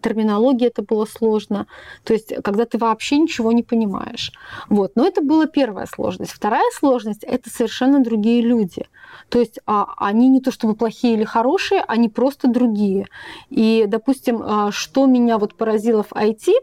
терминология 0.02 0.68
это 0.68 0.82
было 0.82 1.06
сложно. 1.06 1.68
То 2.04 2.14
есть, 2.14 2.34
когда 2.44 2.66
ты 2.66 2.78
вообще 2.78 3.18
ничего 3.18 3.52
не 3.52 3.64
понимаешь. 3.64 4.32
Вот. 4.70 4.94
Но 4.96 5.08
это 5.08 5.22
была 5.22 5.46
первая 5.46 5.86
сложность. 5.86 6.32
Вторая 6.32 6.70
сложность– 6.74 7.24
это 7.26 7.50
совершенно 7.50 8.04
другие 8.04 8.42
люди. 8.42 8.88
То 9.30 9.40
есть 9.40 9.60
а, 9.66 9.94
они 9.98 10.28
не 10.30 10.42
то 10.42 10.52
чтобы 10.52 10.76
плохие 10.76 11.16
или 11.16 11.24
хорошие, 11.24 11.82
они 11.82 12.10
просто 12.10 12.48
другие. 12.48 13.08
И, 13.50 13.86
допустим, 13.88 14.42
а, 14.42 14.72
что 14.72 15.06
меня 15.06 15.38
вот 15.38 15.56
поразило 15.56 16.04
в 16.04 16.14
IT, 16.14 16.54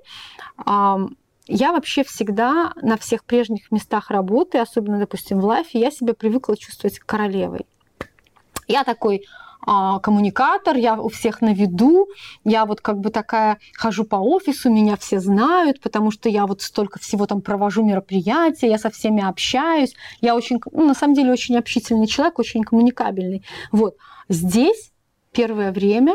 а, 0.58 0.98
я 1.46 1.72
вообще 1.72 2.04
всегда 2.04 2.72
на 2.80 2.96
всех 2.96 3.24
прежних 3.24 3.70
местах 3.70 4.10
работы, 4.10 4.58
особенно, 4.58 4.98
допустим, 4.98 5.40
в 5.40 5.44
лайфе, 5.44 5.78
я 5.78 5.90
себя 5.90 6.14
привыкла 6.14 6.56
чувствовать 6.56 6.98
королевой. 6.98 7.66
Я 8.66 8.84
такой 8.84 9.26
а, 9.66 9.98
коммуникатор, 10.00 10.76
я 10.76 11.00
у 11.00 11.08
всех 11.08 11.40
на 11.40 11.54
виду, 11.54 12.08
я 12.44 12.66
вот 12.66 12.80
как 12.80 13.00
бы 13.00 13.10
такая 13.10 13.58
хожу 13.74 14.04
по 14.04 14.16
офису, 14.16 14.70
меня 14.70 14.96
все 14.96 15.20
знают, 15.20 15.80
потому 15.80 16.10
что 16.10 16.28
я 16.28 16.46
вот 16.46 16.60
столько 16.62 16.98
всего 16.98 17.26
там 17.26 17.40
провожу 17.40 17.84
мероприятия, 17.84 18.68
я 18.68 18.78
со 18.78 18.90
всеми 18.90 19.22
общаюсь, 19.22 19.94
я 20.20 20.34
очень, 20.36 20.60
ну, 20.72 20.86
на 20.86 20.94
самом 20.94 21.14
деле, 21.14 21.32
очень 21.32 21.56
общительный 21.56 22.06
человек, 22.06 22.38
очень 22.38 22.62
коммуникабельный. 22.62 23.44
Вот. 23.72 23.96
Здесь 24.28 24.92
первое 25.32 25.72
время 25.72 26.14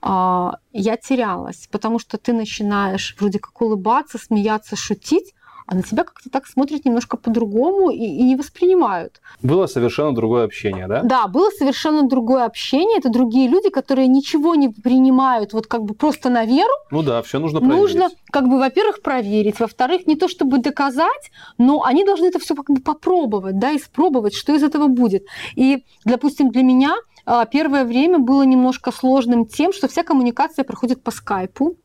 а, 0.00 0.58
я 0.72 0.96
терялась, 0.96 1.68
потому 1.70 1.98
что 1.98 2.18
ты 2.18 2.32
начинаешь 2.32 3.16
вроде 3.18 3.38
как 3.38 3.60
улыбаться, 3.60 4.18
смеяться, 4.18 4.76
шутить, 4.76 5.34
а 5.68 5.74
на 5.74 5.82
тебя 5.82 6.02
как-то 6.02 6.30
так 6.30 6.46
смотрят 6.46 6.86
немножко 6.86 7.18
по-другому 7.18 7.90
и, 7.90 7.98
и 7.98 8.22
не 8.22 8.36
воспринимают. 8.36 9.20
Было 9.42 9.66
совершенно 9.66 10.14
другое 10.14 10.44
общение, 10.44 10.88
да? 10.88 11.02
Да, 11.02 11.28
было 11.28 11.50
совершенно 11.50 12.08
другое 12.08 12.46
общение. 12.46 12.98
Это 12.98 13.10
другие 13.10 13.48
люди, 13.48 13.68
которые 13.68 14.08
ничего 14.08 14.54
не 14.54 14.70
принимают 14.70 15.52
вот 15.52 15.66
как 15.66 15.82
бы 15.82 15.92
просто 15.92 16.30
на 16.30 16.46
веру. 16.46 16.72
Ну 16.90 17.02
да, 17.02 17.20
все 17.20 17.38
нужно 17.38 17.60
проверить. 17.60 17.82
Нужно 17.82 18.08
как 18.30 18.48
бы, 18.48 18.58
во-первых, 18.58 19.02
проверить, 19.02 19.60
во-вторых, 19.60 20.06
не 20.06 20.16
то 20.16 20.26
чтобы 20.26 20.58
доказать, 20.58 21.30
но 21.58 21.84
они 21.84 22.02
должны 22.02 22.26
это 22.26 22.38
все 22.38 22.54
как 22.54 22.70
бы 22.70 22.80
попробовать, 22.80 23.58
да, 23.58 23.76
испробовать, 23.76 24.34
что 24.34 24.54
из 24.54 24.62
этого 24.62 24.86
будет. 24.86 25.26
И, 25.54 25.84
допустим, 26.06 26.50
для 26.50 26.62
меня 26.62 26.96
а, 27.26 27.44
первое 27.44 27.84
время 27.84 28.18
было 28.18 28.42
немножко 28.42 28.90
сложным 28.90 29.44
тем, 29.44 29.74
что 29.74 29.86
вся 29.86 30.02
коммуникация 30.02 30.64
проходит 30.64 31.02
по 31.02 31.10
скайпу. 31.10 31.76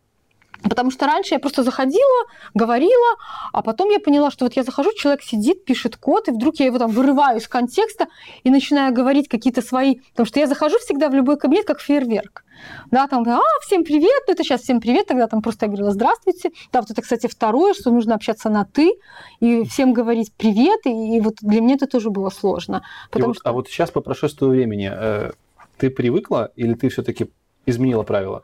Потому 0.70 0.91
что 0.91 1.05
раньше 1.05 1.34
я 1.34 1.39
просто 1.39 1.64
заходила, 1.64 2.26
говорила, 2.53 3.18
а 3.51 3.61
потом 3.61 3.89
я 3.89 3.99
поняла, 3.99 4.32
что 4.32 4.45
вот 4.45 4.55
я 4.55 4.64
захожу, 4.64 4.91
человек 4.93 5.22
сидит, 5.22 5.66
пишет 5.66 5.97
код, 5.97 6.28
и 6.30 6.32
вдруг 6.32 6.55
я 6.59 6.66
его 6.68 6.80
там 6.80 6.91
вырываю 6.91 7.39
из 7.39 7.47
контекста 7.47 8.07
и 8.43 8.49
начинаю 8.49 8.93
говорить 8.93 9.28
какие-то 9.28 9.61
свои... 9.61 9.99
Потому 10.11 10.26
что 10.26 10.39
я 10.39 10.47
захожу 10.47 10.78
всегда 10.80 11.09
в 11.09 11.14
любой 11.14 11.38
кабинет 11.38 11.66
как 11.66 11.82
фейерверк. 11.82 12.43
Да, 12.91 13.07
там, 13.07 13.28
а, 13.28 13.41
всем 13.66 13.84
привет, 13.84 14.24
ну 14.28 14.34
это 14.34 14.43
сейчас 14.43 14.61
всем 14.61 14.80
привет, 14.80 15.07
тогда 15.07 15.28
там 15.28 15.41
просто 15.41 15.66
я 15.66 15.68
говорила 15.68 15.91
здравствуйте. 15.91 16.51
Да, 16.72 16.82
вот 16.82 16.91
это, 16.91 17.01
кстати, 17.01 17.28
второе, 17.28 17.74
что 17.74 17.91
нужно 17.91 18.16
общаться 18.16 18.49
на 18.49 18.66
ты 18.66 18.93
и 19.39 19.66
всем 19.66 19.93
говорить 19.93 20.32
привет, 20.38 20.86
и, 20.86 21.18
и 21.18 21.22
вот 21.22 21.36
для 21.41 21.61
меня 21.61 21.76
это 21.76 21.88
тоже 21.88 22.09
было 22.09 22.30
сложно. 22.30 22.84
Потому 23.09 23.30
вот, 23.30 23.38
что... 23.38 23.49
А 23.49 23.53
вот 23.53 23.68
сейчас 23.68 23.91
по 23.91 24.01
прошествию 24.01 24.51
времени 24.51 24.89
э, 24.93 25.32
ты 25.78 25.89
привыкла 25.89 26.51
или 26.55 26.74
ты 26.74 26.89
все-таки 26.89 27.32
изменила 27.66 28.03
правила? 28.03 28.43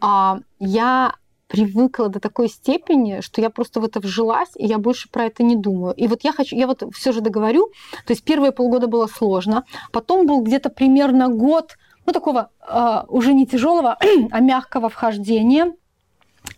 А, 0.00 0.40
я 0.58 1.14
привыкла 1.48 2.08
до 2.08 2.20
такой 2.20 2.48
степени, 2.48 3.20
что 3.20 3.40
я 3.40 3.50
просто 3.50 3.80
в 3.80 3.84
это 3.84 4.00
вжилась, 4.00 4.50
и 4.56 4.66
я 4.66 4.78
больше 4.78 5.08
про 5.08 5.24
это 5.24 5.42
не 5.42 5.56
думаю. 5.56 5.94
И 5.94 6.06
вот 6.06 6.24
я 6.24 6.32
хочу, 6.32 6.56
я 6.56 6.66
вот 6.66 6.82
все 6.92 7.12
же 7.12 7.20
договорю, 7.20 7.70
то 8.06 8.12
есть 8.12 8.24
первые 8.24 8.52
полгода 8.52 8.86
было 8.86 9.06
сложно, 9.06 9.64
потом 9.92 10.26
был 10.26 10.42
где-то 10.42 10.70
примерно 10.70 11.28
год, 11.28 11.76
ну 12.04 12.12
такого 12.12 12.50
э, 12.60 13.02
уже 13.08 13.32
не 13.32 13.46
тяжелого, 13.46 13.96
а 14.30 14.40
мягкого 14.40 14.88
вхождения. 14.88 15.72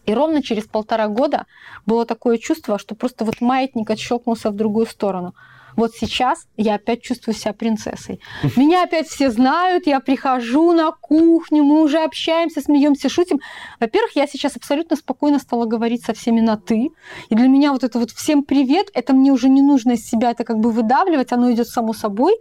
И 0.05 0.12
ровно 0.12 0.43
через 0.43 0.64
полтора 0.64 1.09
года 1.09 1.47
было 1.86 2.05
такое 2.05 2.36
чувство, 2.36 2.78
что 2.78 2.95
просто 2.95 3.24
вот 3.24 3.41
маятник 3.41 3.91
отщелкнулся 3.91 4.51
в 4.51 4.55
другую 4.55 4.86
сторону 4.86 5.34
вот 5.78 5.92
сейчас 5.94 6.46
я 6.56 6.74
опять 6.74 7.02
чувствую 7.02 7.36
себя 7.36 7.52
принцессой. 7.52 8.20
Меня 8.56 8.82
опять 8.82 9.06
все 9.06 9.30
знают, 9.30 9.86
я 9.86 10.00
прихожу 10.00 10.72
на 10.72 10.90
кухню, 10.90 11.62
мы 11.62 11.82
уже 11.82 11.98
общаемся, 11.98 12.60
смеемся, 12.60 13.08
шутим. 13.08 13.38
Во-первых, 13.78 14.16
я 14.16 14.26
сейчас 14.26 14.56
абсолютно 14.56 14.96
спокойно 14.96 15.38
стала 15.38 15.66
говорить 15.66 16.04
со 16.04 16.14
всеми 16.14 16.40
на 16.40 16.56
«ты». 16.56 16.90
И 17.28 17.34
для 17.36 17.46
меня 17.46 17.72
вот 17.72 17.84
это 17.84 18.00
вот 18.00 18.10
«всем 18.10 18.42
привет», 18.42 18.88
это 18.92 19.12
мне 19.14 19.30
уже 19.30 19.48
не 19.48 19.62
нужно 19.62 19.92
из 19.92 20.04
себя 20.04 20.32
это 20.32 20.42
как 20.42 20.58
бы 20.58 20.72
выдавливать, 20.72 21.30
оно 21.32 21.52
идет 21.52 21.68
само 21.68 21.92
собой. 21.92 22.34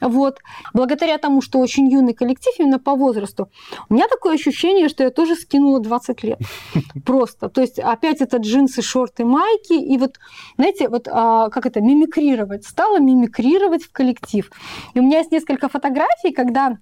Вот. 0.00 0.38
Благодаря 0.72 1.18
тому, 1.18 1.42
что 1.42 1.58
очень 1.58 1.90
юный 1.90 2.14
коллектив 2.14 2.54
именно 2.58 2.78
по 2.78 2.94
возрасту, 2.94 3.50
у 3.88 3.94
меня 3.94 4.06
такое 4.06 4.34
ощущение, 4.34 4.88
что 4.88 5.02
я 5.02 5.10
тоже 5.10 5.34
скинула 5.34 5.80
20 5.80 6.22
лет. 6.22 6.38
Просто. 7.04 7.48
То 7.48 7.62
есть 7.62 7.80
опять 7.80 8.20
это 8.20 8.36
джинсы, 8.36 8.80
шорты, 8.80 9.24
майки. 9.24 9.72
И 9.72 9.98
вот, 9.98 10.20
знаете, 10.56 10.88
вот 10.88 11.08
а, 11.10 11.50
как 11.50 11.66
это, 11.66 11.80
мимикрировать 11.80 12.64
стала 12.76 13.00
мимикрировать 13.00 13.84
в 13.84 13.90
коллектив. 13.90 14.50
И 14.92 15.00
у 15.00 15.02
меня 15.02 15.18
есть 15.18 15.32
несколько 15.32 15.68
фотографий, 15.68 16.30
когда 16.30 16.76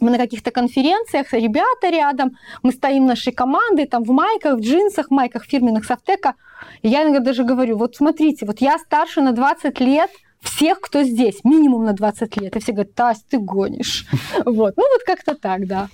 мы 0.00 0.10
на 0.10 0.18
каких-то 0.18 0.52
конференциях, 0.52 1.32
ребята 1.32 1.90
рядом, 1.90 2.36
мы 2.62 2.70
стоим 2.70 3.06
нашей 3.06 3.32
командой 3.32 3.86
там 3.86 4.04
в 4.04 4.10
майках, 4.10 4.58
в 4.58 4.60
джинсах, 4.60 5.08
в 5.08 5.10
майках 5.10 5.44
фирменных 5.44 5.84
Софтека. 5.86 6.34
И 6.82 6.88
я 6.88 7.02
иногда 7.02 7.20
даже 7.20 7.42
говорю, 7.42 7.76
вот 7.76 7.96
смотрите, 7.96 8.46
вот 8.46 8.60
я 8.60 8.78
старше 8.78 9.22
на 9.22 9.32
20 9.32 9.80
лет, 9.80 10.10
всех, 10.40 10.80
кто 10.80 11.02
здесь, 11.02 11.42
минимум 11.42 11.84
на 11.84 11.94
20 11.94 12.36
лет. 12.36 12.54
И 12.54 12.60
все 12.60 12.72
говорят, 12.72 12.94
Тась, 12.94 13.24
ты 13.28 13.38
гонишь. 13.38 14.06
Вот. 14.44 14.76
Ну, 14.76 14.84
вот 14.92 15.02
как-то 15.06 15.34
так, 15.34 15.66
да. 15.66 15.88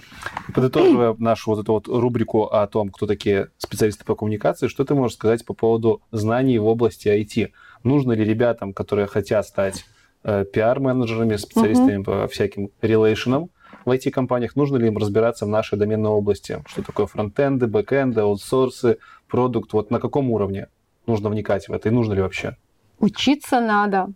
Подытоживая 0.55 1.15
нашу 1.19 1.51
вот 1.51 1.61
эту 1.61 1.73
вот 1.73 1.89
рубрику 1.89 2.45
о 2.45 2.67
том, 2.67 2.91
кто 2.91 3.07
такие 3.07 3.49
специалисты 3.59 4.05
по 4.05 4.15
коммуникации, 4.15 4.69
что 4.69 4.85
ты 4.85 4.95
можешь 4.95 5.17
сказать 5.17 5.45
по 5.45 5.55
поводу 5.55 6.03
знаний 6.11 6.59
в 6.59 6.67
области 6.67 7.09
IT? 7.09 7.51
Нужно 7.85 8.13
ли 8.13 8.25
ребятам, 8.25 8.73
которые 8.73 9.07
хотят 9.07 9.47
стать 9.47 9.85
э, 10.25 10.45
пиар-менеджерами, 10.45 11.37
специалистами 11.37 12.01
uh-huh. 12.01 12.23
по 12.23 12.29
всяким 12.29 12.71
релейшенам 12.83 13.51
в 13.85 13.91
IT-компаниях, 13.91 14.57
нужно 14.57 14.77
ли 14.77 14.89
им 14.89 14.99
разбираться 14.99 15.47
в 15.47 15.49
нашей 15.49 15.79
доменной 15.79 16.11
области? 16.11 16.63
Что 16.67 16.83
такое 16.83 17.07
фронтенды, 17.07 17.67
бэкенды, 17.67 18.21
аутсорсы, 18.21 18.99
продукт? 19.29 19.73
Вот 19.73 19.91
на 19.91 20.01
каком 20.01 20.31
уровне 20.31 20.69
нужно 21.07 21.29
вникать 21.29 21.69
в 21.69 21.73
это 21.73 21.89
и 21.89 21.93
нужно 21.93 22.15
ли 22.15 22.23
вообще? 22.23 22.57
Учиться 22.99 23.61
надо. 23.61 24.09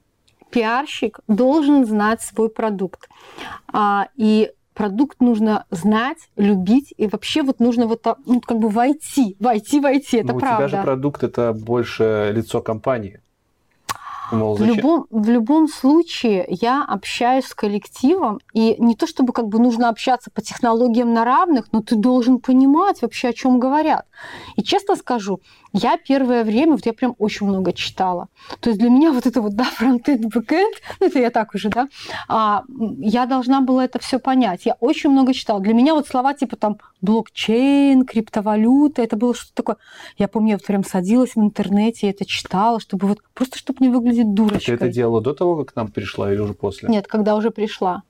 Пиарщик 0.50 1.20
должен 1.26 1.84
знать 1.86 2.20
свой 2.22 2.48
продукт. 2.48 3.08
А, 3.72 4.08
и 4.14 4.52
продукт 4.74 5.20
нужно 5.20 5.64
знать, 5.70 6.18
любить, 6.36 6.92
и 6.96 7.06
вообще 7.06 7.42
вот 7.42 7.60
нужно 7.60 7.86
вот 7.86 8.04
ну, 8.26 8.40
как 8.40 8.58
бы 8.58 8.68
войти, 8.68 9.36
войти, 9.40 9.80
войти, 9.80 10.18
это 10.18 10.34
Но 10.34 10.38
правда. 10.38 10.64
У 10.64 10.68
тебя 10.68 10.78
же 10.78 10.84
продукт 10.84 11.22
это 11.22 11.52
больше 11.52 12.30
лицо 12.34 12.60
компании. 12.60 13.20
Мол, 14.32 14.56
в, 14.56 14.62
любом, 14.62 15.06
в 15.10 15.28
любом 15.28 15.68
случае 15.68 16.46
я 16.48 16.84
общаюсь 16.84 17.46
с 17.46 17.54
коллективом, 17.54 18.40
и 18.52 18.76
не 18.78 18.94
то 18.94 19.06
чтобы 19.06 19.32
как 19.32 19.48
бы 19.48 19.58
нужно 19.58 19.88
общаться 19.88 20.30
по 20.30 20.40
технологиям 20.40 21.12
на 21.12 21.24
равных, 21.24 21.66
но 21.72 21.82
ты 21.82 21.96
должен 21.96 22.38
понимать 22.38 23.02
вообще, 23.02 23.28
о 23.28 23.32
чем 23.32 23.58
говорят. 23.58 24.06
И 24.56 24.62
честно 24.62 24.96
скажу, 24.96 25.40
я 25.74 25.98
первое 25.98 26.44
время, 26.44 26.72
вот 26.72 26.86
я 26.86 26.92
прям 26.92 27.16
очень 27.18 27.46
много 27.46 27.72
читала. 27.72 28.28
То 28.60 28.70
есть 28.70 28.80
для 28.80 28.88
меня 28.88 29.12
вот 29.12 29.26
это 29.26 29.42
вот, 29.42 29.54
да, 29.54 29.64
фронтенд, 29.64 30.24
бэкенд, 30.32 30.74
ну 31.00 31.06
это 31.08 31.18
я 31.18 31.30
так 31.30 31.52
уже, 31.54 31.68
да, 31.68 31.88
а, 32.28 32.62
я 32.98 33.26
должна 33.26 33.60
была 33.60 33.84
это 33.84 33.98
все 33.98 34.20
понять. 34.20 34.66
Я 34.66 34.74
очень 34.78 35.10
много 35.10 35.34
читала. 35.34 35.60
Для 35.60 35.74
меня 35.74 35.94
вот 35.94 36.06
слова 36.06 36.32
типа 36.32 36.54
там 36.56 36.78
блокчейн, 37.02 38.06
криптовалюта, 38.06 39.02
это 39.02 39.16
было 39.16 39.34
что-то 39.34 39.54
такое. 39.54 39.76
Я 40.16 40.28
помню, 40.28 40.50
я 40.50 40.56
вот 40.56 40.64
прям 40.64 40.84
садилась 40.84 41.34
в 41.34 41.40
интернете 41.40 42.06
и 42.06 42.10
это 42.10 42.24
читала, 42.24 42.78
чтобы 42.78 43.08
вот 43.08 43.18
просто 43.34 43.58
чтобы 43.58 43.78
не 43.80 43.88
выглядеть 43.88 44.32
дурочкой. 44.32 44.78
Ты 44.78 44.84
это 44.84 44.88
делала 44.88 45.20
до 45.20 45.34
того, 45.34 45.56
как 45.56 45.72
к 45.72 45.76
нам 45.76 45.88
пришла 45.88 46.32
или 46.32 46.38
уже 46.38 46.54
после? 46.54 46.88
Нет, 46.88 47.08
когда 47.08 47.34
уже 47.34 47.50
пришла. 47.50 48.04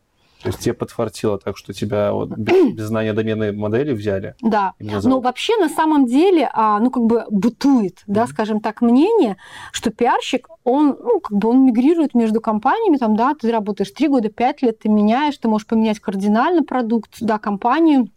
То 0.45 0.51
есть 0.51 0.61
тебе 0.61 0.74
подфартило 0.74 1.38
так, 1.38 1.57
что 1.57 1.72
тебя 1.72 2.12
вот 2.12 2.28
без, 2.36 2.74
без 2.74 2.84
знания 2.84 3.14
доменной 3.14 3.53
модели 3.53 3.92
взяли? 3.92 4.34
Да. 4.42 4.74
Но 4.78 5.20
вообще 5.20 5.57
на 5.57 5.70
самом 5.70 6.05
деле, 6.05 6.51
а, 6.53 6.78
ну 6.80 6.90
как 6.90 7.05
бы 7.05 7.24
бытует, 7.30 8.01
mm-hmm. 8.01 8.03
да, 8.09 8.26
скажем 8.26 8.61
так, 8.61 8.82
мнение, 8.82 9.38
что 9.72 9.90
пиарщик, 9.90 10.49
он, 10.62 10.99
ну 11.03 11.20
как 11.20 11.38
бы 11.38 11.49
он 11.49 11.64
мигрирует 11.64 12.12
между 12.12 12.42
компаниями, 12.42 12.99
там, 12.99 13.16
да, 13.16 13.32
ты 13.34 13.51
работаешь 13.51 13.90
3 13.90 14.09
года, 14.09 14.28
5 14.28 14.62
лет, 14.62 14.80
ты 14.80 14.90
меняешь, 14.90 15.38
ты 15.38 15.49
можешь 15.49 15.66
поменять 15.66 15.99
кардинально 15.99 16.62
продукт, 16.62 17.16
да, 17.20 17.38
компанию, 17.38 18.11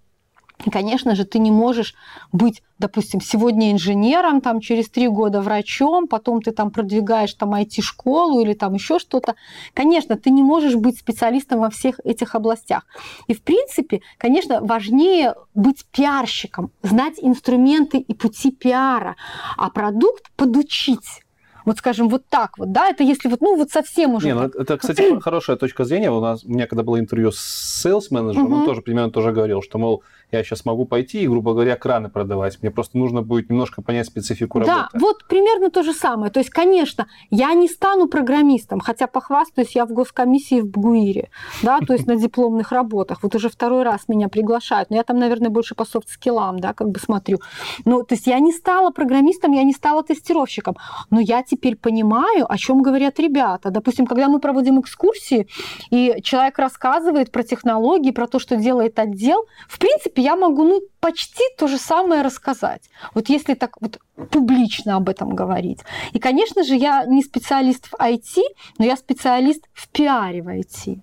и, 0.66 0.70
конечно 0.70 1.16
же, 1.16 1.24
ты 1.24 1.40
не 1.40 1.52
можешь 1.52 1.94
быть, 2.32 2.64
допустим, 2.80 3.22
сегодня 3.22 3.72
инженером, 3.72 4.42
там, 4.42 4.60
через 4.60 4.90
три 4.90 5.08
года 5.08 5.42
врачом, 5.42 6.08
потом 6.08 6.42
ты 6.42 6.52
там 6.52 6.72
продвигаешь 6.72 7.34
там 7.34 7.54
IT-школу 7.54 8.42
или 8.42 8.54
там 8.54 8.74
еще 8.74 8.98
что-то. 8.98 9.36
Конечно, 9.74 10.16
ты 10.16 10.32
не 10.32 10.42
можешь 10.42 10.76
быть 10.76 10.98
специалистом 10.98 11.60
во 11.60 11.70
всех 11.70 12.00
этих 12.04 12.34
областях. 12.34 12.86
И, 13.28 13.34
в 13.34 13.44
принципе, 13.44 14.02
конечно, 14.18 14.60
важнее 14.62 15.36
быть 15.54 15.86
пиарщиком, 15.92 16.72
знать 16.82 17.16
инструменты 17.22 18.00
и 18.00 18.14
пути 18.14 18.52
пиара, 18.52 19.16
а 19.58 19.70
продукт 19.70 20.24
подучить 20.36 21.22
вот 21.68 21.80
скажем, 21.80 22.08
вот 22.08 22.24
так 22.30 22.58
вот, 22.58 22.72
да, 22.72 22.88
это 22.88 23.04
если 23.04 23.28
вот, 23.28 23.42
ну, 23.42 23.58
вот 23.58 23.72
совсем 23.72 24.14
уже... 24.14 24.28
Не, 24.28 24.36
ну, 24.36 24.44
это, 24.44 24.78
кстати, 24.78 25.20
хорошая 25.20 25.58
точка 25.58 25.84
зрения. 25.84 26.10
У 26.10 26.22
нас, 26.22 26.46
у 26.46 26.50
меня 26.50 26.66
когда 26.66 26.82
было 26.82 26.98
интервью 26.98 27.34
с 27.34 27.86
sales 27.86 28.06
менеджером 28.10 28.54
uh-huh. 28.54 28.60
он 28.60 28.66
тоже 28.66 28.82
примерно 28.82 29.12
тоже 29.12 29.34
говорил, 29.34 29.62
что, 29.62 29.78
мол, 29.78 30.02
я 30.32 30.44
сейчас 30.44 30.66
могу 30.66 30.86
пойти 30.86 31.22
и, 31.22 31.28
грубо 31.28 31.54
говоря, 31.54 31.76
краны 31.78 32.10
продавать. 32.10 32.62
Мне 32.62 32.70
просто 32.70 32.98
нужно 32.98 33.22
будет 33.22 33.50
немножко 33.50 33.82
понять 33.82 34.08
специфику 34.08 34.60
работы. 34.60 34.78
Да, 34.94 35.00
вот 35.00 35.26
примерно 35.28 35.70
то 35.70 35.84
же 35.84 35.94
самое. 35.94 36.32
То 36.32 36.40
есть, 36.40 36.50
конечно, 36.50 37.08
я 37.30 37.54
не 37.54 37.68
стану 37.68 38.08
программистом, 38.08 38.80
хотя 38.80 39.08
похвастаюсь, 39.08 39.76
я 39.76 39.86
в 39.86 39.94
госкомиссии 39.94 40.62
в 40.62 40.68
БГУИРе, 40.68 41.30
да, 41.64 41.80
то 41.80 41.94
есть 41.94 42.08
на 42.08 42.16
дипломных 42.18 42.72
работах. 42.72 43.24
Вот 43.24 43.36
уже 43.36 43.50
второй 43.50 43.84
раз 43.84 44.10
меня 44.10 44.28
приглашают, 44.28 44.90
но 44.90 44.98
я 44.98 45.04
там, 45.04 45.18
наверное, 45.18 45.50
больше 45.50 45.76
по 45.76 45.86
софт-скиллам, 45.86 46.60
да, 46.60 46.74
как 46.74 46.90
бы 46.90 47.00
смотрю. 47.00 47.40
Ну, 47.86 48.04
то 48.04 48.16
есть 48.16 48.28
я 48.28 48.40
не 48.40 48.52
стала 48.52 48.92
программистом, 48.92 49.54
я 49.54 49.64
не 49.64 49.74
стала 49.74 50.04
тестировщиком, 50.04 50.76
но 51.10 51.22
я 51.22 51.42
теперь 51.42 51.78
понимаю, 51.78 52.52
о 52.52 52.58
чем 52.58 52.82
говорят 52.82 53.20
ребята. 53.20 53.70
Допустим, 53.70 54.06
когда 54.06 54.28
мы 54.28 54.40
проводим 54.40 54.82
экскурсии, 54.82 55.48
и 55.90 56.18
человек 56.22 56.60
рассказывает 56.60 57.32
про 57.32 57.44
технологии, 57.44 58.12
про 58.12 58.28
то, 58.28 58.40
что 58.40 58.58
делает 58.58 59.00
отдел, 59.00 59.46
в 59.70 59.80
принципе, 59.80 60.17
я 60.22 60.36
могу, 60.36 60.64
ну, 60.64 60.82
почти 61.00 61.44
то 61.58 61.68
же 61.68 61.78
самое 61.78 62.22
рассказать. 62.22 62.90
Вот 63.14 63.30
если 63.30 63.54
так 63.54 63.82
вот 63.82 64.00
публично 64.32 64.96
об 64.96 65.10
этом 65.10 65.36
говорить. 65.36 65.80
И, 66.14 66.20
конечно 66.20 66.64
же, 66.64 66.76
я 66.76 67.06
не 67.06 67.24
специалист 67.24 67.88
в 67.88 67.94
IT, 67.94 68.42
но 68.78 68.86
я 68.86 68.96
специалист 68.96 69.68
в 69.74 69.88
пиаре 69.90 70.42
в 70.42 70.48
IT. 70.48 71.00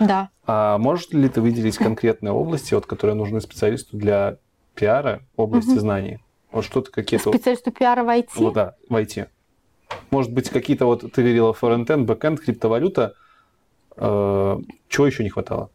Да. 0.00 0.30
А 0.46 0.78
можешь 0.78 1.10
ли 1.10 1.28
ты 1.28 1.40
выделить 1.40 1.76
конкретные 1.76 2.32
области, 2.32 2.74
вот, 2.74 2.86
которые 2.86 3.14
нужны 3.14 3.40
специалисту 3.40 3.96
для 3.96 4.38
пиара, 4.74 5.22
области 5.36 5.70
угу. 5.70 5.80
знаний? 5.80 6.18
Вот 6.52 6.64
что-то 6.64 6.90
какие-то... 6.90 7.30
Специалисту 7.30 7.70
пиара 7.70 8.02
в 8.04 8.08
IT? 8.08 8.30
Вот, 8.36 8.54
да, 8.54 8.74
в 8.88 8.94
IT. 8.94 9.28
Может 10.10 10.32
быть, 10.32 10.50
какие-то 10.50 10.86
вот, 10.86 11.00
ты 11.12 11.22
говорила, 11.22 11.52
фронтенд, 11.52 12.06
бэкенд, 12.06 12.40
криптовалюта. 12.40 13.14
Э, 13.96 14.58
чего 14.88 15.06
еще 15.06 15.22
не 15.22 15.30
хватало? 15.30 15.70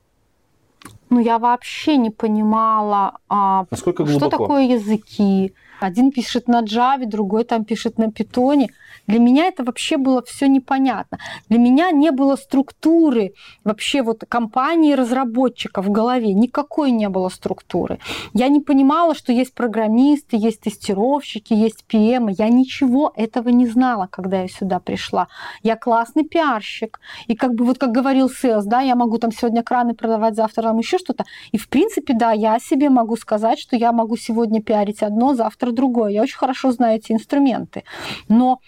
Ну, 1.12 1.20
я 1.20 1.40
вообще 1.40 1.98
не 1.98 2.10
понимала, 2.10 3.18
а, 3.28 3.66
Насколько 3.70 4.06
что 4.06 4.30
такое 4.30 4.64
языки. 4.64 5.54
Один 5.84 6.12
пишет 6.12 6.48
на 6.48 6.62
Java, 6.62 7.06
другой 7.06 7.44
там 7.44 7.66
пишет 7.66 7.98
на 7.98 8.06
Python. 8.06 8.68
Для 9.08 9.20
меня 9.20 9.48
это 9.48 9.64
вообще 9.64 9.98
было 9.98 10.22
все 10.22 10.48
непонятно. 10.48 11.18
Для 11.50 11.58
меня 11.58 11.92
не 11.92 12.12
было 12.12 12.36
структуры 12.36 13.34
вообще 13.64 14.04
вот 14.04 14.24
компании 14.28 14.94
разработчиков 14.94 15.86
в 15.86 15.92
голове. 15.92 16.34
Никакой 16.34 16.92
не 16.92 17.10
было 17.10 17.30
структуры. 17.30 18.00
Я 18.34 18.48
не 18.48 18.60
понимала, 18.60 19.16
что 19.16 19.32
есть 19.32 19.54
программисты, 19.54 20.38
есть 20.38 20.62
тестировщики, 20.62 21.54
есть 21.54 21.84
PM. 21.92 22.34
Я 22.38 22.50
ничего 22.50 23.12
этого 23.16 23.50
не 23.50 23.68
знала, 23.68 24.08
когда 24.12 24.42
я 24.42 24.48
сюда 24.48 24.80
пришла. 24.80 25.28
Я 25.64 25.76
классный 25.76 26.24
пиарщик. 26.24 27.00
И 27.28 27.36
как 27.36 27.56
бы 27.56 27.66
вот 27.66 27.78
как 27.80 27.92
говорил 27.92 28.28
Sales, 28.28 28.64
да, 28.66 28.82
я 28.82 28.96
могу 28.96 29.18
там 29.18 29.32
сегодня 29.32 29.64
краны 29.64 29.94
продавать, 29.96 30.36
завтра 30.36 30.64
там 30.64 30.78
еще 30.78 30.98
что-то. 30.98 31.26
И 31.52 31.58
в 31.58 31.68
принципе, 31.70 32.14
да, 32.14 32.32
я 32.32 32.60
себе 32.60 32.90
могу 32.90 33.18
сказать, 33.18 33.60
что 33.60 33.76
я 33.76 33.92
могу 33.92 34.16
сегодня 34.16 34.62
пиарить 34.62 35.02
одно, 35.02 35.34
завтра 35.34 35.71
другое. 35.72 36.12
Я 36.12 36.22
очень 36.22 36.38
хорошо 36.38 36.72
знаю 36.72 36.98
эти 36.98 37.12
инструменты. 37.12 37.84
Но 38.28 38.60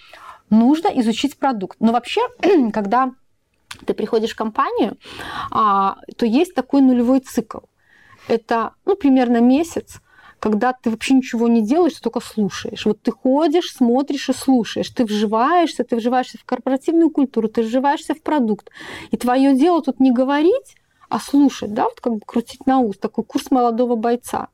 нужно 0.49 0.87
изучить 0.99 1.37
продукт. 1.37 1.77
Но 1.79 1.91
вообще, 1.91 2.21
когда 2.73 3.11
ты 3.85 3.93
приходишь 3.93 4.31
в 4.31 4.35
компанию, 4.35 4.97
а, 5.51 5.97
то 6.17 6.25
есть 6.25 6.53
такой 6.53 6.81
нулевой 6.81 7.19
цикл. 7.19 7.59
Это 8.27 8.73
ну, 8.85 8.95
примерно 8.95 9.41
месяц, 9.41 9.99
когда 10.39 10.73
ты 10.73 10.89
вообще 10.89 11.13
ничего 11.13 11.47
не 11.47 11.61
делаешь, 11.61 11.99
только 11.99 12.19
слушаешь. 12.19 12.85
Вот 12.85 13.01
ты 13.01 13.11
ходишь, 13.11 13.71
смотришь 13.71 14.29
и 14.29 14.33
слушаешь. 14.33 14.89
Ты 14.89 15.05
вживаешься, 15.05 15.83
ты 15.83 15.95
вживаешься 15.95 16.37
в 16.37 16.43
корпоративную 16.43 17.09
культуру, 17.09 17.47
ты 17.47 17.61
вживаешься 17.61 18.13
в 18.13 18.21
продукт. 18.21 18.69
И 19.11 19.17
твое 19.17 19.55
дело 19.55 19.81
тут 19.81 19.99
не 19.99 20.11
говорить, 20.11 20.75
а 21.09 21.19
слушать, 21.19 21.73
да, 21.73 21.83
вот 21.83 21.99
как 22.01 22.13
бы 22.13 22.21
крутить 22.25 22.65
на 22.65 22.79
ус, 22.79 22.97
такой 22.97 23.23
курс 23.23 23.51
молодого 23.51 23.95
бойца. 23.95 24.47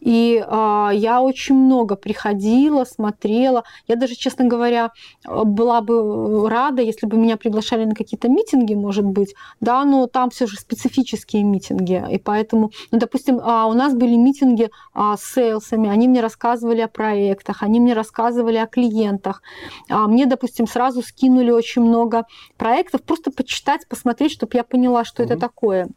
И 0.00 0.44
э, 0.46 0.90
я 0.94 1.20
очень 1.20 1.54
много 1.54 1.96
приходила, 1.96 2.84
смотрела. 2.84 3.64
Я 3.88 3.96
даже, 3.96 4.14
честно 4.14 4.44
говоря, 4.44 4.92
была 5.24 5.80
бы 5.80 6.48
рада, 6.48 6.82
если 6.82 7.06
бы 7.06 7.16
меня 7.16 7.36
приглашали 7.36 7.84
на 7.84 7.94
какие-то 7.94 8.28
митинги, 8.28 8.74
может 8.74 9.04
быть, 9.04 9.34
да, 9.60 9.84
но 9.84 10.06
там 10.06 10.30
все 10.30 10.46
же 10.46 10.56
специфические 10.56 11.42
митинги, 11.44 12.04
и 12.10 12.18
поэтому, 12.18 12.70
ну, 12.90 12.98
допустим, 12.98 13.38
э, 13.38 13.64
у 13.64 13.72
нас 13.72 13.94
были 13.94 14.14
митинги 14.16 14.70
э, 14.94 15.14
с 15.18 15.34
сейлсами, 15.34 15.88
они 15.88 16.08
мне 16.08 16.20
рассказывали 16.20 16.80
о 16.80 16.88
проектах, 16.88 17.62
они 17.62 17.80
мне 17.80 17.94
рассказывали 17.94 18.56
о 18.56 18.66
клиентах. 18.66 19.42
А 19.88 20.06
мне, 20.06 20.26
допустим, 20.26 20.66
сразу 20.66 21.02
скинули 21.02 21.50
очень 21.50 21.82
много 21.82 22.26
проектов, 22.56 23.02
просто 23.02 23.30
почитать, 23.30 23.86
посмотреть, 23.88 24.32
чтобы 24.32 24.52
я 24.54 24.64
поняла, 24.64 25.04
что 25.04 25.22
mm-hmm. 25.22 25.26
это 25.26 25.38
такое. 25.38 25.88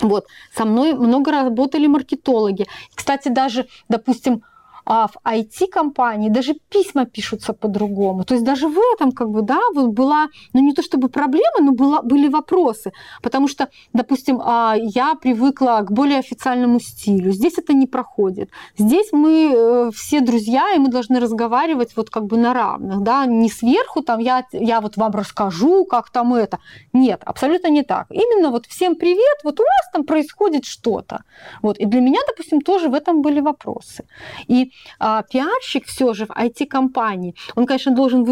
Вот. 0.00 0.26
Со 0.54 0.64
мной 0.64 0.94
много 0.94 1.30
работали 1.32 1.86
маркетологи. 1.86 2.66
Кстати, 2.94 3.28
даже, 3.28 3.66
допустим, 3.88 4.42
а 4.90 5.06
в 5.06 5.16
IT-компании 5.22 6.30
даже 6.30 6.54
письма 6.54 7.04
пишутся 7.04 7.52
по-другому. 7.52 8.24
То 8.24 8.34
есть 8.34 8.44
даже 8.46 8.68
в 8.68 8.78
этом 8.94 9.12
как 9.12 9.28
бы, 9.28 9.42
да, 9.42 9.60
вот 9.74 9.88
была, 9.88 10.28
ну 10.54 10.60
не 10.60 10.72
то 10.72 10.82
чтобы 10.82 11.10
проблема, 11.10 11.60
но 11.60 11.72
была, 11.72 12.00
были 12.00 12.28
вопросы. 12.28 12.92
Потому 13.22 13.48
что, 13.48 13.68
допустим, 13.92 14.40
а, 14.42 14.74
я 14.78 15.14
привыкла 15.14 15.82
к 15.82 15.92
более 15.92 16.18
официальному 16.18 16.80
стилю. 16.80 17.32
Здесь 17.32 17.58
это 17.58 17.74
не 17.74 17.86
проходит. 17.86 18.48
Здесь 18.78 19.12
мы 19.12 19.52
э, 19.54 19.90
все 19.94 20.20
друзья, 20.20 20.74
и 20.74 20.78
мы 20.78 20.88
должны 20.88 21.20
разговаривать 21.20 21.94
вот 21.94 22.08
как 22.08 22.24
бы 22.24 22.38
на 22.38 22.54
равных, 22.54 23.02
да, 23.02 23.26
не 23.26 23.50
сверху 23.50 24.00
там 24.02 24.20
я, 24.20 24.46
я 24.52 24.80
вот 24.80 24.96
вам 24.96 25.12
расскажу, 25.12 25.84
как 25.84 26.08
там 26.08 26.32
это. 26.32 26.60
Нет, 26.94 27.20
абсолютно 27.26 27.68
не 27.68 27.82
так. 27.82 28.06
Именно 28.10 28.50
вот 28.50 28.64
всем 28.66 28.96
привет, 28.96 29.38
вот 29.44 29.60
у 29.60 29.62
нас 29.62 29.90
там 29.92 30.04
происходит 30.04 30.64
что-то. 30.64 31.24
Вот. 31.60 31.76
И 31.78 31.84
для 31.84 32.00
меня, 32.00 32.20
допустим, 32.26 32.62
тоже 32.62 32.88
в 32.88 32.94
этом 32.94 33.20
были 33.20 33.40
вопросы. 33.40 34.04
И 34.46 34.72
а, 34.98 35.22
пиарщик 35.22 35.86
все 35.86 36.12
же 36.14 36.26
в 36.26 36.30
IT-компании, 36.30 37.34
он, 37.54 37.66
конечно, 37.66 37.94
должен 37.94 38.24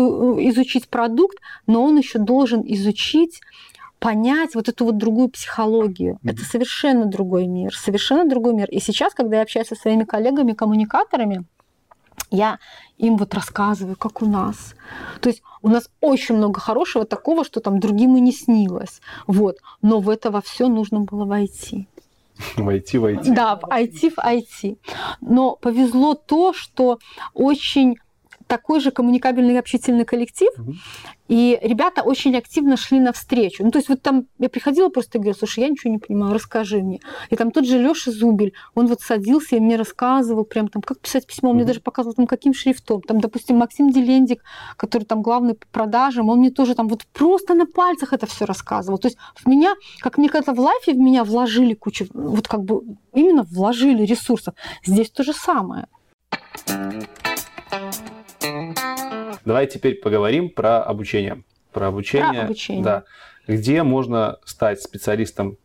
изучить 0.48 0.88
продукт, 0.88 1.38
но 1.66 1.82
он 1.82 1.96
еще 1.98 2.18
должен 2.18 2.62
изучить 2.64 3.40
понять 3.98 4.54
вот 4.54 4.68
эту 4.68 4.84
вот 4.84 4.98
другую 4.98 5.28
психологию. 5.28 6.14
Mm-hmm. 6.14 6.30
Это 6.30 6.44
совершенно 6.44 7.06
другой 7.06 7.46
мир, 7.46 7.74
совершенно 7.74 8.28
другой 8.28 8.54
мир. 8.54 8.68
И 8.70 8.80
сейчас, 8.80 9.14
когда 9.14 9.36
я 9.36 9.42
общаюсь 9.42 9.68
со 9.68 9.74
своими 9.74 10.04
коллегами, 10.04 10.52
коммуникаторами, 10.52 11.44
я 12.30 12.58
им 12.98 13.16
вот 13.16 13.34
рассказываю, 13.34 13.96
как 13.96 14.22
у 14.22 14.26
нас. 14.26 14.74
То 15.20 15.28
есть 15.28 15.42
у 15.62 15.68
нас 15.68 15.88
очень 16.00 16.36
много 16.36 16.60
хорошего 16.60 17.04
такого, 17.04 17.44
что 17.44 17.60
там 17.60 17.78
другим 17.78 18.16
и 18.16 18.20
не 18.20 18.32
снилось. 18.32 19.00
Вот. 19.26 19.58
Но 19.82 20.00
в 20.00 20.10
это 20.10 20.30
во 20.30 20.40
все 20.40 20.68
нужно 20.68 21.00
было 21.00 21.24
войти. 21.24 21.88
Войти 22.56 22.98
в 22.98 23.04
IT. 23.04 23.34
Да, 23.34 23.56
в 23.56 23.64
IT 23.64 24.10
в 24.10 24.18
IT. 24.18 24.78
Но 25.20 25.56
повезло 25.56 26.14
то, 26.14 26.52
что 26.52 26.98
очень 27.34 27.96
такой 28.46 28.80
же 28.80 28.90
коммуникабельный 28.90 29.54
и 29.54 29.58
общительный 29.58 30.04
коллектив, 30.04 30.50
угу. 30.58 30.74
и 31.28 31.58
ребята 31.62 32.02
очень 32.02 32.36
активно 32.36 32.76
шли 32.76 33.00
навстречу. 33.00 33.64
Ну, 33.64 33.70
то 33.70 33.78
есть 33.78 33.88
вот 33.88 34.02
там 34.02 34.26
я 34.38 34.48
приходила 34.48 34.88
просто 34.88 35.18
и 35.18 35.20
говорила, 35.20 35.38
слушай, 35.38 35.60
я 35.60 35.68
ничего 35.68 35.92
не 35.92 35.98
понимаю, 35.98 36.34
расскажи 36.34 36.78
мне. 36.78 37.00
И 37.30 37.36
там 37.36 37.50
тот 37.50 37.66
же 37.66 37.78
Лёша 37.78 38.10
Зубель, 38.10 38.52
он 38.74 38.86
вот 38.86 39.00
садился 39.00 39.56
и 39.56 39.60
мне 39.60 39.76
рассказывал 39.76 40.44
прям 40.44 40.68
там, 40.68 40.82
как 40.82 41.00
писать 41.00 41.26
письмо, 41.26 41.50
он 41.50 41.56
мне 41.56 41.64
даже 41.64 41.80
показывал 41.80 42.14
там, 42.14 42.26
каким 42.26 42.54
шрифтом. 42.54 43.02
Там, 43.02 43.20
допустим, 43.20 43.56
Максим 43.56 43.90
Делендик, 43.90 44.42
который 44.76 45.04
там 45.04 45.22
главный 45.22 45.54
по 45.54 45.66
продажам, 45.72 46.28
он 46.28 46.38
мне 46.38 46.50
тоже 46.50 46.74
там 46.74 46.88
вот 46.88 47.04
просто 47.12 47.54
на 47.54 47.66
пальцах 47.66 48.12
это 48.12 48.26
все 48.26 48.44
рассказывал. 48.44 48.98
То 48.98 49.08
есть 49.08 49.18
в 49.34 49.46
меня, 49.48 49.74
как 50.00 50.18
мне 50.18 50.28
когда 50.28 50.52
в 50.52 50.60
лайфе 50.60 50.92
в 50.92 50.98
меня 50.98 51.24
вложили 51.24 51.74
кучу, 51.74 52.06
вот 52.12 52.46
как 52.46 52.62
бы 52.62 52.82
именно 53.12 53.42
вложили 53.42 54.04
ресурсов. 54.04 54.54
Здесь 54.84 55.10
то 55.10 55.24
же 55.24 55.32
самое. 55.32 55.88
Давай 59.44 59.66
теперь 59.66 59.96
поговорим 60.00 60.50
про 60.50 60.82
обучение. 60.82 61.44
Про 61.72 61.88
обучение. 61.88 62.32
Про 62.32 62.42
обучение. 62.42 62.84
Да. 62.84 63.04
Где 63.46 63.82
можно 63.82 64.38
стать 64.44 64.82
специалистом 64.82 65.56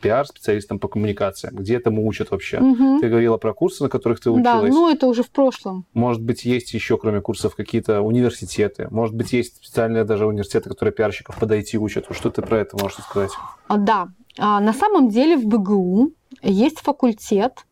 пиар, 0.00 0.26
специалистом 0.26 0.78
по 0.78 0.88
коммуникациям? 0.88 1.54
Где 1.56 1.76
этому 1.76 2.06
учат 2.06 2.30
вообще? 2.30 2.58
Угу. 2.58 3.00
Ты 3.00 3.08
говорила 3.08 3.36
про 3.36 3.54
курсы, 3.54 3.82
на 3.82 3.88
которых 3.88 4.20
ты 4.20 4.30
училась. 4.30 4.44
Да, 4.44 4.62
ну 4.62 4.90
это 4.90 5.06
уже 5.06 5.22
в 5.22 5.30
прошлом. 5.30 5.86
Может 5.94 6.22
быть, 6.22 6.44
есть 6.44 6.74
еще, 6.74 6.96
кроме 6.98 7.20
курсов, 7.20 7.54
какие-то 7.54 8.00
университеты? 8.00 8.88
Может 8.90 9.14
быть, 9.14 9.32
есть 9.32 9.56
специальные 9.56 10.04
даже 10.04 10.26
университеты, 10.26 10.70
которые 10.70 10.92
пиарщиков 10.92 11.38
подойти 11.38 11.78
учат? 11.78 12.06
Что 12.10 12.30
ты 12.30 12.42
про 12.42 12.58
это 12.58 12.76
можешь 12.76 12.98
сказать? 12.98 13.30
А, 13.68 13.76
да. 13.76 14.08
А, 14.38 14.60
на 14.60 14.72
самом 14.72 15.08
деле 15.08 15.36
в 15.36 15.46
БГУ 15.46 16.12
есть 16.42 16.80
факультет 16.80 17.66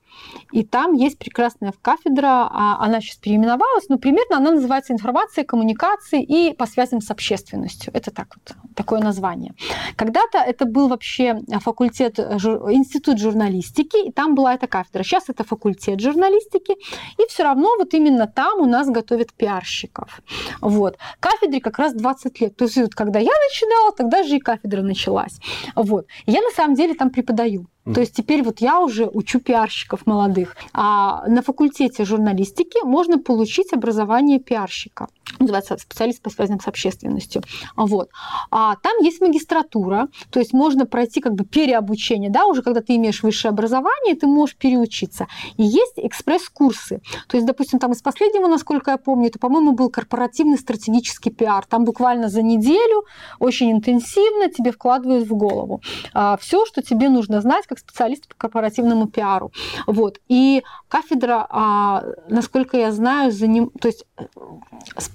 и 0.52 0.64
там 0.64 0.94
есть 0.94 1.18
прекрасная 1.18 1.72
кафедра, 1.82 2.48
а, 2.50 2.84
она 2.84 3.00
сейчас 3.00 3.16
переименовалась, 3.16 3.88
но 3.88 3.98
примерно 3.98 4.36
она 4.36 4.52
называется 4.52 4.92
«Информация, 4.92 5.44
коммуникации 5.44 6.22
и 6.22 6.54
по 6.54 6.66
связям 6.66 7.00
с 7.00 7.10
общественностью». 7.10 7.92
Это 7.94 8.10
так 8.10 8.36
вот, 8.36 8.56
такое 8.74 9.00
название. 9.00 9.54
Когда-то 9.96 10.38
это 10.38 10.64
был 10.64 10.88
вообще 10.88 11.40
факультет, 11.60 12.18
институт 12.18 13.18
журналистики, 13.18 14.08
и 14.08 14.12
там 14.12 14.34
была 14.34 14.54
эта 14.54 14.66
кафедра. 14.66 15.02
Сейчас 15.02 15.24
это 15.28 15.44
факультет 15.44 16.00
журналистики, 16.00 16.72
и 16.72 17.28
все 17.28 17.42
равно 17.42 17.68
вот 17.78 17.94
именно 17.94 18.26
там 18.26 18.60
у 18.60 18.66
нас 18.66 18.88
готовят 18.88 19.32
пиарщиков. 19.32 20.22
Вот. 20.60 20.96
Кафедре 21.20 21.60
как 21.60 21.78
раз 21.78 21.94
20 21.94 22.40
лет. 22.40 22.56
То 22.56 22.64
есть 22.64 22.76
вот, 22.76 22.94
когда 22.94 23.18
я 23.18 23.32
начинала, 23.48 23.92
тогда 23.92 24.22
же 24.22 24.36
и 24.36 24.40
кафедра 24.40 24.82
началась. 24.82 25.38
Вот. 25.74 26.06
Я 26.26 26.40
на 26.40 26.50
самом 26.50 26.74
деле 26.74 26.94
там 26.94 27.10
преподаю. 27.10 27.66
То 27.94 28.00
есть 28.00 28.14
теперь 28.14 28.42
вот 28.42 28.60
я 28.60 28.80
уже 28.80 29.06
учу 29.06 29.40
пиарщиков 29.40 30.06
молодых. 30.06 30.56
А 30.72 31.26
на 31.28 31.42
факультете 31.42 32.04
журналистики 32.04 32.84
можно 32.84 33.18
получить 33.18 33.72
образование 33.72 34.38
пиарщика 34.38 35.08
называется 35.38 35.76
специалист 35.78 36.22
по 36.22 36.30
связям 36.30 36.60
с 36.60 36.66
общественностью. 36.66 37.42
Вот. 37.76 38.10
А 38.50 38.76
там 38.76 38.92
есть 39.02 39.20
магистратура, 39.20 40.08
то 40.30 40.38
есть 40.40 40.52
можно 40.52 40.86
пройти 40.86 41.20
как 41.20 41.34
бы 41.34 41.44
переобучение, 41.44 42.30
да, 42.30 42.46
уже 42.46 42.62
когда 42.62 42.80
ты 42.80 42.96
имеешь 42.96 43.22
высшее 43.22 43.50
образование, 43.50 44.14
ты 44.14 44.26
можешь 44.26 44.56
переучиться. 44.56 45.26
И 45.56 45.62
есть 45.62 45.94
экспресс-курсы. 45.96 47.00
То 47.28 47.36
есть, 47.36 47.46
допустим, 47.46 47.78
там 47.78 47.92
из 47.92 48.02
последнего, 48.02 48.48
насколько 48.48 48.90
я 48.90 48.96
помню, 48.96 49.28
это, 49.28 49.38
по-моему, 49.38 49.72
был 49.72 49.90
корпоративный 49.90 50.58
стратегический 50.58 51.30
пиар. 51.30 51.64
Там 51.66 51.84
буквально 51.84 52.28
за 52.28 52.42
неделю 52.42 53.04
очень 53.38 53.72
интенсивно 53.72 54.48
тебе 54.48 54.72
вкладывают 54.72 55.28
в 55.28 55.34
голову 55.34 55.80
а, 56.12 56.36
все, 56.36 56.64
что 56.66 56.82
тебе 56.82 57.08
нужно 57.08 57.40
знать 57.40 57.66
как 57.66 57.78
специалист 57.78 58.28
по 58.28 58.34
корпоративному 58.34 59.06
пиару. 59.06 59.52
Вот. 59.86 60.18
И 60.28 60.62
кафедра, 60.88 61.46
а, 61.48 62.04
насколько 62.28 62.76
я 62.76 62.92
знаю, 62.92 63.32
за 63.32 63.46
ним, 63.46 63.70
то 63.80 63.88
есть 63.88 64.04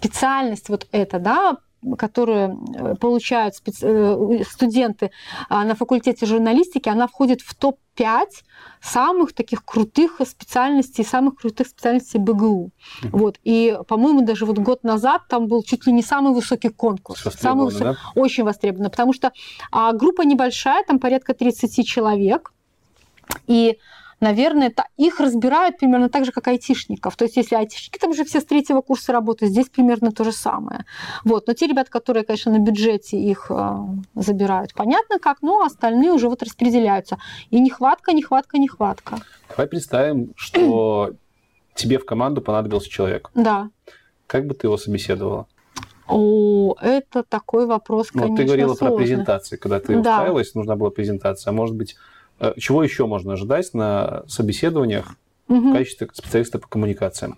специальность 0.03 0.69
вот 0.69 0.87
эта, 0.91 1.19
да, 1.19 1.57
которую 1.97 2.59
э, 2.75 2.95
получают 2.95 3.55
специ... 3.55 3.85
Э, 3.85 4.43
студенты 4.49 5.11
а, 5.49 5.63
на 5.65 5.75
факультете 5.75 6.25
журналистики, 6.25 6.89
она 6.89 7.07
входит 7.07 7.41
в 7.41 7.53
топ-5 7.55 8.27
самых 8.81 9.33
таких 9.33 9.65
крутых 9.65 10.21
специальностей, 10.25 11.03
самых 11.03 11.35
крутых 11.35 11.67
специальностей 11.67 12.19
БГУ. 12.19 12.71
Mm-hmm. 12.71 13.09
Вот. 13.11 13.39
И, 13.43 13.77
по-моему, 13.87 14.21
даже 14.21 14.45
вот 14.45 14.59
год 14.59 14.83
назад 14.83 15.23
там 15.27 15.47
был 15.47 15.63
чуть 15.63 15.85
ли 15.85 15.93
не 15.93 16.03
самый 16.03 16.33
высокий 16.33 16.69
конкурс. 16.69 17.23
Самый 17.39 17.65
высокий, 17.65 17.83
да? 17.83 17.97
Очень 18.15 18.43
востребовано, 18.43 18.89
потому 18.89 19.13
что 19.13 19.31
а, 19.71 19.93
группа 19.93 20.21
небольшая, 20.21 20.83
там 20.85 20.99
порядка 20.99 21.33
30 21.33 21.85
человек, 21.85 22.53
и 23.47 23.77
наверное, 24.23 24.73
их 24.97 25.19
разбирают 25.19 25.77
примерно 25.77 26.09
так 26.09 26.25
же, 26.25 26.31
как 26.31 26.47
айтишников. 26.47 27.15
То 27.15 27.25
есть, 27.25 27.37
если 27.37 27.55
айтишники 27.55 27.99
там 27.99 28.11
уже 28.11 28.23
все 28.23 28.39
с 28.39 28.45
третьего 28.45 28.81
курса 28.81 29.11
работают, 29.11 29.51
здесь 29.51 29.69
примерно 29.69 30.11
то 30.11 30.23
же 30.23 30.31
самое. 30.31 30.85
Вот. 31.23 31.47
Но 31.47 31.53
те 31.53 31.67
ребята, 31.67 31.91
которые, 31.91 32.23
конечно, 32.23 32.51
на 32.51 32.59
бюджете 32.59 33.17
их 33.17 33.47
э, 33.49 33.77
забирают, 34.15 34.73
понятно 34.73 35.19
как, 35.19 35.41
но 35.41 35.63
остальные 35.63 36.11
уже 36.11 36.29
вот 36.29 36.41
распределяются. 36.41 37.17
И 37.51 37.59
нехватка, 37.59 38.13
нехватка, 38.13 38.57
нехватка. 38.57 39.17
Давай 39.49 39.67
представим, 39.67 40.33
что 40.35 41.11
тебе 41.75 41.99
в 41.99 42.05
команду 42.05 42.41
понадобился 42.41 42.89
человек. 42.89 43.29
Да. 43.35 43.69
Как 44.27 44.47
бы 44.47 44.53
ты 44.53 44.67
его 44.67 44.77
собеседовала? 44.77 45.47
О, 46.07 46.75
это 46.81 47.23
такой 47.23 47.65
вопрос, 47.65 48.11
конечно, 48.11 48.31
ну, 48.31 48.37
Ты 48.37 48.43
говорила 48.43 48.73
сложный. 48.73 48.87
про 48.87 48.97
презентации. 48.97 49.55
Когда 49.55 49.79
ты 49.79 49.93
да. 49.93 49.99
устраивалась, 49.99 50.53
нужна 50.53 50.75
была 50.75 50.89
презентация. 50.89 51.51
А 51.51 51.53
может 51.53 51.75
быть, 51.75 51.95
чего 52.57 52.83
еще 52.83 53.05
можно 53.05 53.33
ожидать 53.33 53.73
на 53.73 54.23
собеседованиях 54.27 55.15
угу. 55.47 55.69
в 55.69 55.73
качестве 55.73 56.09
специалиста 56.13 56.59
по 56.59 56.67
коммуникациям? 56.67 57.37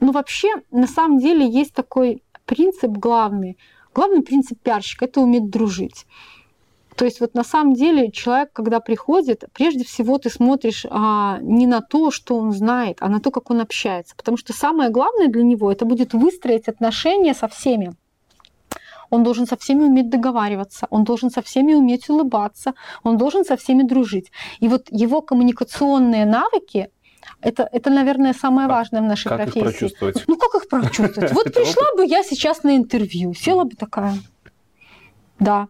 Ну, 0.00 0.12
вообще, 0.12 0.48
на 0.70 0.86
самом 0.86 1.18
деле, 1.18 1.48
есть 1.48 1.74
такой 1.74 2.22
принцип 2.46 2.90
главный. 2.90 3.58
Главный 3.94 4.22
принцип 4.22 4.58
пиарщика– 4.60 5.04
это 5.06 5.20
уметь 5.20 5.50
дружить. 5.50 6.06
То 6.96 7.04
есть 7.04 7.20
вот 7.20 7.34
на 7.34 7.44
самом 7.44 7.74
деле 7.74 8.10
человек, 8.10 8.52
когда 8.52 8.80
приходит, 8.80 9.44
прежде 9.54 9.84
всего 9.84 10.18
ты 10.18 10.28
смотришь 10.28 10.84
а, 10.90 11.38
не 11.40 11.66
на 11.66 11.80
то, 11.80 12.10
что 12.10 12.36
он 12.36 12.52
знает, 12.52 12.98
а 13.00 13.08
на 13.08 13.20
то, 13.20 13.30
как 13.30 13.50
он 13.50 13.60
общается. 13.60 14.14
Потому 14.16 14.36
что 14.36 14.52
самое 14.52 14.90
главное 14.90 15.28
для 15.28 15.42
него 15.42 15.72
это 15.72 15.84
будет 15.84 16.12
выстроить 16.12 16.68
отношения 16.68 17.32
со 17.32 17.48
всеми 17.48 17.94
он 19.10 19.22
должен 19.22 19.46
со 19.46 19.56
всеми 19.56 19.84
уметь 19.84 20.08
договариваться, 20.08 20.86
он 20.90 21.04
должен 21.04 21.30
со 21.30 21.42
всеми 21.42 21.74
уметь 21.74 22.08
улыбаться, 22.08 22.74
он 23.02 23.16
должен 23.16 23.44
со 23.44 23.56
всеми 23.56 23.82
дружить. 23.82 24.30
И 24.60 24.68
вот 24.68 24.86
его 24.90 25.20
коммуникационные 25.20 26.24
навыки 26.24 26.88
это, 27.42 27.68
это, 27.72 27.90
наверное, 27.90 28.32
самое 28.32 28.68
важное 28.68 29.02
в 29.02 29.04
нашей 29.04 29.28
как 29.28 29.38
профессии. 29.38 29.58
Их 29.58 29.64
прочувствовать? 29.64 30.24
Ну, 30.26 30.36
как 30.36 30.62
их 30.62 30.68
прочувствовать? 30.68 31.32
Вот 31.32 31.44
пришла 31.54 31.94
бы 31.96 32.06
я 32.06 32.22
сейчас 32.22 32.62
на 32.62 32.76
интервью, 32.76 33.34
села 33.34 33.64
бы 33.64 33.76
такая. 33.76 34.14
Да, 35.38 35.68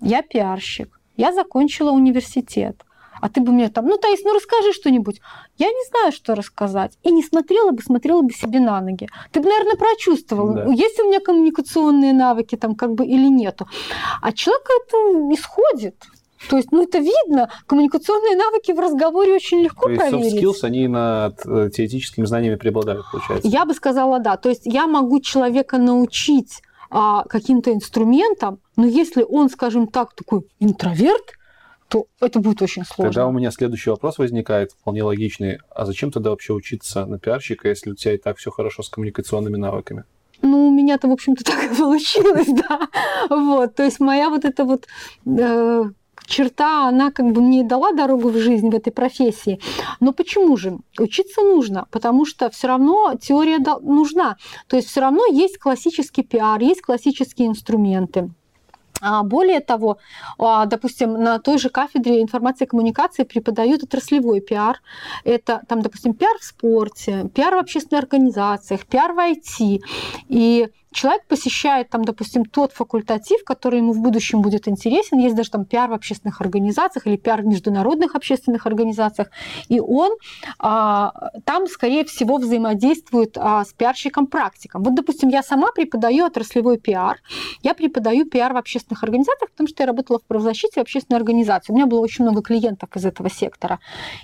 я 0.00 0.22
пиарщик, 0.22 1.00
я 1.16 1.32
закончила 1.32 1.90
университет 1.90 2.84
а 3.20 3.28
ты 3.28 3.40
бы 3.40 3.52
мне 3.52 3.68
там, 3.68 3.86
ну, 3.86 3.96
Таис, 3.96 4.20
ну 4.24 4.34
расскажи 4.34 4.72
что-нибудь. 4.72 5.20
Я 5.56 5.68
не 5.68 5.88
знаю, 5.90 6.12
что 6.12 6.34
рассказать. 6.34 6.98
И 7.02 7.10
не 7.10 7.22
смотрела 7.22 7.70
бы, 7.70 7.82
смотрела 7.82 8.22
бы 8.22 8.32
себе 8.32 8.60
на 8.60 8.80
ноги. 8.80 9.08
Ты 9.32 9.40
бы, 9.40 9.48
наверное, 9.48 9.76
прочувствовал, 9.76 10.54
да. 10.54 10.64
есть 10.66 10.98
у 11.00 11.08
меня 11.08 11.20
коммуникационные 11.20 12.12
навыки 12.12 12.56
там 12.56 12.74
как 12.74 12.94
бы 12.94 13.06
или 13.06 13.28
нету. 13.28 13.66
А 14.22 14.32
человек 14.32 14.66
это 14.86 14.96
исходит. 15.34 15.96
То 16.48 16.56
есть, 16.56 16.70
ну, 16.70 16.84
это 16.84 16.98
видно. 16.98 17.50
Коммуникационные 17.66 18.36
навыки 18.36 18.72
в 18.72 18.78
разговоре 18.78 19.34
очень 19.34 19.60
легко 19.60 19.86
То 19.86 19.90
есть 19.90 20.08
проверить. 20.08 20.34
soft 20.34 20.42
skills, 20.42 20.66
они 20.66 20.86
над 20.86 21.44
э, 21.44 21.70
теоретическими 21.74 22.26
знаниями 22.26 22.54
преобладают, 22.54 23.06
получается? 23.10 23.48
Я 23.48 23.64
бы 23.64 23.74
сказала, 23.74 24.20
да. 24.20 24.36
То 24.36 24.48
есть, 24.48 24.62
я 24.64 24.86
могу 24.86 25.20
человека 25.20 25.78
научить 25.78 26.62
а, 26.90 27.24
каким-то 27.24 27.72
инструментам, 27.72 28.60
но 28.76 28.86
если 28.86 29.22
он, 29.22 29.50
скажем 29.50 29.88
так, 29.88 30.14
такой 30.14 30.46
интроверт, 30.58 31.34
то 31.88 32.06
это 32.20 32.40
будет 32.40 32.62
очень 32.62 32.84
сложно. 32.84 33.12
Тогда 33.12 33.26
у 33.26 33.32
меня 33.32 33.50
следующий 33.50 33.90
вопрос 33.90 34.18
возникает, 34.18 34.72
вполне 34.72 35.02
логичный. 35.02 35.58
А 35.70 35.86
зачем 35.86 36.10
тогда 36.10 36.30
вообще 36.30 36.52
учиться 36.52 37.06
на 37.06 37.18
пиарщика, 37.18 37.68
если 37.68 37.90
у 37.90 37.94
тебя 37.94 38.14
и 38.14 38.18
так 38.18 38.36
все 38.36 38.50
хорошо 38.50 38.82
с 38.82 38.88
коммуникационными 38.88 39.56
навыками? 39.56 40.04
Ну, 40.42 40.68
у 40.68 40.70
меня-то, 40.70 41.08
в 41.08 41.12
общем-то, 41.12 41.44
так 41.44 41.72
и 41.72 41.74
получилось, 41.74 42.48
да. 42.48 42.88
Вот, 43.30 43.74
то 43.74 43.84
есть 43.84 44.00
моя 44.00 44.28
вот 44.28 44.44
эта 44.44 44.64
вот 44.64 44.86
э, 45.26 45.84
черта, 46.26 46.88
она 46.88 47.10
как 47.10 47.32
бы 47.32 47.40
мне 47.40 47.64
дала 47.64 47.92
дорогу 47.92 48.28
в 48.28 48.36
жизнь 48.38 48.68
в 48.70 48.74
этой 48.74 48.92
профессии. 48.92 49.60
Но 50.00 50.12
почему 50.12 50.56
же? 50.56 50.78
Учиться 50.98 51.40
нужно, 51.40 51.86
потому 51.90 52.26
что 52.26 52.50
все 52.50 52.68
равно 52.68 53.14
теория 53.20 53.58
нужна. 53.80 54.36
То 54.68 54.76
есть 54.76 54.88
все 54.88 55.00
равно 55.00 55.26
есть 55.26 55.58
классический 55.58 56.22
пиар, 56.22 56.60
есть 56.60 56.82
классические 56.82 57.48
инструменты. 57.48 58.30
А 59.00 59.22
более 59.22 59.60
того, 59.60 59.98
а, 60.38 60.66
допустим, 60.66 61.12
на 61.12 61.38
той 61.38 61.58
же 61.58 61.70
кафедре 61.70 62.22
информации 62.22 62.64
и 62.64 62.68
коммуникации 62.68 63.24
преподают 63.24 63.82
отраслевой 63.82 64.40
пиар. 64.40 64.80
Это, 65.24 65.62
там, 65.68 65.82
допустим, 65.82 66.14
пиар 66.14 66.36
в 66.38 66.44
спорте, 66.44 67.30
пиар 67.34 67.54
в 67.54 67.58
общественных 67.58 68.04
организациях, 68.04 68.86
пиар 68.86 69.12
в 69.12 69.18
IT. 69.18 69.80
И 70.28 70.68
человек 70.92 71.24
посещает 71.26 71.90
там, 71.90 72.04
допустим, 72.04 72.44
тот 72.44 72.72
факультатив, 72.72 73.44
который 73.44 73.78
ему 73.78 73.92
в 73.92 74.00
будущем 74.00 74.40
будет 74.40 74.68
интересен, 74.68 75.18
есть 75.18 75.34
даже 75.34 75.50
там 75.50 75.64
пиар 75.64 75.90
в 75.90 75.92
общественных 75.92 76.40
организациях 76.40 77.06
или 77.06 77.16
пиар 77.16 77.42
в 77.42 77.46
международных 77.46 78.14
общественных 78.14 78.66
организациях, 78.66 79.28
и 79.68 79.80
он 79.80 80.16
а, 80.58 81.12
там, 81.44 81.66
скорее 81.66 82.04
всего, 82.04 82.38
взаимодействует 82.38 83.36
а, 83.36 83.64
с 83.64 83.72
пиарщиком-практиком. 83.72 84.82
Вот, 84.82 84.94
допустим, 84.94 85.28
я 85.28 85.42
сама 85.42 85.72
преподаю 85.72 86.24
отраслевой 86.24 86.78
пиар, 86.78 87.18
я 87.62 87.74
преподаю 87.74 88.24
пиар 88.26 88.52
в 88.52 88.56
общественных 88.56 89.02
организациях, 89.02 89.50
потому 89.50 89.68
что 89.68 89.82
я 89.82 89.86
работала 89.86 90.18
в 90.18 90.24
правозащите 90.24 90.80
в 90.80 90.82
общественной 90.82 91.18
организации. 91.18 91.72
У 91.72 91.76
меня 91.76 91.86
было 91.86 92.00
очень 92.00 92.24
много 92.24 92.42
клиентов 92.42 92.90
из 92.94 93.04
этого 93.04 93.30
сектора. 93.30 93.78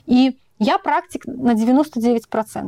И 0.07 0.37
я 0.59 0.79
практик 0.79 1.27
на 1.27 1.53
99%. 1.53 2.21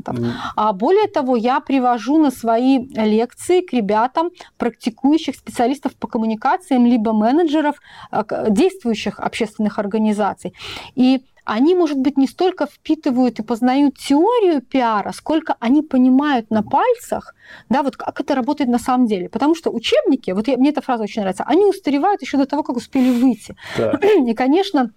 Mm. 0.04 0.30
А 0.56 0.72
более 0.72 1.08
того, 1.08 1.36
я 1.36 1.60
привожу 1.60 2.18
на 2.18 2.30
свои 2.30 2.78
лекции 2.88 3.60
к 3.60 3.72
ребятам 3.72 4.30
практикующих 4.58 5.36
специалистов 5.36 5.94
по 5.94 6.06
коммуникациям, 6.06 6.86
либо 6.86 7.12
менеджеров 7.12 7.76
э, 8.10 8.24
действующих 8.50 9.20
общественных 9.20 9.78
организаций. 9.78 10.54
И 10.94 11.22
они, 11.46 11.76
может 11.76 11.98
быть, 11.98 12.18
не 12.18 12.26
столько 12.26 12.66
впитывают 12.66 13.38
и 13.38 13.42
познают 13.42 13.96
теорию 13.96 14.60
пиара, 14.60 15.12
сколько 15.12 15.54
они 15.60 15.80
понимают 15.80 16.50
на 16.50 16.62
пальцах, 16.64 17.34
да, 17.68 17.84
вот 17.84 17.96
как 17.96 18.20
это 18.20 18.34
работает 18.34 18.68
на 18.68 18.80
самом 18.80 19.06
деле. 19.06 19.28
Потому 19.28 19.54
что 19.54 19.70
учебники, 19.70 20.32
вот 20.32 20.48
я, 20.48 20.56
мне 20.56 20.70
эта 20.70 20.82
фраза 20.82 21.04
очень 21.04 21.22
нравится, 21.22 21.44
они 21.46 21.64
устаревают 21.64 22.20
еще 22.20 22.36
до 22.36 22.46
того, 22.46 22.64
как 22.64 22.76
успели 22.76 23.10
выйти. 23.10 23.56
Да. 23.78 23.92
И, 23.92 24.34
конечно, 24.34 24.90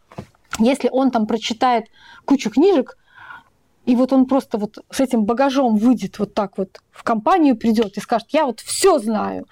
если 0.60 0.89
он 0.89 1.12
там 1.12 1.28
прочитает 1.28 1.86
кучу 2.26 2.49
книжек, 2.49 2.97
и 3.86 3.95
вот 3.95 4.14
он 4.14 4.26
просто 4.26 4.57
вот 4.57 4.78
с 4.91 4.99
этим 4.99 5.26
багажом 5.26 5.78
выйдет 5.78 6.20
вот 6.20 6.34
так 6.34 6.57
вот 6.57 6.80
в 6.91 7.03
компанию, 7.03 7.57
придет 7.57 7.97
и 7.97 8.01
скажет, 8.01 8.28
я 8.32 8.45
вот 8.45 8.60
все 8.60 8.99
знаю. 8.99 9.47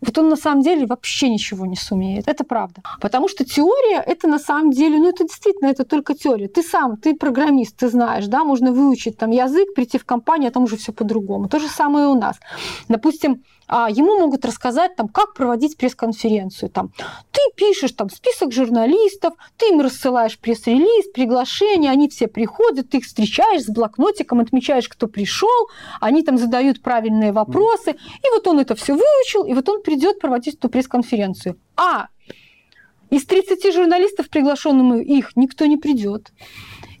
Вот 0.00 0.18
он 0.18 0.28
на 0.28 0.36
самом 0.36 0.62
деле 0.62 0.86
вообще 0.86 1.28
ничего 1.28 1.66
не 1.66 1.76
сумеет. 1.76 2.28
Это 2.28 2.44
правда. 2.44 2.82
Потому 3.00 3.28
что 3.28 3.44
теория, 3.44 4.02
это 4.06 4.28
на 4.28 4.38
самом 4.38 4.70
деле, 4.70 4.98
ну 4.98 5.08
это 5.08 5.24
действительно, 5.24 5.68
это 5.68 5.84
только 5.84 6.14
теория. 6.14 6.48
Ты 6.48 6.62
сам, 6.62 6.96
ты 6.96 7.14
программист, 7.14 7.76
ты 7.76 7.88
знаешь, 7.88 8.26
да, 8.26 8.44
можно 8.44 8.72
выучить 8.72 9.18
там 9.18 9.30
язык, 9.30 9.74
прийти 9.74 9.98
в 9.98 10.04
компанию, 10.04 10.48
а 10.48 10.52
там 10.52 10.64
уже 10.64 10.76
все 10.76 10.92
по-другому. 10.92 11.48
То 11.48 11.58
же 11.58 11.68
самое 11.68 12.06
и 12.06 12.08
у 12.08 12.14
нас. 12.14 12.36
Допустим, 12.88 13.42
а 13.68 13.90
ему 13.90 14.18
могут 14.18 14.46
рассказать, 14.46 14.96
там, 14.96 15.08
как 15.08 15.34
проводить 15.34 15.76
пресс-конференцию. 15.76 16.70
Там, 16.70 16.90
ты 17.30 17.40
пишешь 17.54 17.92
там, 17.92 18.08
список 18.08 18.50
журналистов, 18.50 19.34
ты 19.58 19.68
им 19.68 19.80
рассылаешь 19.80 20.38
пресс-релиз, 20.38 21.12
приглашение, 21.12 21.90
они 21.90 22.08
все 22.08 22.28
приходят, 22.28 22.88
ты 22.88 22.98
их 22.98 23.04
встречаешь 23.04 23.64
с 23.64 23.68
блокнотиком, 23.68 24.40
отмечаешь, 24.40 24.88
кто 24.88 25.06
пришел, 25.06 25.68
они 26.00 26.22
там 26.22 26.38
задают 26.38 26.82
правильные 26.82 27.32
вопросы, 27.32 27.90
и 27.90 28.30
вот 28.32 28.46
он 28.46 28.58
это 28.58 28.74
все 28.74 28.94
выучил, 28.94 29.44
и 29.44 29.52
вот 29.52 29.68
он 29.68 29.82
придет 29.88 30.18
проводить 30.18 30.56
эту 30.56 30.68
пресс-конференцию. 30.68 31.58
А 31.76 32.08
Из 33.08 33.24
30 33.24 33.72
журналистов, 33.72 34.28
приглашенных 34.28 35.02
их, 35.02 35.34
никто 35.34 35.64
не 35.64 35.78
придет. 35.78 36.30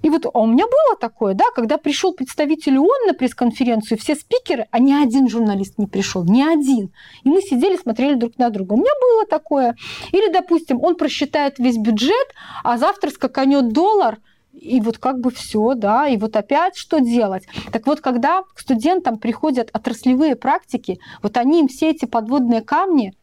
И 0.00 0.08
вот 0.08 0.24
а 0.24 0.38
у 0.38 0.46
меня 0.46 0.64
было 0.64 0.96
такое, 0.98 1.34
да, 1.34 1.44
когда 1.54 1.76
пришел 1.76 2.14
представитель 2.14 2.78
ООН 2.78 3.08
на 3.08 3.12
пресс-конференцию, 3.12 3.98
все 3.98 4.14
спикеры, 4.14 4.68
а 4.70 4.78
ни 4.78 4.94
один 4.94 5.28
журналист 5.28 5.74
не 5.76 5.86
пришел, 5.86 6.24
ни 6.24 6.40
один. 6.40 6.90
И 7.24 7.28
мы 7.28 7.42
сидели, 7.42 7.76
смотрели 7.76 8.14
друг 8.14 8.38
на 8.38 8.48
друга. 8.48 8.72
У 8.72 8.78
меня 8.78 8.92
было 9.02 9.26
такое. 9.26 9.76
Или, 10.12 10.32
допустим, 10.32 10.82
он 10.82 10.96
просчитает 10.96 11.58
весь 11.58 11.76
бюджет, 11.76 12.28
а 12.64 12.78
завтра 12.78 13.10
скаканет 13.10 13.68
доллар, 13.68 14.18
и 14.58 14.80
вот 14.80 14.98
как 14.98 15.20
бы 15.20 15.30
все, 15.30 15.74
да, 15.74 16.08
и 16.08 16.16
вот 16.16 16.36
опять 16.36 16.76
что 16.76 16.98
делать? 16.98 17.46
Так 17.72 17.86
вот, 17.86 18.00
когда 18.00 18.42
к 18.54 18.60
студентам 18.60 19.18
приходят 19.18 19.70
отраслевые 19.72 20.36
практики, 20.36 20.98
вот 21.22 21.36
они 21.36 21.60
им 21.60 21.68
все 21.68 21.90
эти 21.90 22.04
подводные 22.04 22.62
камни 22.62 23.14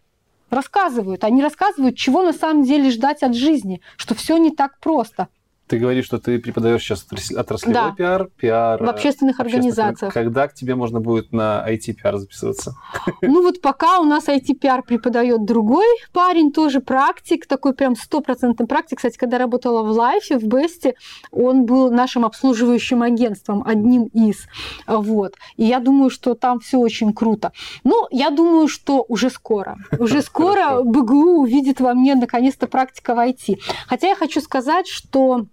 рассказывают. 0.50 1.24
Они 1.24 1.42
рассказывают, 1.42 1.98
чего 1.98 2.24
на 2.24 2.34
самом 2.34 2.64
деле 2.64 2.90
ждать 2.90 3.24
от 3.24 3.36
жизни, 3.36 3.82
что 3.98 4.16
все 4.16 4.38
не 4.38 4.52
так 4.52 4.80
просто. 4.80 5.28
Ты 5.68 5.80
говоришь, 5.80 6.05
что 6.05 6.20
ты 6.20 6.38
преподаешь 6.38 6.84
сейчас 6.84 7.07
отраслевой 7.32 7.74
да. 7.74 7.91
пиар, 7.97 8.30
пиар 8.38 8.84
в 8.84 8.88
общественных 8.88 9.39
организациях. 9.39 10.13
Когда 10.13 10.47
к 10.47 10.53
тебе 10.53 10.76
можно 10.76 10.99
будет 10.99 11.32
на 11.32 11.66
IT-пиар 11.68 12.18
записываться? 12.18 12.76
Ну 13.22 13.41
вот 13.41 13.61
пока 13.61 13.99
у 13.99 14.03
нас 14.03 14.28
IT-пиар 14.28 14.84
преподает 14.84 15.43
другой 15.45 15.86
парень, 16.13 16.51
тоже 16.51 16.80
практик, 16.80 17.47
такой 17.47 17.74
прям 17.74 17.95
стопроцентный 17.95 18.68
практик. 18.68 18.97
Кстати, 18.97 19.18
когда 19.18 19.38
работала 19.38 19.82
в 19.82 19.89
Лайфе, 19.89 20.38
в 20.38 20.43
Бесте, 20.43 20.93
он 21.32 21.66
был 21.66 21.91
нашим 21.91 22.24
обслуживающим 22.26 23.01
агентством, 23.01 23.63
одним 23.66 24.05
из. 24.13 24.45
Вот. 24.86 25.36
И 25.57 25.66
я 25.66 25.80
думаю, 25.80 26.09
что 26.09 26.36
там 26.36 26.59
все 26.59 26.78
очень 26.78 27.13
круто. 27.13 27.51
Ну, 27.84 28.07
я 28.11 28.30
думаю, 28.30 28.68
что 28.68 29.03
уже 29.07 29.30
скоро. 29.30 29.78
Уже 29.97 30.22
скоро 30.22 30.82
БГУ 30.84 31.41
увидит 31.41 31.80
во 31.80 31.93
мне 31.93 32.16
наконец-то 32.16 32.68
практика 32.68 33.16
в 33.16 33.20
IT. 33.20 33.57
Хотя 33.88 34.07
я 34.07 34.16
хочу 34.16 34.41
сказать, 34.41 34.88
что 34.88 35.47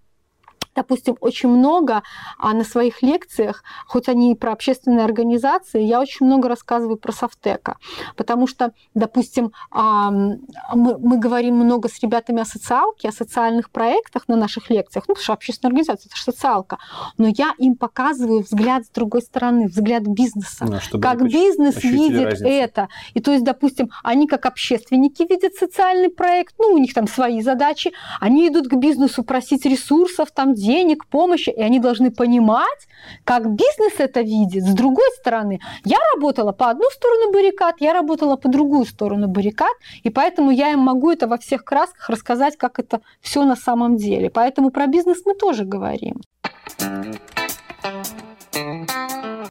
допустим, 0.75 1.17
очень 1.21 1.49
много 1.49 2.03
а 2.39 2.53
на 2.53 2.65
своих 2.65 3.03
лекциях, 3.03 3.63
хоть 3.87 4.09
они 4.09 4.33
и 4.33 4.35
про 4.35 4.53
общественные 4.53 5.05
организации, 5.05 5.83
я 5.83 6.01
очень 6.01 6.27
много 6.27 6.49
рассказываю 6.49 6.97
про 6.97 7.13
Софтека, 7.13 7.77
потому 8.17 8.47
что, 8.47 8.73
допустим, 8.95 9.53
а, 9.71 10.11
мы, 10.11 10.99
мы 10.99 11.19
говорим 11.19 11.57
много 11.57 11.89
с 11.89 12.01
ребятами 12.01 12.41
о 12.41 12.45
социалке, 12.45 13.09
о 13.09 13.13
социальных 13.13 13.71
проектах 13.71 14.29
на 14.29 14.37
наших 14.37 14.71
лекциях, 14.71 15.05
ну, 15.09 15.15
потому 15.15 15.25
что 15.25 15.33
общественная 15.33 15.71
организация, 15.71 16.09
это 16.09 16.17
же 16.17 16.23
социалка, 16.23 16.79
но 17.19 17.29
я 17.29 17.55
им 17.59 17.77
показываю 17.77 18.41
взгляд 18.41 18.87
с 18.87 18.91
другой 18.91 19.23
стороны, 19.23 19.69
взгляд 19.69 20.03
бизнеса, 20.03 20.67
ну, 20.93 21.01
как 21.01 21.23
бизнес 21.23 21.83
видит 21.83 22.25
разницу. 22.25 22.47
это. 22.47 22.89
И 23.15 23.21
то 23.21 23.33
есть, 23.33 23.45
допустим, 23.45 23.91
они 24.03 24.27
как 24.27 24.47
общественники 24.47 25.23
видят 25.29 25.55
социальный 25.55 26.09
проект, 26.09 26.55
ну, 26.59 26.75
у 26.75 26.79
них 26.79 26.95
там 26.95 27.07
свои 27.07 27.43
задачи, 27.43 27.93
они 28.21 28.49
идут 28.49 28.69
к 28.69 28.75
бизнесу 28.75 29.23
просить 29.23 29.65
ресурсов, 29.65 30.31
там, 30.33 30.55
денег, 30.63 31.07
помощи, 31.07 31.51
и 31.51 31.61
они 31.61 31.81
должны 31.81 32.11
понимать, 32.11 32.89
как 33.25 33.43
бизнес 33.51 33.95
это 33.99 34.21
видит. 34.21 34.65
С 34.65 34.75
другой 34.75 35.09
стороны, 35.19 35.61
я 35.85 35.99
работала 36.15 36.53
по 36.53 36.71
одну 36.71 36.85
сторону 36.91 37.33
баррикад, 37.33 37.77
я 37.81 37.93
работала 37.93 38.37
по 38.37 38.49
другую 38.49 38.85
сторону 38.85 39.29
баррикад, 39.29 39.73
и 40.05 40.11
поэтому 40.11 40.51
я 40.51 40.73
им 40.73 40.81
могу 40.81 41.11
это 41.11 41.27
во 41.27 41.37
всех 41.37 41.65
красках 41.65 42.09
рассказать, 42.09 42.57
как 42.57 42.79
это 42.79 43.01
все 43.21 43.45
на 43.45 43.57
самом 43.57 43.97
деле. 43.97 44.31
Поэтому 44.31 44.71
про 44.71 44.87
бизнес 44.87 45.23
мы 45.27 45.35
тоже 45.35 45.65
говорим. 45.65 46.21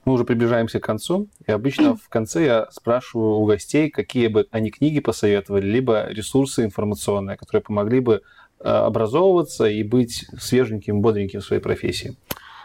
Мы 0.03 0.13
уже 0.13 0.23
приближаемся 0.23 0.79
к 0.79 0.83
концу, 0.83 1.27
и 1.45 1.51
обычно 1.51 1.95
в 1.95 2.09
конце 2.09 2.45
я 2.45 2.67
спрашиваю 2.71 3.35
у 3.35 3.45
гостей, 3.45 3.89
какие 3.89 4.27
бы 4.27 4.47
они 4.51 4.71
книги 4.71 4.99
посоветовали, 4.99 5.65
либо 5.65 6.07
ресурсы 6.09 6.63
информационные, 6.63 7.37
которые 7.37 7.61
помогли 7.61 7.99
бы 7.99 8.21
образовываться 8.63 9.65
и 9.65 9.83
быть 9.83 10.25
свеженьким, 10.39 11.01
бодреньким 11.01 11.41
в 11.41 11.45
своей 11.45 11.61
профессии? 11.61 12.15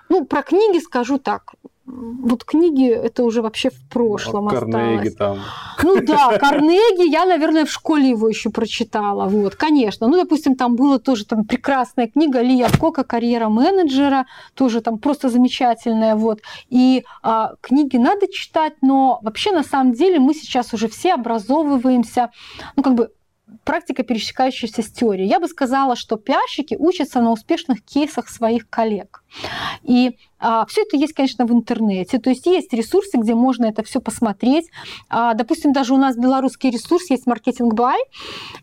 Ну, 0.08 0.24
про 0.24 0.42
книги 0.42 0.78
скажу 0.78 1.18
так. 1.18 1.54
Вот 1.84 2.42
книги 2.44 2.88
это 2.88 3.22
уже 3.22 3.42
вообще 3.42 3.70
в 3.70 3.88
прошлом 3.88 4.46
ну, 4.46 4.50
Карнеги 4.50 5.08
осталось. 5.08 5.14
там. 5.14 5.38
Ну 5.84 6.00
да, 6.00 6.36
Карнеги, 6.38 7.08
я, 7.08 7.26
наверное, 7.26 7.64
в 7.64 7.70
школе 7.70 8.10
его 8.10 8.28
еще 8.28 8.50
прочитала. 8.50 9.28
Вот, 9.28 9.54
конечно. 9.54 10.08
Ну, 10.08 10.16
допустим, 10.16 10.56
там 10.56 10.74
была 10.74 10.98
тоже 10.98 11.24
там 11.24 11.44
прекрасная 11.44 12.08
книга 12.08 12.40
Лия 12.40 12.68
Кока 12.80 13.04
«Карьера 13.04 13.48
менеджера», 13.48 14.26
тоже 14.54 14.80
там 14.80 14.98
просто 14.98 15.28
замечательная. 15.28 16.16
Вот. 16.16 16.40
И 16.70 17.04
а, 17.22 17.52
книги 17.60 17.96
надо 17.96 18.26
читать, 18.32 18.74
но 18.82 19.20
вообще 19.22 19.52
на 19.52 19.62
самом 19.62 19.92
деле 19.92 20.18
мы 20.18 20.34
сейчас 20.34 20.74
уже 20.74 20.88
все 20.88 21.14
образовываемся, 21.14 22.30
ну, 22.74 22.82
как 22.82 22.94
бы 22.94 23.10
практика, 23.66 24.02
пересекающаяся 24.02 24.80
с 24.82 24.90
теорией. 24.90 25.28
Я 25.28 25.40
бы 25.40 25.48
сказала, 25.48 25.96
что 25.96 26.16
пиарщики 26.16 26.76
учатся 26.78 27.20
на 27.20 27.32
успешных 27.32 27.84
кейсах 27.84 28.30
своих 28.30 28.70
коллег. 28.70 29.22
И 29.82 30.16
а, 30.38 30.66
все 30.66 30.82
это 30.82 30.96
есть, 30.96 31.14
конечно, 31.14 31.46
в 31.46 31.52
интернете. 31.52 32.18
То 32.18 32.30
есть 32.30 32.46
есть 32.46 32.72
ресурсы, 32.72 33.16
где 33.16 33.34
можно 33.34 33.66
это 33.66 33.82
все 33.82 34.00
посмотреть. 34.00 34.68
А, 35.08 35.34
допустим, 35.34 35.72
даже 35.72 35.94
у 35.94 35.96
нас 35.96 36.16
белорусский 36.16 36.70
ресурс 36.70 37.10
есть 37.10 37.26
маркетинг 37.26 37.74
бай, 37.74 37.98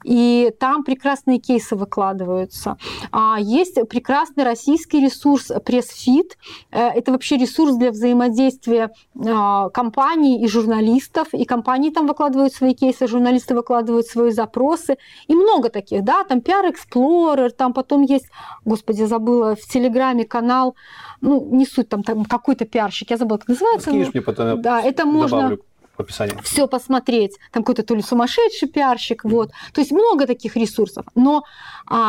и 0.03 0.53
там 0.59 0.83
прекрасные 0.83 1.39
кейсы 1.39 1.75
выкладываются. 1.75 2.77
А, 3.11 3.37
есть 3.39 3.75
прекрасный 3.89 4.43
российский 4.43 5.01
ресурс 5.01 5.51
пресс-фит. 5.65 6.37
Э, 6.71 6.89
это 6.89 7.11
вообще 7.11 7.37
ресурс 7.37 7.75
для 7.75 7.91
взаимодействия 7.91 8.91
а, 9.15 9.69
компаний 9.69 10.43
и 10.43 10.47
журналистов. 10.47 11.27
И 11.33 11.45
компании 11.45 11.89
там 11.89 12.05
выкладывают 12.05 12.53
свои 12.53 12.75
кейсы, 12.75 13.07
журналисты 13.07 13.55
выкладывают 13.55 14.05
свои 14.05 14.31
запросы. 14.31 14.97
И 15.27 15.35
много 15.35 15.69
таких, 15.69 16.03
да, 16.03 16.23
там 16.23 16.39
PR 16.39 16.71
Explorer, 16.71 17.49
там 17.49 17.73
потом 17.73 18.03
есть, 18.03 18.27
господи, 18.63 19.03
забыла, 19.03 19.55
в 19.55 19.61
Телеграме 19.61 20.25
канал 20.25 20.62
ну, 21.21 21.49
не 21.51 21.65
суть, 21.65 21.89
там, 21.89 22.03
там 22.03 22.25
какой-то 22.25 22.65
пиарщик, 22.65 23.11
я 23.11 23.17
забыла, 23.17 23.37
как 23.37 23.49
называется. 23.49 23.89
Скинешь 23.89 24.13
мне 24.13 24.21
потом, 24.21 24.61
да, 24.61 24.81
это 24.81 25.05
можно... 25.05 25.37
Добавлю 25.37 25.63
в 25.97 26.01
описании. 26.01 26.35
Все 26.43 26.67
посмотреть. 26.67 27.37
Там 27.51 27.63
какой-то 27.63 27.83
то 27.83 27.95
ли 27.95 28.01
сумасшедший 28.01 28.67
пиарщик. 28.67 29.25
Mm. 29.25 29.29
Вот. 29.29 29.51
То 29.73 29.81
есть 29.81 29.91
много 29.91 30.25
таких 30.25 30.55
ресурсов. 30.55 31.05
Но 31.15 31.43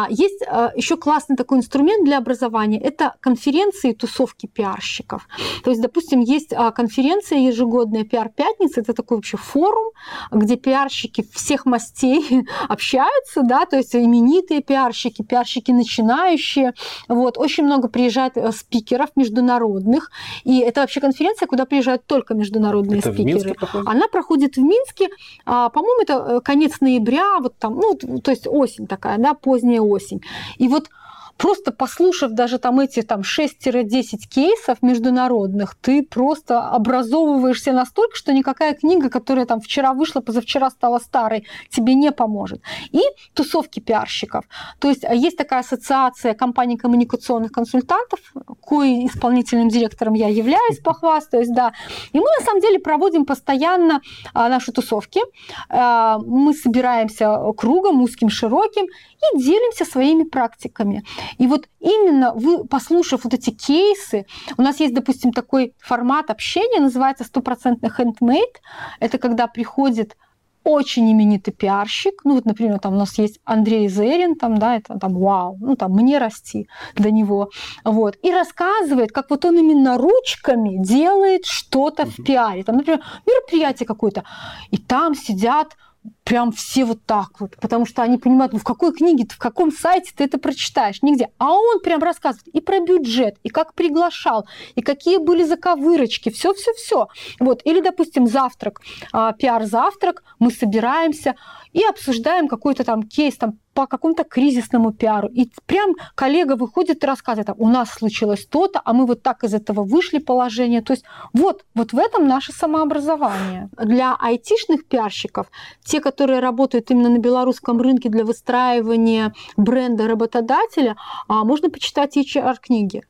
есть 0.09 0.43
а, 0.47 0.73
еще 0.77 0.97
классный 0.97 1.37
такой 1.37 1.59
инструмент 1.59 2.05
для 2.05 2.19
образования. 2.19 2.81
Это 2.81 3.15
конференции 3.21 3.91
и 3.91 3.95
тусовки 3.95 4.47
пиарщиков. 4.47 5.29
То 5.63 5.71
есть, 5.71 5.83
допустим, 5.83 6.21
есть 6.21 6.53
а, 6.53 6.71
конференция 6.71 7.39
ежегодная 7.39 8.05
«Пиар-пятница». 8.05 8.81
Это 8.81 8.95
такой 8.95 9.17
вообще 9.19 9.37
форум, 9.37 9.93
где 10.31 10.57
пиарщики 10.57 11.27
всех 11.33 11.67
мастей 11.67 12.47
общаются, 12.69 13.43
да, 13.43 13.67
то 13.67 13.77
есть 13.77 13.95
именитые 13.95 14.63
пиарщики, 14.63 15.23
пиарщики 15.23 15.73
начинающие. 15.73 16.73
Вот. 17.09 17.37
Очень 17.39 17.65
много 17.65 17.89
приезжает 17.89 18.37
э, 18.37 18.53
спикеров 18.53 19.11
международных. 19.17 20.11
И 20.45 20.61
это 20.61 20.81
вообще 20.83 21.01
конференция, 21.01 21.47
куда 21.47 21.65
приезжают 21.65 22.07
только 22.07 22.35
международные 22.35 23.01
это 23.01 23.13
спикеры. 23.13 23.55
Она 23.87 24.09
проходит 24.09 24.57
в 24.57 24.61
Минске, 24.61 25.09
а, 25.45 25.69
по-моему, 25.69 26.03
это 26.03 26.15
э, 26.15 26.41
конец 26.41 26.81
ноября, 26.81 27.41
вот 27.41 27.57
там, 27.59 27.75
ну, 27.75 27.95
то 27.97 28.31
есть 28.31 28.47
осень 28.47 28.87
такая, 28.87 29.19
да, 29.19 29.35
поздняя 29.35 29.64
осень. 29.81 30.23
И 30.59 30.69
вот 30.69 30.89
просто 31.37 31.73
послушав 31.73 32.33
даже 32.33 32.59
там 32.59 32.81
эти 32.81 33.03
там 33.03 33.21
6-10 33.21 34.29
кейсов 34.29 34.83
международных, 34.83 35.75
ты 35.75 36.03
просто 36.03 36.61
образовываешься 36.61 37.73
настолько, 37.73 38.17
что 38.17 38.33
никакая 38.33 38.75
книга, 38.75 39.11
которая 39.11 39.47
там 39.47 39.61
вчера 39.61 39.93
вышла, 39.93 40.21
позавчера 40.21 40.71
стала 40.71 40.99
старой, 40.99 41.47
тебе 41.71 41.95
не 41.95 42.13
поможет. 42.13 42.63
И 42.93 43.01
тусовки 43.35 43.81
пиарщиков. 43.81 44.45
То 44.79 44.89
есть 44.89 45.05
а, 45.05 45.15
есть 45.15 45.37
такая 45.37 45.61
ассоциация 45.61 46.35
компаний 46.35 46.77
коммуникационных 46.77 47.53
консультантов, 47.53 48.21
кое 48.67 49.07
исполнительным 49.07 49.69
директором 49.69 50.15
я 50.15 50.29
являюсь, 50.29 50.79
похвастаюсь, 50.79 51.49
да. 51.49 51.73
И 52.13 52.19
мы 52.19 52.27
на 52.39 52.45
самом 52.45 52.61
деле 52.61 52.79
проводим 52.79 53.27
постоянно 53.27 54.01
а, 54.33 54.49
наши 54.49 54.73
тусовки. 54.73 55.21
А, 55.69 56.19
мы 56.19 56.55
собираемся 56.55 57.39
кругом, 57.57 58.01
узким, 58.03 58.29
широким, 58.29 58.87
и 59.35 59.39
делимся 59.39 59.85
своими 59.85 60.25
практиками. 60.25 61.05
И 61.39 61.47
вот 61.47 61.69
именно 61.81 62.33
вы, 62.35 62.65
послушав 62.65 63.25
вот 63.25 63.35
эти 63.35 63.51
кейсы, 63.51 64.27
у 64.57 64.63
нас 64.63 64.81
есть, 64.81 64.95
допустим, 64.95 65.33
такой 65.33 65.75
формат 65.79 66.31
общения, 66.31 66.81
называется 66.81 67.25
стопроцентный 67.25 67.91
handmade. 67.91 68.61
Это 69.01 69.19
когда 69.19 69.47
приходит 69.47 70.17
очень 70.65 71.13
именитый 71.13 71.53
пиарщик. 71.53 72.25
Ну, 72.25 72.35
вот, 72.35 72.47
например, 72.47 72.79
там 72.79 72.95
у 72.95 72.99
нас 72.99 73.19
есть 73.19 73.39
Андрей 73.45 73.89
Зерин, 73.89 74.35
там, 74.35 74.59
да, 74.59 74.77
это 74.77 74.99
там 74.99 75.15
вау, 75.15 75.57
ну, 75.61 75.77
там 75.77 75.93
мне 75.93 76.19
расти 76.19 76.69
до 76.97 77.11
него. 77.11 77.51
Вот. 77.85 78.17
И 78.23 78.33
рассказывает, 78.33 79.13
как 79.13 79.31
вот 79.31 79.45
он 79.45 79.59
именно 79.59 79.99
ручками 79.99 80.83
делает 80.83 81.45
что-то 81.45 82.07
в 82.07 82.17
пиаре. 82.25 82.65
Там, 82.65 82.79
например, 82.79 83.01
мероприятие 83.27 83.87
какое-то. 83.87 84.25
И 84.71 84.79
там 84.79 85.15
сидят 85.15 85.77
прям 86.25 86.53
все 86.53 86.85
вот 86.85 87.05
так 87.05 87.41
вот, 87.41 87.57
потому 87.61 87.87
что 87.87 88.03
они 88.03 88.19
понимают, 88.19 88.53
ну 88.53 88.59
в 88.59 88.65
какой 88.65 88.93
книге, 88.93 89.27
в 89.31 89.39
каком 89.39 89.71
сайте 89.71 90.13
ты 90.17 90.25
это 90.25 90.39
прочитаешь, 90.39 91.03
нигде. 91.03 91.29
А 91.39 91.53
он 91.53 91.81
прям 91.81 92.03
рассказывает 92.03 92.49
и 92.49 92.61
про 92.61 92.81
бюджет, 92.81 93.37
и 93.43 93.49
как 93.49 93.75
приглашал, 93.75 94.47
и 94.75 94.83
какие 94.83 95.19
были 95.19 95.45
заковырочки, 95.45 96.31
все-все-все. 96.31 97.09
Вот. 97.41 97.61
Или, 97.65 97.81
допустим, 97.81 98.27
завтрак, 98.27 98.81
а, 99.13 99.33
пиар-завтрак, 99.33 100.23
мы 100.39 100.51
собираемся 100.51 101.37
и 101.75 101.85
обсуждаем 101.85 102.49
какой-то 102.49 102.85
там 102.85 103.03
кейс, 103.03 103.37
там 103.37 103.59
по 103.75 103.87
какому-то 103.87 104.23
кризисному 104.25 104.93
пиару. 104.93 105.29
И 105.29 105.51
прям 105.67 105.95
коллега 106.15 106.55
выходит 106.57 107.03
и 107.03 107.07
рассказывает, 107.07 107.51
у 107.59 107.69
нас 107.69 107.91
случилось 107.91 108.47
то-то, 108.47 108.81
а 108.85 108.93
мы 108.93 109.05
вот 109.05 109.23
так 109.23 109.43
из 109.45 109.53
этого 109.53 109.83
вышли 109.83 110.19
положение. 110.19 110.81
То 110.81 110.93
есть 110.93 111.05
вот, 111.33 111.65
вот 111.75 111.93
в 111.93 111.99
этом 111.99 112.27
наше 112.29 112.53
самообразование. 112.53 113.69
Для 113.77 114.15
айтишных 114.15 114.87
пиарщиков, 114.87 115.49
те, 115.85 116.01
которые 116.01 116.39
работают 116.39 116.91
именно 116.91 117.11
на 117.11 117.19
белорусском 117.19 117.81
рынке 117.81 118.09
для 118.09 118.25
выстраивания 118.25 119.35
бренда 119.57 120.07
работодателя, 120.07 120.97
а, 121.27 121.45
можно 121.45 121.69
почитать 121.69 122.17
HR-книги. 122.17 123.03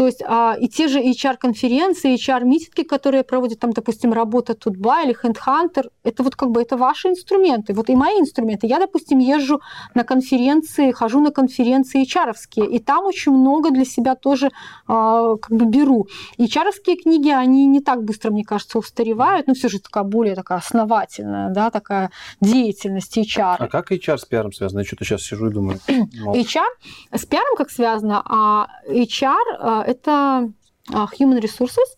То 0.00 0.06
есть 0.06 0.22
а, 0.26 0.56
и 0.58 0.66
те 0.66 0.88
же 0.88 0.98
HR-конференции, 0.98 2.14
HR-митинги, 2.14 2.88
которые 2.88 3.22
проводят 3.22 3.58
там, 3.58 3.72
допустим, 3.72 4.14
работа 4.14 4.54
Тутба 4.54 5.02
или 5.02 5.14
Handhunter, 5.14 5.90
это 6.04 6.22
вот 6.22 6.36
как 6.36 6.50
бы 6.52 6.62
это 6.62 6.78
ваши 6.78 7.08
инструменты, 7.08 7.74
вот 7.74 7.90
и 7.90 7.94
мои 7.94 8.18
инструменты. 8.18 8.66
Я, 8.66 8.78
допустим, 8.78 9.18
езжу 9.18 9.60
на 9.94 10.02
конференции, 10.04 10.90
хожу 10.92 11.20
на 11.20 11.30
конференции 11.30 12.02
HR, 12.02 12.32
и 12.70 12.78
там 12.78 13.04
очень 13.04 13.32
много 13.32 13.70
для 13.70 13.84
себя 13.84 14.14
тоже 14.14 14.48
а, 14.86 15.36
как 15.36 15.50
бы 15.50 15.66
беру. 15.66 16.06
HR 16.38 16.72
книги, 17.02 17.28
они 17.28 17.66
не 17.66 17.80
так 17.80 18.02
быстро, 18.02 18.30
мне 18.30 18.42
кажется, 18.42 18.78
устаревают, 18.78 19.48
но 19.48 19.52
все 19.52 19.68
же 19.68 19.80
такая 19.80 20.04
более 20.04 20.34
такая 20.34 20.60
основательная, 20.60 21.50
да, 21.50 21.70
такая 21.70 22.10
деятельность 22.40 23.18
HR. 23.18 23.56
А 23.58 23.68
как 23.68 23.92
HR 23.92 24.16
с 24.16 24.24
пиаром 24.24 24.54
связано? 24.54 24.78
Я 24.80 24.86
что-то 24.86 25.04
сейчас 25.04 25.24
сижу 25.24 25.50
и 25.50 25.52
думаю. 25.52 25.78
HR 25.88 26.70
с 27.12 27.26
пиаром 27.26 27.54
как 27.58 27.70
связано, 27.70 28.22
а 28.24 28.66
HR 28.88 29.89
это 29.90 30.50
а, 30.92 31.06
Human 31.18 31.40
Resources, 31.40 31.96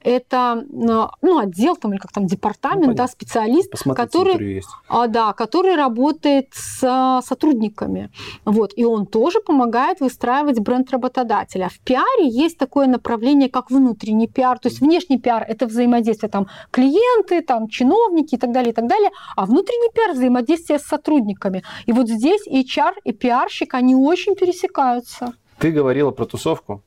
это 0.00 0.64
ну, 0.70 1.38
отдел 1.38 1.76
там, 1.76 1.92
или 1.92 2.00
как 2.00 2.12
там 2.12 2.26
департамент, 2.26 2.86
ну, 2.86 2.94
да, 2.94 3.06
специалист, 3.06 3.70
который, 3.94 4.62
а, 4.88 5.06
да, 5.06 5.32
который 5.32 5.76
работает 5.76 6.48
с 6.52 7.22
сотрудниками. 7.24 8.10
Вот, 8.44 8.72
и 8.76 8.84
он 8.84 9.06
тоже 9.06 9.40
помогает 9.40 10.00
выстраивать 10.00 10.58
бренд 10.58 10.90
работодателя. 10.90 11.68
В 11.68 11.78
пиаре 11.78 12.28
есть 12.28 12.58
такое 12.58 12.86
направление, 12.86 13.48
как 13.48 13.70
внутренний 13.70 14.26
пиар. 14.26 14.58
То 14.58 14.68
есть 14.68 14.80
внешний 14.80 15.18
пиар– 15.18 15.44
это 15.48 15.66
взаимодействие 15.66 16.30
там, 16.30 16.48
клиенты, 16.70 17.42
там, 17.42 17.68
чиновники 17.68 18.34
и 18.34 18.38
так 18.38 18.50
далее, 18.50 18.72
и 18.72 18.74
так 18.74 18.88
далее. 18.88 19.10
А 19.36 19.46
внутренний 19.46 19.92
пиар– 19.94 20.12
взаимодействие 20.14 20.78
с 20.78 20.82
сотрудниками. 20.82 21.62
И 21.86 21.92
вот 21.92 22.08
здесь 22.08 22.46
HR 22.48 22.94
и 23.04 23.12
пиарщик, 23.12 23.74
они 23.74 23.94
очень 23.94 24.34
пересекаются. 24.34 25.34
Ты 25.58 25.70
говорила 25.70 26.10
про 26.10 26.24
тусовку. 26.24 26.82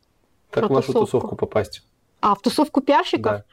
Как 0.61 0.69
в 0.69 0.73
вашу 0.73 0.93
тусовку. 0.93 1.05
тусовку 1.05 1.35
попасть? 1.35 1.83
А, 2.21 2.33
в 2.33 2.41
тусовку 2.41 2.81
пиарщиков? 2.81 3.23
Да. 3.23 3.43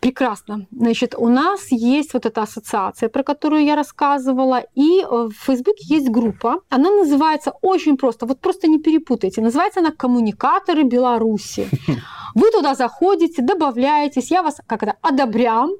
Прекрасно. 0.00 0.66
Значит, 0.70 1.14
у 1.18 1.28
нас 1.28 1.72
есть 1.72 2.14
вот 2.14 2.24
эта 2.24 2.42
ассоциация, 2.42 3.10
про 3.10 3.22
которую 3.22 3.64
я 3.64 3.76
рассказывала, 3.76 4.62
и 4.74 5.02
э, 5.02 5.06
в 5.06 5.32
Фейсбуке 5.32 5.84
есть 5.94 6.08
группа. 6.08 6.60
Она 6.70 6.90
называется 6.90 7.52
очень 7.62 7.96
просто, 7.96 8.26
вот 8.26 8.40
просто 8.40 8.66
не 8.68 8.78
перепутайте. 8.78 9.42
Называется 9.42 9.80
она 9.80 9.90
«Коммуникаторы 9.90 10.84
Беларуси». 10.84 11.68
Вы 12.34 12.50
туда 12.50 12.74
заходите, 12.74 13.42
добавляетесь, 13.42 14.30
я 14.30 14.42
вас 14.42 14.60
как 14.66 14.80
то 14.80 14.94
одобрям, 15.02 15.70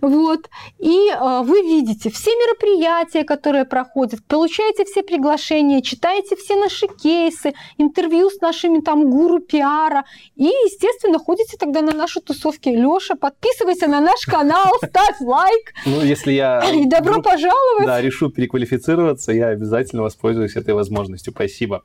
вот, 0.00 0.48
и 0.78 1.10
э, 1.10 1.40
вы 1.42 1.62
видите 1.62 2.10
все 2.10 2.30
мероприятия, 2.30 3.24
которые 3.24 3.64
проходят, 3.64 4.24
получаете 4.26 4.84
все 4.84 5.02
приглашения, 5.02 5.80
читаете 5.82 6.36
все 6.36 6.56
наши 6.56 6.86
кейсы, 6.88 7.54
интервью 7.78 8.30
с 8.30 8.40
нашими 8.40 8.80
там 8.80 9.10
гуру 9.10 9.40
пиара, 9.40 10.04
и, 10.36 10.44
естественно, 10.44 11.18
ходите 11.18 11.56
тогда 11.56 11.82
на 11.82 11.92
наши 11.92 12.20
тусовки. 12.20 12.68
Лёша, 12.68 13.14
подписывайся 13.14 13.86
на 13.88 14.00
наш 14.00 14.24
канал, 14.26 14.72
ставь 14.76 15.20
лайк. 15.20 15.74
Ну, 15.86 16.02
если 16.02 16.32
я... 16.32 16.60
И 16.74 16.86
добро 16.86 17.20
пожаловать! 17.22 17.86
Да, 17.86 18.00
решу 18.00 18.30
переквалифицироваться, 18.30 19.32
я 19.32 19.48
обязательно 19.48 20.02
воспользуюсь 20.02 20.56
этой 20.56 20.74
возможностью. 20.74 21.32
Спасибо. 21.32 21.82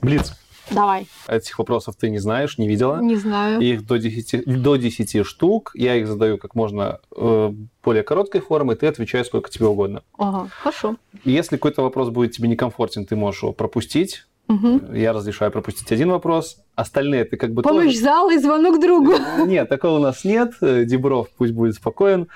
Блиц. 0.00 0.39
Давай. 0.70 1.06
Этих 1.26 1.58
вопросов 1.58 1.96
ты 1.96 2.10
не 2.10 2.18
знаешь, 2.18 2.58
не 2.58 2.68
видела. 2.68 3.00
Не 3.00 3.16
знаю. 3.16 3.60
Их 3.60 3.86
до 3.86 3.98
10, 3.98 4.62
до 4.62 4.76
10 4.76 5.26
штук. 5.26 5.72
Я 5.74 5.96
их 5.96 6.06
задаю 6.06 6.38
как 6.38 6.54
можно 6.54 7.00
э, 7.16 7.52
более 7.82 8.02
короткой 8.02 8.40
формой, 8.40 8.76
ты 8.76 8.86
отвечаешь 8.86 9.26
сколько 9.26 9.50
тебе 9.50 9.66
угодно. 9.66 10.02
Ага, 10.18 10.48
хорошо. 10.50 10.96
Если 11.24 11.56
какой-то 11.56 11.82
вопрос 11.82 12.10
будет 12.10 12.32
тебе 12.32 12.48
некомфортен, 12.48 13.06
ты 13.06 13.16
можешь 13.16 13.42
его 13.42 13.52
пропустить. 13.52 14.26
Угу. 14.48 14.94
Я 14.94 15.12
разрешаю 15.12 15.52
пропустить 15.52 15.92
один 15.92 16.10
вопрос. 16.10 16.58
Остальные 16.74 17.24
ты 17.24 17.36
как 17.36 17.52
бы 17.52 17.62
Помощь 17.62 17.94
тоже... 17.94 18.00
зала 18.00 18.32
и 18.32 18.38
звонок 18.38 18.80
другу. 18.80 19.12
Нет, 19.46 19.68
такого 19.68 19.98
у 19.98 20.02
нас 20.02 20.24
нет. 20.24 20.54
Дебров 20.60 21.28
пусть 21.36 21.52
будет 21.52 21.76
спокоен. 21.76 22.28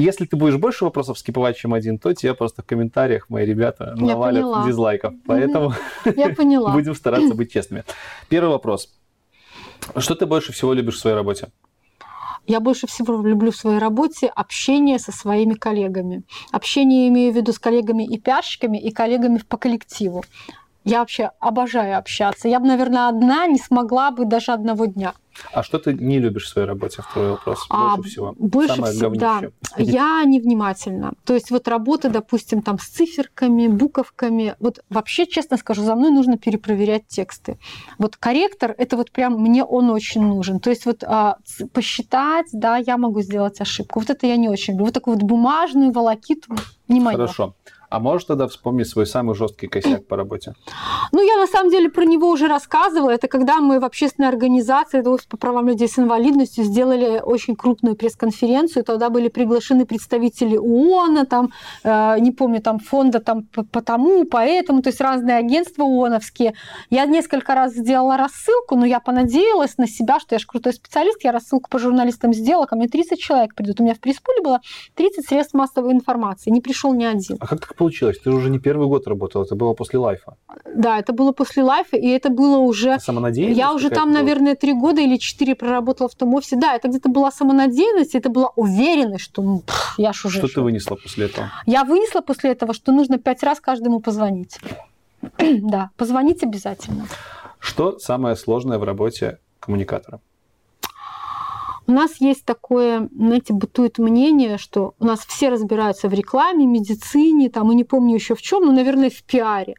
Если 0.00 0.24
ты 0.24 0.36
будешь 0.36 0.56
больше 0.56 0.84
вопросов 0.84 1.18
скиповать, 1.18 1.58
чем 1.58 1.74
один, 1.74 1.98
то 1.98 2.14
тебе 2.14 2.34
просто 2.34 2.62
в 2.62 2.66
комментариях 2.66 3.28
мои 3.28 3.44
ребята 3.44 3.94
Я 3.96 4.06
навалят 4.06 4.42
поняла. 4.42 4.66
дизлайков. 4.66 5.14
Поэтому 5.26 5.74
Я 6.16 6.30
поняла. 6.30 6.72
будем 6.72 6.94
стараться 6.94 7.34
быть 7.34 7.52
честными. 7.52 7.84
Первый 8.30 8.50
вопрос. 8.50 8.94
Что 9.96 10.14
ты 10.14 10.24
больше 10.24 10.52
всего 10.52 10.72
любишь 10.72 10.96
в 10.96 10.98
своей 11.00 11.16
работе? 11.16 11.48
Я 12.46 12.60
больше 12.60 12.86
всего 12.86 13.22
люблю 13.22 13.50
в 13.50 13.56
своей 13.56 13.78
работе 13.78 14.28
общение 14.28 14.98
со 14.98 15.12
своими 15.12 15.52
коллегами. 15.52 16.22
Общение 16.50 17.08
имею 17.08 17.32
в 17.32 17.36
виду 17.36 17.52
с 17.52 17.58
коллегами 17.58 18.04
и 18.06 18.18
пиарщиками, 18.18 18.78
и 18.78 18.90
коллегами 18.90 19.38
по 19.46 19.58
коллективу. 19.58 20.24
Я 20.84 21.00
вообще 21.00 21.30
обожаю 21.40 21.98
общаться. 21.98 22.48
Я 22.48 22.58
бы, 22.58 22.66
наверное, 22.66 23.08
одна 23.08 23.46
не 23.46 23.58
смогла 23.58 24.10
бы 24.10 24.24
даже 24.24 24.52
одного 24.52 24.86
дня. 24.86 25.12
А 25.52 25.62
что 25.62 25.78
ты 25.78 25.92
не 25.92 26.18
любишь 26.18 26.44
в 26.44 26.48
своей 26.48 26.66
работе? 26.66 27.02
Второй 27.02 27.30
вопрос. 27.30 27.66
А, 27.70 27.96
больше 27.96 28.10
всего. 28.10 28.34
Больше 28.38 28.74
Самое 28.74 28.92
всего, 28.92 29.14
да. 29.14 29.42
Я 29.76 30.24
невнимательна. 30.24 31.12
То 31.24 31.34
есть 31.34 31.50
вот 31.50 31.68
работа, 31.68 32.08
допустим, 32.08 32.62
там 32.62 32.78
с 32.78 32.86
циферками, 32.88 33.66
буковками. 33.66 34.54
Вот 34.60 34.80
вообще, 34.90 35.26
честно 35.26 35.56
скажу, 35.56 35.82
за 35.82 35.94
мной 35.94 36.10
нужно 36.10 36.38
перепроверять 36.38 37.06
тексты. 37.08 37.58
Вот 37.98 38.16
корректор, 38.16 38.74
это 38.78 38.96
вот 38.96 39.10
прям 39.10 39.34
мне 39.34 39.64
он 39.64 39.90
очень 39.90 40.22
нужен. 40.22 40.60
То 40.60 40.70
есть 40.70 40.86
вот 40.86 41.02
а, 41.04 41.36
посчитать, 41.72 42.46
да, 42.52 42.76
я 42.76 42.96
могу 42.96 43.20
сделать 43.22 43.60
ошибку. 43.60 44.00
Вот 44.00 44.10
это 44.10 44.26
я 44.26 44.36
не 44.36 44.48
очень 44.48 44.74
люблю. 44.74 44.86
Вот 44.86 44.94
такую 44.94 45.16
вот 45.16 45.24
бумажную 45.24 45.92
волокиту 45.92 46.54
не 46.88 47.00
мое. 47.00 47.16
Хорошо. 47.16 47.54
А 47.90 47.98
можешь 47.98 48.24
тогда 48.24 48.46
вспомнить 48.46 48.88
свой 48.88 49.04
самый 49.04 49.34
жесткий 49.34 49.66
косяк 49.66 50.06
по 50.06 50.16
работе? 50.16 50.54
Ну, 51.10 51.20
я 51.22 51.36
на 51.36 51.48
самом 51.48 51.70
деле 51.72 51.90
про 51.90 52.04
него 52.04 52.30
уже 52.30 52.46
рассказывала. 52.46 53.10
Это 53.10 53.26
когда 53.26 53.60
мы 53.60 53.80
в 53.80 53.84
общественной 53.84 54.28
организации 54.28 55.02
по 55.28 55.36
правам 55.36 55.68
людей 55.68 55.88
с 55.88 55.98
инвалидностью 55.98 56.62
сделали 56.64 57.20
очень 57.20 57.56
крупную 57.56 57.96
пресс-конференцию. 57.96 58.84
Тогда 58.84 59.10
были 59.10 59.28
приглашены 59.28 59.86
представители 59.86 60.56
ООН, 60.56 61.26
там, 61.26 61.50
э, 61.82 62.20
не 62.20 62.30
помню, 62.30 62.60
там 62.62 62.78
фонда 62.78 63.18
там 63.18 63.42
по 63.42 63.82
тому, 63.82 64.24
по 64.24 64.36
этому, 64.36 64.82
то 64.82 64.90
есть 64.90 65.00
разные 65.00 65.36
агентства 65.36 65.82
ООНовские. 65.82 66.54
Я 66.90 67.06
несколько 67.06 67.56
раз 67.56 67.72
сделала 67.72 68.16
рассылку, 68.16 68.76
но 68.76 68.86
я 68.86 69.00
понадеялась 69.00 69.78
на 69.78 69.88
себя, 69.88 70.20
что 70.20 70.36
я 70.36 70.38
же 70.38 70.46
крутой 70.46 70.74
специалист, 70.74 71.24
я 71.24 71.32
рассылку 71.32 71.68
по 71.68 71.80
журналистам 71.80 72.32
сделала, 72.32 72.66
ко 72.66 72.76
мне 72.76 72.86
30 72.86 73.18
человек 73.18 73.56
придут. 73.56 73.80
У 73.80 73.82
меня 73.82 73.94
в 73.94 74.00
пресс-пуле 74.00 74.42
было 74.42 74.60
30 74.94 75.26
средств 75.26 75.54
массовой 75.54 75.92
информации, 75.92 76.50
не 76.50 76.60
пришел 76.60 76.94
ни 76.94 77.04
один. 77.04 77.36
А 77.40 77.46
как 77.48 77.60
так 77.60 77.79
получилось? 77.80 78.18
Ты 78.24 78.30
уже 78.30 78.50
не 78.50 78.58
первый 78.58 78.86
год 78.88 79.06
работал, 79.06 79.42
это 79.42 79.54
было 79.54 79.74
после 79.74 79.98
лайфа. 79.98 80.36
Да, 80.76 80.98
это 80.98 81.14
было 81.14 81.32
после 81.32 81.62
лайфа, 81.62 81.96
и 81.96 82.08
это 82.08 82.28
было 82.28 82.58
уже... 82.58 82.98
Самонадеянность? 83.00 83.58
Я 83.58 83.72
уже 83.72 83.88
там, 83.88 84.10
была? 84.10 84.20
наверное, 84.20 84.54
три 84.54 84.74
года 84.74 85.00
или 85.00 85.16
четыре 85.16 85.54
проработала 85.54 86.08
в 86.08 86.14
том 86.14 86.34
офисе. 86.34 86.56
Да, 86.56 86.76
это 86.76 86.88
где-то 86.88 87.08
была 87.08 87.30
самонадеянность, 87.30 88.14
это 88.14 88.28
была 88.28 88.50
уверенность, 88.56 89.24
что 89.24 89.42
ну, 89.42 89.62
я 89.96 90.12
ж 90.12 90.26
уже... 90.26 90.38
Что 90.38 90.48
ты 90.48 90.60
вынесла 90.60 90.96
после 90.96 91.26
этого? 91.26 91.50
Я 91.66 91.84
вынесла 91.84 92.20
после 92.20 92.50
этого, 92.50 92.74
что 92.74 92.92
нужно 92.92 93.18
пять 93.18 93.42
раз 93.42 93.60
каждому 93.60 94.00
позвонить. 94.00 94.58
да, 95.38 95.90
позвонить 95.96 96.42
обязательно. 96.42 97.06
Что 97.58 97.98
самое 97.98 98.36
сложное 98.36 98.78
в 98.78 98.84
работе 98.84 99.38
коммуникатора? 99.58 100.20
У 101.90 101.92
нас 101.92 102.20
есть 102.20 102.44
такое, 102.44 103.08
знаете, 103.12 103.52
бытует 103.52 103.98
мнение, 103.98 104.58
что 104.58 104.94
у 105.00 105.04
нас 105.04 105.26
все 105.26 105.48
разбираются 105.48 106.08
в 106.08 106.12
рекламе, 106.12 106.64
медицине, 106.64 107.50
там, 107.50 107.72
и 107.72 107.74
не 107.74 107.82
помню 107.82 108.14
еще 108.14 108.36
в 108.36 108.42
чем, 108.42 108.64
но, 108.64 108.70
наверное, 108.70 109.10
в 109.10 109.24
пиаре. 109.24 109.74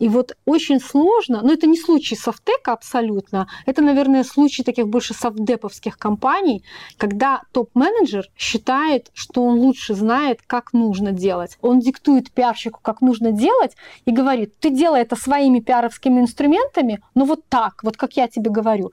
И 0.00 0.08
вот 0.08 0.36
очень 0.46 0.80
сложно, 0.80 1.42
но 1.44 1.52
это 1.52 1.68
не 1.68 1.78
случай 1.78 2.16
софтека 2.16 2.72
абсолютно, 2.72 3.46
это, 3.66 3.82
наверное, 3.82 4.24
случай 4.24 4.64
таких 4.64 4.88
больше 4.88 5.14
софтдеповских 5.14 5.96
компаний, 5.96 6.64
когда 6.96 7.42
топ-менеджер 7.52 8.26
считает, 8.36 9.12
что 9.14 9.44
он 9.44 9.60
лучше 9.60 9.94
знает, 9.94 10.40
как 10.44 10.72
нужно 10.72 11.12
делать. 11.12 11.56
Он 11.62 11.78
диктует 11.78 12.32
пиарщику, 12.32 12.80
как 12.82 13.00
нужно 13.00 13.30
делать, 13.30 13.76
и 14.06 14.10
говорит, 14.10 14.58
ты 14.58 14.70
делай 14.70 15.02
это 15.02 15.14
своими 15.14 15.60
пиаровскими 15.60 16.18
инструментами, 16.18 17.00
но 17.14 17.24
вот 17.24 17.48
так, 17.48 17.84
вот 17.84 17.96
как 17.96 18.14
я 18.14 18.26
тебе 18.26 18.50
говорю. 18.50 18.90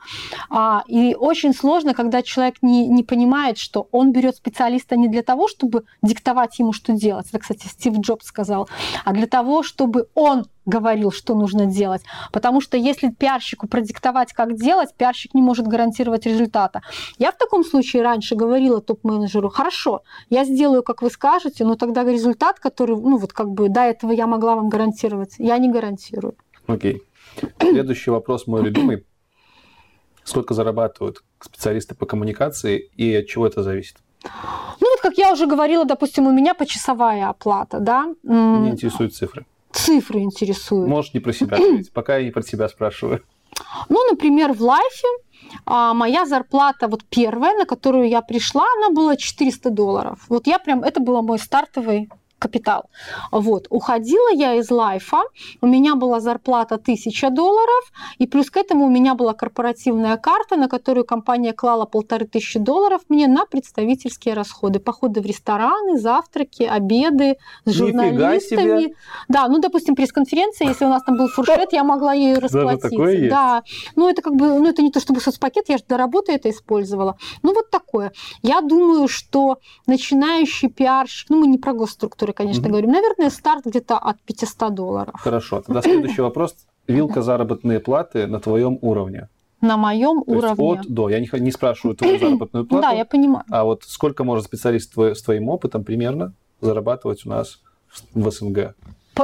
А, 0.51 0.83
и 0.85 1.15
очень 1.15 1.55
сложно, 1.55 1.95
когда 1.95 2.21
человек 2.21 2.50
человек 2.51 2.57
не, 2.61 2.87
не 2.87 3.03
понимает, 3.03 3.57
что 3.57 3.87
он 3.91 4.11
берет 4.11 4.35
специалиста 4.35 4.95
не 4.95 5.07
для 5.07 5.23
того, 5.23 5.47
чтобы 5.47 5.83
диктовать 6.01 6.59
ему, 6.59 6.73
что 6.73 6.93
делать. 6.93 7.27
Это, 7.29 7.39
кстати, 7.39 7.67
Стив 7.67 7.99
Джобс 7.99 8.25
сказал. 8.25 8.67
А 9.05 9.13
для 9.13 9.27
того, 9.27 9.63
чтобы 9.63 10.07
он 10.15 10.45
говорил, 10.65 11.11
что 11.11 11.35
нужно 11.35 11.65
делать. 11.65 12.03
Потому 12.31 12.61
что 12.61 12.77
если 12.77 13.09
пиарщику 13.09 13.67
продиктовать, 13.67 14.33
как 14.33 14.55
делать, 14.55 14.89
пиарщик 14.95 15.33
не 15.33 15.41
может 15.41 15.67
гарантировать 15.67 16.25
результата. 16.25 16.81
Я 17.17 17.31
в 17.31 17.37
таком 17.37 17.63
случае 17.63 18.03
раньше 18.03 18.35
говорила 18.35 18.79
топ-менеджеру, 18.79 19.49
хорошо, 19.49 20.01
я 20.29 20.45
сделаю, 20.45 20.83
как 20.83 21.01
вы 21.01 21.09
скажете, 21.09 21.65
но 21.65 21.75
тогда 21.75 22.03
результат, 22.03 22.59
который, 22.59 22.95
ну 22.95 23.17
вот 23.17 23.33
как 23.33 23.49
бы 23.49 23.69
до 23.69 23.81
этого 23.81 24.11
я 24.11 24.27
могла 24.27 24.55
вам 24.55 24.69
гарантировать, 24.69 25.35
я 25.39 25.57
не 25.57 25.71
гарантирую. 25.71 26.35
Окей. 26.67 27.01
Следующий 27.59 28.11
вопрос 28.11 28.47
мой 28.47 28.61
любимый. 28.61 29.03
Сколько 30.23 30.53
зарабатывают 30.53 31.23
специалисты 31.39 31.95
по 31.95 32.05
коммуникации 32.05 32.89
и 32.95 33.15
от 33.15 33.27
чего 33.27 33.47
это 33.47 33.63
зависит? 33.63 33.97
Ну 34.23 34.87
вот, 34.89 35.01
как 35.01 35.17
я 35.17 35.31
уже 35.31 35.47
говорила, 35.47 35.83
допустим, 35.85 36.27
у 36.27 36.31
меня 36.31 36.53
почасовая 36.53 37.29
оплата, 37.29 37.79
да. 37.79 38.13
Меня 38.23 38.71
интересуют 38.71 39.15
цифры 39.15 39.45
цифры 39.71 40.19
интересуют. 40.19 40.87
Можешь 40.87 41.13
не 41.13 41.19
про 41.19 41.33
себя 41.33 41.57
говорить, 41.57 41.91
пока 41.91 42.17
я 42.17 42.25
не 42.25 42.31
про 42.31 42.41
тебя 42.41 42.67
спрашиваю. 42.69 43.23
Ну, 43.89 44.09
например, 44.09 44.53
в 44.53 44.61
лайфе 44.61 45.07
а, 45.65 45.93
моя 45.93 46.25
зарплата 46.25 46.87
вот 46.87 47.03
первая, 47.05 47.57
на 47.57 47.65
которую 47.65 48.07
я 48.07 48.21
пришла, 48.21 48.65
она 48.77 48.89
была 48.89 49.15
400 49.15 49.69
долларов. 49.69 50.19
Вот 50.29 50.47
я 50.47 50.59
прям, 50.59 50.83
это 50.83 50.99
был 50.99 51.21
мой 51.21 51.39
стартовый 51.39 52.09
капитал. 52.41 52.89
Вот. 53.31 53.67
Уходила 53.69 54.31
я 54.33 54.55
из 54.55 54.71
лайфа, 54.71 55.21
у 55.61 55.67
меня 55.67 55.95
была 55.95 56.19
зарплата 56.19 56.75
1000 56.75 57.29
долларов, 57.29 57.91
и 58.17 58.25
плюс 58.27 58.49
к 58.49 58.57
этому 58.57 58.85
у 58.85 58.89
меня 58.89 59.13
была 59.13 59.33
корпоративная 59.33 60.17
карта, 60.17 60.55
на 60.57 60.67
которую 60.67 61.05
компания 61.05 61.53
клала 61.53 61.85
полторы 61.85 62.25
тысячи 62.25 62.57
долларов 62.59 63.01
мне 63.09 63.27
на 63.27 63.45
представительские 63.45 64.33
расходы. 64.33 64.79
Походы 64.79 65.21
в 65.21 65.25
рестораны, 65.25 65.99
завтраки, 65.99 66.63
обеды 66.63 67.37
с 67.65 67.71
журналистами. 67.71 68.95
Да, 69.27 69.47
ну, 69.47 69.59
допустим, 69.59 69.95
пресс-конференция, 69.95 70.69
если 70.69 70.85
у 70.85 70.89
нас 70.89 71.03
там 71.03 71.17
был 71.17 71.27
фуршет, 71.27 71.73
я 71.73 71.83
могла 71.83 72.13
ее 72.13 72.39
расплатиться. 72.39 73.29
Да, 73.29 73.63
ну, 73.95 74.09
это 74.09 74.21
как 74.21 74.35
бы, 74.35 74.59
ну, 74.59 74.67
это 74.67 74.81
не 74.81 74.91
то 74.91 74.99
чтобы 74.99 75.21
соцпакет, 75.21 75.69
я 75.69 75.77
же 75.77 75.83
до 75.87 75.97
работы 75.97 76.31
это 76.31 76.49
использовала. 76.49 77.17
Ну, 77.43 77.53
вот 77.53 77.69
такое. 77.69 78.11
Я 78.41 78.61
думаю, 78.61 79.07
что 79.07 79.59
начинающий 79.85 80.69
пиарщик, 80.69 81.29
ну, 81.29 81.41
мы 81.41 81.47
не 81.47 81.57
про 81.57 81.73
госструктуры 81.73 82.30
которые, 82.33 82.53
конечно, 82.53 82.67
mm-hmm. 82.67 82.69
говорим. 82.69 82.91
Наверное, 82.91 83.29
старт 83.29 83.65
где-то 83.65 83.97
от 83.97 84.21
500 84.21 84.73
долларов. 84.73 85.15
Хорошо. 85.17 85.61
Тогда 85.61 85.81
следующий 85.81 86.21
вопрос. 86.21 86.55
Вилка 86.87 87.21
заработные 87.21 87.79
платы 87.79 88.27
на 88.27 88.39
твоем 88.39 88.77
уровне. 88.81 89.29
На 89.61 89.77
моем 89.77 90.23
То 90.23 90.31
уровне. 90.31 90.79
от 90.79 90.87
до. 90.87 91.09
Я 91.09 91.19
не, 91.19 91.29
не 91.39 91.51
спрашиваю 91.51 91.95
твою 91.95 92.19
заработную 92.19 92.65
плату. 92.65 92.81
Да, 92.81 92.91
я 92.91 93.05
понимаю. 93.05 93.45
А 93.49 93.63
вот 93.63 93.83
сколько 93.83 94.23
может 94.23 94.45
специалист 94.45 94.91
твой, 94.91 95.15
с 95.15 95.21
твоим 95.21 95.49
опытом 95.49 95.83
примерно 95.83 96.33
зарабатывать 96.61 97.25
у 97.25 97.29
нас 97.29 97.61
в 98.15 98.31
СНГ? 98.31 98.75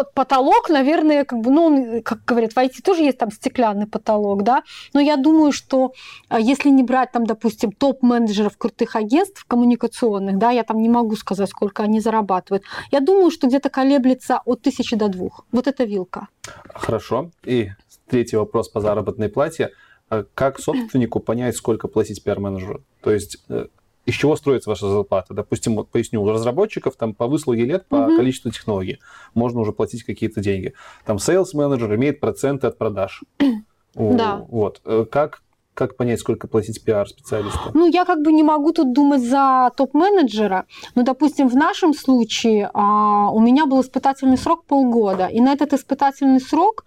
Потолок, 0.03 0.69
наверное, 0.69 1.25
как 1.25 1.39
бы, 1.39 1.51
ну, 1.51 2.01
как 2.03 2.25
говорят, 2.25 2.53
в 2.53 2.57
IT 2.57 2.81
тоже 2.83 3.03
есть 3.03 3.17
там 3.17 3.31
стеклянный 3.31 3.87
потолок, 3.87 4.43
да, 4.43 4.63
но 4.93 4.99
я 4.99 5.17
думаю, 5.17 5.51
что 5.51 5.93
а, 6.29 6.39
если 6.39 6.69
не 6.69 6.83
брать 6.83 7.11
там, 7.11 7.25
допустим, 7.25 7.71
топ-менеджеров 7.71 8.57
крутых 8.57 8.95
агентств 8.95 9.45
коммуникационных, 9.45 10.37
да, 10.37 10.51
я 10.51 10.63
там 10.63 10.81
не 10.81 10.89
могу 10.89 11.15
сказать, 11.15 11.49
сколько 11.49 11.83
они 11.83 11.99
зарабатывают, 11.99 12.63
я 12.91 12.99
думаю, 12.99 13.31
что 13.31 13.47
где-то 13.47 13.69
колеблется 13.69 14.41
от 14.45 14.61
тысячи 14.61 14.95
до 14.95 15.07
двух. 15.07 15.45
Вот 15.51 15.67
это 15.67 15.83
вилка. 15.83 16.27
Хорошо. 16.73 17.31
И 17.43 17.71
третий 18.07 18.37
вопрос 18.37 18.69
по 18.69 18.81
заработной 18.81 19.29
плате. 19.29 19.71
А 20.09 20.23
как 20.33 20.59
собственнику 20.59 21.19
понять, 21.19 21.55
сколько 21.55 21.87
платить 21.87 22.23
пиар-менеджеру? 22.23 22.83
То 23.01 23.11
есть 23.11 23.43
э, 23.49 23.67
из 24.07 24.15
чего 24.15 24.35
строится 24.37 24.69
ваша 24.69 24.89
зарплата. 24.89 25.33
Допустим, 25.33 25.75
вот 25.75 25.89
поясню, 25.89 26.23
у 26.23 26.29
разработчиков 26.29 26.95
там 26.95 27.13
по 27.13 27.27
выслуге 27.27 27.65
лет, 27.65 27.85
по 27.87 27.97
угу. 27.97 28.15
количеству 28.15 28.49
технологий 28.51 28.99
можно 29.33 29.59
уже 29.59 29.73
платить 29.73 30.03
какие-то 30.03 30.39
деньги. 30.39 30.73
Там 31.05 31.17
sales 31.17 31.49
менеджер 31.53 31.93
имеет 31.95 32.19
проценты 32.19 32.67
от 32.67 32.77
продаж. 32.77 33.23
Да. 33.95 34.45
Вот. 34.49 34.79
Э, 34.85 35.05
как, 35.09 35.41
как 35.73 35.97
понять, 35.97 36.19
сколько 36.19 36.47
платить 36.47 36.83
пиар-специалисту? 36.83 37.71
Ну, 37.73 37.87
я 37.87 38.05
как 38.05 38.21
бы 38.21 38.31
не 38.31 38.43
могу 38.43 38.71
тут 38.71 38.93
думать 38.93 39.23
за 39.23 39.71
топ-менеджера. 39.75 40.65
Но, 40.93 41.01
допустим, 41.01 41.47
в 41.47 41.55
нашем 41.55 41.95
случае 41.95 42.69
а, 42.75 43.31
у 43.31 43.39
меня 43.39 43.65
был 43.65 43.81
испытательный 43.81 44.37
срок 44.37 44.65
полгода. 44.65 45.25
И 45.25 45.41
на 45.41 45.51
этот 45.51 45.73
испытательный 45.73 46.39
срок 46.39 46.85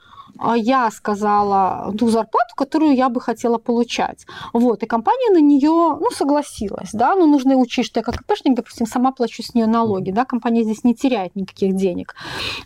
я 0.56 0.90
сказала 0.90 1.92
ту 1.98 2.08
зарплату, 2.08 2.54
которую 2.56 2.94
я 2.94 3.08
бы 3.08 3.20
хотела 3.20 3.58
получать. 3.58 4.26
Вот, 4.52 4.82
и 4.82 4.86
компания 4.86 5.30
на 5.32 5.40
нее 5.40 5.70
ну, 6.00 6.10
согласилась. 6.12 6.90
Да? 6.92 7.14
Но 7.14 7.26
нужно 7.26 7.56
учесть, 7.56 7.88
что 7.88 8.00
я 8.00 8.04
как 8.04 8.20
ИПшник, 8.20 8.56
допустим, 8.56 8.86
сама 8.86 9.12
плачу 9.12 9.42
с 9.42 9.54
нее 9.54 9.66
налоги. 9.66 10.10
Да? 10.10 10.24
Компания 10.24 10.62
здесь 10.62 10.84
не 10.84 10.94
теряет 10.94 11.36
никаких 11.36 11.74
денег. 11.74 12.14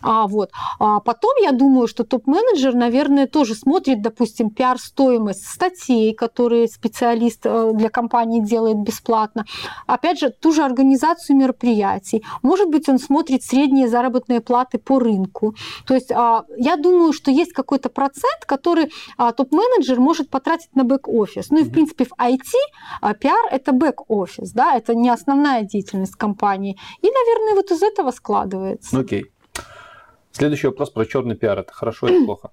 А, 0.01 0.27
вот. 0.27 0.51
а 0.79 0.99
потом 0.99 1.31
я 1.41 1.51
думаю, 1.51 1.87
что 1.87 2.03
топ-менеджер, 2.03 2.73
наверное, 2.73 3.27
тоже 3.27 3.55
смотрит, 3.55 4.01
допустим, 4.01 4.49
пиар-стоимость 4.49 5.45
статей, 5.47 6.13
которые 6.13 6.67
специалист 6.67 7.41
э, 7.45 7.71
для 7.73 7.89
компании 7.89 8.41
делает 8.41 8.77
бесплатно. 8.77 9.45
Опять 9.87 10.19
же, 10.19 10.29
ту 10.29 10.51
же 10.51 10.63
организацию 10.63 11.37
мероприятий. 11.37 12.23
Может 12.41 12.69
быть, 12.69 12.89
он 12.89 12.99
смотрит 12.99 13.43
средние 13.43 13.87
заработные 13.87 14.41
платы 14.41 14.77
по 14.77 14.99
рынку. 14.99 15.55
То 15.85 15.93
есть 15.93 16.11
а, 16.11 16.45
я 16.57 16.75
думаю, 16.75 17.13
что 17.13 17.31
есть 17.31 17.53
какой-то 17.65 17.89
процент, 17.89 18.45
который 18.45 18.91
а, 19.17 19.31
топ-менеджер 19.31 19.99
может 19.99 20.29
потратить 20.29 20.75
на 20.75 20.83
бэк-офис. 20.83 21.49
Ну 21.49 21.59
и, 21.59 21.63
в 21.63 21.71
принципе, 21.71 22.05
в 22.05 22.11
IT 22.19 22.53
а, 23.01 23.13
пиар– 23.13 23.47
это 23.51 23.71
бэк-офис, 23.71 24.51
да, 24.51 24.75
это 24.75 24.95
не 24.95 25.09
основная 25.09 25.63
деятельность 25.63 26.15
компании. 26.15 26.77
И, 27.01 27.07
наверное, 27.07 27.55
вот 27.55 27.71
из 27.71 27.81
этого 27.81 28.11
складывается. 28.11 28.99
Окей. 28.99 29.25
Следующий 30.31 30.67
вопрос 30.67 30.89
про 30.89 31.05
черный 31.05 31.35
пиар. 31.35 31.59
Это 31.59 31.73
хорошо 31.73 32.07
или 32.07 32.25
плохо? 32.25 32.51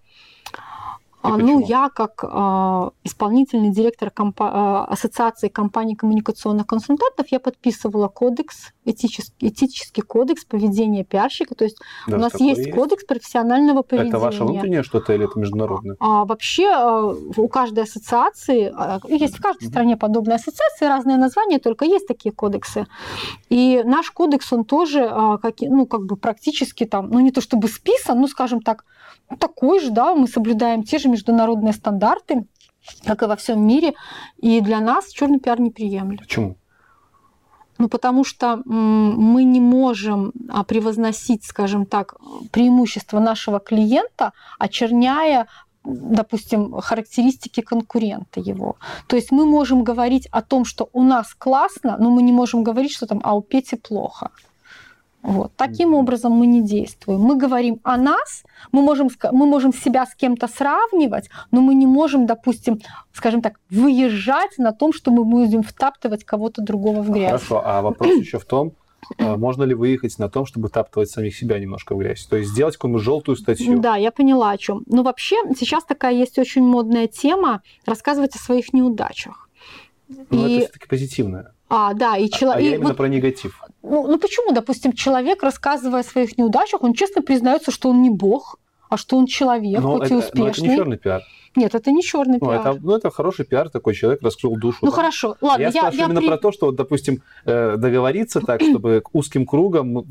А, 1.23 1.37
ну, 1.39 1.61
я 1.61 1.89
как 1.89 2.25
э, 2.25 2.91
исполнительный 3.05 3.71
директор 3.71 4.11
компа- 4.11 4.87
э, 4.89 4.93
Ассоциации 4.93 5.49
компаний 5.49 5.95
коммуникационных 5.95 6.67
консультантов, 6.67 7.29
я 7.29 7.39
подписывала 7.39 8.09
кодекс, 8.09 8.73
этический, 8.85 9.49
этический 9.49 10.03
кодекс 10.03 10.45
поведения 10.45 11.05
пиарщика. 11.05 11.55
То 11.55 11.65
есть 11.65 11.79
да, 12.09 12.17
у 12.17 12.19
нас 12.19 12.41
есть, 12.41 12.59
есть 12.59 12.73
кодекс 12.73 13.05
профессионального 13.05 13.83
поведения. 13.83 14.11
Это 14.11 14.19
ваше 14.19 14.45
внутреннее 14.45 14.83
что-то 14.83 15.13
или 15.13 15.25
это 15.25 15.39
международное? 15.39 15.97
А, 16.01 16.25
вообще 16.25 16.65
э, 16.65 17.15
у 17.37 17.49
каждой 17.49 17.85
ассоциации, 17.85 18.73
э, 18.77 18.99
есть 19.09 19.39
в 19.39 19.41
каждой 19.43 19.67
mm-hmm. 19.67 19.71
стране 19.71 19.97
подобные 19.97 20.37
ассоциации, 20.37 20.87
разные 20.87 21.19
названия, 21.19 21.61
только 21.61 21.85
есть 21.85 22.09
такие 22.09 22.35
кодексы. 22.35 22.87
И 23.49 23.83
наш 23.85 24.11
кодекс, 24.11 24.53
он 24.53 24.65
тоже, 24.65 25.01
э, 25.01 25.39
как, 25.41 25.61
ну, 25.61 25.87
как 25.87 26.05
бы 26.05 26.17
практически 26.17 26.85
там, 26.85 27.11
ну, 27.11 27.21
не 27.21 27.31
то 27.31 27.41
чтобы 27.41 27.69
списан, 27.69 28.21
ну, 28.21 28.27
скажем 28.27 28.61
так, 28.61 28.85
такой 29.37 29.81
же, 29.81 29.91
да, 29.91 30.15
мы 30.15 30.27
соблюдаем 30.29 30.83
те 30.83 30.99
же 30.99 31.09
международные 31.09 31.73
стандарты, 31.73 32.47
как 33.05 33.23
и 33.23 33.27
во 33.27 33.37
всем 33.37 33.67
мире, 33.67 33.95
и 34.39 34.61
для 34.61 34.81
нас 34.81 35.09
черный 35.09 35.39
пиар 35.39 35.61
неприемлем. 35.61 36.19
Почему? 36.19 36.57
Ну, 37.79 37.89
потому 37.89 38.25
что 38.25 38.63
мы 38.65 39.45
не 39.45 39.61
можем 39.61 40.33
а, 40.51 40.63
превозносить, 40.63 41.45
скажем 41.45 41.87
так, 41.87 42.15
преимущество 42.51 43.19
нашего 43.19 43.59
клиента, 43.59 44.33
очерняя 44.59 45.47
допустим, 45.85 46.81
характеристики 46.81 47.61
конкурента 47.61 48.41
его. 48.41 48.77
То 49.09 49.17
есть 49.17 49.33
мы 49.33 49.47
можем 49.47 49.83
говорить 49.83 50.29
о 50.31 50.41
том, 50.43 50.65
что 50.65 50.89
у 50.93 51.03
нас 51.03 51.35
классно, 51.35 51.97
но 51.99 52.11
мы 52.11 52.23
не 52.23 52.33
можем 52.33 52.63
говорить, 52.63 52.93
что 52.93 53.07
там, 53.07 53.21
а 53.25 53.35
у 53.35 53.43
Пети 53.43 53.77
плохо. 53.77 54.31
Вот. 55.23 55.53
Таким 55.57 55.95
образом 55.95 56.33
мы 56.33 56.47
не 56.47 56.63
действуем. 56.63 57.21
Мы 57.21 57.37
говорим 57.37 57.81
о 57.85 57.97
нас, 57.97 58.43
мы 58.73 58.83
можем, 58.83 59.09
мы 59.31 59.47
можем 59.47 59.73
себя 59.73 60.05
с 60.05 60.15
кем-то 60.15 60.49
сравнивать, 60.49 61.31
но 61.53 61.61
мы 61.61 61.75
не 61.75 61.87
можем, 61.87 62.27
допустим, 62.27 62.81
скажем 63.13 63.41
так, 63.41 63.61
выезжать 63.71 64.59
на 64.59 64.73
том, 64.73 64.93
что 64.93 65.13
мы 65.13 65.25
будем 65.25 65.63
втаптывать 65.63 66.25
кого-то 66.25 66.63
другого 66.63 67.03
в 67.03 67.11
грязь. 67.11 67.31
Хорошо, 67.31 67.63
а 67.65 67.83
вопрос 67.83 68.11
еще 68.17 68.39
в 68.41 68.45
том, 68.45 68.73
а 69.19 69.37
можно 69.37 69.63
ли 69.63 69.75
выехать 69.75 70.19
на 70.19 70.29
том, 70.29 70.45
чтобы 70.45 70.69
таптывать 70.69 71.11
самих 71.11 71.37
себя 71.37 71.59
немножко 71.59 71.95
в 71.95 71.99
грязь? 71.99 72.25
То 72.27 72.37
есть 72.37 72.51
сделать 72.51 72.75
какую-нибудь 72.75 73.05
желтую 73.05 73.37
статью? 73.37 73.79
Да, 73.79 73.97
я 73.97 74.11
поняла 74.11 74.51
о 74.51 74.59
чем. 74.59 74.83
Но 74.87 75.03
вообще 75.03 75.37
сейчас 75.57 75.85
такая 75.85 76.15
есть 76.15 76.39
очень 76.39 76.63
модная 76.63 77.07
тема 77.07 77.63
рассказывать 77.87 78.35
о 78.35 78.39
своих 78.39 78.73
неудачах. 78.73 79.49
Ну, 80.09 80.47
и... 80.47 80.55
это 80.55 80.65
все-таки 80.65 80.89
позитивная. 80.89 81.55
А, 81.75 81.95
да, 81.95 82.19
и 82.19 82.29
человек... 82.29 82.59
А 82.59 82.61
я 82.61 82.75
именно 82.75 82.89
вот... 82.89 82.99
про 82.99 83.09
негатив. 83.09 83.59
Ну, 83.83 84.07
ну 84.07 84.19
почему, 84.19 84.53
допустим, 84.53 84.93
человек, 84.93 85.43
рассказывая 85.43 86.01
о 86.01 86.05
своих 86.05 86.37
неудачах, 86.37 86.83
он 86.83 86.93
честно 86.93 87.23
признается, 87.23 87.71
что 87.71 87.89
он 87.89 88.03
не 88.03 88.11
бог, 88.11 88.59
а 88.91 88.99
что 88.99 89.17
он 89.17 89.25
человек, 89.25 89.81
но 89.81 89.95
хоть 89.95 90.03
это, 90.05 90.15
и 90.15 90.17
успешный. 90.19 90.43
Но 90.43 90.49
это 90.49 90.61
не 90.61 90.77
черный 90.77 90.97
пиар. 90.99 91.23
Нет, 91.57 91.75
это 91.75 91.91
не 91.91 92.03
черный 92.03 92.39
ну, 92.43 92.47
пиар. 92.47 92.61
Это, 92.61 92.79
ну, 92.83 92.95
это 92.95 93.11
хороший 93.11 93.47
пиар, 93.47 93.71
такой 93.71 93.95
человек 93.95 94.21
раскрыл 94.21 94.55
душу. 94.57 94.81
Ну, 94.83 94.89
там. 94.89 94.97
хорошо, 94.97 95.37
ладно. 95.41 95.63
Я, 95.63 95.69
я 95.69 95.73
спрашиваю 95.73 95.99
я 95.99 96.05
именно 96.05 96.21
при... 96.21 96.27
про 96.27 96.37
то, 96.37 96.53
что, 96.53 96.67
вот, 96.67 96.77
допустим, 96.77 97.23
э, 97.47 97.77
договориться 97.79 98.43
так, 98.43 98.61
чтобы 98.71 99.03
узким 99.15 99.47
кругом 99.47 100.05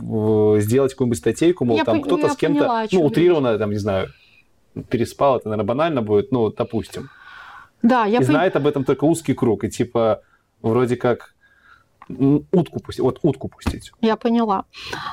сделать 0.59 0.93
какую-нибудь 0.93 1.19
статейку, 1.19 1.65
мол, 1.65 1.77
я 1.77 1.83
там 1.83 2.01
кто-то 2.01 2.29
с 2.29 2.37
кем-то, 2.37 2.59
поняла, 2.61 2.85
ну, 2.91 3.05
утрированно, 3.05 3.59
там, 3.59 3.69
не 3.69 3.77
знаю, 3.77 4.07
переспал, 4.89 5.37
это, 5.37 5.47
наверное, 5.49 5.67
банально 5.67 6.01
будет, 6.01 6.31
ну, 6.31 6.51
допустим. 6.51 7.09
Да, 7.83 8.05
я 8.05 8.15
и 8.15 8.17
пон... 8.17 8.25
знает 8.25 8.55
об 8.55 8.65
этом 8.65 8.83
только 8.83 9.03
узкий 9.03 9.35
круг, 9.35 9.63
и 9.63 9.69
типа 9.69 10.21
вроде 10.63 10.95
как 10.95 11.35
утку 12.09 12.79
пустить, 12.79 13.03
вот 13.03 13.19
утку 13.23 13.47
пустить. 13.47 13.91
Я 14.01 14.15
поняла. 14.15 14.65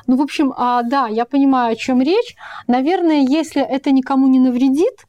Ну, 0.07 0.17
в 0.17 0.23
общем, 0.23 0.53
а, 0.57 0.83
да, 0.83 1.07
я 1.09 1.25
понимаю, 1.25 1.73
о 1.73 1.77
чем 1.77 2.01
речь. 2.01 2.37
Наверное, 2.67 3.27
если 3.29 3.63
это 3.63 3.91
никому 3.91 4.29
не 4.29 4.39
навредит, 4.39 5.08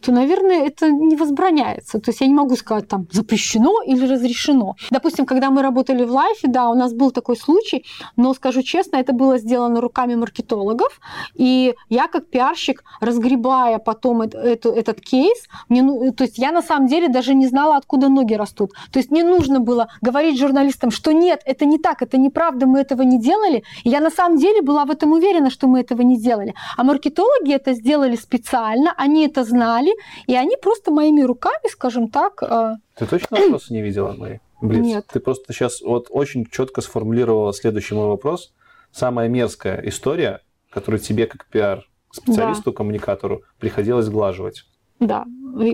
то, 0.00 0.12
наверное, 0.12 0.66
это 0.66 0.90
не 0.90 1.16
возбраняется. 1.16 1.98
То 1.98 2.10
есть 2.10 2.20
я 2.20 2.26
не 2.26 2.34
могу 2.34 2.56
сказать 2.56 2.88
там 2.88 3.06
запрещено 3.10 3.82
или 3.84 4.06
разрешено. 4.06 4.76
Допустим, 4.90 5.26
когда 5.26 5.50
мы 5.50 5.62
работали 5.62 6.04
в 6.04 6.12
лайфе, 6.12 6.48
да, 6.48 6.68
у 6.68 6.74
нас 6.74 6.92
был 6.92 7.10
такой 7.10 7.36
случай, 7.36 7.84
но 8.16 8.34
скажу 8.34 8.62
честно, 8.62 8.96
это 8.96 9.12
было 9.12 9.38
сделано 9.38 9.80
руками 9.80 10.14
маркетологов, 10.14 11.00
и 11.34 11.74
я 11.88 12.08
как 12.08 12.28
пиарщик, 12.28 12.84
разгребая 13.00 13.78
потом 13.78 14.22
это, 14.22 14.38
этот 14.38 15.00
кейс, 15.00 15.48
мне, 15.68 15.82
ну, 15.82 16.12
то 16.12 16.24
есть 16.24 16.38
я 16.38 16.52
на 16.52 16.62
самом 16.62 16.86
деле 16.88 17.08
даже 17.08 17.34
не 17.34 17.46
знала, 17.46 17.76
откуда 17.76 18.08
ноги 18.08 18.34
растут. 18.34 18.72
То 18.92 18.98
есть 18.98 19.10
мне 19.10 19.24
нужно 19.24 19.60
было 19.60 19.88
говорить 20.00 20.38
журналистам, 20.38 20.90
что 20.90 21.12
нет, 21.12 21.40
это 21.44 21.64
не 21.64 21.78
так, 21.78 22.02
это 22.02 22.18
неправда, 22.18 22.66
мы 22.66 22.80
этого 22.80 23.02
не 23.02 23.18
делали. 23.20 23.64
И 23.84 23.90
я 23.90 24.00
на 24.00 24.10
самом 24.10 24.38
деле 24.38 24.62
была 24.62 24.84
в 24.84 24.90
этом 24.90 25.12
уверена, 25.12 25.50
что 25.50 25.66
мы 25.66 25.80
этого 25.80 26.02
не 26.02 26.18
делали. 26.18 26.54
А 26.76 26.84
маркетологи 26.84 27.52
это 27.52 27.72
сделали 27.72 28.16
специально, 28.16 28.92
они 28.96 29.26
это 29.26 29.44
знали, 29.44 29.87
пришли, 29.88 30.24
и 30.26 30.36
они 30.36 30.56
просто 30.56 30.90
моими 30.90 31.22
руками, 31.22 31.70
скажем 31.70 32.08
так... 32.08 32.42
Э, 32.42 32.76
Ты 32.96 33.06
точно 33.06 33.40
вопросы 33.40 33.72
не 33.72 33.82
видела 33.82 34.12
мои? 34.12 34.38
Блин, 34.60 34.82
Нет. 34.82 35.06
Ты 35.12 35.20
просто 35.20 35.52
сейчас 35.52 35.80
вот 35.82 36.08
очень 36.10 36.46
четко 36.46 36.80
сформулировала 36.80 37.52
следующий 37.52 37.94
мой 37.94 38.06
вопрос. 38.06 38.52
Самая 38.90 39.28
мерзкая 39.28 39.80
история, 39.86 40.40
которую 40.70 41.00
тебе 41.00 41.26
как 41.26 41.46
пиар-специалисту, 41.46 42.72
да. 42.72 42.76
коммуникатору 42.76 43.42
приходилось 43.60 44.06
сглаживать. 44.06 44.64
Да. 44.98 45.24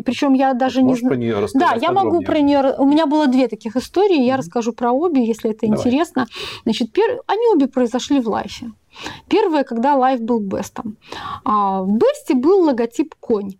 Причем 0.04 0.34
я 0.34 0.52
даже 0.52 0.82
Можешь 0.82 1.02
не 1.02 1.08
знаю. 1.08 1.10
про 1.10 1.16
нее 1.16 1.38
рассказать? 1.38 1.80
Да, 1.80 1.86
я 1.86 1.92
могу 1.92 2.20
про 2.20 2.40
нее. 2.40 2.74
У 2.78 2.84
меня 2.84 3.06
было 3.06 3.26
две 3.26 3.48
таких 3.48 3.76
истории, 3.76 4.22
я 4.22 4.34
mm-hmm. 4.34 4.38
расскажу 4.38 4.72
про 4.72 4.92
обе, 4.92 5.24
если 5.24 5.50
это 5.50 5.66
Давай. 5.66 5.78
интересно. 5.78 6.26
Значит, 6.64 6.92
пер... 6.92 7.22
они 7.26 7.42
обе 7.54 7.68
произошли 7.68 8.20
в 8.20 8.28
лайфе. 8.28 8.72
Первое, 9.28 9.64
когда 9.64 9.96
лайф 9.96 10.20
был 10.20 10.40
бестом. 10.40 10.98
А 11.44 11.82
в 11.82 11.96
бесте 11.96 12.34
был 12.34 12.64
логотип 12.64 13.14
конь. 13.18 13.54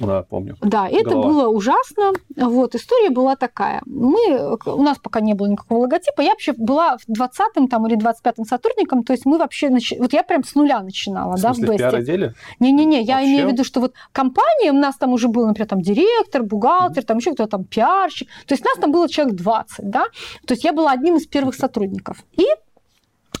Да, 0.00 0.22
помню. 0.22 0.56
Да, 0.60 0.88
это 0.88 1.10
Голова. 1.10 1.28
было 1.28 1.48
ужасно. 1.48 2.12
Вот, 2.36 2.74
история 2.74 3.10
была 3.10 3.36
такая. 3.36 3.82
Мы, 3.86 4.56
у 4.66 4.82
нас 4.82 4.98
пока 4.98 5.20
не 5.20 5.34
было 5.34 5.46
никакого 5.46 5.80
логотипа. 5.80 6.20
Я 6.20 6.30
вообще 6.30 6.52
была 6.52 6.98
в 6.98 7.08
20-м 7.10 7.68
там, 7.68 7.86
или 7.86 7.96
25-м 7.96 8.44
сотрудником, 8.44 9.04
то 9.04 9.12
есть 9.12 9.26
мы 9.26 9.38
вообще... 9.38 9.70
Нач... 9.70 9.92
Вот 9.98 10.12
я 10.12 10.22
прям 10.22 10.44
с 10.44 10.54
нуля 10.54 10.80
начинала, 10.80 11.36
в 11.36 11.42
да, 11.42 11.52
в 11.52 11.58
Бесте. 11.58 11.74
в 11.74 11.76
пиар-отделе? 11.76 12.34
Не-не-не, 12.60 13.02
я 13.02 13.24
имею 13.24 13.48
в 13.48 13.52
виду, 13.52 13.64
что 13.64 13.80
вот 13.80 13.94
компания, 14.12 14.70
у 14.70 14.74
нас 14.74 14.96
там 14.96 15.12
уже 15.12 15.28
был, 15.28 15.46
например, 15.46 15.68
там 15.68 15.80
директор, 15.80 16.42
бухгалтер, 16.42 17.02
mm-hmm. 17.02 17.06
там 17.06 17.18
еще 17.18 17.32
кто-то 17.32 17.50
там 17.50 17.64
пиарщик. 17.64 18.28
То 18.46 18.54
есть 18.54 18.64
нас 18.64 18.76
там 18.78 18.92
было 18.92 19.08
человек 19.08 19.36
20, 19.36 19.90
да. 19.90 20.06
То 20.46 20.54
есть 20.54 20.64
я 20.64 20.72
была 20.72 20.92
одним 20.92 21.16
из 21.16 21.26
первых 21.26 21.54
сотрудников. 21.54 22.24
И 22.32 22.44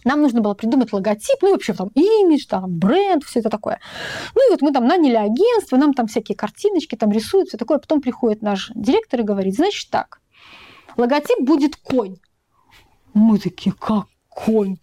нам 0.06 0.22
нужно 0.22 0.40
было 0.40 0.54
придумать 0.54 0.92
логотип, 0.92 1.42
ну 1.42 1.48
и 1.48 1.52
вообще 1.52 1.74
там 1.74 1.88
имидж, 1.94 2.46
там 2.48 2.78
бренд, 2.78 3.24
все 3.24 3.40
это 3.40 3.50
такое. 3.50 3.80
Ну 4.34 4.48
и 4.48 4.50
вот 4.52 4.62
мы 4.62 4.72
там 4.72 4.86
наняли 4.86 5.16
агентство, 5.16 5.76
нам 5.76 5.94
там 5.94 6.06
всякие 6.06 6.36
картиночки 6.36 6.94
там 6.94 7.10
рисуют, 7.10 7.48
все 7.48 7.58
такое. 7.58 7.78
Потом 7.78 8.00
приходит 8.00 8.40
наш 8.40 8.70
директор 8.74 9.20
и 9.20 9.24
говорит, 9.24 9.56
значит 9.56 9.90
так, 9.90 10.20
логотип 10.96 11.40
будет 11.40 11.76
конь. 11.76 12.18
Мы 13.14 13.38
такие, 13.38 13.74
как 13.78 14.06
конь? 14.28 14.76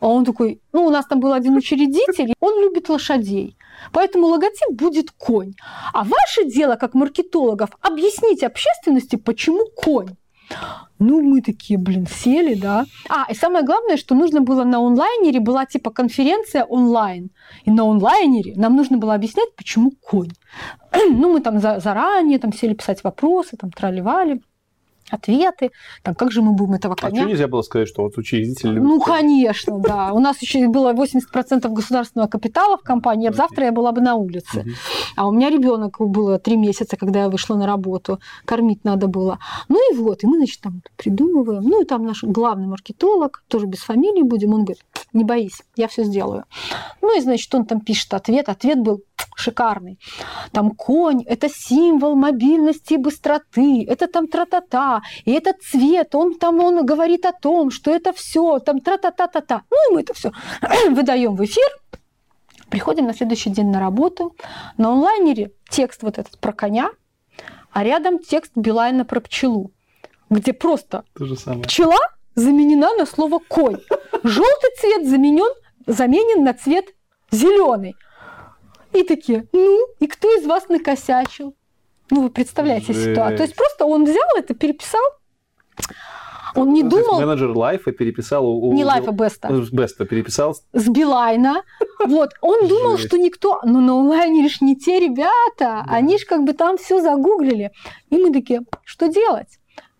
А 0.00 0.06
он 0.06 0.24
такой, 0.24 0.62
ну, 0.72 0.86
у 0.86 0.90
нас 0.90 1.04
там 1.06 1.20
был 1.20 1.34
один 1.34 1.56
учредитель, 1.56 2.32
он 2.40 2.62
любит 2.62 2.88
лошадей. 2.88 3.58
Поэтому 3.92 4.28
логотип 4.28 4.70
будет 4.70 5.10
конь. 5.10 5.52
А 5.92 6.04
ваше 6.04 6.44
дело, 6.46 6.76
как 6.76 6.94
маркетологов, 6.94 7.70
объяснить 7.82 8.42
общественности, 8.42 9.16
почему 9.16 9.66
конь. 9.76 10.16
Ну, 10.98 11.22
мы 11.22 11.40
такие, 11.40 11.78
блин, 11.78 12.06
сели, 12.06 12.54
да. 12.54 12.84
А, 13.08 13.26
и 13.30 13.34
самое 13.34 13.64
главное, 13.64 13.96
что 13.96 14.14
нужно 14.14 14.42
было 14.42 14.64
на 14.64 14.80
онлайнере, 14.80 15.40
была 15.40 15.64
типа 15.64 15.90
конференция 15.90 16.64
онлайн. 16.64 17.30
И 17.64 17.70
на 17.70 17.84
онлайнере 17.84 18.54
нам 18.56 18.76
нужно 18.76 18.98
было 18.98 19.14
объяснять, 19.14 19.54
почему 19.56 19.92
конь. 19.92 20.32
ну, 20.92 21.32
мы 21.32 21.40
там 21.40 21.58
за, 21.58 21.80
заранее 21.80 22.38
там 22.38 22.52
сели 22.52 22.74
писать 22.74 23.02
вопросы, 23.02 23.56
там 23.56 23.70
тролливали 23.70 24.40
ответы, 25.10 25.70
там, 26.02 26.14
как 26.14 26.32
же 26.32 26.42
мы 26.42 26.52
будем 26.52 26.74
этого 26.74 26.94
коня... 26.94 27.20
А 27.20 27.22
что 27.22 27.30
нельзя 27.30 27.48
было 27.48 27.62
сказать, 27.62 27.88
что 27.88 28.02
вот 28.02 28.16
учредитель... 28.18 28.80
Ну, 28.80 29.00
конечно, 29.00 29.78
да. 29.78 30.12
У 30.12 30.20
нас 30.20 30.40
еще 30.42 30.68
было 30.68 30.92
80% 30.92 31.68
государственного 31.68 32.28
капитала 32.28 32.76
в 32.76 32.82
компании, 32.82 33.28
а 33.28 33.32
завтра 33.32 33.66
я 33.66 33.72
была 33.72 33.92
бы 33.92 34.00
на 34.00 34.14
улице. 34.14 34.64
А 35.16 35.28
у 35.28 35.32
меня 35.32 35.50
ребенок 35.50 35.96
было 35.98 36.38
три 36.38 36.56
месяца, 36.56 36.96
когда 36.96 37.20
я 37.20 37.28
вышла 37.28 37.56
на 37.56 37.66
работу, 37.66 38.20
кормить 38.44 38.84
надо 38.84 39.06
было. 39.06 39.38
Ну 39.68 39.92
и 39.92 39.96
вот, 39.96 40.22
и 40.22 40.26
мы, 40.26 40.38
значит, 40.38 40.60
там 40.60 40.82
придумываем. 40.96 41.62
Ну 41.62 41.82
и 41.82 41.84
там 41.84 42.04
наш 42.04 42.22
главный 42.22 42.66
маркетолог, 42.66 43.42
тоже 43.48 43.66
без 43.66 43.80
фамилии 43.80 44.22
будем, 44.22 44.54
он 44.54 44.64
говорит, 44.64 44.84
не 45.12 45.24
боись, 45.24 45.62
я 45.76 45.88
все 45.88 46.04
сделаю. 46.04 46.44
Ну 47.02 47.16
и, 47.16 47.20
значит, 47.20 47.52
он 47.54 47.64
там 47.64 47.80
пишет 47.80 48.14
ответ. 48.14 48.48
Ответ 48.48 48.80
был 48.80 49.02
шикарный. 49.36 49.98
Там 50.52 50.70
конь– 50.70 51.22
это 51.26 51.48
символ 51.48 52.14
мобильности 52.14 52.94
и 52.94 52.96
быстроты, 52.96 53.84
это 53.88 54.06
там 54.06 54.26
тра-та-та, 54.28 55.02
и 55.24 55.32
этот 55.32 55.62
цвет, 55.62 56.14
он 56.14 56.38
там 56.38 56.60
он 56.60 56.84
говорит 56.86 57.26
о 57.26 57.32
том, 57.32 57.70
что 57.70 57.90
это 57.90 58.12
все, 58.12 58.58
там 58.58 58.80
тра-та-та-та-та. 58.80 59.62
Ну 59.70 59.90
и 59.90 59.94
мы 59.94 60.00
это 60.02 60.14
все 60.14 60.32
выдаем 60.90 61.36
в 61.36 61.44
эфир, 61.44 61.68
приходим 62.68 63.06
на 63.06 63.14
следующий 63.14 63.50
день 63.50 63.70
на 63.70 63.80
работу, 63.80 64.36
на 64.76 64.90
онлайнере 64.92 65.52
текст 65.68 66.02
вот 66.02 66.18
этот 66.18 66.38
про 66.38 66.52
коня, 66.52 66.90
а 67.72 67.84
рядом 67.84 68.18
текст 68.18 68.52
Билайна 68.54 69.04
про 69.04 69.20
пчелу, 69.20 69.70
где 70.28 70.52
просто 70.52 71.04
пчела 71.62 71.98
заменена 72.34 72.94
на 72.94 73.06
слово 73.06 73.40
конь. 73.48 73.78
Желтый 74.22 74.70
цвет 74.78 75.08
заменен, 75.08 75.52
заменен 75.86 76.44
на 76.44 76.54
цвет 76.54 76.86
зеленый. 77.30 77.94
И 78.92 79.02
такие, 79.04 79.46
ну, 79.52 79.86
и 79.98 80.06
кто 80.06 80.28
из 80.36 80.46
вас 80.46 80.68
накосячил? 80.68 81.54
Ну, 82.10 82.22
вы 82.22 82.30
представляете 82.30 82.92
Жесть. 82.92 83.10
ситуацию. 83.10 83.36
То 83.36 83.42
есть 83.44 83.54
просто 83.54 83.84
он 83.84 84.04
взял 84.04 84.28
это, 84.36 84.54
переписал, 84.54 85.02
он 86.54 86.72
не 86.72 86.82
ну, 86.82 86.90
думал... 86.90 87.20
Менеджер 87.20 87.56
Лайфа 87.56 87.92
переписал... 87.92 88.46
У, 88.46 88.72
не 88.72 88.84
Лайфа, 88.84 89.12
Беста. 89.12 89.48
Беста 89.72 90.04
переписал... 90.04 90.56
С 90.72 90.88
Билайна. 90.88 91.62
Вот. 92.04 92.30
Он 92.40 92.66
думал, 92.66 92.98
что 92.98 93.18
никто... 93.18 93.60
Ну, 93.64 93.80
на 93.80 93.94
онлайне 93.94 94.42
лишь 94.42 94.60
не 94.60 94.76
те 94.76 94.98
ребята. 94.98 95.84
Они 95.88 96.18
же 96.18 96.26
как 96.26 96.44
бы 96.44 96.52
там 96.52 96.76
все 96.78 97.00
загуглили. 97.00 97.72
И 98.10 98.16
мы 98.16 98.32
такие, 98.32 98.62
что 98.84 99.08
делать? 99.08 99.58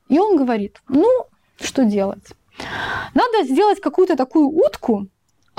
И 0.09 0.19
он 0.19 0.37
говорит, 0.37 0.83
ну, 0.89 1.07
что 1.61 1.85
делать? 1.85 2.33
Надо 3.15 3.45
сделать 3.45 3.81
какую-то 3.81 4.17
такую 4.17 4.49
утку, 4.49 5.07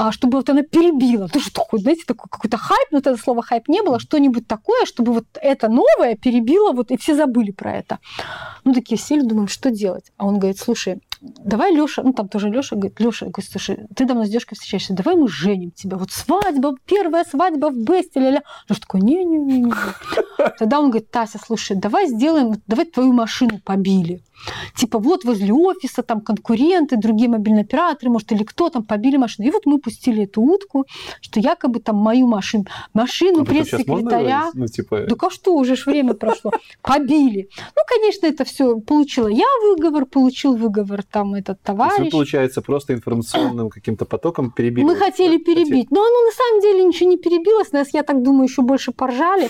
чтобы 0.09 0.37
вот 0.37 0.49
она 0.49 0.63
перебила. 0.63 1.27
Тоже 1.27 1.51
такой, 1.51 1.79
знаете, 1.79 2.03
такой 2.07 2.27
какой-то 2.29 2.57
хайп, 2.57 2.87
но 2.91 2.97
это 2.97 3.15
слово 3.17 3.43
хайп 3.43 3.67
не 3.67 3.83
было, 3.83 3.99
что-нибудь 3.99 4.47
такое, 4.47 4.85
чтобы 4.85 5.13
вот 5.13 5.25
это 5.35 5.67
новое 5.67 6.15
перебило, 6.15 6.71
вот 6.71 6.91
и 6.91 6.97
все 6.97 7.15
забыли 7.15 7.51
про 7.51 7.77
это. 7.77 7.99
Ну, 8.63 8.73
такие 8.73 8.97
сели, 8.97 9.21
думаем, 9.21 9.47
что 9.47 9.69
делать? 9.69 10.11
А 10.17 10.25
он 10.25 10.39
говорит, 10.39 10.57
слушай, 10.57 11.01
давай 11.21 11.73
Леша, 11.73 12.01
ну 12.03 12.13
там 12.13 12.27
тоже 12.27 12.49
Леша 12.49 12.75
говорит, 12.75 12.99
Леша, 12.99 13.27
говорит, 13.27 13.49
слушай, 13.49 13.79
ты 13.95 14.05
давно 14.05 14.25
с 14.25 14.29
девушкой 14.29 14.55
встречаешься, 14.55 14.93
давай 14.93 15.15
мы 15.15 15.27
женим 15.27 15.71
тебя. 15.71 15.97
Вот 15.97 16.11
свадьба, 16.11 16.75
первая 16.85 17.25
свадьба 17.25 17.69
в 17.69 17.77
Бесте, 17.77 18.19
ля-ля. 18.19 18.43
Леша 18.67 18.81
такой, 18.81 19.01
не-не-не. 19.01 19.73
Тогда 20.57 20.79
он 20.79 20.89
говорит, 20.89 21.11
Тася, 21.11 21.39
слушай, 21.43 21.77
давай 21.77 22.07
сделаем, 22.07 22.55
давай 22.67 22.85
твою 22.85 23.13
машину 23.13 23.59
побили. 23.63 24.23
Типа 24.75 24.99
вот 24.99 25.23
возле 25.23 25.53
офиса 25.53 26.03
там 26.03 26.21
конкуренты, 26.21 26.97
другие 26.97 27.29
мобильные 27.29 27.63
операторы, 27.63 28.11
может, 28.11 28.31
или 28.31 28.43
кто 28.43 28.69
там 28.69 28.83
побили 28.83 29.17
машину. 29.17 29.47
И 29.47 29.51
вот 29.51 29.65
мы 29.65 29.79
пустили 29.79 30.23
эту 30.23 30.41
утку, 30.41 30.85
что 31.21 31.39
якобы 31.39 31.79
там 31.79 31.97
мою 31.97 32.27
машину, 32.27 32.65
машину 32.93 33.41
а 33.41 33.45
пресс-секретаря. 33.45 34.51
Ну, 34.53 34.67
типа... 34.67 35.05
Да 35.07 35.15
а 35.19 35.29
что, 35.29 35.55
уже 35.55 35.75
ж 35.75 35.85
время 35.85 36.13
прошло. 36.13 36.51
Побили. 36.81 37.49
Ну, 37.57 37.81
конечно, 37.87 38.27
это 38.27 38.43
все 38.45 38.79
получила 38.79 39.27
я 39.27 39.45
выговор, 39.63 40.05
получил 40.05 40.55
выговор 40.55 41.03
там 41.03 41.35
этот 41.35 41.61
товарищ. 41.61 41.95
То 41.95 42.03
есть 42.03 42.13
вы, 42.13 42.17
получается, 42.17 42.61
просто 42.61 42.93
информационным 42.93 43.69
каким-то 43.69 44.05
потоком 44.05 44.51
перебили? 44.51 44.85
Мы 44.85 44.95
хотели 44.95 45.37
перебить. 45.37 45.91
Но 45.91 46.01
оно 46.01 46.21
на 46.25 46.31
самом 46.31 46.61
деле 46.61 46.83
ничего 46.83 47.09
не 47.09 47.17
перебилось. 47.17 47.71
Нас, 47.71 47.93
я 47.93 48.03
так 48.03 48.21
думаю, 48.23 48.47
еще 48.47 48.61
больше 48.61 48.91
поржали. 48.91 49.49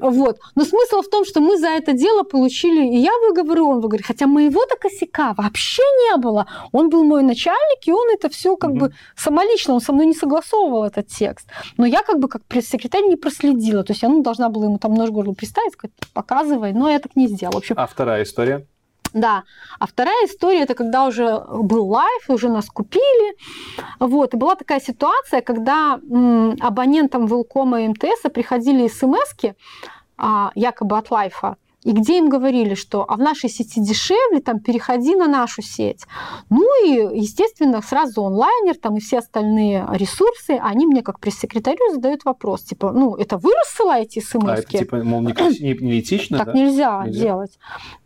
Вот. 0.00 0.38
Но 0.54 0.64
смысл 0.64 1.02
в 1.02 1.08
том, 1.08 1.24
что 1.24 1.40
мы 1.40 1.58
за 1.58 1.68
это 1.68 1.92
дело 1.92 2.22
получили 2.22 2.86
и 2.86 2.98
я 2.98 3.12
выговор, 3.28 3.58
и 3.58 3.60
он 3.60 3.80
выговор. 3.80 4.02
Хотя 4.14 4.26
моего-то 4.26 4.76
косяка 4.76 5.34
вообще 5.36 5.82
не 5.82 6.16
было. 6.16 6.46
Он 6.72 6.88
был 6.88 7.04
мой 7.04 7.22
начальник, 7.22 7.88
и 7.88 7.92
он 7.92 8.08
это 8.14 8.28
все 8.28 8.56
как 8.56 8.70
mm-hmm. 8.70 8.78
бы 8.78 8.92
самолично, 9.16 9.74
он 9.74 9.80
со 9.80 9.92
мной 9.92 10.06
не 10.06 10.14
согласовывал 10.14 10.84
этот 10.84 11.08
текст. 11.08 11.48
Но 11.78 11.86
я 11.86 12.02
как 12.02 12.20
бы 12.20 12.28
как 12.28 12.44
пресс-секретарь 12.44 13.02
не 13.08 13.16
проследила. 13.16 13.82
То 13.82 13.92
есть 13.92 14.02
я 14.02 14.08
ну, 14.08 14.22
должна 14.22 14.48
была 14.48 14.66
ему 14.66 14.78
там 14.78 14.94
нож 14.94 15.10
горло 15.10 15.32
приставить, 15.32 15.72
сказать, 15.72 15.96
показывай, 16.12 16.72
но 16.72 16.88
я 16.88 16.98
так 17.00 17.16
не 17.16 17.26
сделала. 17.26 17.54
В 17.54 17.58
общем, 17.58 17.74
а 17.76 17.86
вторая 17.86 18.22
история? 18.22 18.66
Да. 19.14 19.42
А 19.80 19.86
вторая 19.86 20.26
история, 20.26 20.62
это 20.62 20.74
когда 20.74 21.06
уже 21.06 21.40
был 21.48 21.88
лайф, 21.88 22.28
уже 22.30 22.48
нас 22.48 22.66
купили. 22.66 23.36
Вот. 23.98 24.34
И 24.34 24.36
была 24.36 24.54
такая 24.54 24.80
ситуация, 24.80 25.40
когда 25.40 26.00
абонентам 26.60 27.26
Велкома 27.26 27.82
и 27.82 27.88
МТС 27.88 28.30
приходили 28.32 28.86
смс 28.88 29.34
а, 30.16 30.52
якобы 30.54 30.96
от 30.98 31.10
лайфа, 31.10 31.56
и 31.84 31.92
где 31.92 32.18
им 32.18 32.28
говорили, 32.28 32.74
что 32.74 33.04
а 33.08 33.16
в 33.16 33.18
нашей 33.18 33.50
сети 33.50 33.80
дешевле, 33.80 34.40
там 34.40 34.58
переходи 34.58 35.14
на 35.14 35.28
нашу 35.28 35.62
сеть. 35.62 36.04
Ну 36.50 36.66
и, 36.86 37.18
естественно, 37.20 37.82
сразу 37.82 38.24
онлайнер 38.24 38.76
там 38.76 38.96
и 38.96 39.00
все 39.00 39.18
остальные 39.18 39.86
ресурсы, 39.92 40.58
они 40.62 40.86
мне 40.86 41.02
как 41.02 41.20
пресс-секретарю 41.20 41.92
задают 41.92 42.24
вопрос, 42.24 42.62
типа, 42.62 42.90
ну, 42.92 43.14
это 43.16 43.36
вы 43.36 43.52
рассылаете 43.54 44.20
смс 44.20 44.44
А 44.44 44.54
это 44.56 44.78
типа, 44.78 45.04
мол, 45.04 45.20
не, 45.20 45.32
не, 45.60 45.74
не 45.78 46.00
этично, 46.04 46.38
Так 46.38 46.46
да? 46.48 46.52
нельзя, 46.54 47.04
Нельзя. 47.04 47.22
делать. 47.22 47.58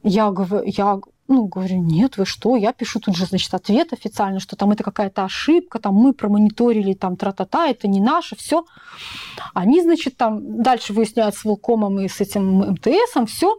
Я 0.02 0.30
говорю, 0.30 0.64
я 0.66 0.98
ну, 1.28 1.46
говорю, 1.46 1.82
нет, 1.82 2.16
вы 2.16 2.24
что? 2.24 2.56
Я 2.56 2.72
пишу 2.72 3.00
тут 3.00 3.14
же, 3.14 3.26
значит, 3.26 3.52
ответ 3.52 3.92
официально, 3.92 4.40
что 4.40 4.56
там 4.56 4.70
это 4.70 4.82
какая-то 4.82 5.24
ошибка, 5.24 5.78
там 5.78 5.94
мы 5.94 6.14
промониторили, 6.14 6.94
там 6.94 7.16
тра-та-та, 7.16 7.68
это 7.68 7.86
не 7.86 8.00
наше, 8.00 8.34
все. 8.34 8.64
Они, 9.52 9.82
значит, 9.82 10.16
там 10.16 10.62
дальше 10.62 10.94
выясняют 10.94 11.36
с 11.36 11.44
Волкомом 11.44 12.00
и 12.00 12.08
с 12.08 12.22
этим 12.22 12.72
МТСом 12.72 13.26
все. 13.26 13.54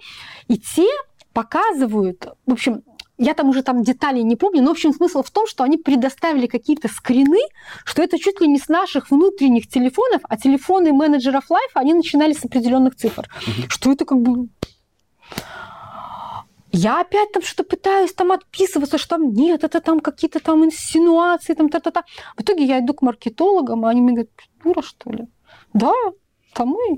И 0.47 0.57
те 0.57 0.87
показывают, 1.31 2.27
в 2.47 2.51
общем, 2.51 2.81
я 3.19 3.33
там 3.33 3.49
уже 3.49 3.61
там 3.61 3.83
деталей 3.83 4.23
не 4.23 4.35
помню, 4.35 4.61
но 4.61 4.69
в 4.69 4.71
общем 4.71 4.93
смысл 4.93 5.21
в 5.21 5.29
том, 5.29 5.45
что 5.45 5.63
они 5.63 5.77
предоставили 5.77 6.47
какие-то 6.47 6.87
скрины, 6.87 7.41
что 7.83 8.01
это 8.01 8.17
чуть 8.17 8.41
ли 8.41 8.47
не 8.47 8.57
с 8.57 8.67
наших 8.69 9.11
внутренних 9.11 9.67
телефонов, 9.67 10.21
а 10.23 10.37
телефоны 10.37 10.93
менеджеров 10.93 11.49
лайфа, 11.49 11.81
они 11.81 11.93
начинали 11.93 12.33
с 12.33 12.43
определенных 12.43 12.95
цифр. 12.95 13.29
Что 13.67 13.91
это 13.91 14.05
как 14.05 14.19
бы... 14.21 14.47
Я 16.71 17.01
опять 17.01 17.31
там 17.31 17.41
что-то 17.41 17.63
пытаюсь 17.63 18.13
там 18.13 18.31
отписываться, 18.31 18.97
что 18.97 19.15
там 19.15 19.33
нет, 19.33 19.63
это 19.63 19.81
там 19.81 19.99
какие-то 19.99 20.39
там 20.39 20.63
инсинуации, 20.65 21.55
там 21.55 21.69
та-та-та. 21.69 22.03
В 22.37 22.41
итоге 22.41 22.65
я 22.65 22.79
иду 22.79 22.93
к 22.93 23.01
маркетологам, 23.01 23.85
а 23.85 23.89
они 23.89 24.01
мне 24.01 24.13
говорят, 24.13 24.31
дура, 24.63 24.81
что 24.81 25.11
ли? 25.11 25.27
Да, 25.73 25.93
там 26.53 26.69
мы. 26.69 26.97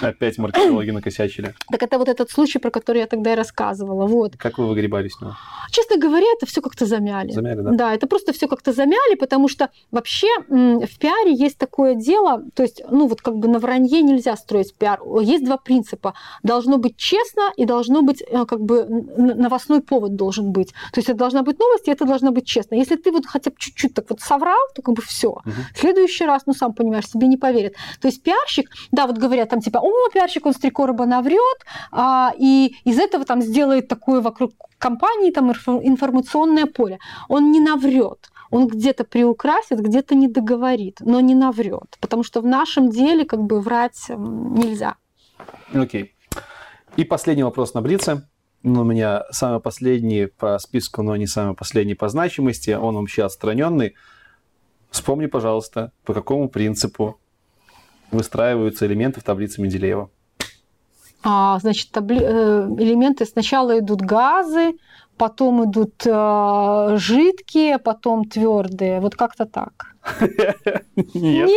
Опять 0.00 0.38
маркетологи 0.38 0.90
накосячили. 0.90 1.54
Так 1.70 1.82
это 1.82 1.98
вот 1.98 2.08
этот 2.08 2.30
случай, 2.30 2.58
про 2.58 2.70
который 2.70 2.98
я 2.98 3.06
тогда 3.06 3.32
и 3.32 3.36
рассказывала. 3.36 4.06
Вот. 4.06 4.36
Как 4.36 4.58
вы 4.58 4.66
выгребали 4.66 5.08
с 5.08 5.20
него? 5.20 5.36
Честно 5.70 5.98
говоря, 5.98 6.26
это 6.36 6.46
все 6.46 6.60
как-то 6.62 6.86
замяли. 6.86 7.32
Замяли, 7.32 7.60
да? 7.60 7.70
Да, 7.72 7.94
это 7.94 8.06
просто 8.06 8.32
все 8.32 8.48
как-то 8.48 8.72
замяли, 8.72 9.16
потому 9.16 9.48
что 9.48 9.70
вообще 9.90 10.28
в 10.48 10.98
пиаре 10.98 11.34
есть 11.34 11.58
такое 11.58 11.94
дело, 11.94 12.42
то 12.54 12.62
есть, 12.62 12.82
ну 12.90 13.06
вот 13.06 13.20
как 13.20 13.36
бы 13.36 13.48
на 13.48 13.58
вранье 13.58 14.02
нельзя 14.02 14.36
строить 14.36 14.74
пиар. 14.74 15.00
Есть 15.20 15.44
два 15.44 15.56
принципа. 15.56 16.14
Должно 16.42 16.78
быть 16.78 16.96
честно 16.96 17.52
и 17.56 17.64
должно 17.64 18.02
быть 18.02 18.22
э, 18.22 18.44
как 18.46 18.60
бы 18.60 18.86
новостной 18.88 19.80
повод 19.82 20.16
должен 20.16 20.52
быть. 20.52 20.72
То 20.92 20.98
есть 20.98 21.08
это 21.08 21.18
должна 21.18 21.42
быть 21.42 21.58
новость, 21.58 21.88
и 21.88 21.90
это 21.90 22.04
должно 22.04 22.30
быть 22.30 22.46
честно. 22.46 22.76
Если 22.76 22.96
ты 22.96 23.10
вот 23.12 23.26
хотя 23.26 23.50
бы 23.50 23.56
чуть-чуть 23.58 23.94
так 23.94 24.08
вот 24.08 24.20
соврал, 24.20 24.60
то 24.74 24.82
как 24.82 24.94
бы 24.94 25.02
все. 25.02 25.40
Мгм. 25.44 25.54
В 25.74 25.78
следующий 25.78 26.24
раз, 26.24 26.42
ну 26.46 26.54
сам 26.54 26.72
понимаешь, 26.72 27.06
себе 27.08 27.26
не 27.26 27.36
поверят. 27.36 27.74
То 28.00 28.08
есть 28.08 28.22
пиарщик, 28.22 28.70
да, 28.90 29.06
вот 29.06 29.18
говорят 29.18 29.48
там 29.50 29.60
типа, 29.60 29.78
о, 29.88 30.10
пиарщик, 30.10 30.46
он 30.46 30.52
с 30.52 30.58
три 30.58 30.70
короба 30.70 31.06
наврет, 31.06 31.64
а, 31.92 32.32
и 32.38 32.76
из 32.84 32.98
этого 32.98 33.24
там 33.24 33.42
сделает 33.42 33.88
такое 33.88 34.20
вокруг 34.20 34.52
компании 34.78 35.30
там 35.30 35.50
инфо- 35.50 35.80
информационное 35.82 36.66
поле. 36.66 36.98
Он 37.28 37.50
не 37.50 37.60
наврет. 37.60 38.30
Он 38.50 38.66
где-то 38.66 39.04
приукрасит, 39.04 39.80
где-то 39.80 40.14
не 40.14 40.28
договорит, 40.28 40.98
но 41.00 41.20
не 41.20 41.34
наврет. 41.34 41.98
Потому 42.00 42.22
что 42.22 42.40
в 42.40 42.46
нашем 42.46 42.90
деле 42.90 43.24
как 43.24 43.40
бы 43.40 43.60
врать 43.60 44.06
нельзя. 44.08 44.96
Окей. 45.74 46.14
И 46.96 47.04
последний 47.04 47.42
вопрос 47.42 47.74
на 47.74 47.82
Блице. 47.82 48.26
Ну, 48.62 48.80
у 48.80 48.84
меня 48.84 49.24
самый 49.30 49.60
последний 49.60 50.26
по 50.26 50.58
списку, 50.58 51.02
но 51.02 51.14
не 51.16 51.26
самый 51.26 51.54
последний 51.54 51.94
по 51.94 52.08
значимости. 52.08 52.70
Он 52.70 52.96
вообще 52.96 53.24
отстраненный. 53.24 53.94
Вспомни, 54.90 55.26
пожалуйста, 55.26 55.92
по 56.04 56.14
какому 56.14 56.48
принципу 56.48 57.20
выстраиваются 58.10 58.86
элементы 58.86 59.20
в 59.20 59.24
таблице 59.24 59.60
Менделеева. 59.60 60.10
А, 61.24 61.58
значит, 61.60 61.90
табли- 61.92 62.22
э, 62.22 62.68
элементы 62.78 63.24
сначала 63.26 63.78
идут 63.78 64.00
газы, 64.00 64.74
потом 65.16 65.68
идут 65.68 65.94
э, 66.06 66.96
жидкие, 66.96 67.78
потом 67.78 68.24
твердые. 68.24 69.00
Вот 69.00 69.16
как-то 69.16 69.44
так. 69.44 69.96
Нет. 71.14 71.50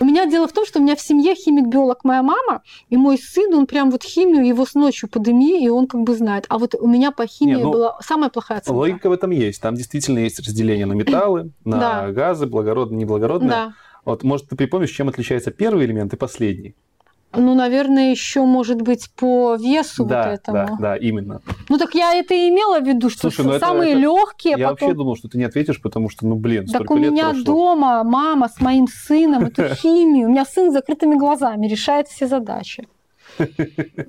У 0.00 0.04
меня 0.04 0.26
дело 0.26 0.46
в 0.48 0.52
том, 0.52 0.64
что 0.64 0.78
у 0.78 0.82
меня 0.82 0.94
в 0.96 1.00
семье 1.00 1.34
химик-биолог 1.34 2.04
моя 2.04 2.22
мама, 2.22 2.62
и 2.88 2.96
мой 2.96 3.18
сын, 3.18 3.52
он 3.54 3.66
прям 3.66 3.90
вот 3.90 4.02
химию, 4.02 4.46
его 4.46 4.64
с 4.64 4.74
ночью 4.74 5.08
подыми, 5.10 5.62
и 5.62 5.68
он 5.68 5.86
как 5.88 6.02
бы 6.02 6.14
знает. 6.14 6.46
А 6.48 6.58
вот 6.58 6.74
у 6.74 6.86
меня 6.86 7.10
по 7.10 7.26
химии 7.26 7.56
Не, 7.56 7.62
ну, 7.64 7.72
была 7.72 7.98
самая 8.00 8.30
плохая 8.30 8.58
оценка. 8.58 8.78
Логика 8.78 9.08
в 9.08 9.12
этом 9.12 9.30
есть. 9.30 9.60
Там 9.60 9.74
действительно 9.74 10.20
есть 10.20 10.38
разделение 10.38 10.86
на 10.86 10.92
металлы, 10.94 11.50
на 11.64 11.78
Да. 11.78 12.12
газы, 12.12 12.46
благородные, 12.46 13.00
неблагородные. 13.00 13.50
Да. 13.50 13.72
Вот, 14.04 14.22
может, 14.24 14.48
ты 14.48 14.56
припомнишь, 14.56 14.90
чем 14.90 15.08
отличается 15.08 15.50
первый 15.50 15.86
элемент 15.86 16.12
и 16.12 16.16
последний? 16.16 16.74
Ну, 17.34 17.54
наверное, 17.54 18.10
еще, 18.10 18.42
может 18.44 18.82
быть, 18.82 19.08
по 19.16 19.54
весу 19.56 20.04
да, 20.04 20.22
вот 20.28 20.34
этому. 20.34 20.56
да, 20.56 20.76
да, 20.78 20.96
именно. 20.96 21.40
Ну, 21.70 21.78
так 21.78 21.94
я 21.94 22.14
это 22.14 22.34
и 22.34 22.50
имела 22.50 22.78
в 22.80 22.86
виду, 22.86 23.08
что 23.08 23.30
Слушай, 23.30 23.46
ну 23.46 23.58
самые 23.58 23.92
это- 23.92 24.00
легкие, 24.00 24.54
Я 24.58 24.68
потом... 24.68 24.88
вообще 24.88 24.94
думал, 24.98 25.16
что 25.16 25.28
ты 25.28 25.38
не 25.38 25.44
ответишь, 25.44 25.80
потому 25.80 26.10
что, 26.10 26.26
ну, 26.26 26.34
блин, 26.34 26.66
Так 26.66 26.90
у 26.90 26.96
меня 26.98 27.30
прошло. 27.30 27.44
дома 27.44 28.04
мама 28.04 28.48
с 28.50 28.60
моим 28.60 28.86
сыном 28.86 29.44
эту 29.46 29.66
химию. 29.76 30.28
У 30.28 30.30
меня 30.30 30.44
сын 30.44 30.70
с 30.70 30.74
закрытыми 30.74 31.14
глазами 31.14 31.66
решает 31.68 32.08
все 32.08 32.26
задачи. 32.26 32.86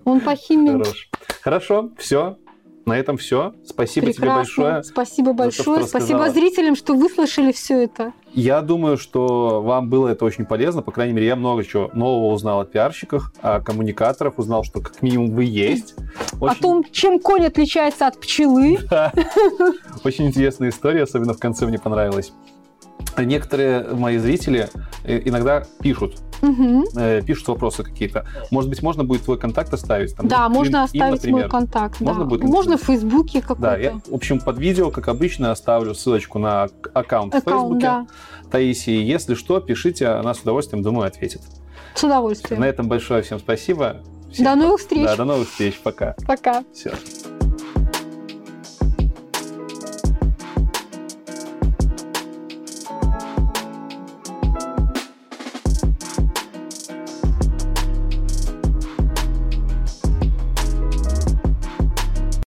Он 0.03 0.19
по 0.19 0.35
химии 0.35 0.71
Хорош. 0.71 1.09
Хорошо, 1.41 1.91
все. 1.97 2.37
На 2.85 2.97
этом 2.97 3.17
все. 3.17 3.53
Спасибо 3.65 4.07
тебе 4.07 4.15
прекрасно. 4.15 4.35
большое. 4.35 4.83
Спасибо 4.83 5.33
большое. 5.33 5.85
Спасибо 5.85 6.19
рассказала. 6.19 6.29
зрителям, 6.29 6.75
что 6.75 6.95
выслушали 6.95 7.51
все 7.51 7.83
это. 7.83 8.13
Я 8.33 8.61
думаю, 8.61 8.97
что 8.97 9.61
вам 9.61 9.89
было 9.89 10.09
это 10.09 10.25
очень 10.25 10.45
полезно. 10.45 10.81
По 10.81 10.91
крайней 10.91 11.13
мере, 11.13 11.27
я 11.27 11.35
много 11.35 11.63
чего 11.63 11.91
нового 11.93 12.33
узнал 12.33 12.61
о 12.61 12.65
пиарщиках, 12.65 13.31
о 13.41 13.61
коммуникаторах, 13.61 14.37
узнал, 14.37 14.63
что 14.63 14.81
как 14.81 15.01
минимум 15.01 15.31
вы 15.31 15.45
есть. 15.45 15.95
О 16.41 16.45
Очень, 16.45 16.61
том, 16.61 16.85
чем 16.91 17.19
конь 17.19 17.45
отличается 17.45 18.07
от 18.07 18.19
пчелы. 18.19 18.79
Очень 20.03 20.27
интересная 20.27 20.69
история, 20.69 21.03
особенно 21.03 21.33
в 21.33 21.39
конце 21.39 21.65
мне 21.65 21.79
понравилась. 21.79 22.33
Некоторые 23.17 23.83
мои 23.93 24.17
зрители 24.17 24.69
э, 25.03 25.21
иногда 25.25 25.63
пишут, 25.81 26.15
э, 26.41 27.21
пишут 27.25 27.47
вопросы 27.47 27.83
какие-то. 27.83 28.25
Может 28.51 28.69
быть, 28.69 28.81
можно 28.81 29.03
будет 29.03 29.23
твой 29.23 29.37
контакт 29.37 29.73
оставить? 29.73 30.15
Там, 30.15 30.27
Да, 30.27 30.49
можно 30.49 30.83
оставить 30.83 31.15
например. 31.17 31.41
мой 31.41 31.49
контакт. 31.49 31.99
Можно 32.01 32.23
да. 32.23 32.29
будет 32.29 32.43
Можно 32.43 32.77
в 32.77 32.81
Фейсбуке 32.83 33.41
Да, 33.41 33.47
какой-то. 33.47 33.79
я, 33.81 33.91
в 34.09 34.13
общем, 34.13 34.39
под 34.39 34.57
видео, 34.57 34.89
как 34.91 35.07
обычно, 35.07 35.51
оставлю 35.51 35.93
ссылочку 35.93 36.39
на 36.39 36.67
к- 36.67 36.89
аккаунт 36.93 37.33
в 37.33 37.37
Аккаунт, 37.37 37.61
Фейсбуке 37.61 37.85
да. 37.85 38.07
Таисии. 38.51 39.01
Если 39.03 39.35
что, 39.35 39.59
пишите, 39.59 40.07
она 40.07 40.33
с 40.33 40.39
удовольствием, 40.39 40.81
думаю, 40.83 41.07
ответит. 41.07 41.41
С 41.95 42.03
удовольствием. 42.03 42.59
На 42.61 42.65
этом 42.65 42.87
большое 42.87 43.21
всем 43.21 43.37
спасибо. 43.39 44.01
Всем 44.31 44.45
До 44.45 44.55
новых 44.55 44.79
встреч. 44.81 45.05
Да, 45.05 45.15
до 45.15 45.25
новых 45.25 45.47
встреч. 45.47 45.79
Пока. 45.83 46.15
Пока. 46.27 46.63
Все. 46.73 46.91